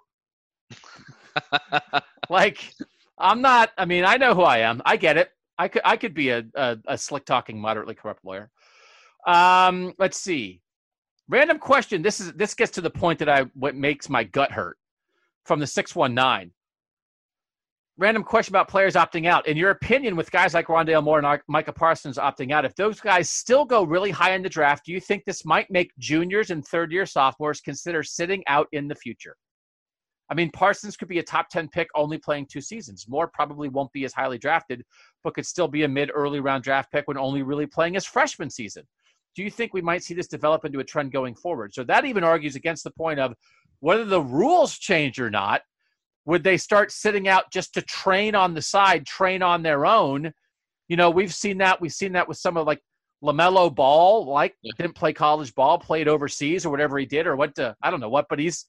like, 2.30 2.74
I'm 3.18 3.42
not. 3.42 3.72
I 3.78 3.86
mean, 3.86 4.06
I 4.06 4.18
know 4.18 4.34
who 4.34 4.42
I 4.42 4.60
am. 4.60 4.82
I 4.86 4.98
get 4.98 5.18
it. 5.18 5.32
I 5.58 5.68
could. 5.68 5.82
I 5.86 5.98
could 5.98 6.14
be 6.14 6.30
a 6.30 6.44
a, 6.56 6.78
a 6.88 6.98
slick 6.98 7.26
talking, 7.26 7.60
moderately 7.60 7.96
corrupt 7.96 8.24
lawyer. 8.26 8.50
Um, 9.26 9.94
let's 9.98 10.18
see. 10.18 10.62
Random 11.30 11.58
question. 11.58 12.02
This 12.02 12.20
is 12.20 12.34
this 12.34 12.54
gets 12.54 12.72
to 12.74 12.82
the 12.82 12.90
point 12.90 13.20
that 13.20 13.30
I 13.30 13.44
what 13.54 13.76
makes 13.76 14.10
my 14.10 14.24
gut 14.24 14.52
hurt. 14.52 14.78
From 15.46 15.60
the 15.60 15.68
six 15.68 15.96
one 15.96 16.14
nine 16.14 16.52
random 17.98 18.24
question 18.24 18.54
about 18.54 18.68
players 18.68 18.96
opting 18.96 19.28
out. 19.28 19.48
In 19.48 19.58
your 19.58 19.72
opinion, 19.72 20.16
with 20.16 20.32
guys 20.32 20.54
like 20.54 20.68
Rondale 20.68 21.04
Moore 21.04 21.20
and 21.20 21.42
Micah 21.48 21.74
Parsons 21.74 22.18
opting 22.18 22.52
out, 22.52 22.66
if 22.66 22.76
those 22.76 23.00
guys 23.00 23.30
still 23.30 23.66
go 23.66 23.84
really 23.84 24.12
high 24.12 24.34
in 24.34 24.42
the 24.42 24.50
draft, 24.50 24.86
do 24.86 24.92
you 24.92 25.00
think 25.00 25.24
this 25.26 25.46
might 25.46 25.70
make 25.70 25.92
juniors 26.00 26.50
and 26.50 26.66
third 26.66 26.92
year 26.92 27.06
sophomores 27.06 27.62
consider 27.62 28.04
sitting 28.04 28.44
out 28.48 28.68
in 28.72 28.88
the 28.88 28.96
future? 28.96 29.36
I 30.30 30.34
mean, 30.34 30.50
Parsons 30.52 30.96
could 30.96 31.10
be 31.10 31.20
a 31.20 31.24
top 31.24 31.50
10 31.50 31.68
pick 31.68 31.90
only 31.94 32.18
playing 32.18 32.46
two 32.46 32.62
seasons. 32.62 33.06
Moore 33.10 33.28
probably 33.28 33.68
won't 33.68 33.92
be 33.92 34.06
as 34.06 34.14
highly 34.14 34.38
drafted, 34.38 34.82
but 35.26 35.34
could 35.34 35.46
still 35.46 35.68
be 35.68 35.84
a 35.84 35.90
mid 35.90 36.10
early 36.14 36.40
round 36.40 36.64
draft 36.64 36.90
pick 36.90 37.06
when 37.08 37.18
only 37.18 37.44
really 37.44 37.66
playing 37.66 37.96
his 37.96 38.06
freshman 38.06 38.50
season. 38.50 38.88
Do 39.36 39.44
you 39.44 39.52
think 39.52 39.74
we 39.74 39.82
might 39.82 40.04
see 40.04 40.14
this 40.14 40.28
develop 40.28 40.64
into 40.64 40.80
a 40.80 40.84
trend 40.86 41.12
going 41.12 41.36
forward? 41.36 41.74
So 41.74 41.84
that 41.84 42.06
even 42.06 42.24
argues 42.24 42.56
against 42.56 42.86
the 42.86 42.92
point 42.92 43.20
of 43.20 43.34
whether 43.82 44.06
the 44.06 44.22
rules 44.22 44.78
change 44.78 45.20
or 45.20 45.30
not 45.30 45.64
would 46.26 46.44
they 46.44 46.58
start 46.58 46.92
sitting 46.92 47.28
out 47.28 47.52
just 47.52 47.74
to 47.74 47.82
train 47.82 48.36
on 48.36 48.54
the 48.54 48.62
side, 48.62 49.06
train 49.06 49.42
on 49.42 49.64
their 49.64 49.86
own? 49.86 50.32
You 50.88 50.98
know, 50.98 51.10
we've 51.10 51.34
seen 51.34 51.58
that. 51.60 51.82
We've 51.82 51.94
seen 51.94 52.14
that 52.14 52.28
with 52.28 52.38
some 52.38 52.58
of 52.58 52.68
like 52.68 52.82
LaMelo 53.24 53.74
Ball, 53.74 54.26
like 54.26 54.56
yeah. 54.62 54.72
didn't 54.78 54.96
play 54.96 55.14
college 55.14 55.54
ball, 55.56 55.78
played 55.78 56.08
overseas 56.08 56.66
or 56.66 56.70
whatever 56.70 56.98
he 56.98 57.06
did, 57.06 57.28
or 57.28 57.36
went 57.36 57.56
to 57.56 57.76
I 57.82 57.90
don't 57.90 58.00
know 58.00 58.10
what, 58.10 58.28
but 58.30 58.40
he's 58.40 58.66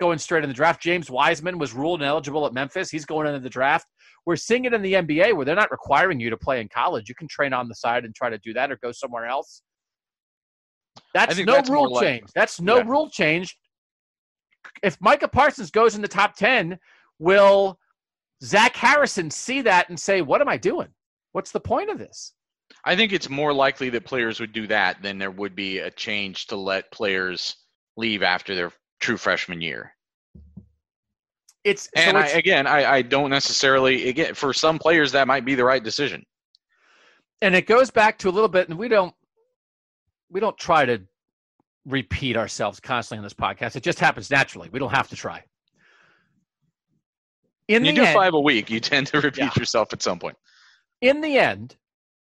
going 0.00 0.18
straight 0.18 0.42
in 0.42 0.50
the 0.50 0.54
draft. 0.54 0.82
James 0.82 1.10
Wiseman 1.10 1.58
was 1.58 1.72
ruled 1.72 2.02
ineligible 2.02 2.46
at 2.46 2.52
Memphis. 2.52 2.90
He's 2.90 3.06
going 3.06 3.26
into 3.26 3.40
the 3.40 3.50
draft. 3.50 3.86
We're 4.24 4.36
seeing 4.36 4.64
it 4.64 4.74
in 4.74 4.82
the 4.82 4.94
NBA 4.94 5.34
where 5.34 5.44
they're 5.44 5.54
not 5.54 5.70
requiring 5.70 6.20
you 6.20 6.30
to 6.30 6.36
play 6.36 6.60
in 6.60 6.68
college. 6.68 7.08
You 7.08 7.14
can 7.14 7.28
train 7.28 7.52
on 7.52 7.68
the 7.68 7.74
side 7.74 8.04
and 8.04 8.14
try 8.14 8.28
to 8.28 8.38
do 8.38 8.52
that 8.54 8.70
or 8.70 8.78
go 8.82 8.92
somewhere 8.92 9.26
else. 9.26 9.62
That's 11.14 11.38
no 11.38 11.52
that's 11.52 11.70
rule 11.70 12.00
change. 12.00 12.22
Like, 12.22 12.32
that's 12.34 12.60
no 12.60 12.78
yeah. 12.78 12.84
rule 12.86 13.10
change. 13.10 13.56
If 14.82 15.00
Micah 15.00 15.28
Parsons 15.28 15.70
goes 15.70 15.94
in 15.94 16.02
the 16.02 16.08
top 16.08 16.36
10, 16.36 16.78
will 17.18 17.78
Zach 18.42 18.76
Harrison 18.76 19.30
see 19.30 19.62
that 19.62 19.88
and 19.88 19.98
say, 19.98 20.22
What 20.22 20.40
am 20.40 20.48
I 20.48 20.56
doing? 20.56 20.88
What's 21.32 21.52
the 21.52 21.60
point 21.60 21.90
of 21.90 21.98
this? 21.98 22.32
I 22.84 22.96
think 22.96 23.12
it's 23.12 23.28
more 23.28 23.52
likely 23.52 23.90
that 23.90 24.04
players 24.04 24.40
would 24.40 24.52
do 24.52 24.66
that 24.68 25.02
than 25.02 25.18
there 25.18 25.30
would 25.30 25.54
be 25.54 25.78
a 25.78 25.90
change 25.90 26.46
to 26.48 26.56
let 26.56 26.90
players 26.90 27.56
leave 27.96 28.22
after 28.22 28.54
their 28.54 28.72
true 29.00 29.16
freshman 29.16 29.60
year. 29.60 29.92
It's 31.64 31.88
and 31.96 32.16
so 32.16 32.20
it's, 32.20 32.34
I, 32.34 32.38
again, 32.38 32.66
I, 32.66 32.96
I 32.96 33.02
don't 33.02 33.30
necessarily 33.30 34.08
again 34.08 34.34
for 34.34 34.52
some 34.52 34.78
players 34.78 35.12
that 35.12 35.26
might 35.26 35.44
be 35.44 35.54
the 35.54 35.64
right 35.64 35.82
decision. 35.82 36.24
And 37.42 37.54
it 37.54 37.66
goes 37.66 37.90
back 37.90 38.18
to 38.18 38.28
a 38.28 38.30
little 38.30 38.48
bit, 38.48 38.68
and 38.68 38.78
we 38.78 38.88
don't 38.88 39.14
we 40.30 40.40
don't 40.40 40.56
try 40.56 40.84
to 40.84 41.00
repeat 41.84 42.36
ourselves 42.36 42.80
constantly 42.80 43.18
on 43.18 43.24
this 43.24 43.34
podcast. 43.34 43.76
It 43.76 43.82
just 43.82 43.98
happens 43.98 44.30
naturally. 44.30 44.68
We 44.70 44.78
don't 44.78 44.94
have 44.94 45.08
to 45.08 45.16
try 45.16 45.42
in 47.68 47.84
you 47.84 47.92
do 47.92 48.04
end, 48.04 48.14
five 48.14 48.34
a 48.34 48.40
week, 48.40 48.70
you 48.70 48.80
tend 48.80 49.08
to 49.08 49.20
repeat 49.20 49.44
yeah. 49.44 49.50
yourself 49.56 49.92
at 49.92 50.02
some 50.02 50.18
point. 50.18 50.36
In 51.00 51.20
the 51.20 51.38
end, 51.38 51.76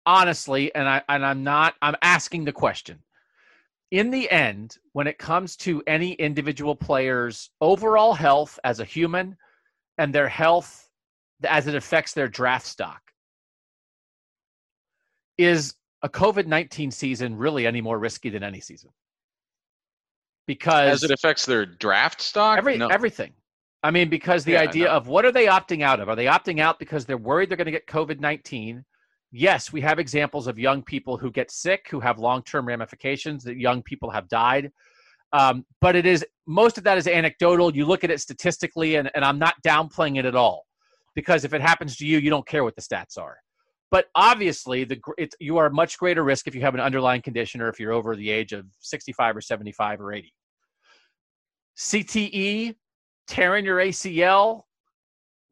honestly, 0.07 0.75
and 0.75 0.89
I 0.89 1.03
and 1.09 1.25
I'm 1.25 1.43
not 1.45 1.75
I'm 1.83 1.97
asking 2.03 2.45
the 2.45 2.53
question. 2.53 2.99
in 3.91 4.11
the 4.11 4.29
end, 4.31 4.79
when 4.93 5.07
it 5.07 5.19
comes 5.19 5.57
to 5.57 5.83
any 5.87 6.13
individual 6.15 6.75
player's 6.75 7.51
overall 7.61 8.15
health 8.15 8.59
as 8.65 8.81
a 8.81 8.85
human 8.85 9.37
and 9.99 10.15
their 10.15 10.29
health 10.29 10.91
as 11.45 11.67
it 11.67 11.75
affects 11.75 12.13
their 12.13 12.29
draft 12.29 12.67
stock, 12.67 13.01
is 15.39 15.75
a 16.03 16.09
COVID 16.09 16.47
19 16.47 16.91
season 16.91 17.37
really 17.37 17.67
any 17.67 17.81
more 17.81 17.99
risky 17.99 18.31
than 18.31 18.43
any 18.43 18.61
season? 18.61 18.91
Because 20.47 21.03
as 21.03 21.03
it 21.03 21.11
affects 21.11 21.45
their 21.45 21.67
draft 21.67 22.21
stock, 22.21 22.59
every, 22.59 22.79
no. 22.79 22.89
everything. 22.89 23.33
I 23.87 23.93
mean, 23.93 24.09
because 24.09 24.45
the 24.45 24.55
Yeah, 24.55 24.63
idea 24.63 24.89
of 24.89 25.07
what 25.07 25.25
are 25.25 25.31
they 25.31 25.47
opting 25.47 25.83
out 25.83 26.01
of? 26.01 26.09
Are 26.09 26.17
they 26.17 26.25
opting 26.25 26.59
out 26.59 26.81
because 26.81 27.07
they're 27.07 27.17
worried 27.17 27.49
they're 27.49 27.57
going 27.57 27.67
to 27.67 27.71
get 27.71 27.87
COVID 27.87 28.19
19? 28.19 28.85
Yes, 29.31 29.73
we 29.73 29.81
have 29.81 30.01
examples 30.01 30.49
of 30.49 30.59
young 30.59 30.83
people 30.83 31.17
who 31.17 31.31
get 31.31 31.53
sick, 31.53 31.87
who 31.89 32.01
have 32.01 32.19
long 32.19 32.43
term 32.43 32.67
ramifications, 32.67 33.45
that 33.45 33.59
young 33.59 33.85
people 33.85 34.11
have 34.11 34.29
died. 34.29 34.73
Um, 35.33 35.65
but 35.81 35.95
it 35.95 36.05
is 36.05 36.27
most 36.49 36.79
of 36.79 36.85
that 36.85 36.99
is 36.99 37.07
anecdotal. 37.07 37.77
You 37.77 37.85
look 37.87 38.03
at 38.03 38.11
it 38.11 38.21
statistically, 38.21 38.97
and, 38.97 39.09
and 39.15 39.25
I'm 39.25 39.39
not 39.39 39.55
downplaying 39.65 40.19
it 40.19 40.25
at 40.25 40.35
all 40.35 40.67
because 41.15 41.45
if 41.45 41.55
it 41.55 41.61
happens 41.61 41.97
to 41.99 42.07
you, 42.07 42.19
you 42.19 42.29
don't 42.29 42.47
care 42.47 42.65
what 42.65 42.75
the 42.75 42.83
stats 42.83 43.17
are. 43.17 43.37
But 43.93 44.07
obviously, 44.17 44.83
the 44.83 45.01
it's, 45.17 45.37
you 45.39 45.59
are 45.59 45.67
a 45.67 45.73
much 45.73 45.97
greater 45.97 46.25
risk 46.25 46.49
if 46.49 46.57
you 46.57 46.63
have 46.63 46.75
an 46.75 46.81
underlying 46.81 47.23
condition 47.23 47.61
or 47.61 47.69
if 47.69 47.79
you're 47.79 47.93
over 47.93 48.17
the 48.17 48.31
age 48.31 48.53
of 48.53 48.67
65 48.81 49.37
or 49.37 49.41
75 49.41 50.01
or 50.01 50.13
80. 50.13 50.35
CTE, 51.79 52.75
tearing 53.27 53.65
your 53.65 53.79
ACL, 53.79 54.63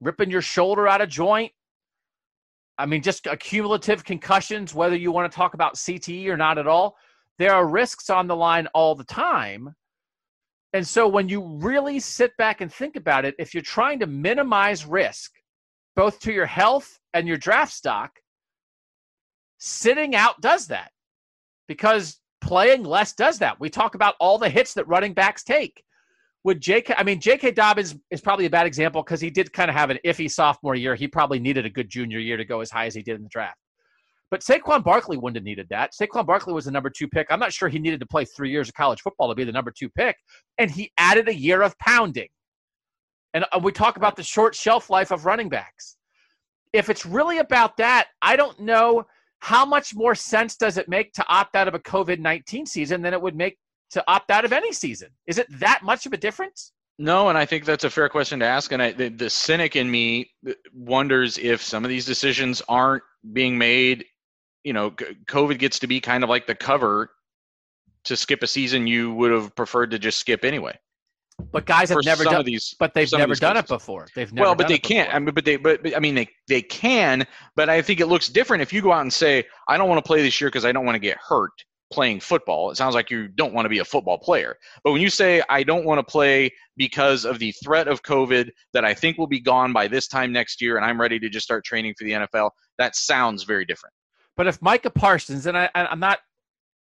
ripping 0.01 0.31
your 0.31 0.43
shoulder 0.43 0.89
out 0.89 1.01
of 1.01 1.09
joint. 1.09 1.53
I 2.77 2.87
mean, 2.87 3.03
just 3.03 3.27
accumulative 3.27 4.05
concussions, 4.05 4.75
whether 4.75 4.97
you 4.97 5.12
want 5.12 5.31
to 5.31 5.35
talk 5.35 5.55
about 5.55 5.77
CTE 5.77 6.27
or 6.27 6.37
not 6.37 6.59
at 6.59 6.66
all, 6.66 6.97
there 7.39 7.53
are 7.53 7.66
risks 7.66 8.11
on 8.11 8.27
the 8.27 8.37
line 8.37 8.66
all 8.75 8.95
the 8.95 9.05
time. 9.05 9.75
And 10.72 10.87
so 10.87 11.07
when 11.07 11.29
you 11.29 11.41
really 11.41 12.01
sit 12.01 12.37
back 12.37 12.61
and 12.61 12.72
think 12.72 12.97
about 12.97 13.25
it, 13.25 13.37
if 13.39 13.55
you're 13.55 13.62
trying 13.62 14.01
to 14.01 14.07
minimize 14.07 14.85
risk, 14.85 15.33
both 15.95 16.18
to 16.20 16.33
your 16.33 16.47
health 16.47 16.99
and 17.12 17.29
your 17.29 17.37
draft 17.37 17.72
stock, 17.72 18.18
sitting 19.59 20.16
out 20.16 20.41
does 20.41 20.66
that 20.66 20.91
because 21.68 22.18
playing 22.41 22.83
less 22.83 23.12
does 23.12 23.39
that. 23.39 23.59
We 23.61 23.70
talk 23.70 23.95
about 23.95 24.16
all 24.18 24.37
the 24.37 24.49
hits 24.49 24.75
that 24.75 24.89
running 24.89 25.14
backs 25.14 25.45
take. 25.45 25.85
Would 26.45 26.61
J.K. 26.61 26.95
I 26.97 27.03
mean, 27.03 27.21
J.K. 27.21 27.53
Dobbins 27.53 27.97
is 28.11 28.21
probably 28.21 28.45
a 28.45 28.51
bad 28.51 28.67
example 28.67 29.03
because 29.03 29.21
he 29.21 29.31
did 29.31 29.53
kind 29.53 29.71
of 29.71 29.77
have 29.77 29.89
an 29.91 29.99
iffy 30.05 30.31
sophomore 30.31 30.75
year. 30.75 30.95
He 30.95 31.09
probably 31.09 31.39
needed 31.39 31.65
a 31.65 31.71
good 31.71 31.89
junior 31.89 32.19
year 32.19 32.37
to 32.37 32.45
go 32.45 32.61
as 32.61 32.71
high 32.71 32.85
as 32.87 32.95
he 32.95 33.03
did 33.03 33.17
in 33.17 33.23
the 33.23 33.29
draft. 33.31 33.59
But 34.31 34.41
Saquon 34.41 34.85
Barkley 34.85 35.17
wouldn't 35.17 35.37
have 35.37 35.45
needed 35.45 35.69
that. 35.71 35.93
Saquon 35.99 36.27
Barkley 36.27 36.53
was 36.53 36.67
the 36.67 36.71
number 36.71 36.91
two 36.91 37.09
pick. 37.09 37.29
I'm 37.31 37.41
not 37.41 37.53
sure 37.53 37.69
he 37.69 37.79
needed 37.79 38.01
to 38.01 38.07
play 38.07 38.25
three 38.25 38.51
years 38.51 38.69
of 38.69 38.75
college 38.75 39.01
football 39.01 39.29
to 39.29 39.35
be 39.35 39.45
the 39.45 39.53
number 39.53 39.71
two 39.71 39.89
pick. 39.89 40.17
And 40.59 40.71
he 40.71 40.91
added 40.99 41.29
a 41.29 41.35
year 41.35 41.63
of 41.63 41.79
pounding. 41.79 42.29
And 43.33 43.45
uh, 43.53 43.61
we 43.63 43.73
talk 43.73 43.97
about 43.97 44.17
the 44.17 44.23
short 44.23 44.55
shelf 44.55 44.91
life 44.91 45.13
of 45.13 45.25
running 45.25 45.49
backs. 45.49 45.97
If 46.73 46.91
it's 46.91 47.07
really 47.07 47.39
about 47.39 47.77
that, 47.79 48.09
I 48.23 48.37
don't 48.37 48.59
know 48.61 49.05
how 49.39 49.65
much 49.65 49.95
more 49.95 50.15
sense 50.15 50.57
does 50.57 50.79
it 50.79 50.89
make 50.89 51.13
to 51.13 51.25
opt 51.29 51.55
out 51.55 51.69
of 51.69 51.75
a 51.75 51.79
COVID 51.79 52.19
19 52.19 52.67
season 52.67 53.03
than 53.03 53.13
it 53.13 53.23
would 53.23 53.37
make 53.37 53.57
to 53.95 54.05
opt 54.07 54.31
out 54.31 54.45
of 54.45 54.53
any 54.53 54.73
season? 54.73 55.09
Is 55.27 55.39
it 55.39 55.47
that 55.59 55.83
much 55.83 56.05
of 56.07 56.13
a 56.13 56.17
difference? 56.17 56.73
No, 56.99 57.29
and 57.29 57.37
I 57.37 57.45
think 57.45 57.65
that's 57.65 57.85
a 57.85 57.91
fair 57.91 58.09
question 58.09 58.39
to 58.41 58.47
ask. 58.47 58.71
And 58.71 58.83
I, 58.83 58.93
the, 58.93 59.09
the 59.09 59.31
cynic 59.31 59.75
in 59.75 59.91
me 59.91 60.31
wonders 60.73 61.39
if 61.39 61.63
some 61.63 61.85
of 61.85 61.89
these 61.89 62.05
decisions 62.05 62.63
aren't 62.69 63.03
being 63.33 63.59
made. 63.59 64.05
You 64.63 64.73
know, 64.73 64.91
COVID 64.91 65.59
gets 65.59 65.79
to 65.81 65.87
be 65.87 66.01
kind 66.01 66.23
of 66.23 66.31
like 66.31 66.47
the 66.47 66.55
cover 66.55 67.11
to 68.05 68.17
skip 68.17 68.43
a 68.43 68.47
season 68.47 68.87
you 68.87 69.13
would 69.15 69.33
have 69.33 69.55
preferred 69.57 69.91
to 69.91 69.99
just 69.99 70.19
skip 70.19 70.45
anyway. 70.45 70.79
But 71.51 71.67
guys 71.67 71.89
have 71.89 71.99
never 72.05 72.23
done 72.23 72.45
these, 72.45 72.77
but 72.79 72.95
they've 72.95 73.11
never 73.13 73.35
done 73.35 73.57
it 73.57 73.67
before. 73.67 74.07
They've 74.15 74.33
never 74.33 74.47
well, 74.47 74.55
but 74.55 74.69
they 74.69 74.79
can't. 74.79 75.13
I 75.13 75.19
mean, 75.19 75.35
but 75.35 75.45
they, 75.45 75.57
but, 75.57 75.83
but 75.83 75.97
I 75.97 75.99
mean, 75.99 76.15
they 76.15 76.29
they 76.47 76.63
can. 76.63 77.27
But 77.57 77.69
I 77.69 77.83
think 77.83 77.99
it 77.99 78.07
looks 78.07 78.29
different 78.29 78.63
if 78.63 78.73
you 78.73 78.81
go 78.81 78.93
out 78.93 79.01
and 79.01 79.13
say, 79.13 79.45
"I 79.67 79.77
don't 79.77 79.89
want 79.89 80.03
to 80.03 80.07
play 80.07 80.23
this 80.23 80.41
year 80.41 80.49
because 80.49 80.65
I 80.65 80.71
don't 80.71 80.85
want 80.85 80.95
to 80.95 81.01
get 81.01 81.19
hurt 81.19 81.65
playing 81.95 82.21
football." 82.21 82.71
It 82.71 82.77
sounds 82.77 82.95
like 82.95 83.11
you 83.11 83.29
don't 83.29 83.55
want 83.55 83.65
to 83.65 83.71
be 83.71 83.79
a 83.79 83.85
football 83.85 84.19
player. 84.19 84.59
But 84.83 84.93
when 84.93 85.01
you 85.01 85.11
say, 85.11 85.43
"I 85.49 85.63
don't 85.63 85.85
want 85.85 85.99
to 85.99 86.03
play 86.03 86.53
because 86.77 87.25
of 87.25 87.39
the 87.39 87.53
threat 87.65 87.89
of 87.89 88.03
COVID 88.03 88.51
that 88.73 88.85
I 88.85 88.93
think 88.93 89.17
will 89.17 89.27
be 89.27 89.41
gone 89.41 89.73
by 89.73 89.89
this 89.89 90.09
time 90.09 90.33
next 90.33 90.61
year, 90.61 90.77
and 90.77 90.85
I'm 90.85 91.01
ready 91.01 91.19
to 91.21 91.29
just 91.29 91.45
start 91.45 91.65
training 91.65 91.95
for 91.97 92.05
the 92.05 92.13
NFL," 92.13 92.51
that 92.79 92.97
sounds 92.97 93.45
very 93.45 93.65
different. 93.65 93.95
But 94.37 94.47
if 94.49 94.61
Micah 94.61 94.91
Parsons, 94.91 95.47
and 95.47 95.57
I, 95.57 95.71
I'm 95.75 96.01
not, 96.01 96.19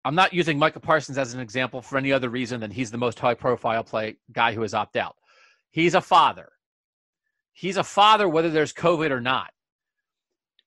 I'm 0.05 0.15
not 0.15 0.33
using 0.33 0.59
Micah 0.59 0.81
Parsons 0.81 1.19
as 1.19 1.35
an 1.35 1.41
example 1.41 1.83
for 1.83 1.99
any 1.99 2.13
other 2.13 2.29
reason 2.29 2.61
than 2.61 2.71
he's 2.71 2.91
the 2.91 2.99
most 2.99 3.19
high-profile 3.19 3.85
play 3.85 4.17
guy 4.33 4.53
who 4.53 4.63
has 4.63 4.75
opted 4.75 5.03
out. 5.03 5.17
He's 5.71 5.95
a 5.95 6.01
father. 6.01 6.49
He's 7.53 7.77
a 7.77 7.85
father 7.85 8.29
whether 8.29 8.51
there's 8.51 8.73
COVID 8.73 9.11
or 9.11 9.21
not. 9.21 9.51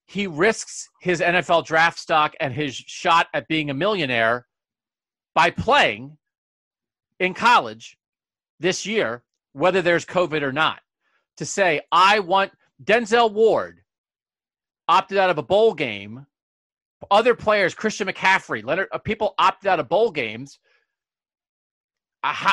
He 0.06 0.26
risks 0.26 0.88
his 1.00 1.20
NFL 1.20 1.66
draft 1.66 1.98
stock 1.98 2.34
and 2.40 2.54
his 2.54 2.74
shot 2.74 3.26
at 3.34 3.48
being 3.48 3.70
a 3.70 3.74
millionaire 3.74 4.46
by 5.34 5.50
playing 5.50 6.16
in 7.18 7.34
college 7.34 7.98
this 8.60 8.86
year, 8.86 9.24
whether 9.52 9.82
there's 9.82 10.04
COVID 10.04 10.42
or 10.42 10.52
not. 10.52 10.80
To 11.38 11.44
say, 11.44 11.82
I 11.92 12.20
want 12.20 12.52
Denzel 12.82 13.30
Ward 13.30 13.82
opted 14.88 15.18
out 15.18 15.28
of 15.28 15.36
a 15.36 15.42
bowl 15.42 15.74
game 15.74 16.26
other 17.10 17.34
players, 17.34 17.74
Christian 17.74 18.08
McCaffrey, 18.08 18.64
Leonard, 18.64 18.88
uh, 18.92 18.98
people 18.98 19.34
opted 19.38 19.68
out 19.68 19.80
of 19.80 19.88
bowl 19.88 20.10
games. 20.10 20.58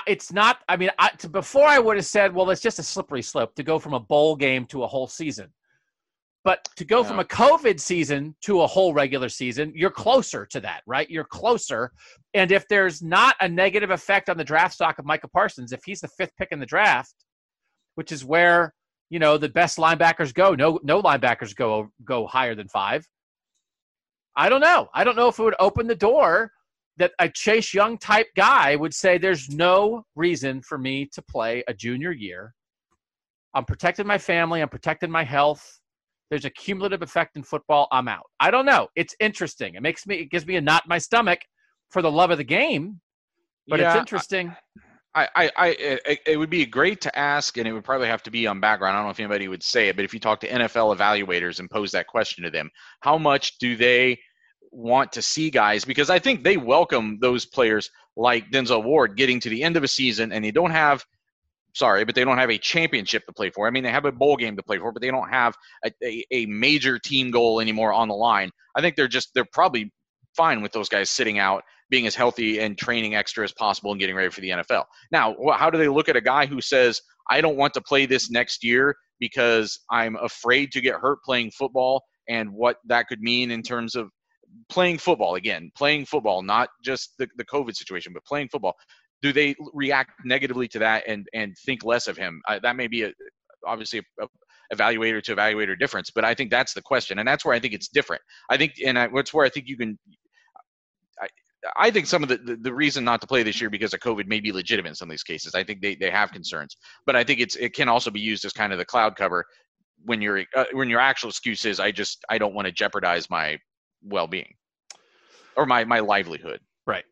It's 0.05 0.31
not. 0.31 0.59
I 0.69 0.77
mean, 0.77 0.91
I, 0.99 1.09
to, 1.19 1.29
before 1.29 1.65
I 1.65 1.79
would 1.79 1.95
have 1.95 2.05
said, 2.05 2.33
well, 2.33 2.49
it's 2.51 2.61
just 2.61 2.77
a 2.77 2.83
slippery 2.83 3.23
slope 3.23 3.55
to 3.55 3.63
go 3.63 3.79
from 3.79 3.93
a 3.93 3.99
bowl 3.99 4.35
game 4.35 4.65
to 4.67 4.83
a 4.83 4.87
whole 4.87 5.07
season. 5.07 5.47
But 6.43 6.67
to 6.75 6.83
go 6.83 7.05
from 7.05 7.19
a 7.19 7.23
COVID 7.23 7.79
season 7.79 8.35
to 8.41 8.61
a 8.61 8.67
whole 8.67 8.93
regular 8.93 9.29
season, 9.29 9.71
you're 9.75 9.89
closer 9.89 10.45
to 10.47 10.59
that, 10.59 10.81
right? 10.85 11.09
You're 11.09 11.23
closer. 11.23 11.93
And 12.33 12.51
if 12.51 12.67
there's 12.67 13.01
not 13.01 13.37
a 13.39 13.47
negative 13.47 13.91
effect 13.91 14.29
on 14.29 14.35
the 14.35 14.43
draft 14.43 14.73
stock 14.73 14.99
of 14.99 15.05
Micah 15.05 15.29
Parsons, 15.29 15.71
if 15.71 15.79
he's 15.85 16.01
the 16.01 16.09
fifth 16.09 16.35
pick 16.37 16.49
in 16.51 16.59
the 16.59 16.65
draft, 16.65 17.15
which 17.95 18.11
is 18.11 18.25
where 18.25 18.73
you 19.09 19.19
know 19.19 19.37
the 19.37 19.49
best 19.49 19.77
linebackers 19.77 20.33
go, 20.33 20.53
no 20.53 20.79
no 20.83 21.01
linebackers 21.01 21.55
go 21.55 21.89
go 22.03 22.27
higher 22.27 22.55
than 22.55 22.67
five. 22.67 23.07
I 24.35 24.49
don't 24.49 24.61
know. 24.61 24.89
I 24.93 25.03
don't 25.03 25.15
know 25.15 25.27
if 25.29 25.39
it 25.39 25.43
would 25.43 25.55
open 25.59 25.87
the 25.87 25.95
door 25.95 26.51
that 26.97 27.11
a 27.19 27.29
Chase 27.29 27.73
Young 27.73 27.97
type 27.97 28.27
guy 28.35 28.75
would 28.75 28.93
say 28.93 29.17
there's 29.17 29.49
no 29.49 30.03
reason 30.15 30.61
for 30.61 30.77
me 30.77 31.07
to 31.13 31.21
play 31.21 31.63
a 31.67 31.73
junior 31.73 32.11
year. 32.11 32.53
I'm 33.53 33.65
protecting 33.65 34.07
my 34.07 34.17
family, 34.17 34.61
I'm 34.61 34.69
protecting 34.69 35.11
my 35.11 35.23
health. 35.23 35.79
There's 36.29 36.45
a 36.45 36.49
cumulative 36.49 37.01
effect 37.01 37.35
in 37.35 37.43
football. 37.43 37.87
I'm 37.91 38.07
out. 38.07 38.25
I 38.39 38.51
don't 38.51 38.65
know. 38.65 38.87
It's 38.95 39.15
interesting. 39.19 39.75
It 39.75 39.81
makes 39.81 40.07
me 40.07 40.15
it 40.15 40.31
gives 40.31 40.45
me 40.45 40.55
a 40.55 40.61
knot 40.61 40.83
in 40.85 40.89
my 40.89 40.97
stomach 40.97 41.39
for 41.89 42.01
the 42.01 42.11
love 42.11 42.31
of 42.31 42.37
the 42.37 42.43
game, 42.43 42.99
but 43.67 43.79
it's 43.79 43.95
interesting. 43.95 44.55
I, 45.15 45.29
I, 45.35 45.51
I 45.55 45.67
it, 45.69 46.19
it 46.25 46.37
would 46.37 46.49
be 46.49 46.65
great 46.65 47.01
to 47.01 47.17
ask, 47.17 47.57
and 47.57 47.67
it 47.67 47.73
would 47.73 47.83
probably 47.83 48.07
have 48.07 48.23
to 48.23 48.31
be 48.31 48.47
on 48.47 48.59
background. 48.59 48.95
I 48.95 48.99
don't 48.99 49.07
know 49.07 49.11
if 49.11 49.19
anybody 49.19 49.47
would 49.47 49.61
say 49.61 49.89
it, 49.89 49.95
but 49.95 50.05
if 50.05 50.13
you 50.13 50.19
talk 50.19 50.39
to 50.39 50.49
NFL 50.49 50.97
evaluators 50.97 51.59
and 51.59 51.69
pose 51.69 51.91
that 51.91 52.07
question 52.07 52.43
to 52.43 52.49
them, 52.49 52.71
how 53.01 53.17
much 53.17 53.59
do 53.59 53.75
they 53.75 54.19
want 54.71 55.11
to 55.13 55.21
see 55.21 55.51
guys? 55.51 55.85
Because 55.85 56.09
I 56.09 56.17
think 56.17 56.43
they 56.43 56.57
welcome 56.57 57.19
those 57.21 57.45
players 57.45 57.91
like 58.15 58.49
Denzel 58.51 58.83
Ward 58.83 59.15
getting 59.15 59.39
to 59.41 59.49
the 59.49 59.63
end 59.63 59.77
of 59.77 59.83
a 59.83 59.87
season 59.87 60.31
and 60.31 60.43
they 60.43 60.51
don't 60.51 60.71
have, 60.71 61.05
sorry, 61.73 62.05
but 62.05 62.15
they 62.15 62.23
don't 62.23 62.37
have 62.37 62.51
a 62.51 62.57
championship 62.57 63.25
to 63.25 63.33
play 63.33 63.49
for. 63.49 63.67
I 63.67 63.71
mean, 63.71 63.83
they 63.83 63.91
have 63.91 64.05
a 64.05 64.11
bowl 64.11 64.37
game 64.37 64.55
to 64.55 64.63
play 64.63 64.77
for, 64.77 64.91
but 64.91 65.01
they 65.01 65.11
don't 65.11 65.29
have 65.29 65.55
a, 65.85 65.91
a, 66.03 66.25
a 66.31 66.45
major 66.45 66.99
team 66.99 67.31
goal 67.31 67.59
anymore 67.59 67.93
on 67.93 68.07
the 68.07 68.15
line. 68.15 68.51
I 68.75 68.81
think 68.81 68.95
they're 68.95 69.07
just, 69.07 69.29
they're 69.33 69.45
probably 69.51 69.91
fine 70.35 70.61
with 70.61 70.71
those 70.71 70.89
guys 70.89 71.09
sitting 71.09 71.39
out 71.39 71.63
being 71.89 72.07
as 72.07 72.15
healthy 72.15 72.59
and 72.59 72.77
training 72.77 73.15
extra 73.15 73.43
as 73.43 73.51
possible 73.51 73.91
and 73.91 73.99
getting 73.99 74.15
ready 74.15 74.29
for 74.29 74.41
the 74.41 74.49
NFL. 74.49 74.85
Now, 75.11 75.35
how 75.53 75.69
do 75.69 75.77
they 75.77 75.87
look 75.87 76.09
at 76.09 76.15
a 76.15 76.21
guy 76.21 76.45
who 76.45 76.59
says, 76.61 77.01
I 77.29 77.41
don't 77.41 77.57
want 77.57 77.73
to 77.75 77.81
play 77.81 78.05
this 78.05 78.31
next 78.31 78.63
year 78.63 78.95
because 79.19 79.79
I'm 79.91 80.15
afraid 80.17 80.71
to 80.71 80.81
get 80.81 80.95
hurt 80.95 81.19
playing 81.23 81.51
football 81.51 82.03
and 82.29 82.51
what 82.51 82.77
that 82.87 83.07
could 83.07 83.21
mean 83.21 83.51
in 83.51 83.61
terms 83.61 83.95
of 83.95 84.09
playing 84.69 84.97
football 84.97 85.35
again, 85.35 85.71
playing 85.75 86.05
football, 86.05 86.41
not 86.41 86.69
just 86.83 87.13
the, 87.17 87.27
the 87.37 87.45
COVID 87.45 87.75
situation, 87.75 88.13
but 88.13 88.25
playing 88.25 88.49
football. 88.49 88.75
Do 89.23 89.33
they 89.33 89.55
react 89.73 90.11
negatively 90.23 90.67
to 90.67 90.79
that 90.79 91.03
and, 91.07 91.25
and 91.33 91.55
think 91.65 91.83
less 91.83 92.07
of 92.07 92.15
him? 92.17 92.41
That 92.61 92.75
may 92.75 92.87
be 92.87 93.03
a, 93.03 93.11
obviously 93.65 93.99
a, 93.99 94.25
a 94.25 94.27
evaluator 94.75 95.21
to 95.23 95.35
evaluator 95.35 95.77
difference, 95.79 96.11
but 96.13 96.23
I 96.23 96.33
think 96.35 96.51
that's 96.51 96.73
the 96.73 96.81
question. 96.81 97.19
And 97.19 97.27
that's 97.27 97.43
where 97.43 97.55
I 97.55 97.59
think 97.59 97.73
it's 97.73 97.87
different. 97.87 98.21
I 98.51 98.57
think, 98.57 98.73
and 98.85 98.99
I, 98.99 99.07
that's 99.07 99.33
where 99.33 99.45
I 99.45 99.49
think 99.49 99.67
you 99.67 99.77
can, 99.77 99.97
I 101.77 101.91
think 101.91 102.07
some 102.07 102.23
of 102.23 102.29
the, 102.29 102.37
the, 102.37 102.57
the 102.57 102.73
reason 102.73 103.05
not 103.05 103.21
to 103.21 103.27
play 103.27 103.41
this 103.41 103.61
year 103.61 103.69
because 103.69 103.93
of 103.93 104.01
COVID 104.01 104.27
may 104.27 104.41
be 104.41 104.51
legitimate 104.51 104.89
in 104.89 104.95
some 104.95 105.09
of 105.09 105.13
these 105.13 105.23
cases. 105.23 105.55
I 105.55 105.63
think 105.63 105.81
they, 105.81 105.95
they 105.95 106.09
have 106.09 106.33
concerns, 106.33 106.75
but 107.05 107.15
I 107.15 107.23
think 107.23 107.39
it's 107.39 107.55
it 107.55 107.73
can 107.73 107.87
also 107.87 108.11
be 108.11 108.19
used 108.19 108.43
as 108.43 108.51
kind 108.51 108.73
of 108.73 108.79
the 108.79 108.85
cloud 108.85 109.15
cover 109.15 109.45
when 110.03 110.21
your 110.21 110.43
uh, 110.57 110.65
when 110.73 110.89
your 110.89 110.99
actual 110.99 111.29
excuse 111.29 111.63
is 111.63 111.79
I 111.79 111.91
just 111.91 112.25
I 112.29 112.37
don't 112.37 112.53
want 112.53 112.65
to 112.65 112.73
jeopardize 112.73 113.29
my 113.29 113.57
well 114.03 114.27
being 114.27 114.53
or 115.55 115.65
my 115.65 115.85
my 115.85 116.01
livelihood. 116.01 116.59
Right. 116.85 117.05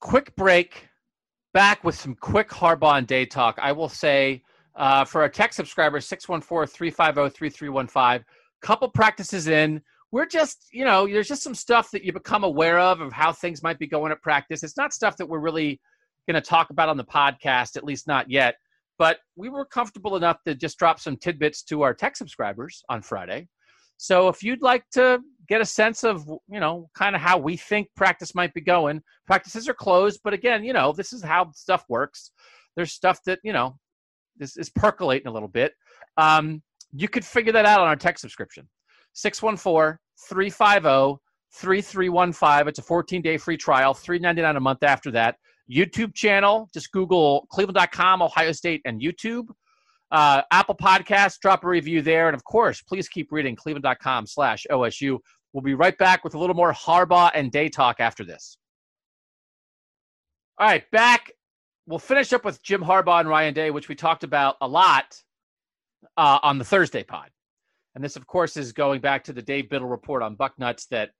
quick 0.00 0.34
break. 0.34 0.88
Back 1.56 1.84
with 1.84 1.94
some 1.94 2.14
quick 2.16 2.50
Harbaugh 2.50 2.98
and 2.98 3.06
day 3.06 3.24
talk. 3.24 3.58
I 3.62 3.72
will 3.72 3.88
say 3.88 4.42
uh, 4.74 5.06
for 5.06 5.22
our 5.22 5.28
tech 5.30 5.54
subscribers, 5.54 6.06
614 6.06 6.70
350 6.70 7.34
3315, 7.34 8.26
couple 8.60 8.90
practices 8.90 9.48
in. 9.48 9.80
We're 10.12 10.26
just, 10.26 10.66
you 10.70 10.84
know, 10.84 11.06
there's 11.06 11.28
just 11.28 11.42
some 11.42 11.54
stuff 11.54 11.90
that 11.92 12.04
you 12.04 12.12
become 12.12 12.44
aware 12.44 12.78
of, 12.78 13.00
of 13.00 13.10
how 13.10 13.32
things 13.32 13.62
might 13.62 13.78
be 13.78 13.86
going 13.86 14.12
at 14.12 14.20
practice. 14.20 14.62
It's 14.62 14.76
not 14.76 14.92
stuff 14.92 15.16
that 15.16 15.26
we're 15.26 15.38
really 15.38 15.80
going 16.28 16.34
to 16.34 16.46
talk 16.46 16.68
about 16.68 16.90
on 16.90 16.98
the 16.98 17.04
podcast, 17.04 17.78
at 17.78 17.84
least 17.84 18.06
not 18.06 18.30
yet. 18.30 18.56
But 18.98 19.20
we 19.34 19.48
were 19.48 19.64
comfortable 19.64 20.16
enough 20.16 20.36
to 20.44 20.54
just 20.54 20.78
drop 20.78 21.00
some 21.00 21.16
tidbits 21.16 21.62
to 21.70 21.80
our 21.80 21.94
tech 21.94 22.18
subscribers 22.18 22.82
on 22.90 23.00
Friday. 23.00 23.48
So 23.96 24.28
if 24.28 24.42
you'd 24.42 24.62
like 24.62 24.84
to 24.92 25.20
get 25.48 25.60
a 25.60 25.64
sense 25.64 26.04
of, 26.04 26.26
you 26.48 26.60
know, 26.60 26.90
kind 26.94 27.14
of 27.14 27.22
how 27.22 27.38
we 27.38 27.56
think 27.56 27.88
practice 27.96 28.34
might 28.34 28.52
be 28.52 28.60
going, 28.60 29.02
practices 29.26 29.68
are 29.68 29.74
closed, 29.74 30.20
but 30.24 30.32
again, 30.32 30.64
you 30.64 30.72
know, 30.72 30.92
this 30.92 31.12
is 31.12 31.22
how 31.22 31.50
stuff 31.52 31.84
works. 31.88 32.32
There's 32.74 32.92
stuff 32.92 33.20
that, 33.24 33.38
you 33.42 33.52
know, 33.52 33.78
this 34.36 34.56
is 34.56 34.68
percolating 34.70 35.28
a 35.28 35.32
little 35.32 35.48
bit. 35.48 35.72
Um, 36.16 36.62
you 36.92 37.08
could 37.08 37.24
figure 37.24 37.52
that 37.52 37.66
out 37.66 37.80
on 37.80 37.88
our 37.88 37.96
tech 37.96 38.18
subscription. 38.18 38.68
614 39.14 39.98
350 40.28 41.20
3315. 41.52 42.68
It's 42.68 42.78
a 42.78 42.82
14 42.82 43.22
day 43.22 43.36
free 43.38 43.56
trial, 43.56 43.94
$3.99 43.94 44.56
a 44.56 44.60
month 44.60 44.82
after 44.82 45.10
that. 45.12 45.36
YouTube 45.70 46.14
channel, 46.14 46.68
just 46.72 46.92
Google 46.92 47.46
cleveland.com, 47.50 48.22
Ohio 48.22 48.52
State, 48.52 48.82
and 48.84 49.00
YouTube. 49.00 49.46
Uh, 50.10 50.42
Apple 50.50 50.74
Podcasts, 50.74 51.38
drop 51.40 51.64
a 51.64 51.68
review 51.68 52.02
there. 52.02 52.28
And 52.28 52.34
of 52.34 52.44
course, 52.44 52.80
please 52.82 53.08
keep 53.08 53.32
reading 53.32 53.56
cleveland.com 53.56 54.26
slash 54.26 54.66
OSU. 54.70 55.18
We'll 55.52 55.62
be 55.62 55.74
right 55.74 55.96
back 55.96 56.22
with 56.22 56.34
a 56.34 56.38
little 56.38 56.54
more 56.54 56.72
Harbaugh 56.72 57.30
and 57.34 57.50
day 57.50 57.68
talk 57.68 57.96
after 57.98 58.24
this. 58.24 58.58
All 60.58 60.66
right, 60.66 60.88
back. 60.90 61.32
We'll 61.86 61.98
finish 61.98 62.32
up 62.32 62.44
with 62.44 62.62
Jim 62.62 62.82
Harbaugh 62.82 63.20
and 63.20 63.28
Ryan 63.28 63.54
Day, 63.54 63.70
which 63.70 63.88
we 63.88 63.94
talked 63.94 64.24
about 64.24 64.56
a 64.60 64.66
lot 64.66 65.22
uh, 66.16 66.38
on 66.42 66.58
the 66.58 66.64
Thursday 66.64 67.02
pod. 67.02 67.30
And 67.94 68.04
this, 68.04 68.16
of 68.16 68.26
course, 68.26 68.56
is 68.56 68.72
going 68.72 69.00
back 69.00 69.24
to 69.24 69.32
the 69.32 69.42
Dave 69.42 69.70
Biddle 69.70 69.88
report 69.88 70.22
on 70.22 70.36
Bucknuts 70.36 70.88
that 70.88 71.10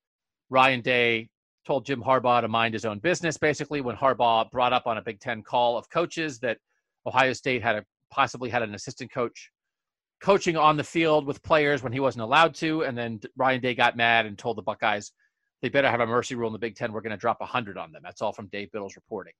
Ryan 0.51 0.81
Day 0.81 1.29
told 1.67 1.87
Jim 1.87 2.03
Harbaugh 2.03 2.41
to 2.43 2.49
mind 2.49 2.75
his 2.75 2.85
own 2.85 2.99
business, 2.99 3.37
basically, 3.37 3.81
when 3.81 3.97
Harbaugh 3.97 4.51
brought 4.51 4.73
up 4.73 4.87
on 4.87 4.99
a 4.99 5.03
Big 5.03 5.21
Ten 5.21 5.43
call 5.43 5.77
of 5.77 5.89
coaches 5.89 6.39
that 6.41 6.59
Ohio 7.07 7.33
State 7.33 7.63
had 7.63 7.77
a, 7.77 7.85
possibly 8.11 8.51
had 8.51 8.63
an 8.63 8.75
assistant 8.75 9.13
coach 9.13 9.51
coaching 10.23 10.57
on 10.57 10.77
the 10.77 10.85
field 10.85 11.27
with 11.27 11.43
players 11.43 11.83
when 11.83 11.93
he 11.93 12.01
wasn't 12.01 12.23
allowed 12.23 12.55
to. 12.55 12.83
And 12.85 12.97
then 12.97 13.21
Ryan 13.37 13.61
Day 13.61 13.75
got 13.75 13.97
mad 13.97 14.27
and 14.27 14.39
told 14.39 14.57
the 14.57 14.63
Buckeyes 14.63 15.13
they 15.63 15.69
better 15.69 15.91
have 15.91 16.01
a 16.01 16.07
mercy 16.07 16.35
rule 16.35 16.49
in 16.49 16.53
the 16.53 16.59
Big 16.59 16.77
Ten. 16.77 16.93
We're 16.93 17.01
going 17.01 17.11
to 17.11 17.17
drop 17.17 17.41
100 17.41 17.79
on 17.79 17.93
them. 17.93 18.03
That's 18.05 18.23
all 18.23 18.33
from 18.33 18.49
Dave 18.49 18.71
Biddle's 18.73 18.97
reporting. 18.97 19.33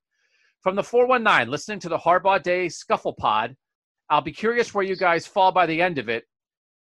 From 0.63 0.75
the 0.75 0.83
419, 0.83 1.51
listening 1.51 1.79
to 1.81 1.89
the 1.89 1.99
Harbaugh 1.99 2.43
Day 2.43 2.69
Scuffle 2.69 3.13
Pod, 3.13 3.55
I'll 4.09 4.23
be 4.23 4.33
curious 4.33 4.73
where 4.73 4.85
you 4.85 4.97
guys 4.97 5.27
fall 5.27 5.53
by 5.53 5.67
the 5.67 5.81
end 5.81 5.99
of 5.99 6.09
it. 6.09 6.25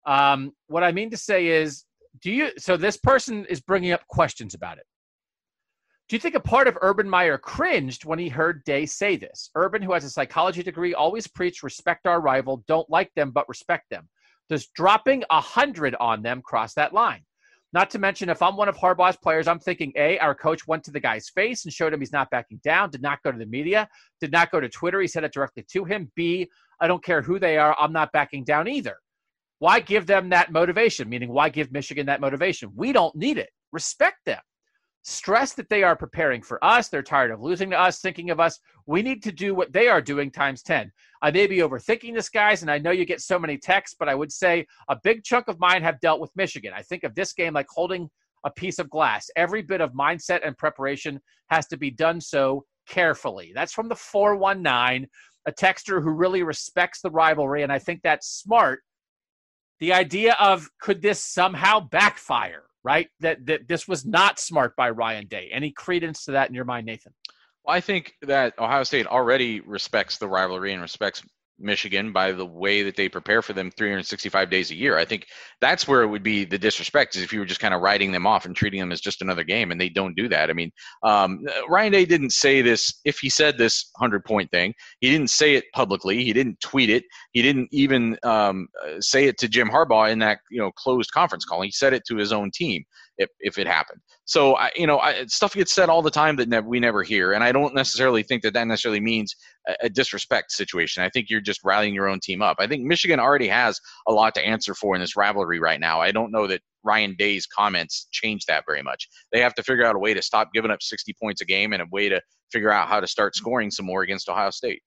Um, 0.06 0.52
what 0.68 0.84
I 0.84 0.92
mean 0.92 1.10
to 1.12 1.18
say 1.18 1.48
is, 1.48 1.86
do 2.22 2.32
you? 2.32 2.52
So 2.58 2.78
this 2.78 2.98
person 2.98 3.46
is 3.46 3.62
bringing 3.62 3.92
up 3.92 4.06
questions 4.08 4.54
about 4.54 4.78
it. 4.78 4.86
Do 6.14 6.18
you 6.18 6.22
think 6.22 6.36
a 6.36 6.40
part 6.40 6.68
of 6.68 6.78
Urban 6.82 7.10
Meyer 7.10 7.40
cringed 7.40 8.06
when 8.06 8.20
he 8.20 8.30
heard 8.30 8.64
Day 8.66 8.86
say 8.86 9.16
this? 9.16 9.50
Urban, 9.56 9.82
who 9.82 9.94
has 9.94 10.04
a 10.04 10.12
psychology 10.12 10.62
degree, 10.62 10.94
always 10.94 11.26
preached 11.26 11.64
respect 11.64 12.06
our 12.06 12.22
rival, 12.22 12.64
don't 12.68 12.88
like 12.88 13.12
them, 13.16 13.32
but 13.32 13.50
respect 13.50 13.90
them. 13.90 14.08
Does 14.48 14.68
dropping 14.76 15.24
a 15.32 15.42
hundred 15.42 15.96
on 16.00 16.22
them 16.22 16.44
cross 16.44 16.76
that 16.76 16.94
line? 16.94 17.24
Not 17.74 17.90
to 17.90 17.98
mention, 17.98 18.30
if 18.30 18.44
I'm 18.44 18.56
one 18.56 18.70
of 18.70 18.78
Harbaugh's 18.78 19.18
players, 19.18 19.48
I'm 19.48 19.58
thinking 19.58 19.92
A, 19.96 20.20
our 20.20 20.36
coach 20.36 20.68
went 20.68 20.84
to 20.84 20.92
the 20.92 21.00
guy's 21.00 21.30
face 21.30 21.66
and 21.66 21.74
showed 21.74 21.92
him 21.94 22.00
he's 22.00 22.12
not 22.12 22.30
backing 22.30 22.60
down, 22.64 22.92
did 22.92 23.02
not 23.02 23.24
go 23.24 23.32
to 23.32 23.40
the 23.40 23.48
media, 23.48 23.90
did 24.22 24.32
not 24.32 24.52
go 24.52 24.60
to 24.60 24.70
Twitter. 24.70 25.02
He 25.02 25.08
said 25.08 25.24
it 25.24 25.34
directly 25.34 25.66
to 25.72 25.84
him. 25.84 26.12
B, 26.16 26.48
I 26.80 26.86
don't 26.86 27.04
care 27.04 27.24
who 27.24 27.40
they 27.40 27.58
are, 27.58 27.76
I'm 27.80 27.92
not 27.92 28.12
backing 28.12 28.44
down 28.44 28.68
either. 28.68 28.98
Why 29.58 29.80
give 29.80 30.06
them 30.06 30.30
that 30.30 30.52
motivation? 30.52 31.10
Meaning, 31.10 31.30
why 31.30 31.50
give 31.50 31.72
Michigan 31.72 32.06
that 32.06 32.22
motivation? 32.22 32.70
We 32.76 32.92
don't 32.92 33.16
need 33.16 33.40
it. 33.40 33.50
Respect 33.72 34.18
them 34.28 34.42
stress 35.04 35.54
that 35.54 35.70
they 35.70 35.84
are 35.84 35.96
preparing 35.96 36.42
for 36.42 36.64
us. 36.64 36.88
They're 36.88 37.04
tired 37.04 37.32
of 37.32 37.42
losing 37.42 37.70
to 37.70 37.80
us, 37.80 38.00
thinking 38.00 38.30
of 38.30 38.40
us. 38.40 38.60
We 38.86 39.02
need 39.02 39.22
to 39.24 39.32
do 39.32 39.54
what 39.54 39.72
they 39.72 39.88
are 39.88 40.02
doing 40.02 40.32
times 40.32 40.64
10. 40.64 40.92
I 41.22 41.32
may 41.32 41.46
be 41.46 41.58
overthinking 41.58 42.16
this, 42.16 42.30
guys, 42.30 42.62
and 42.62 42.72
I 42.72 42.78
know 42.78 42.92
you 42.92 43.06
get 43.06 43.22
so 43.22 43.38
many 43.38 43.58
texts, 43.58 43.96
but 44.00 44.10
I 44.10 44.16
would 44.16 44.32
say 44.32 44.66
a 44.90 44.98
big 45.04 45.24
chunk 45.24 45.48
of 45.48 45.60
mine 45.60 45.84
have 45.84 46.00
dealt 46.00 46.22
with 46.22 46.36
Michigan. 46.36 46.74
I 46.76 46.82
think 46.82 47.04
of 47.04 47.16
this 47.16 47.34
game 47.34 47.54
like 47.54 47.68
holding 47.70 48.10
a 48.46 48.52
piece 48.52 48.80
of 48.80 48.90
glass. 48.90 49.30
Every 49.36 49.62
bit 49.62 49.82
of 49.82 49.94
mindset 49.94 50.46
and 50.46 50.58
preparation 50.58 51.20
has 51.50 51.68
to 51.68 51.78
be 51.78 51.92
done 51.92 52.20
so 52.20 52.66
carefully. 52.88 53.52
That's 53.54 53.74
from 53.74 53.90
the 53.90 53.96
419, 53.96 55.08
a 55.46 55.52
texter 55.52 56.02
who 56.02 56.12
really 56.12 56.44
respects 56.44 57.02
the 57.02 57.12
rivalry, 57.12 57.64
and 57.64 57.72
I 57.72 57.80
think 57.80 58.02
that's 58.04 58.28
smart. 58.28 58.82
The 59.80 59.94
idea 59.94 60.36
of 60.40 60.70
could 60.80 61.02
this 61.02 61.22
somehow 61.24 61.82
backfire? 61.82 62.64
Right? 62.84 63.08
That 63.20 63.46
that 63.46 63.68
this 63.68 63.88
was 63.88 64.06
not 64.06 64.40
smart 64.40 64.76
by 64.76 64.90
Ryan 64.90 65.28
Day. 65.28 65.50
Any 65.52 65.72
credence 65.72 66.26
to 66.26 66.32
that 66.32 66.50
in 66.50 66.56
your 66.56 66.66
mind, 66.66 66.86
Nathan? 66.86 67.14
Well, 67.64 67.76
I 67.76 67.82
think 67.82 68.14
that 68.24 68.58
Ohio 68.60 68.84
State 68.84 69.08
already 69.08 69.62
respects 69.62 70.18
the 70.18 70.28
rivalry 70.28 70.74
and 70.74 70.82
respects 70.82 71.24
Michigan 71.60 72.12
by 72.12 72.32
the 72.32 72.46
way 72.46 72.84
that 72.84 72.96
they 72.96 73.08
prepare 73.08 73.42
for 73.42 73.54
them 73.54 73.72
365 73.72 74.50
days 74.50 74.72
a 74.72 74.76
year. 74.76 74.98
I 74.98 75.06
think 75.06 75.28
that's 75.62 75.88
where 75.88 76.02
it 76.02 76.08
would 76.08 76.24
be 76.24 76.46
the 76.46 76.58
disrespect 76.58 77.16
is 77.16 77.22
if 77.22 77.32
you 77.32 77.40
were 77.40 77.46
just 77.46 77.60
kind 77.60 77.74
of 77.74 77.82
writing 77.82 78.12
them 78.12 78.28
off 78.28 78.46
and 78.46 78.56
treating 78.56 78.80
them 78.80 78.92
as 78.92 79.02
just 79.02 79.22
another 79.22 79.44
game, 79.44 79.72
and 79.72 79.80
they 79.80 79.90
don't 79.90 80.16
do 80.16 80.28
that. 80.30 80.50
I 80.50 80.54
mean, 80.54 80.72
um, 81.04 81.46
Ryan 81.70 81.92
Day 81.92 82.06
didn't 82.06 82.32
say 82.32 82.62
this. 82.62 83.00
If 83.06 83.20
he 83.20 83.30
said 83.30 83.58
this 83.58 83.92
100 83.98 84.26
point 84.26 84.52
thing, 84.52 84.74
he 85.00 85.10
didn't 85.10 85.30
say 85.30 85.56
it 85.56 85.66
publicly. 85.74 86.24
He 86.24 86.34
didn't 86.34 86.60
tweet 86.60 86.90
it. 86.90 87.06
He 87.32 87.42
didn't 87.42 87.70
even 87.72 88.18
um, 88.24 88.68
say 89.00 89.26
it 89.26 89.38
to 89.40 89.48
Jim 89.48 89.70
Harbaugh 89.70 90.12
in 90.12 90.20
that 90.20 90.40
you 90.50 90.60
know 90.60 90.72
closed 90.72 91.12
conference 91.12 91.46
call. 91.46 91.62
He 91.62 91.72
said 91.72 91.94
it 91.94 92.04
to 92.08 92.18
his 92.18 92.34
own 92.34 92.52
team 92.52 92.84
if, 93.18 93.30
if 93.40 93.58
it 93.58 93.68
happened. 93.68 94.02
So 94.26 94.56
I, 94.56 94.72
you 94.76 94.88
know, 94.88 95.00
I, 95.00 95.26
stuff 95.26 95.54
gets 95.54 95.74
said 95.74 95.90
all 95.90 96.02
the 96.02 96.12
time 96.12 96.36
that 96.38 96.50
ne- 96.50 96.60
we 96.60 96.80
never 96.80 97.04
hear, 97.04 97.34
and 97.34 97.44
I 97.44 97.52
don't 97.52 97.76
necessarily 97.76 98.24
think 98.24 98.42
that 98.44 98.54
that 98.54 98.68
necessarily 98.68 99.00
means 99.00 99.36
a, 99.68 99.76
a, 99.84 99.90
disrespect 99.90 100.52
situation. 100.52 101.04
I 101.04 101.10
think 101.10 101.30
you're 101.30 101.42
just 101.42 101.62
rallying 101.64 101.94
your 101.94 102.08
own 102.08 102.20
team 102.20 102.42
up. 102.42 102.58
I 102.60 102.68
think 102.68 102.84
Michigan 102.84 103.20
already 103.20 103.48
has 103.48 103.80
a 104.08 104.12
lot 104.12 104.34
to 104.36 104.46
answer 104.46 104.74
for 104.74 104.96
in 104.96 105.02
this 105.02 105.16
rivalry 105.16 105.60
right 105.60 105.80
now. 105.80 106.02
I 106.02 106.12
don't 106.12 106.32
know 106.32 106.48
that 106.48 106.62
Ryan 106.84 107.16
Day's 107.18 107.46
comments 107.46 108.08
change 108.12 108.46
that 108.46 108.64
very 108.68 108.82
much. 108.82 109.08
They 109.32 109.40
have 109.40 109.54
to 109.56 109.64
figure 109.64 109.86
out 109.86 109.96
a 109.96 110.00
way 110.00 110.14
to 110.14 110.22
stop 110.22 110.50
giving 110.54 110.72
up 110.72 110.82
60 110.82 111.14
points 111.22 111.42
a 111.42 111.46
game 111.46 111.74
and 111.74 111.82
a 111.82 111.88
way 111.92 112.10
to 112.10 112.22
figure 112.52 112.72
out 112.72 112.88
how 112.88 113.00
to 113.00 113.08
start 113.08 113.36
scoring 113.36 113.72
some 113.72 113.86
more 113.86 114.02
against 114.02 114.30
Ohio 114.30 114.50
State. 114.50 114.82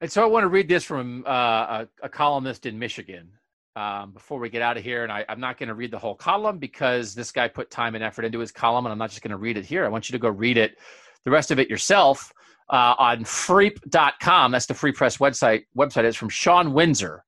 And 0.00 0.10
so 0.10 0.22
I 0.22 0.26
want 0.26 0.44
to 0.44 0.48
read 0.48 0.68
this 0.68 0.84
from 0.84 1.24
uh, 1.26 1.30
a, 1.30 1.88
a 2.02 2.08
columnist 2.08 2.66
in 2.66 2.78
Michigan 2.78 3.30
um, 3.76 4.12
before 4.12 4.38
we 4.38 4.48
get 4.48 4.62
out 4.62 4.76
of 4.76 4.84
here. 4.84 5.02
And 5.02 5.12
I, 5.12 5.24
am 5.28 5.40
not 5.40 5.58
going 5.58 5.68
to 5.68 5.74
read 5.74 5.90
the 5.90 5.98
whole 5.98 6.14
column 6.14 6.58
because 6.58 7.14
this 7.14 7.32
guy 7.32 7.48
put 7.48 7.70
time 7.70 7.94
and 7.94 8.04
effort 8.04 8.24
into 8.24 8.38
his 8.38 8.52
column, 8.52 8.86
and 8.86 8.92
I'm 8.92 8.98
not 8.98 9.10
just 9.10 9.22
going 9.22 9.30
to 9.30 9.36
read 9.36 9.56
it 9.56 9.64
here. 9.64 9.84
I 9.84 9.88
want 9.88 10.08
you 10.08 10.12
to 10.12 10.18
go 10.18 10.28
read 10.28 10.56
it, 10.56 10.78
the 11.24 11.30
rest 11.30 11.50
of 11.50 11.58
it 11.58 11.70
yourself 11.70 12.32
uh, 12.70 12.94
on 12.98 13.24
freep.com. 13.24 14.52
That's 14.52 14.66
the 14.66 14.74
Free 14.74 14.92
Press 14.92 15.18
website. 15.18 15.64
Website 15.76 16.04
is 16.04 16.16
from 16.16 16.28
Shawn 16.28 16.72
Windsor 16.72 17.24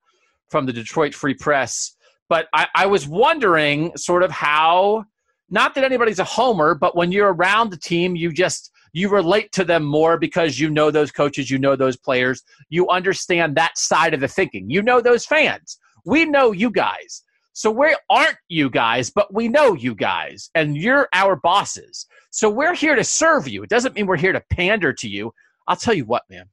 from 0.49 0.67
the 0.67 0.73
Detroit 0.73 1.15
Free 1.15 1.35
Press. 1.35 1.97
But 2.29 2.49
I, 2.53 2.69
I 2.75 2.87
was 2.87 3.07
wondering 3.07 3.97
sort 3.97 4.23
of 4.23 4.31
how, 4.31 5.05
not 5.51 5.75
that 5.75 5.85
anybody's 5.85 6.19
a 6.19 6.25
homer, 6.25 6.75
but 6.75 6.97
when 6.97 7.13
you're 7.13 7.33
around 7.33 7.71
the 7.71 7.77
team, 7.77 8.17
you 8.17 8.33
just 8.33 8.71
you 8.93 9.09
relate 9.09 9.51
to 9.53 9.65
them 9.65 9.83
more 9.83 10.17
because 10.17 10.61
you 10.61 10.71
know 10.71 10.91
those 10.91 11.11
coaches, 11.11 11.51
you 11.51 11.59
know 11.59 11.75
those 11.75 11.97
players, 11.97 12.43
you 12.69 12.89
understand 12.89 13.57
that 13.57 13.77
side 13.77 14.15
of 14.15 14.21
the 14.21 14.29
thinking. 14.29 14.71
You 14.71 14.83
know 14.83 15.01
those 15.01 15.27
fans 15.27 15.79
we 16.05 16.25
know 16.25 16.53
you 16.53 16.71
guys. 16.71 17.23
So 17.53 17.71
we 17.71 17.95
aren't 18.11 18.37
you 18.49 18.69
guys, 18.69 19.11
but 19.11 19.33
we 19.33 19.47
know 19.47 19.75
you 19.75 19.95
guys, 19.95 20.51
and 20.57 20.77
you're 20.77 21.09
our 21.15 21.37
bosses. 21.37 22.07
So 22.31 22.51
we're 22.51 22.75
here 22.75 22.97
to 22.97 23.05
serve 23.05 23.47
you. 23.47 23.63
It 23.63 23.71
doesn't 23.71 23.95
mean 23.95 24.07
we're 24.07 24.17
here 24.17 24.33
to 24.33 24.43
pander 24.51 24.93
to 24.95 25.09
you. 25.09 25.33
I'll 25.69 25.77
tell 25.77 25.95
you 25.95 26.05
what, 26.05 26.25
man. 26.29 26.47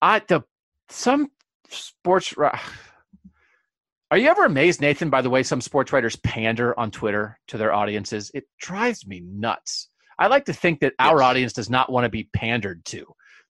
I 0.00 0.20
the 0.20 0.42
some 0.88 1.28
sports. 1.68 2.34
Are 4.10 4.18
you 4.18 4.28
ever 4.28 4.44
amazed, 4.44 4.80
Nathan, 4.80 5.10
by 5.10 5.20
the 5.20 5.30
way 5.30 5.42
some 5.42 5.60
sports 5.60 5.92
writers 5.92 6.14
pander 6.16 6.78
on 6.78 6.92
Twitter 6.92 7.38
to 7.48 7.58
their 7.58 7.74
audiences? 7.74 8.30
It 8.34 8.44
drives 8.58 9.04
me 9.06 9.20
nuts. 9.20 9.88
I 10.18 10.28
like 10.28 10.44
to 10.46 10.52
think 10.52 10.80
that 10.80 10.94
our 10.98 11.22
audience 11.22 11.52
does 11.52 11.68
not 11.68 11.90
want 11.90 12.04
to 12.04 12.08
be 12.08 12.30
pandered 12.32 12.84
to 12.86 13.04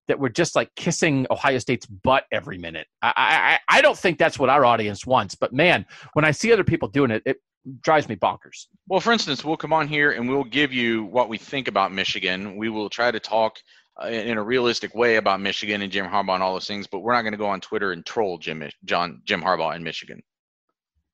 that 0.08 0.18
we're 0.18 0.28
just 0.28 0.56
like 0.56 0.74
kissing 0.74 1.26
Ohio 1.30 1.58
State's 1.58 1.86
butt 1.86 2.24
every 2.32 2.58
minute. 2.58 2.86
I, 3.02 3.58
I, 3.68 3.78
I 3.78 3.80
don't 3.80 3.98
think 3.98 4.18
that's 4.18 4.38
what 4.38 4.48
our 4.48 4.64
audience 4.64 5.06
wants. 5.06 5.34
But 5.34 5.52
man, 5.52 5.86
when 6.12 6.24
I 6.24 6.30
see 6.30 6.52
other 6.52 6.64
people 6.64 6.88
doing 6.88 7.10
it, 7.10 7.22
it 7.26 7.38
drives 7.82 8.08
me 8.08 8.16
bonkers. 8.16 8.66
Well, 8.88 9.00
for 9.00 9.12
instance, 9.12 9.44
we'll 9.44 9.56
come 9.56 9.72
on 9.72 9.88
here 9.88 10.12
and 10.12 10.28
we'll 10.28 10.44
give 10.44 10.72
you 10.72 11.04
what 11.04 11.28
we 11.28 11.38
think 11.38 11.68
about 11.68 11.92
Michigan. 11.92 12.56
We 12.56 12.68
will 12.68 12.88
try 12.88 13.10
to 13.10 13.20
talk 13.20 13.58
uh, 14.02 14.08
in 14.08 14.38
a 14.38 14.42
realistic 14.42 14.94
way 14.94 15.16
about 15.16 15.40
Michigan 15.40 15.82
and 15.82 15.90
Jim 15.90 16.06
Harbaugh 16.06 16.34
and 16.34 16.42
all 16.42 16.52
those 16.52 16.66
things, 16.66 16.86
but 16.86 17.00
we're 17.00 17.14
not 17.14 17.22
going 17.22 17.32
to 17.32 17.38
go 17.38 17.46
on 17.46 17.60
Twitter 17.60 17.92
and 17.92 18.04
troll 18.04 18.38
Jim 18.38 18.62
John 18.84 19.22
Jim 19.24 19.42
Harbaugh 19.42 19.74
in 19.74 19.82
Michigan. 19.82 20.22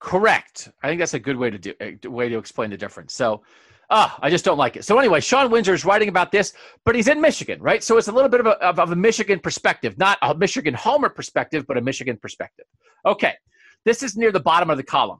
Correct. 0.00 0.68
I 0.82 0.88
think 0.88 0.98
that's 0.98 1.14
a 1.14 1.20
good 1.20 1.36
way 1.36 1.48
to 1.50 1.58
do 1.58 1.74
a 1.80 1.96
way 2.08 2.28
to 2.28 2.36
explain 2.36 2.70
the 2.70 2.76
difference. 2.76 3.14
So 3.14 3.42
Ah, 3.94 4.18
I 4.22 4.30
just 4.30 4.42
don't 4.42 4.56
like 4.56 4.76
it. 4.76 4.86
So 4.86 4.98
anyway, 4.98 5.20
Shawn 5.20 5.50
Windsor 5.50 5.74
is 5.74 5.84
writing 5.84 6.08
about 6.08 6.32
this, 6.32 6.54
but 6.86 6.94
he's 6.94 7.08
in 7.08 7.20
Michigan, 7.20 7.60
right? 7.60 7.84
So 7.84 7.98
it's 7.98 8.08
a 8.08 8.12
little 8.12 8.30
bit 8.30 8.40
of 8.40 8.46
a, 8.46 8.52
of, 8.62 8.78
of 8.78 8.90
a 8.90 8.96
Michigan 8.96 9.38
perspective, 9.38 9.98
not 9.98 10.16
a 10.22 10.34
Michigan 10.34 10.72
homer 10.72 11.10
perspective, 11.10 11.66
but 11.68 11.76
a 11.76 11.82
Michigan 11.82 12.16
perspective. 12.16 12.64
Okay, 13.04 13.34
this 13.84 14.02
is 14.02 14.16
near 14.16 14.32
the 14.32 14.40
bottom 14.40 14.70
of 14.70 14.78
the 14.78 14.82
column. 14.82 15.18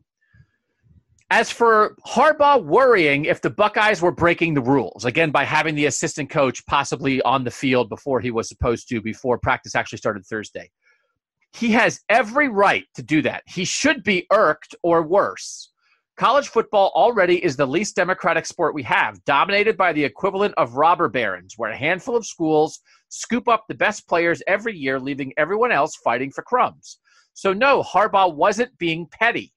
As 1.31 1.51
for 1.51 1.97
Harbaugh 2.07 2.65
worrying 2.65 3.27
if 3.27 3.43
the 3.43 3.51
Buckeyes 3.51 4.01
were 4.01 4.11
breaking 4.11 4.55
the 4.55 4.63
rules, 4.63 5.05
again, 5.05 5.31
by 5.31 5.45
having 5.45 5.75
the 5.75 5.85
assistant 5.85 6.31
coach 6.31 6.65
possibly 6.65 7.21
on 7.23 7.45
the 7.45 7.51
field 7.51 7.91
before 7.91 8.21
he 8.21 8.31
was 8.31 8.49
supposed 8.49 8.89
to, 8.89 9.03
before 9.03 9.37
practice 9.37 9.75
actually 9.75 9.99
started 9.99 10.25
Thursday, 10.25 10.71
he 11.53 11.73
has 11.73 12.01
every 12.09 12.49
right 12.49 12.85
to 12.95 13.03
do 13.03 13.21
that. 13.21 13.43
He 13.47 13.67
should 13.67 14.03
be 14.03 14.27
irked 14.33 14.75
or 14.83 15.03
worse. 15.03 15.72
College 16.17 16.49
football 16.49 16.93
already 16.95 17.43
is 17.43 17.57
the 17.57 17.67
least 17.67 17.97
democratic 17.97 18.45
sport 18.45 18.75
we 18.75 18.83
have, 18.83 19.25
dominated 19.25 19.79
by 19.79 19.93
the 19.93 20.05
equivalent 20.05 20.53
of 20.59 20.77
robber 20.77 21.09
barons, 21.09 21.55
where 21.57 21.71
a 21.71 21.77
handful 21.77 22.15
of 22.15 22.27
schools 22.27 22.81
scoop 23.09 23.49
up 23.49 23.65
the 23.67 23.75
best 23.75 24.07
players 24.07 24.43
every 24.47 24.77
year, 24.77 25.01
leaving 25.01 25.33
everyone 25.39 25.73
else 25.73 25.97
fighting 25.97 26.31
for 26.31 26.43
crumbs. 26.43 26.99
So, 27.33 27.55
no, 27.55 27.83
Harbaugh 27.83 28.35
wasn't 28.35 28.77
being 28.77 29.09
petty. 29.11 29.55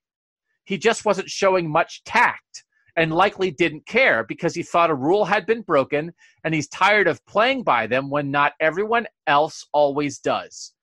He 0.63 0.77
just 0.77 1.03
wasn't 1.03 1.29
showing 1.29 1.69
much 1.69 2.03
tact 2.05 2.63
and 2.95 3.13
likely 3.13 3.51
didn't 3.51 3.85
care 3.85 4.23
because 4.23 4.55
he 4.55 4.63
thought 4.63 4.89
a 4.89 4.95
rule 4.95 5.25
had 5.25 5.45
been 5.45 5.61
broken 5.61 6.13
and 6.45 6.53
he's 6.53 6.69
tired 6.69 7.09
of 7.09 7.23
playing 7.25 7.63
by 7.63 7.85
them 7.85 8.09
when 8.09 8.31
not 8.31 8.53
everyone 8.61 9.07
else 9.27 9.67
always 9.73 10.19
does. 10.19 10.73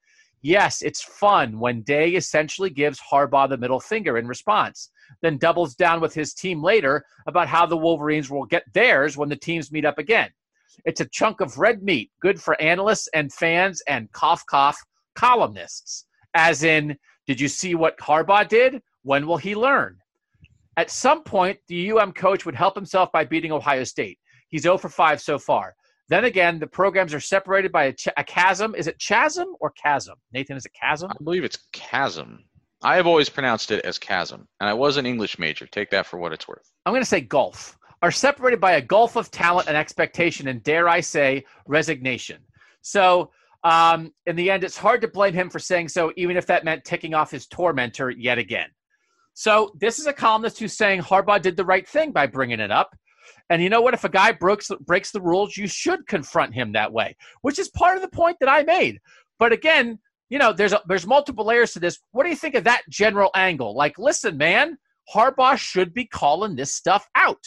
Yes, 0.43 0.83
it's 0.83 1.03
fun 1.03 1.59
when 1.59 1.83
Day 1.83 2.11
essentially 2.11 2.69
gives 2.69 3.01
Harbaugh 3.01 3.49
the 3.49 3.57
middle 3.57 3.81
finger 3.81 4.19
in 4.19 4.27
response, 4.27 4.91
then 5.23 5.39
doubles 5.39 5.75
down 5.75 6.01
with 6.01 6.13
his 6.13 6.35
team 6.35 6.63
later 6.63 7.05
about 7.27 7.49
how 7.49 7.65
the 7.65 7.77
Wolverines 7.77 8.31
will 8.31 8.45
get 8.45 8.65
theirs 8.75 9.17
when 9.17 9.29
the 9.29 9.37
teams 9.37 9.73
meet 9.73 9.85
up 9.85 9.99
again. 9.99 10.31
It's 10.85 11.01
a 11.01 11.07
chunk 11.07 11.41
of 11.41 11.59
red 11.59 11.83
meat, 11.83 12.11
good 12.21 12.41
for 12.41 12.61
analysts 12.61 13.09
and 13.15 13.33
fans 13.33 13.83
and 13.87 14.11
cough 14.13 14.45
cough 14.47 14.79
columnists. 15.15 16.07
As 16.35 16.65
in, 16.65 16.97
did 17.27 17.41
you 17.41 17.49
see 17.49 17.75
what 17.75 17.99
Harbaugh 17.99 18.49
did? 18.49 18.83
When 19.03 19.27
will 19.27 19.37
he 19.37 19.55
learn? 19.55 19.99
At 20.77 20.91
some 20.91 21.23
point, 21.23 21.59
the 21.69 21.93
UM 21.93 22.13
coach 22.13 22.47
would 22.47 22.55
help 22.55 22.75
himself 22.75 23.13
by 23.13 23.25
beating 23.25 23.53
Ohio 23.53 23.85
State. 23.85 24.19
He's 24.49 24.63
0 24.63 24.79
for 24.79 24.89
5 24.89 25.21
so 25.21 25.39
far. 25.39 25.75
Then 26.09 26.25
again, 26.25 26.59
the 26.59 26.67
programs 26.67 27.15
are 27.15 27.21
separated 27.21 27.73
by 27.73 27.85
a, 27.85 27.93
ch- 27.93 28.09
a, 28.17 28.25
chasm. 28.25 28.75
Is 28.75 28.87
it 28.87 28.99
chasm 28.99 29.55
or 29.61 29.71
chasm? 29.71 30.17
Nathan, 30.33 30.57
is 30.57 30.67
it 30.67 30.73
chasm? 30.75 31.11
I 31.11 31.23
believe 31.23 31.45
it's 31.45 31.59
chasm. 31.73 32.45
I 32.83 32.97
have 32.97 33.07
always 33.07 33.29
pronounced 33.29 33.71
it 33.71 33.85
as 33.85 33.99
chasm, 33.99 34.49
and 34.61 34.69
I 34.69 34.75
was 34.75 34.97
an 34.97 35.07
English 35.07 35.39
major. 35.39 35.67
Take 35.67 35.91
that 35.91 36.07
for 36.07 36.19
what 36.19 36.33
it's 36.33 36.49
worth. 36.49 36.71
I'm 36.85 36.93
going 36.93 37.03
to 37.03 37.09
say 37.09 37.21
gulf. 37.21 37.79
Are 38.03 38.11
separated 38.11 38.61
by 38.61 38.73
a 38.73 38.81
gulf 38.81 39.15
of 39.15 39.31
talent 39.31 39.69
and 39.69 39.77
expectation, 39.77 40.49
and 40.49 40.61
dare 40.65 40.89
I 40.89 41.01
say, 41.01 41.45
resignation. 41.69 42.39
So, 42.81 43.31
um, 43.63 44.13
in 44.27 44.35
the 44.35 44.51
end, 44.51 44.65
it's 44.65 44.77
hard 44.77 45.01
to 45.03 45.09
blame 45.09 45.35
him 45.35 45.49
for 45.49 45.61
saying 45.61 45.89
so, 45.89 46.13
even 46.17 46.37
if 46.37 46.47
that 46.47 46.65
meant 46.65 46.85
ticking 46.85 47.15
off 47.15 47.31
his 47.31 47.47
tormentor 47.47 48.11
yet 48.11 48.39
again. 48.39 48.69
So, 49.35 49.71
this 49.79 50.01
is 50.01 50.09
a 50.09 50.13
columnist 50.13 50.59
who's 50.59 50.77
saying 50.77 51.03
Harbaugh 51.03 51.41
did 51.41 51.57
the 51.57 51.65
right 51.65 51.89
thing 51.89 52.11
by 52.11 52.27
bringing 52.27 52.59
it 52.59 52.73
up. 52.73 52.97
And 53.51 53.63
you 53.63 53.71
know 53.71 53.81
what? 53.81 53.95
If 53.95 54.03
a 54.03 54.09
guy 54.09 54.33
breaks 54.33 54.71
breaks 54.81 55.13
the 55.13 55.21
rules, 55.21 55.57
you 55.57 55.69
should 55.69 56.07
confront 56.09 56.55
him 56.55 56.73
that 56.73 56.93
way, 56.93 57.17
which 57.43 57.61
is 57.61 57.69
part 57.71 57.97
of 57.97 58.03
the 58.03 58.09
point 58.09 58.39
that 58.41 58.49
I 58.49 58.65
made. 58.65 58.99
But 59.39 59.53
again, 59.53 60.01
you 60.33 60.39
know, 60.39 60.51
there's 60.51 60.73
a, 60.73 60.81
there's 60.89 61.07
multiple 61.07 61.45
layers 61.45 61.75
to 61.75 61.79
this. 61.79 61.99
What 62.13 62.25
do 62.25 62.31
you 62.31 62.37
think 62.37 62.55
of 62.55 62.65
that 62.65 62.81
general 62.89 63.31
angle? 63.37 63.77
Like, 63.77 63.99
listen, 63.99 64.39
man, 64.39 64.79
Harbaugh 65.15 65.59
should 65.59 65.93
be 65.93 66.07
calling 66.07 66.57
this 66.57 66.75
stuff 66.75 67.07
out. 67.15 67.45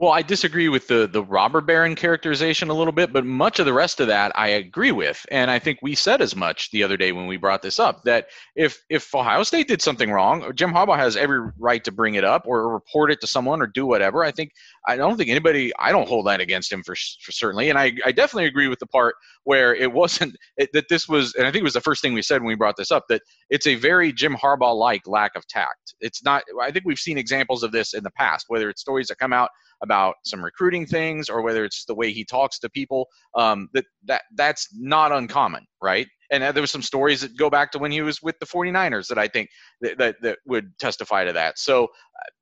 Well, 0.00 0.12
I 0.12 0.22
disagree 0.22 0.70
with 0.70 0.88
the 0.88 1.06
the 1.06 1.22
robber 1.22 1.60
baron 1.60 1.94
characterization 1.94 2.70
a 2.70 2.74
little 2.74 2.92
bit, 2.92 3.12
but 3.12 3.26
much 3.26 3.58
of 3.58 3.66
the 3.66 3.74
rest 3.74 4.00
of 4.00 4.06
that 4.06 4.32
I 4.34 4.48
agree 4.48 4.92
with, 4.92 5.26
and 5.30 5.50
I 5.50 5.58
think 5.58 5.80
we 5.82 5.94
said 5.94 6.22
as 6.22 6.34
much 6.34 6.70
the 6.70 6.82
other 6.82 6.96
day 6.96 7.12
when 7.12 7.26
we 7.26 7.36
brought 7.36 7.60
this 7.60 7.78
up 7.78 8.02
that 8.04 8.28
if 8.56 8.82
if 8.88 9.14
Ohio 9.14 9.42
State 9.42 9.68
did 9.68 9.82
something 9.82 10.10
wrong, 10.10 10.52
Jim 10.54 10.72
Harbaugh 10.72 10.96
has 10.96 11.18
every 11.18 11.50
right 11.58 11.84
to 11.84 11.92
bring 11.92 12.14
it 12.14 12.24
up 12.24 12.44
or 12.46 12.72
report 12.72 13.12
it 13.12 13.20
to 13.20 13.26
someone 13.26 13.60
or 13.60 13.66
do 13.66 13.84
whatever. 13.84 14.24
I 14.24 14.30
think 14.30 14.52
I 14.88 14.96
don't 14.96 15.18
think 15.18 15.28
anybody 15.28 15.70
I 15.78 15.92
don't 15.92 16.08
hold 16.08 16.26
that 16.28 16.40
against 16.40 16.72
him 16.72 16.82
for, 16.82 16.94
for 17.22 17.32
certainly, 17.32 17.68
and 17.68 17.78
I 17.78 17.92
I 18.02 18.12
definitely 18.12 18.46
agree 18.46 18.68
with 18.68 18.78
the 18.78 18.86
part 18.86 19.16
where 19.44 19.74
it 19.74 19.92
wasn't 19.92 20.34
it, 20.56 20.70
that 20.72 20.88
this 20.88 21.10
was, 21.10 21.34
and 21.34 21.46
I 21.46 21.52
think 21.52 21.60
it 21.60 21.64
was 21.64 21.74
the 21.74 21.80
first 21.82 22.00
thing 22.00 22.14
we 22.14 22.22
said 22.22 22.40
when 22.40 22.48
we 22.48 22.54
brought 22.54 22.78
this 22.78 22.90
up 22.90 23.04
that 23.10 23.20
it's 23.50 23.66
a 23.66 23.74
very 23.74 24.14
Jim 24.14 24.34
Harbaugh 24.34 24.74
like 24.74 25.06
lack 25.06 25.32
of 25.36 25.46
tact. 25.46 25.94
It's 26.00 26.24
not. 26.24 26.42
I 26.62 26.70
think 26.70 26.86
we've 26.86 26.98
seen 26.98 27.18
examples 27.18 27.62
of 27.62 27.70
this 27.70 27.92
in 27.92 28.02
the 28.02 28.10
past, 28.12 28.46
whether 28.48 28.70
it's 28.70 28.80
stories 28.80 29.08
that 29.08 29.18
come 29.18 29.34
out 29.34 29.50
about 29.82 30.16
some 30.24 30.44
recruiting 30.44 30.86
things 30.86 31.28
or 31.28 31.42
whether 31.42 31.64
it's 31.64 31.84
the 31.86 31.94
way 31.94 32.12
he 32.12 32.24
talks 32.24 32.58
to 32.58 32.70
people 32.70 33.06
um, 33.36 33.68
that 33.74 33.84
that 34.06 34.22
that's 34.36 34.68
not 34.74 35.12
uncommon 35.12 35.64
right? 35.82 36.06
And 36.30 36.42
there 36.42 36.62
was 36.62 36.70
some 36.70 36.82
stories 36.82 37.22
that 37.22 37.36
go 37.36 37.50
back 37.50 37.72
to 37.72 37.78
when 37.78 37.90
he 37.90 38.02
was 38.02 38.22
with 38.22 38.38
the 38.38 38.46
49ers 38.46 39.08
that 39.08 39.18
i 39.18 39.26
think 39.26 39.48
that, 39.80 39.98
that, 39.98 40.16
that 40.22 40.38
would 40.46 40.78
testify 40.78 41.24
to 41.24 41.32
that. 41.32 41.58
So 41.58 41.84
uh, 41.84 41.88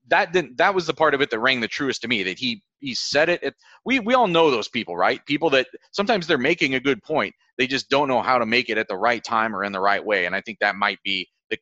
that 0.09 0.32
didn't 0.32 0.56
that 0.59 0.74
was 0.74 0.86
the 0.86 0.94
part 0.94 1.15
of 1.15 1.20
it 1.20 1.31
that 1.31 1.39
rang 1.39 1.60
the 1.60 1.69
truest 1.69 2.02
to 2.02 2.09
me 2.09 2.23
that 2.24 2.39
he 2.39 2.62
he 2.81 2.94
said 2.94 3.28
it, 3.28 3.43
it 3.43 3.55
we 3.85 4.01
we 4.01 4.15
all 4.15 4.28
know 4.28 4.51
those 4.51 4.69
people 4.69 4.97
right? 4.97 5.24
People 5.27 5.51
that 5.51 5.69
sometimes 5.93 6.27
they're 6.27 6.39
making 6.39 6.74
a 6.74 6.81
good 6.81 7.02
point. 7.02 7.35
They 7.56 7.66
just 7.66 7.89
don't 7.90 8.09
know 8.09 8.23
how 8.23 8.39
to 8.39 8.47
make 8.47 8.69
it 8.70 8.78
at 8.78 8.89
the 8.89 8.97
right 8.97 9.23
time 9.24 9.55
or 9.55 9.65
in 9.65 9.73
the 9.73 9.81
right 9.81 10.05
way. 10.05 10.27
And 10.27 10.35
i 10.35 10.40
think 10.40 10.59
that 10.60 10.77
might 10.77 10.98
be 11.05 11.28
the, 11.51 11.59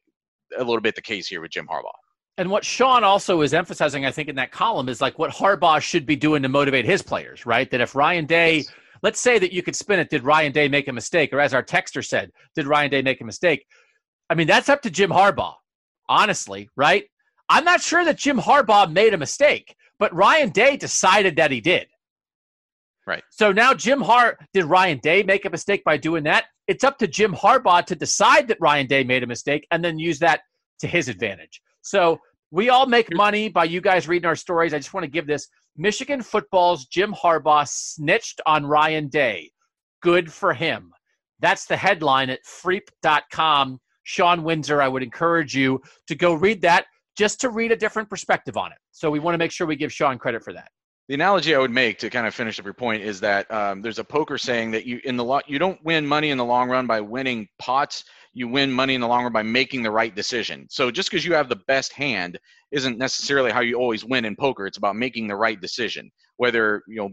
a 0.59 0.65
little 0.65 0.81
bit 0.81 0.94
the 0.94 1.03
case 1.03 1.28
here 1.28 1.40
with 1.40 1.51
jim 1.51 1.66
harbaugh 1.66 2.06
and 2.39 2.51
what 2.51 2.65
Shawn 2.65 3.03
also 3.03 3.41
is 3.41 3.55
emphasizing, 3.55 4.05
I 4.05 4.11
think, 4.11 4.29
in 4.29 4.37
that 4.37 4.53
column 4.53 4.89
is 4.89 5.01
like 5.01 5.19
what 5.19 5.31
Harbaugh 5.31 5.81
should 5.81 6.05
be 6.05 6.17
doing 6.17 6.43
to 6.43 6.49
motivate 6.49 6.85
his 6.85 7.03
players, 7.03 7.47
right? 7.47 7.71
That 7.71 7.81
if 7.81 7.95
Ryan 7.95 8.27
Day, 8.27 8.57
yes. 8.57 8.73
let's 9.03 9.21
say 9.21 9.39
that 9.39 9.53
you 9.53 9.63
could 9.63 9.75
spin 9.75 9.99
it, 9.99 10.11
did 10.11 10.23
Ryan 10.23 10.53
Day 10.53 10.69
make 10.69 10.89
a 10.89 10.93
mistake? 10.93 11.33
Or 11.33 11.41
as 11.41 11.55
our 11.55 11.63
texter 11.63 12.05
said, 12.05 12.31
did 12.55 12.67
Ryan 12.67 12.91
Day 12.91 13.03
make 13.03 13.21
a 13.21 13.25
mistake? 13.25 13.65
I 14.29 14.35
mean, 14.35 14.47
that's 14.47 14.69
up 14.69 14.83
to 14.83 14.91
Jim 14.91 15.11
Harbaugh, 15.11 15.55
honestly, 16.09 16.69
right? 16.77 17.05
I'm 17.49 17.65
not 17.65 17.81
sure 17.81 18.05
that 18.05 18.19
Jim 18.19 18.39
Harbaugh 18.39 18.91
made 18.93 19.15
a 19.15 19.19
mistake, 19.19 19.75
but 19.99 20.15
Ryan 20.15 20.51
Day 20.51 20.77
decided 20.77 21.37
that 21.37 21.51
he 21.51 21.61
did. 21.61 21.87
Right. 23.07 23.23
So 23.31 23.53
now 23.53 23.73
Jim 23.73 24.01
Har 24.01 24.37
did 24.53 24.65
Ryan 24.65 24.99
Day 24.99 25.23
make 25.23 25.45
a 25.45 25.51
mistake 25.51 25.85
by 25.85 25.97
doing 25.97 26.25
that? 26.25 26.47
It's 26.67 26.83
up 26.83 26.99
to 26.99 27.07
Jim 27.07 27.33
Harbaugh 27.33 27.87
to 27.87 27.95
decide 27.95 28.49
that 28.49 28.59
Ryan 28.61 28.89
Day 28.89 29.05
made 29.05 29.23
a 29.23 29.29
mistake 29.29 29.65
and 29.71 29.85
then 29.85 29.99
use 29.99 30.19
that 30.19 30.41
to 30.81 30.89
his 30.89 31.09
advantage. 31.09 31.63
So 31.87 32.19
we 32.51 32.69
all 32.69 32.87
make 32.87 33.15
money 33.15 33.49
by 33.49 33.65
you 33.65 33.81
guys 33.81 34.09
reading 34.09 34.27
our 34.27 34.35
stories. 34.35 34.75
I 34.75 34.79
just 34.79 34.93
want 34.93 35.05
to 35.05 35.11
give 35.11 35.29
this 35.29 35.47
Michigan 35.77 36.21
football's 36.21 36.87
Jim 36.87 37.15
Harbaugh 37.15 37.69
snitched 37.69 38.41
on 38.45 38.67
Ryan 38.67 39.07
Day. 39.07 39.53
Good 40.03 40.33
for 40.33 40.53
him. 40.53 40.91
That's 41.39 41.65
the 41.67 41.77
headline 41.77 42.29
at 42.29 42.41
freep.com. 42.45 43.79
Shawn 44.03 44.43
Windsor, 44.43 44.83
I 44.83 44.89
would 44.89 45.05
encourage 45.05 45.55
you 45.55 45.81
to 46.09 46.17
go 46.17 46.35
read 46.35 46.61
that 46.63 46.87
just 47.17 47.41
to 47.43 47.51
read 47.51 47.71
a 47.71 47.77
different 47.77 48.11
perspective 48.11 48.57
on 48.57 48.73
it. 48.73 48.79
So 48.91 49.09
we 49.09 49.21
want 49.21 49.35
to 49.35 49.39
make 49.39 49.53
sure 49.53 49.67
we 49.69 49.77
give 49.77 49.93
Shawn 49.93 50.19
credit 50.19 50.43
for 50.43 50.53
that. 50.55 50.71
The 51.09 51.15
analogy 51.15 51.55
I 51.55 51.59
would 51.59 51.70
make 51.70 51.99
to 51.99 52.11
kind 52.11 52.27
of 52.27 52.35
finish 52.35 52.59
up 52.59 52.65
your 52.65 52.74
point 52.74 53.03
is 53.03 53.20
that 53.20 53.49
um, 53.53 53.81
there's 53.81 54.01
a 54.01 54.05
poker 54.05 54.39
saying 54.39 54.73
that 54.73 54.87
you 54.87 55.01
in 55.05 55.16
the 55.16 55.24
lo- 55.24 55.41
you 55.47 55.59
don't 55.59 55.83
win 55.85 56.05
money 56.05 56.31
in 56.31 56.39
the 56.39 56.45
long 56.45 56.69
run 56.69 56.87
by 56.87 57.01
winning 57.01 57.49
pots 57.59 58.05
you 58.37 58.47
win 58.47 58.70
money 58.70 58.95
in 58.95 59.01
the 59.01 59.09
long 59.09 59.23
run 59.23 59.33
by 59.33 59.43
making 59.43 59.83
the 59.83 59.91
right 59.91 60.15
decision. 60.15 60.66
So 60.69 60.91
just 60.91 61.11
because 61.11 61.24
you 61.24 61.33
have 61.33 61.49
the 61.49 61.57
best 61.66 61.95
hand 61.95 62.39
isn't 62.70 62.99
necessarily 62.99 63.51
how 63.51 63.61
you 63.61 63.77
always 63.77 64.05
win 64.05 64.27
in 64.27 64.37
poker. 64.37 64.66
It's 64.66 64.77
about 64.77 64.95
making 64.95 65.27
the 65.27 65.35
right 65.35 65.59
decision, 65.59 66.11
whether 66.37 66.83
you 66.87 66.97
know 66.97 67.11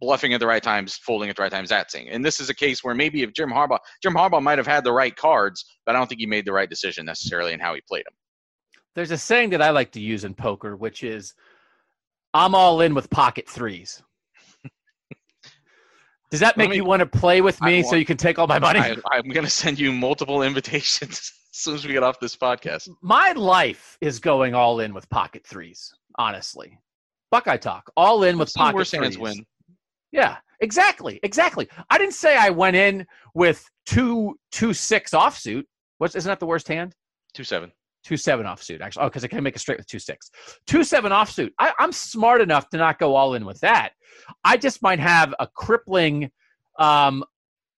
bluffing 0.00 0.34
at 0.34 0.40
the 0.40 0.46
right 0.46 0.62
times, 0.62 0.96
folding 0.96 1.30
at 1.30 1.36
the 1.36 1.42
right 1.42 1.52
times, 1.52 1.68
that 1.68 1.90
thing. 1.92 2.08
And 2.08 2.24
this 2.24 2.40
is 2.40 2.50
a 2.50 2.54
case 2.54 2.82
where 2.82 2.96
maybe 2.96 3.22
if 3.22 3.32
Jim 3.32 3.48
Harbaugh, 3.48 3.78
Jim 4.02 4.12
Harbaugh 4.12 4.42
might 4.42 4.58
have 4.58 4.66
had 4.66 4.82
the 4.82 4.92
right 4.92 5.14
cards, 5.14 5.64
but 5.86 5.94
I 5.94 5.98
don't 5.98 6.08
think 6.08 6.20
he 6.20 6.26
made 6.26 6.44
the 6.44 6.52
right 6.52 6.68
decision 6.68 7.06
necessarily 7.06 7.52
in 7.52 7.60
how 7.60 7.72
he 7.74 7.80
played 7.88 8.04
them. 8.04 8.14
There's 8.96 9.12
a 9.12 9.18
saying 9.18 9.50
that 9.50 9.62
I 9.62 9.70
like 9.70 9.92
to 9.92 10.00
use 10.00 10.24
in 10.24 10.34
poker, 10.34 10.74
which 10.74 11.04
is, 11.04 11.32
"I'm 12.36 12.54
all 12.54 12.80
in 12.82 12.94
with 12.94 13.08
pocket 13.08 13.48
threes. 13.48 14.02
Does 16.30 16.40
that 16.40 16.56
make 16.56 16.70
me, 16.70 16.76
you 16.76 16.84
want 16.84 17.00
to 17.00 17.06
play 17.06 17.40
with 17.40 17.60
me 17.62 17.76
want, 17.76 17.86
so 17.86 17.96
you 17.96 18.04
can 18.04 18.16
take 18.16 18.38
all 18.38 18.46
my 18.46 18.58
money? 18.58 18.80
I, 18.80 18.96
I'm 19.12 19.28
going 19.28 19.44
to 19.44 19.50
send 19.50 19.78
you 19.78 19.92
multiple 19.92 20.42
invitations 20.42 21.10
as 21.52 21.58
soon 21.58 21.74
as 21.76 21.86
we 21.86 21.92
get 21.92 22.02
off 22.02 22.18
this 22.20 22.36
podcast. 22.36 22.88
My 23.00 23.32
life 23.32 23.96
is 24.00 24.18
going 24.18 24.54
all 24.54 24.80
in 24.80 24.92
with 24.92 25.08
pocket 25.08 25.46
threes, 25.46 25.94
honestly. 26.18 26.78
Buckeye 27.30 27.56
talk, 27.56 27.90
all 27.96 28.24
in 28.24 28.38
with 28.38 28.52
pocket 28.54 28.74
worse 28.74 28.90
threes. 28.90 29.16
win. 29.16 29.46
Yeah, 30.12 30.36
exactly, 30.60 31.20
exactly. 31.22 31.68
I 31.90 31.96
didn't 31.96 32.14
say 32.14 32.36
I 32.36 32.50
went 32.50 32.76
in 32.76 33.06
with 33.34 33.64
two 33.86 34.36
two 34.52 34.74
six 34.74 35.12
offsuit. 35.12 35.64
What's 35.98 36.14
isn't 36.14 36.28
that 36.28 36.40
the 36.40 36.46
worst 36.46 36.68
hand? 36.68 36.94
Two 37.34 37.44
seven. 37.44 37.72
Two 38.06 38.16
seven 38.16 38.46
offsuit. 38.46 38.80
Actually, 38.80 39.02
oh, 39.02 39.08
because 39.08 39.24
I 39.24 39.26
can 39.26 39.42
make 39.42 39.56
a 39.56 39.58
straight 39.58 39.78
with 39.78 39.88
two 39.88 39.98
six. 39.98 40.30
Two 40.68 40.84
seven 40.84 41.10
offsuit. 41.10 41.50
I, 41.58 41.72
I'm 41.80 41.90
smart 41.90 42.40
enough 42.40 42.68
to 42.68 42.76
not 42.76 43.00
go 43.00 43.16
all 43.16 43.34
in 43.34 43.44
with 43.44 43.58
that. 43.62 43.94
I 44.44 44.56
just 44.58 44.80
might 44.80 45.00
have 45.00 45.34
a 45.40 45.48
crippling 45.48 46.30
um, 46.78 47.24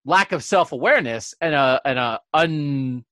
lack 0.04 0.32
of 0.32 0.44
self 0.44 0.72
awareness 0.72 1.32
and 1.40 1.54
a 1.54 1.80
and 1.86 1.98
a 1.98 2.20
un 2.34 3.06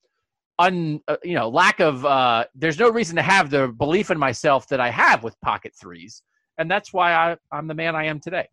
un 0.58 1.00
uh, 1.08 1.16
you 1.24 1.32
know 1.32 1.48
lack 1.48 1.80
of 1.80 2.04
uh, 2.04 2.44
there's 2.54 2.78
no 2.78 2.90
reason 2.90 3.16
to 3.16 3.22
have 3.22 3.48
the 3.48 3.68
belief 3.68 4.10
in 4.10 4.18
myself 4.18 4.68
that 4.68 4.78
I 4.80 4.90
have 4.90 5.24
with 5.24 5.40
pocket 5.40 5.72
threes, 5.80 6.22
and 6.58 6.70
that's 6.70 6.92
why 6.92 7.14
I, 7.14 7.36
I'm 7.50 7.66
the 7.66 7.74
man 7.74 7.96
I 7.96 8.04
am 8.04 8.20
today. 8.20 8.46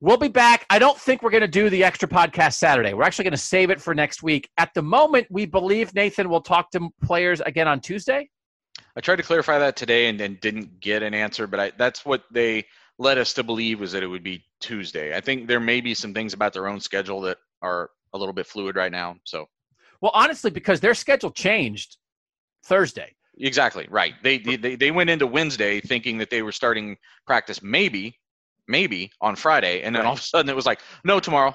We'll 0.00 0.16
be 0.16 0.28
back. 0.28 0.64
I 0.70 0.78
don't 0.78 0.96
think 0.96 1.24
we're 1.24 1.30
going 1.30 1.40
to 1.40 1.48
do 1.48 1.68
the 1.68 1.82
extra 1.82 2.08
podcast 2.08 2.54
Saturday. 2.54 2.94
We're 2.94 3.02
actually 3.02 3.24
going 3.24 3.32
to 3.32 3.36
save 3.36 3.70
it 3.70 3.80
for 3.80 3.96
next 3.96 4.22
week. 4.22 4.48
At 4.56 4.72
the 4.72 4.82
moment, 4.82 5.26
we 5.28 5.44
believe 5.44 5.92
Nathan 5.92 6.28
will 6.28 6.40
talk 6.40 6.70
to 6.70 6.88
players 7.02 7.40
again 7.40 7.66
on 7.66 7.80
Tuesday. 7.80 8.28
I 8.96 9.00
tried 9.00 9.16
to 9.16 9.24
clarify 9.24 9.58
that 9.58 9.74
today 9.74 10.06
and, 10.06 10.18
then 10.18 10.38
didn't 10.40 10.78
get 10.78 11.02
an 11.02 11.14
answer, 11.14 11.48
but 11.48 11.58
I, 11.58 11.72
that's 11.76 12.06
what 12.06 12.22
they 12.30 12.66
led 12.98 13.18
us 13.18 13.34
to 13.34 13.42
believe 13.42 13.80
was 13.80 13.90
that 13.90 14.04
it 14.04 14.06
would 14.06 14.22
be 14.22 14.44
Tuesday. 14.60 15.16
I 15.16 15.20
think 15.20 15.48
there 15.48 15.58
may 15.58 15.80
be 15.80 15.94
some 15.94 16.14
things 16.14 16.32
about 16.32 16.52
their 16.52 16.68
own 16.68 16.78
schedule 16.78 17.20
that 17.22 17.38
are 17.62 17.90
a 18.12 18.18
little 18.18 18.32
bit 18.32 18.46
fluid 18.46 18.76
right 18.76 18.92
now. 18.92 19.16
So, 19.24 19.48
well, 20.00 20.12
honestly, 20.14 20.52
because 20.52 20.78
their 20.78 20.94
schedule 20.94 21.32
changed 21.32 21.96
Thursday. 22.64 23.16
Exactly 23.36 23.86
right. 23.90 24.14
They, 24.22 24.38
they 24.38 24.74
they 24.74 24.90
went 24.90 25.10
into 25.10 25.26
Wednesday 25.26 25.80
thinking 25.80 26.18
that 26.18 26.28
they 26.28 26.42
were 26.42 26.50
starting 26.50 26.96
practice 27.24 27.62
maybe 27.62 28.17
maybe 28.68 29.10
on 29.20 29.34
Friday, 29.34 29.82
and 29.82 29.94
then 29.94 30.02
right. 30.02 30.08
all 30.08 30.14
of 30.14 30.20
a 30.20 30.22
sudden 30.22 30.48
it 30.48 30.56
was 30.56 30.66
like 30.66 30.80
no 31.04 31.18
tomorrow. 31.18 31.54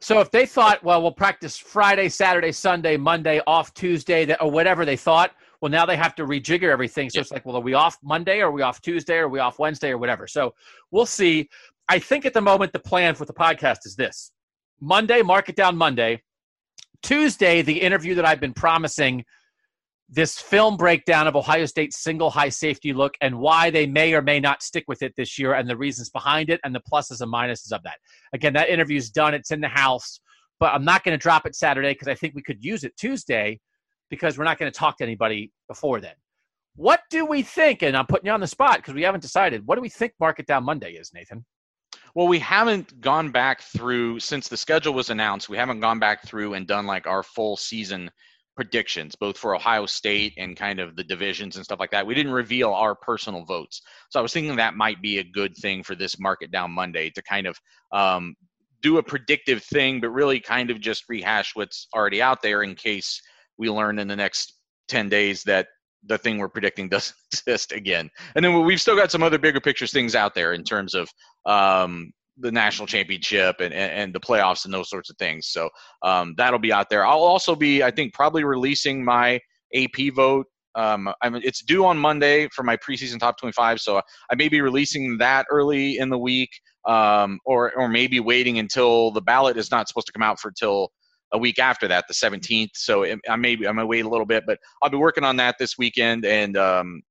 So 0.00 0.18
if 0.18 0.32
they 0.32 0.46
thought, 0.46 0.82
well, 0.82 1.00
we'll 1.00 1.12
practice 1.12 1.56
Friday, 1.56 2.08
Saturday, 2.08 2.50
Sunday, 2.50 2.96
Monday, 2.96 3.40
off 3.46 3.72
Tuesday, 3.72 4.34
or 4.40 4.50
whatever 4.50 4.84
they 4.84 4.96
thought, 4.96 5.30
well, 5.60 5.70
now 5.70 5.86
they 5.86 5.96
have 5.96 6.16
to 6.16 6.26
rejigger 6.26 6.70
everything. 6.70 7.08
So 7.08 7.20
it's 7.20 7.30
like, 7.30 7.46
well, 7.46 7.56
are 7.56 7.60
we 7.60 7.74
off 7.74 7.96
Monday 8.02 8.40
or 8.40 8.48
are 8.48 8.50
we 8.50 8.62
off 8.62 8.80
Tuesday 8.82 9.18
or 9.18 9.26
are 9.26 9.28
we 9.28 9.38
off 9.38 9.60
Wednesday 9.60 9.90
or 9.90 9.98
whatever? 9.98 10.26
So 10.26 10.54
we'll 10.90 11.06
see. 11.06 11.48
I 11.88 12.00
think 12.00 12.26
at 12.26 12.34
the 12.34 12.40
moment 12.40 12.72
the 12.72 12.80
plan 12.80 13.14
for 13.14 13.26
the 13.26 13.32
podcast 13.32 13.86
is 13.86 13.94
this 13.94 14.32
Monday, 14.80 15.22
mark 15.22 15.48
it 15.48 15.54
down 15.54 15.76
Monday. 15.76 16.20
Tuesday, 17.04 17.62
the 17.62 17.80
interview 17.80 18.16
that 18.16 18.24
I've 18.24 18.40
been 18.40 18.54
promising 18.54 19.24
this 20.14 20.38
film 20.38 20.76
breakdown 20.76 21.26
of 21.26 21.36
Ohio 21.36 21.64
State's 21.64 22.02
single 22.02 22.28
high 22.28 22.50
safety 22.50 22.92
look 22.92 23.14
and 23.22 23.38
why 23.38 23.70
they 23.70 23.86
may 23.86 24.12
or 24.12 24.20
may 24.20 24.38
not 24.38 24.62
stick 24.62 24.84
with 24.86 25.00
it 25.02 25.14
this 25.16 25.38
year 25.38 25.54
and 25.54 25.66
the 25.66 25.76
reasons 25.76 26.10
behind 26.10 26.50
it 26.50 26.60
and 26.64 26.74
the 26.74 26.82
pluses 26.82 27.22
and 27.22 27.32
minuses 27.32 27.72
of 27.72 27.82
that. 27.84 27.96
Again, 28.34 28.52
that 28.52 28.68
interview 28.68 28.98
is 28.98 29.08
done, 29.08 29.32
it's 29.32 29.50
in 29.50 29.62
the 29.62 29.68
house, 29.68 30.20
but 30.60 30.74
I'm 30.74 30.84
not 30.84 31.02
going 31.02 31.18
to 31.18 31.22
drop 31.22 31.46
it 31.46 31.56
Saturday 31.56 31.92
because 31.92 32.08
I 32.08 32.14
think 32.14 32.34
we 32.34 32.42
could 32.42 32.62
use 32.62 32.84
it 32.84 32.94
Tuesday 32.98 33.58
because 34.10 34.36
we're 34.36 34.44
not 34.44 34.58
going 34.58 34.70
to 34.70 34.78
talk 34.78 34.98
to 34.98 35.04
anybody 35.04 35.50
before 35.66 35.98
then. 35.98 36.14
What 36.76 37.00
do 37.08 37.24
we 37.24 37.40
think? 37.40 37.80
And 37.82 37.96
I'm 37.96 38.06
putting 38.06 38.26
you 38.26 38.32
on 38.32 38.40
the 38.40 38.46
spot 38.46 38.76
because 38.76 38.92
we 38.92 39.02
haven't 39.02 39.22
decided. 39.22 39.66
What 39.66 39.76
do 39.76 39.80
we 39.80 39.88
think 39.88 40.12
Mark 40.20 40.38
It 40.38 40.46
Down 40.46 40.64
Monday 40.64 40.92
is, 40.92 41.10
Nathan? 41.14 41.42
Well, 42.14 42.28
we 42.28 42.38
haven't 42.38 43.00
gone 43.00 43.30
back 43.30 43.62
through 43.62 44.20
since 44.20 44.48
the 44.48 44.58
schedule 44.58 44.92
was 44.92 45.08
announced. 45.08 45.48
We 45.48 45.56
haven't 45.56 45.80
gone 45.80 45.98
back 45.98 46.26
through 46.26 46.52
and 46.52 46.66
done 46.66 46.86
like 46.86 47.06
our 47.06 47.22
full 47.22 47.56
season 47.56 48.10
predictions, 48.54 49.14
both 49.16 49.38
for 49.38 49.54
Ohio 49.54 49.86
State 49.86 50.34
and 50.36 50.56
kind 50.56 50.78
of 50.80 50.96
the 50.96 51.04
divisions 51.04 51.56
and 51.56 51.64
stuff 51.64 51.80
like 51.80 51.90
that. 51.90 52.06
We 52.06 52.14
didn't 52.14 52.32
reveal 52.32 52.72
our 52.72 52.94
personal 52.94 53.44
votes. 53.44 53.80
So 54.10 54.18
I 54.18 54.22
was 54.22 54.32
thinking 54.32 54.54
that 54.56 54.74
might 54.74 55.00
be 55.00 55.18
a 55.18 55.24
good 55.24 55.56
thing 55.56 55.82
for 55.82 55.94
this 55.94 56.18
Mark 56.20 56.42
It 56.42 56.50
Down 56.50 56.70
Monday 56.70 57.10
to 57.10 57.22
kind 57.22 57.46
of 57.46 57.58
um, 57.92 58.34
do 58.82 58.98
a 58.98 59.02
predictive 59.02 59.62
thing, 59.62 60.00
but 60.00 60.10
really 60.10 60.40
kind 60.40 60.70
of 60.70 60.80
just 60.80 61.04
rehash 61.08 61.52
what's 61.54 61.86
already 61.94 62.20
out 62.20 62.42
there 62.42 62.62
in 62.62 62.74
case 62.74 63.20
we 63.56 63.70
learn 63.70 63.98
in 63.98 64.08
the 64.08 64.16
next 64.16 64.54
10 64.88 65.08
days 65.08 65.42
that 65.44 65.68
the 66.04 66.18
thing 66.18 66.38
we're 66.38 66.48
predicting 66.48 66.88
doesn't 66.90 67.16
exist 67.32 67.72
again. 67.72 68.10
And 68.34 68.44
then 68.44 68.64
we've 68.64 68.80
still 68.80 68.96
got 68.96 69.10
some 69.10 69.22
other 69.22 69.38
bigger 69.38 69.60
pictures 69.60 69.92
things 69.92 70.14
out 70.14 70.34
there 70.34 70.52
in 70.52 70.64
terms 70.64 70.94
of 70.94 71.08
um, 71.46 72.12
the 72.38 72.50
national 72.50 72.86
championship 72.86 73.56
and, 73.60 73.74
and, 73.74 73.92
and, 73.92 74.14
the 74.14 74.20
playoffs 74.20 74.64
and 74.64 74.72
those 74.72 74.88
sorts 74.88 75.10
of 75.10 75.16
things. 75.18 75.48
So 75.48 75.68
um, 76.02 76.34
that'll 76.36 76.58
be 76.58 76.72
out 76.72 76.88
there. 76.88 77.06
I'll 77.06 77.18
also 77.18 77.54
be, 77.54 77.82
I 77.82 77.90
think, 77.90 78.14
probably 78.14 78.44
releasing 78.44 79.04
my 79.04 79.38
AP 79.74 80.14
vote. 80.14 80.46
Um, 80.74 81.12
I 81.20 81.28
mean, 81.28 81.42
it's 81.44 81.62
due 81.62 81.84
on 81.84 81.98
Monday 81.98 82.48
for 82.48 82.62
my 82.62 82.76
preseason 82.76 83.18
top 83.18 83.38
25, 83.38 83.80
so 83.80 84.00
I 84.30 84.34
may 84.34 84.48
be 84.48 84.60
releasing 84.60 85.18
that 85.18 85.46
early 85.50 85.98
in 85.98 86.08
the 86.08 86.18
week, 86.18 86.48
um, 86.88 87.38
or 87.44 87.72
or 87.76 87.88
maybe 87.88 88.20
waiting 88.20 88.58
until 88.58 89.10
the 89.10 89.20
ballot 89.20 89.58
is 89.58 89.70
not 89.70 89.86
supposed 89.86 90.06
to 90.06 90.12
come 90.12 90.22
out 90.22 90.40
for 90.40 90.50
till 90.50 90.90
a 91.32 91.38
week 91.38 91.58
after 91.58 91.88
that, 91.88 92.04
the 92.08 92.14
17th. 92.14 92.70
So 92.74 93.02
it, 93.02 93.18
I 93.28 93.36
may 93.36 93.58
I 93.66 93.72
may 93.72 93.84
wait 93.84 94.06
a 94.06 94.08
little 94.08 94.24
bit, 94.24 94.44
but 94.46 94.58
I'll 94.82 94.90
be 94.90 94.96
working 94.96 95.24
on 95.24 95.36
that 95.36 95.56
this 95.58 95.76
weekend, 95.76 96.24
and 96.24 96.56
um, 96.56 97.02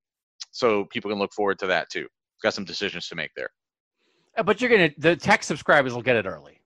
so 0.52 0.86
people 0.86 1.12
can 1.12 1.20
look 1.20 1.34
forward 1.34 1.60
to 1.60 1.68
that 1.68 1.90
too. 1.92 2.08
Got 2.42 2.56
some 2.56 2.66
decisions 2.66 3.08
to 3.10 3.16
make 3.16 3.30
there. 3.36 3.50
Uh, 4.38 4.44
but 4.44 4.62
you're 4.62 4.70
gonna 4.70 4.92
the 4.98 5.16
tech 5.16 5.44
subscribers 5.44 5.94
will 5.94 6.02
get 6.02 6.16
it 6.16 6.26
early. 6.26 6.62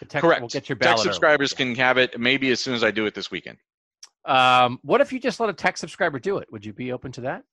The 0.00 0.06
tech 0.06 0.22
Correct. 0.22 0.40
Will 0.40 0.48
get 0.48 0.68
your 0.68 0.76
tech 0.76 0.98
subscribers 0.98 1.54
early. 1.54 1.74
can 1.74 1.76
have 1.76 1.98
it 1.98 2.18
maybe 2.18 2.50
as 2.50 2.60
soon 2.60 2.74
as 2.74 2.84
I 2.84 2.90
do 2.90 3.06
it 3.06 3.14
this 3.14 3.30
weekend. 3.30 3.58
Um, 4.24 4.78
what 4.82 5.00
if 5.00 5.12
you 5.12 5.20
just 5.20 5.40
let 5.40 5.48
a 5.48 5.54
tech 5.54 5.76
subscriber 5.76 6.18
do 6.18 6.38
it? 6.38 6.48
Would 6.52 6.64
you 6.64 6.72
be 6.72 6.92
open 6.92 7.12
to 7.12 7.22
that? 7.22 7.44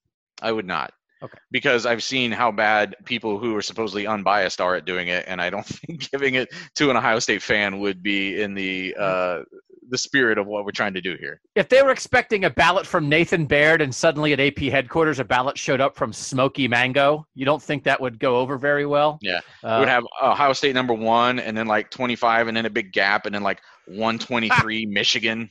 I 0.42 0.52
would 0.52 0.66
not. 0.66 0.92
Okay. 1.22 1.38
Because 1.50 1.86
I've 1.86 2.02
seen 2.02 2.30
how 2.30 2.52
bad 2.52 2.94
people 3.04 3.38
who 3.38 3.56
are 3.56 3.62
supposedly 3.62 4.06
unbiased 4.06 4.60
are 4.60 4.74
at 4.74 4.84
doing 4.84 5.08
it, 5.08 5.24
and 5.26 5.40
I 5.40 5.50
don't 5.50 5.66
think 5.66 6.10
giving 6.10 6.34
it 6.34 6.48
to 6.76 6.90
an 6.90 6.96
Ohio 6.96 7.18
State 7.18 7.42
fan 7.42 7.78
would 7.80 8.02
be 8.02 8.40
in 8.40 8.54
the 8.54 8.94
uh, 8.98 9.42
the 9.88 9.98
spirit 9.98 10.38
of 10.38 10.46
what 10.46 10.64
we're 10.64 10.72
trying 10.72 10.94
to 10.94 11.00
do 11.00 11.16
here. 11.18 11.40
If 11.54 11.68
they 11.68 11.82
were 11.82 11.90
expecting 11.90 12.44
a 12.44 12.50
ballot 12.50 12.86
from 12.86 13.08
Nathan 13.08 13.46
Baird 13.46 13.80
and 13.80 13.94
suddenly 13.94 14.32
at 14.32 14.40
AP 14.40 14.58
headquarters 14.58 15.20
a 15.20 15.24
ballot 15.24 15.56
showed 15.58 15.80
up 15.80 15.96
from 15.96 16.12
Smoky 16.12 16.68
Mango, 16.68 17.26
you 17.34 17.44
don't 17.44 17.62
think 17.62 17.84
that 17.84 18.00
would 18.00 18.18
go 18.18 18.36
over 18.36 18.58
very 18.58 18.86
well? 18.86 19.18
Yeah. 19.22 19.40
Uh, 19.62 19.76
would 19.80 19.88
have 19.88 20.04
Ohio 20.22 20.52
State 20.52 20.74
number 20.74 20.94
one 20.94 21.38
and 21.38 21.56
then 21.56 21.66
like 21.66 21.90
25 21.90 22.48
and 22.48 22.56
then 22.56 22.66
a 22.66 22.70
big 22.70 22.92
gap 22.92 23.26
and 23.26 23.34
then 23.34 23.42
like 23.42 23.60
123 23.86 24.86
Michigan. 24.90 25.50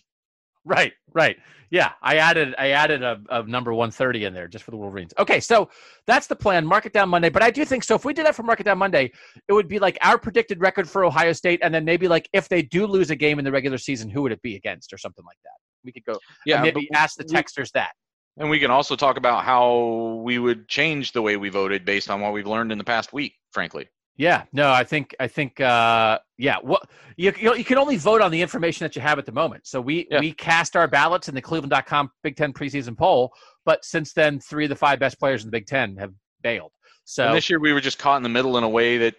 Right, 0.65 0.93
right. 1.13 1.37
Yeah, 1.69 1.91
I 2.01 2.17
added 2.17 2.55
I 2.57 2.69
added 2.69 3.03
a, 3.03 3.19
a, 3.29 3.43
number 3.43 3.73
130 3.73 4.25
in 4.25 4.33
there 4.33 4.47
just 4.47 4.63
for 4.63 4.71
the 4.71 4.77
Wolverines. 4.77 5.13
Okay, 5.17 5.39
so 5.39 5.69
that's 6.07 6.27
the 6.27 6.35
plan. 6.35 6.65
Mark 6.65 6.85
it 6.85 6.93
down 6.93 7.09
Monday, 7.09 7.29
but 7.29 7.41
I 7.43 7.51
do 7.51 7.65
think 7.65 7.83
so. 7.83 7.95
If 7.95 8.05
we 8.05 8.13
did 8.13 8.25
that 8.25 8.35
for 8.35 8.43
Mark 8.43 8.59
it 8.59 8.63
down 8.63 8.77
Monday, 8.77 9.11
it 9.47 9.53
would 9.53 9.67
be 9.67 9.79
like 9.79 9.97
our 10.01 10.17
predicted 10.17 10.61
record 10.61 10.89
for 10.89 11.03
Ohio 11.03 11.33
State, 11.33 11.59
and 11.63 11.73
then 11.73 11.85
maybe 11.85 12.07
like 12.07 12.29
if 12.33 12.47
they 12.49 12.61
do 12.61 12.85
lose 12.85 13.09
a 13.09 13.15
game 13.15 13.39
in 13.39 13.45
the 13.45 13.51
regular 13.51 13.77
season, 13.77 14.09
who 14.09 14.21
would 14.21 14.31
it 14.31 14.41
be 14.41 14.55
against, 14.55 14.93
or 14.93 14.97
something 14.97 15.25
like 15.25 15.37
that. 15.43 15.51
We 15.83 15.91
could 15.91 16.05
go. 16.05 16.19
Yeah, 16.45 16.61
maybe 16.61 16.89
ask 16.93 17.17
the 17.17 17.23
texters 17.23 17.71
that. 17.71 17.91
And 18.37 18.49
we 18.49 18.59
can 18.59 18.71
also 18.71 18.95
talk 18.95 19.17
about 19.17 19.45
how 19.45 20.21
we 20.23 20.39
would 20.39 20.67
change 20.67 21.13
the 21.13 21.21
way 21.21 21.37
we 21.37 21.49
voted 21.49 21.85
based 21.85 22.09
on 22.09 22.19
what 22.19 22.33
we've 22.33 22.47
learned 22.47 22.71
in 22.71 22.77
the 22.77 22.83
past 22.83 23.13
week. 23.13 23.35
Frankly. 23.51 23.87
Yeah, 24.17 24.43
no, 24.53 24.71
I 24.71 24.83
think 24.83 25.13
I 25.19 25.27
think 25.27 25.59
uh, 25.59 26.19
yeah. 26.37 26.57
What 26.61 26.89
you, 27.17 27.33
you 27.37 27.65
can 27.65 27.77
only 27.77 27.97
vote 27.97 28.21
on 28.21 28.31
the 28.31 28.41
information 28.41 28.85
that 28.85 28.95
you 28.95 29.01
have 29.01 29.19
at 29.19 29.25
the 29.25 29.31
moment. 29.31 29.67
So 29.67 29.81
we 29.81 30.07
yeah. 30.09 30.19
we 30.19 30.31
cast 30.31 30.77
our 30.77 30.87
ballots 30.87 31.27
in 31.27 31.35
the 31.35 31.41
Cleveland.com 31.41 32.09
Big 32.23 32.37
Ten 32.37 32.53
preseason 32.53 32.97
poll, 32.97 33.33
but 33.65 33.83
since 33.83 34.13
then, 34.13 34.39
three 34.39 34.65
of 34.65 34.69
the 34.69 34.75
five 34.75 34.99
best 34.99 35.19
players 35.19 35.43
in 35.43 35.47
the 35.47 35.51
Big 35.51 35.67
Ten 35.67 35.97
have 35.97 36.13
bailed. 36.41 36.71
So 37.03 37.27
and 37.27 37.35
this 37.35 37.49
year 37.49 37.59
we 37.59 37.73
were 37.73 37.81
just 37.81 37.99
caught 37.99 38.17
in 38.17 38.23
the 38.23 38.29
middle 38.29 38.57
in 38.57 38.63
a 38.63 38.69
way 38.69 38.97
that 38.99 39.15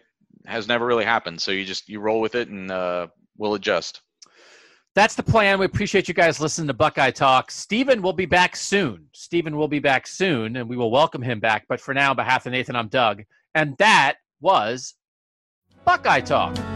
has 0.47 0.67
never 0.67 0.87
really 0.87 1.05
happened. 1.05 1.43
So 1.43 1.51
you 1.53 1.65
just 1.65 1.89
you 1.91 2.01
roll 2.01 2.21
with 2.21 2.35
it 2.35 2.49
and 2.49 2.71
uh, 2.71 3.09
we'll 3.37 3.55
adjust. 3.55 4.01
That's 4.95 5.15
the 5.15 5.23
plan. 5.23 5.59
We 5.59 5.67
appreciate 5.67 6.09
you 6.09 6.15
guys 6.15 6.41
listening 6.41 6.69
to 6.69 6.75
Buckeye 6.75 7.11
Talk. 7.11 7.51
Stephen 7.51 8.01
will 8.01 8.15
be 8.15 8.25
back 8.25 8.57
soon. 8.57 9.09
Stephen 9.13 9.55
will 9.55 9.69
be 9.69 9.79
back 9.79 10.07
soon, 10.07 10.57
and 10.57 10.67
we 10.67 10.79
will 10.79 10.91
welcome 10.91 11.21
him 11.21 11.39
back. 11.39 11.67
But 11.69 11.83
for 11.83 11.93
now, 11.93 12.11
on 12.11 12.17
behalf 12.17 12.47
of 12.47 12.53
Nathan, 12.53 12.77
I'm 12.77 12.89
Doug, 12.89 13.23
and 13.55 13.77
that 13.77 14.15
was 14.47 14.95
Buckeye 15.85 16.21
Talk. 16.21 16.76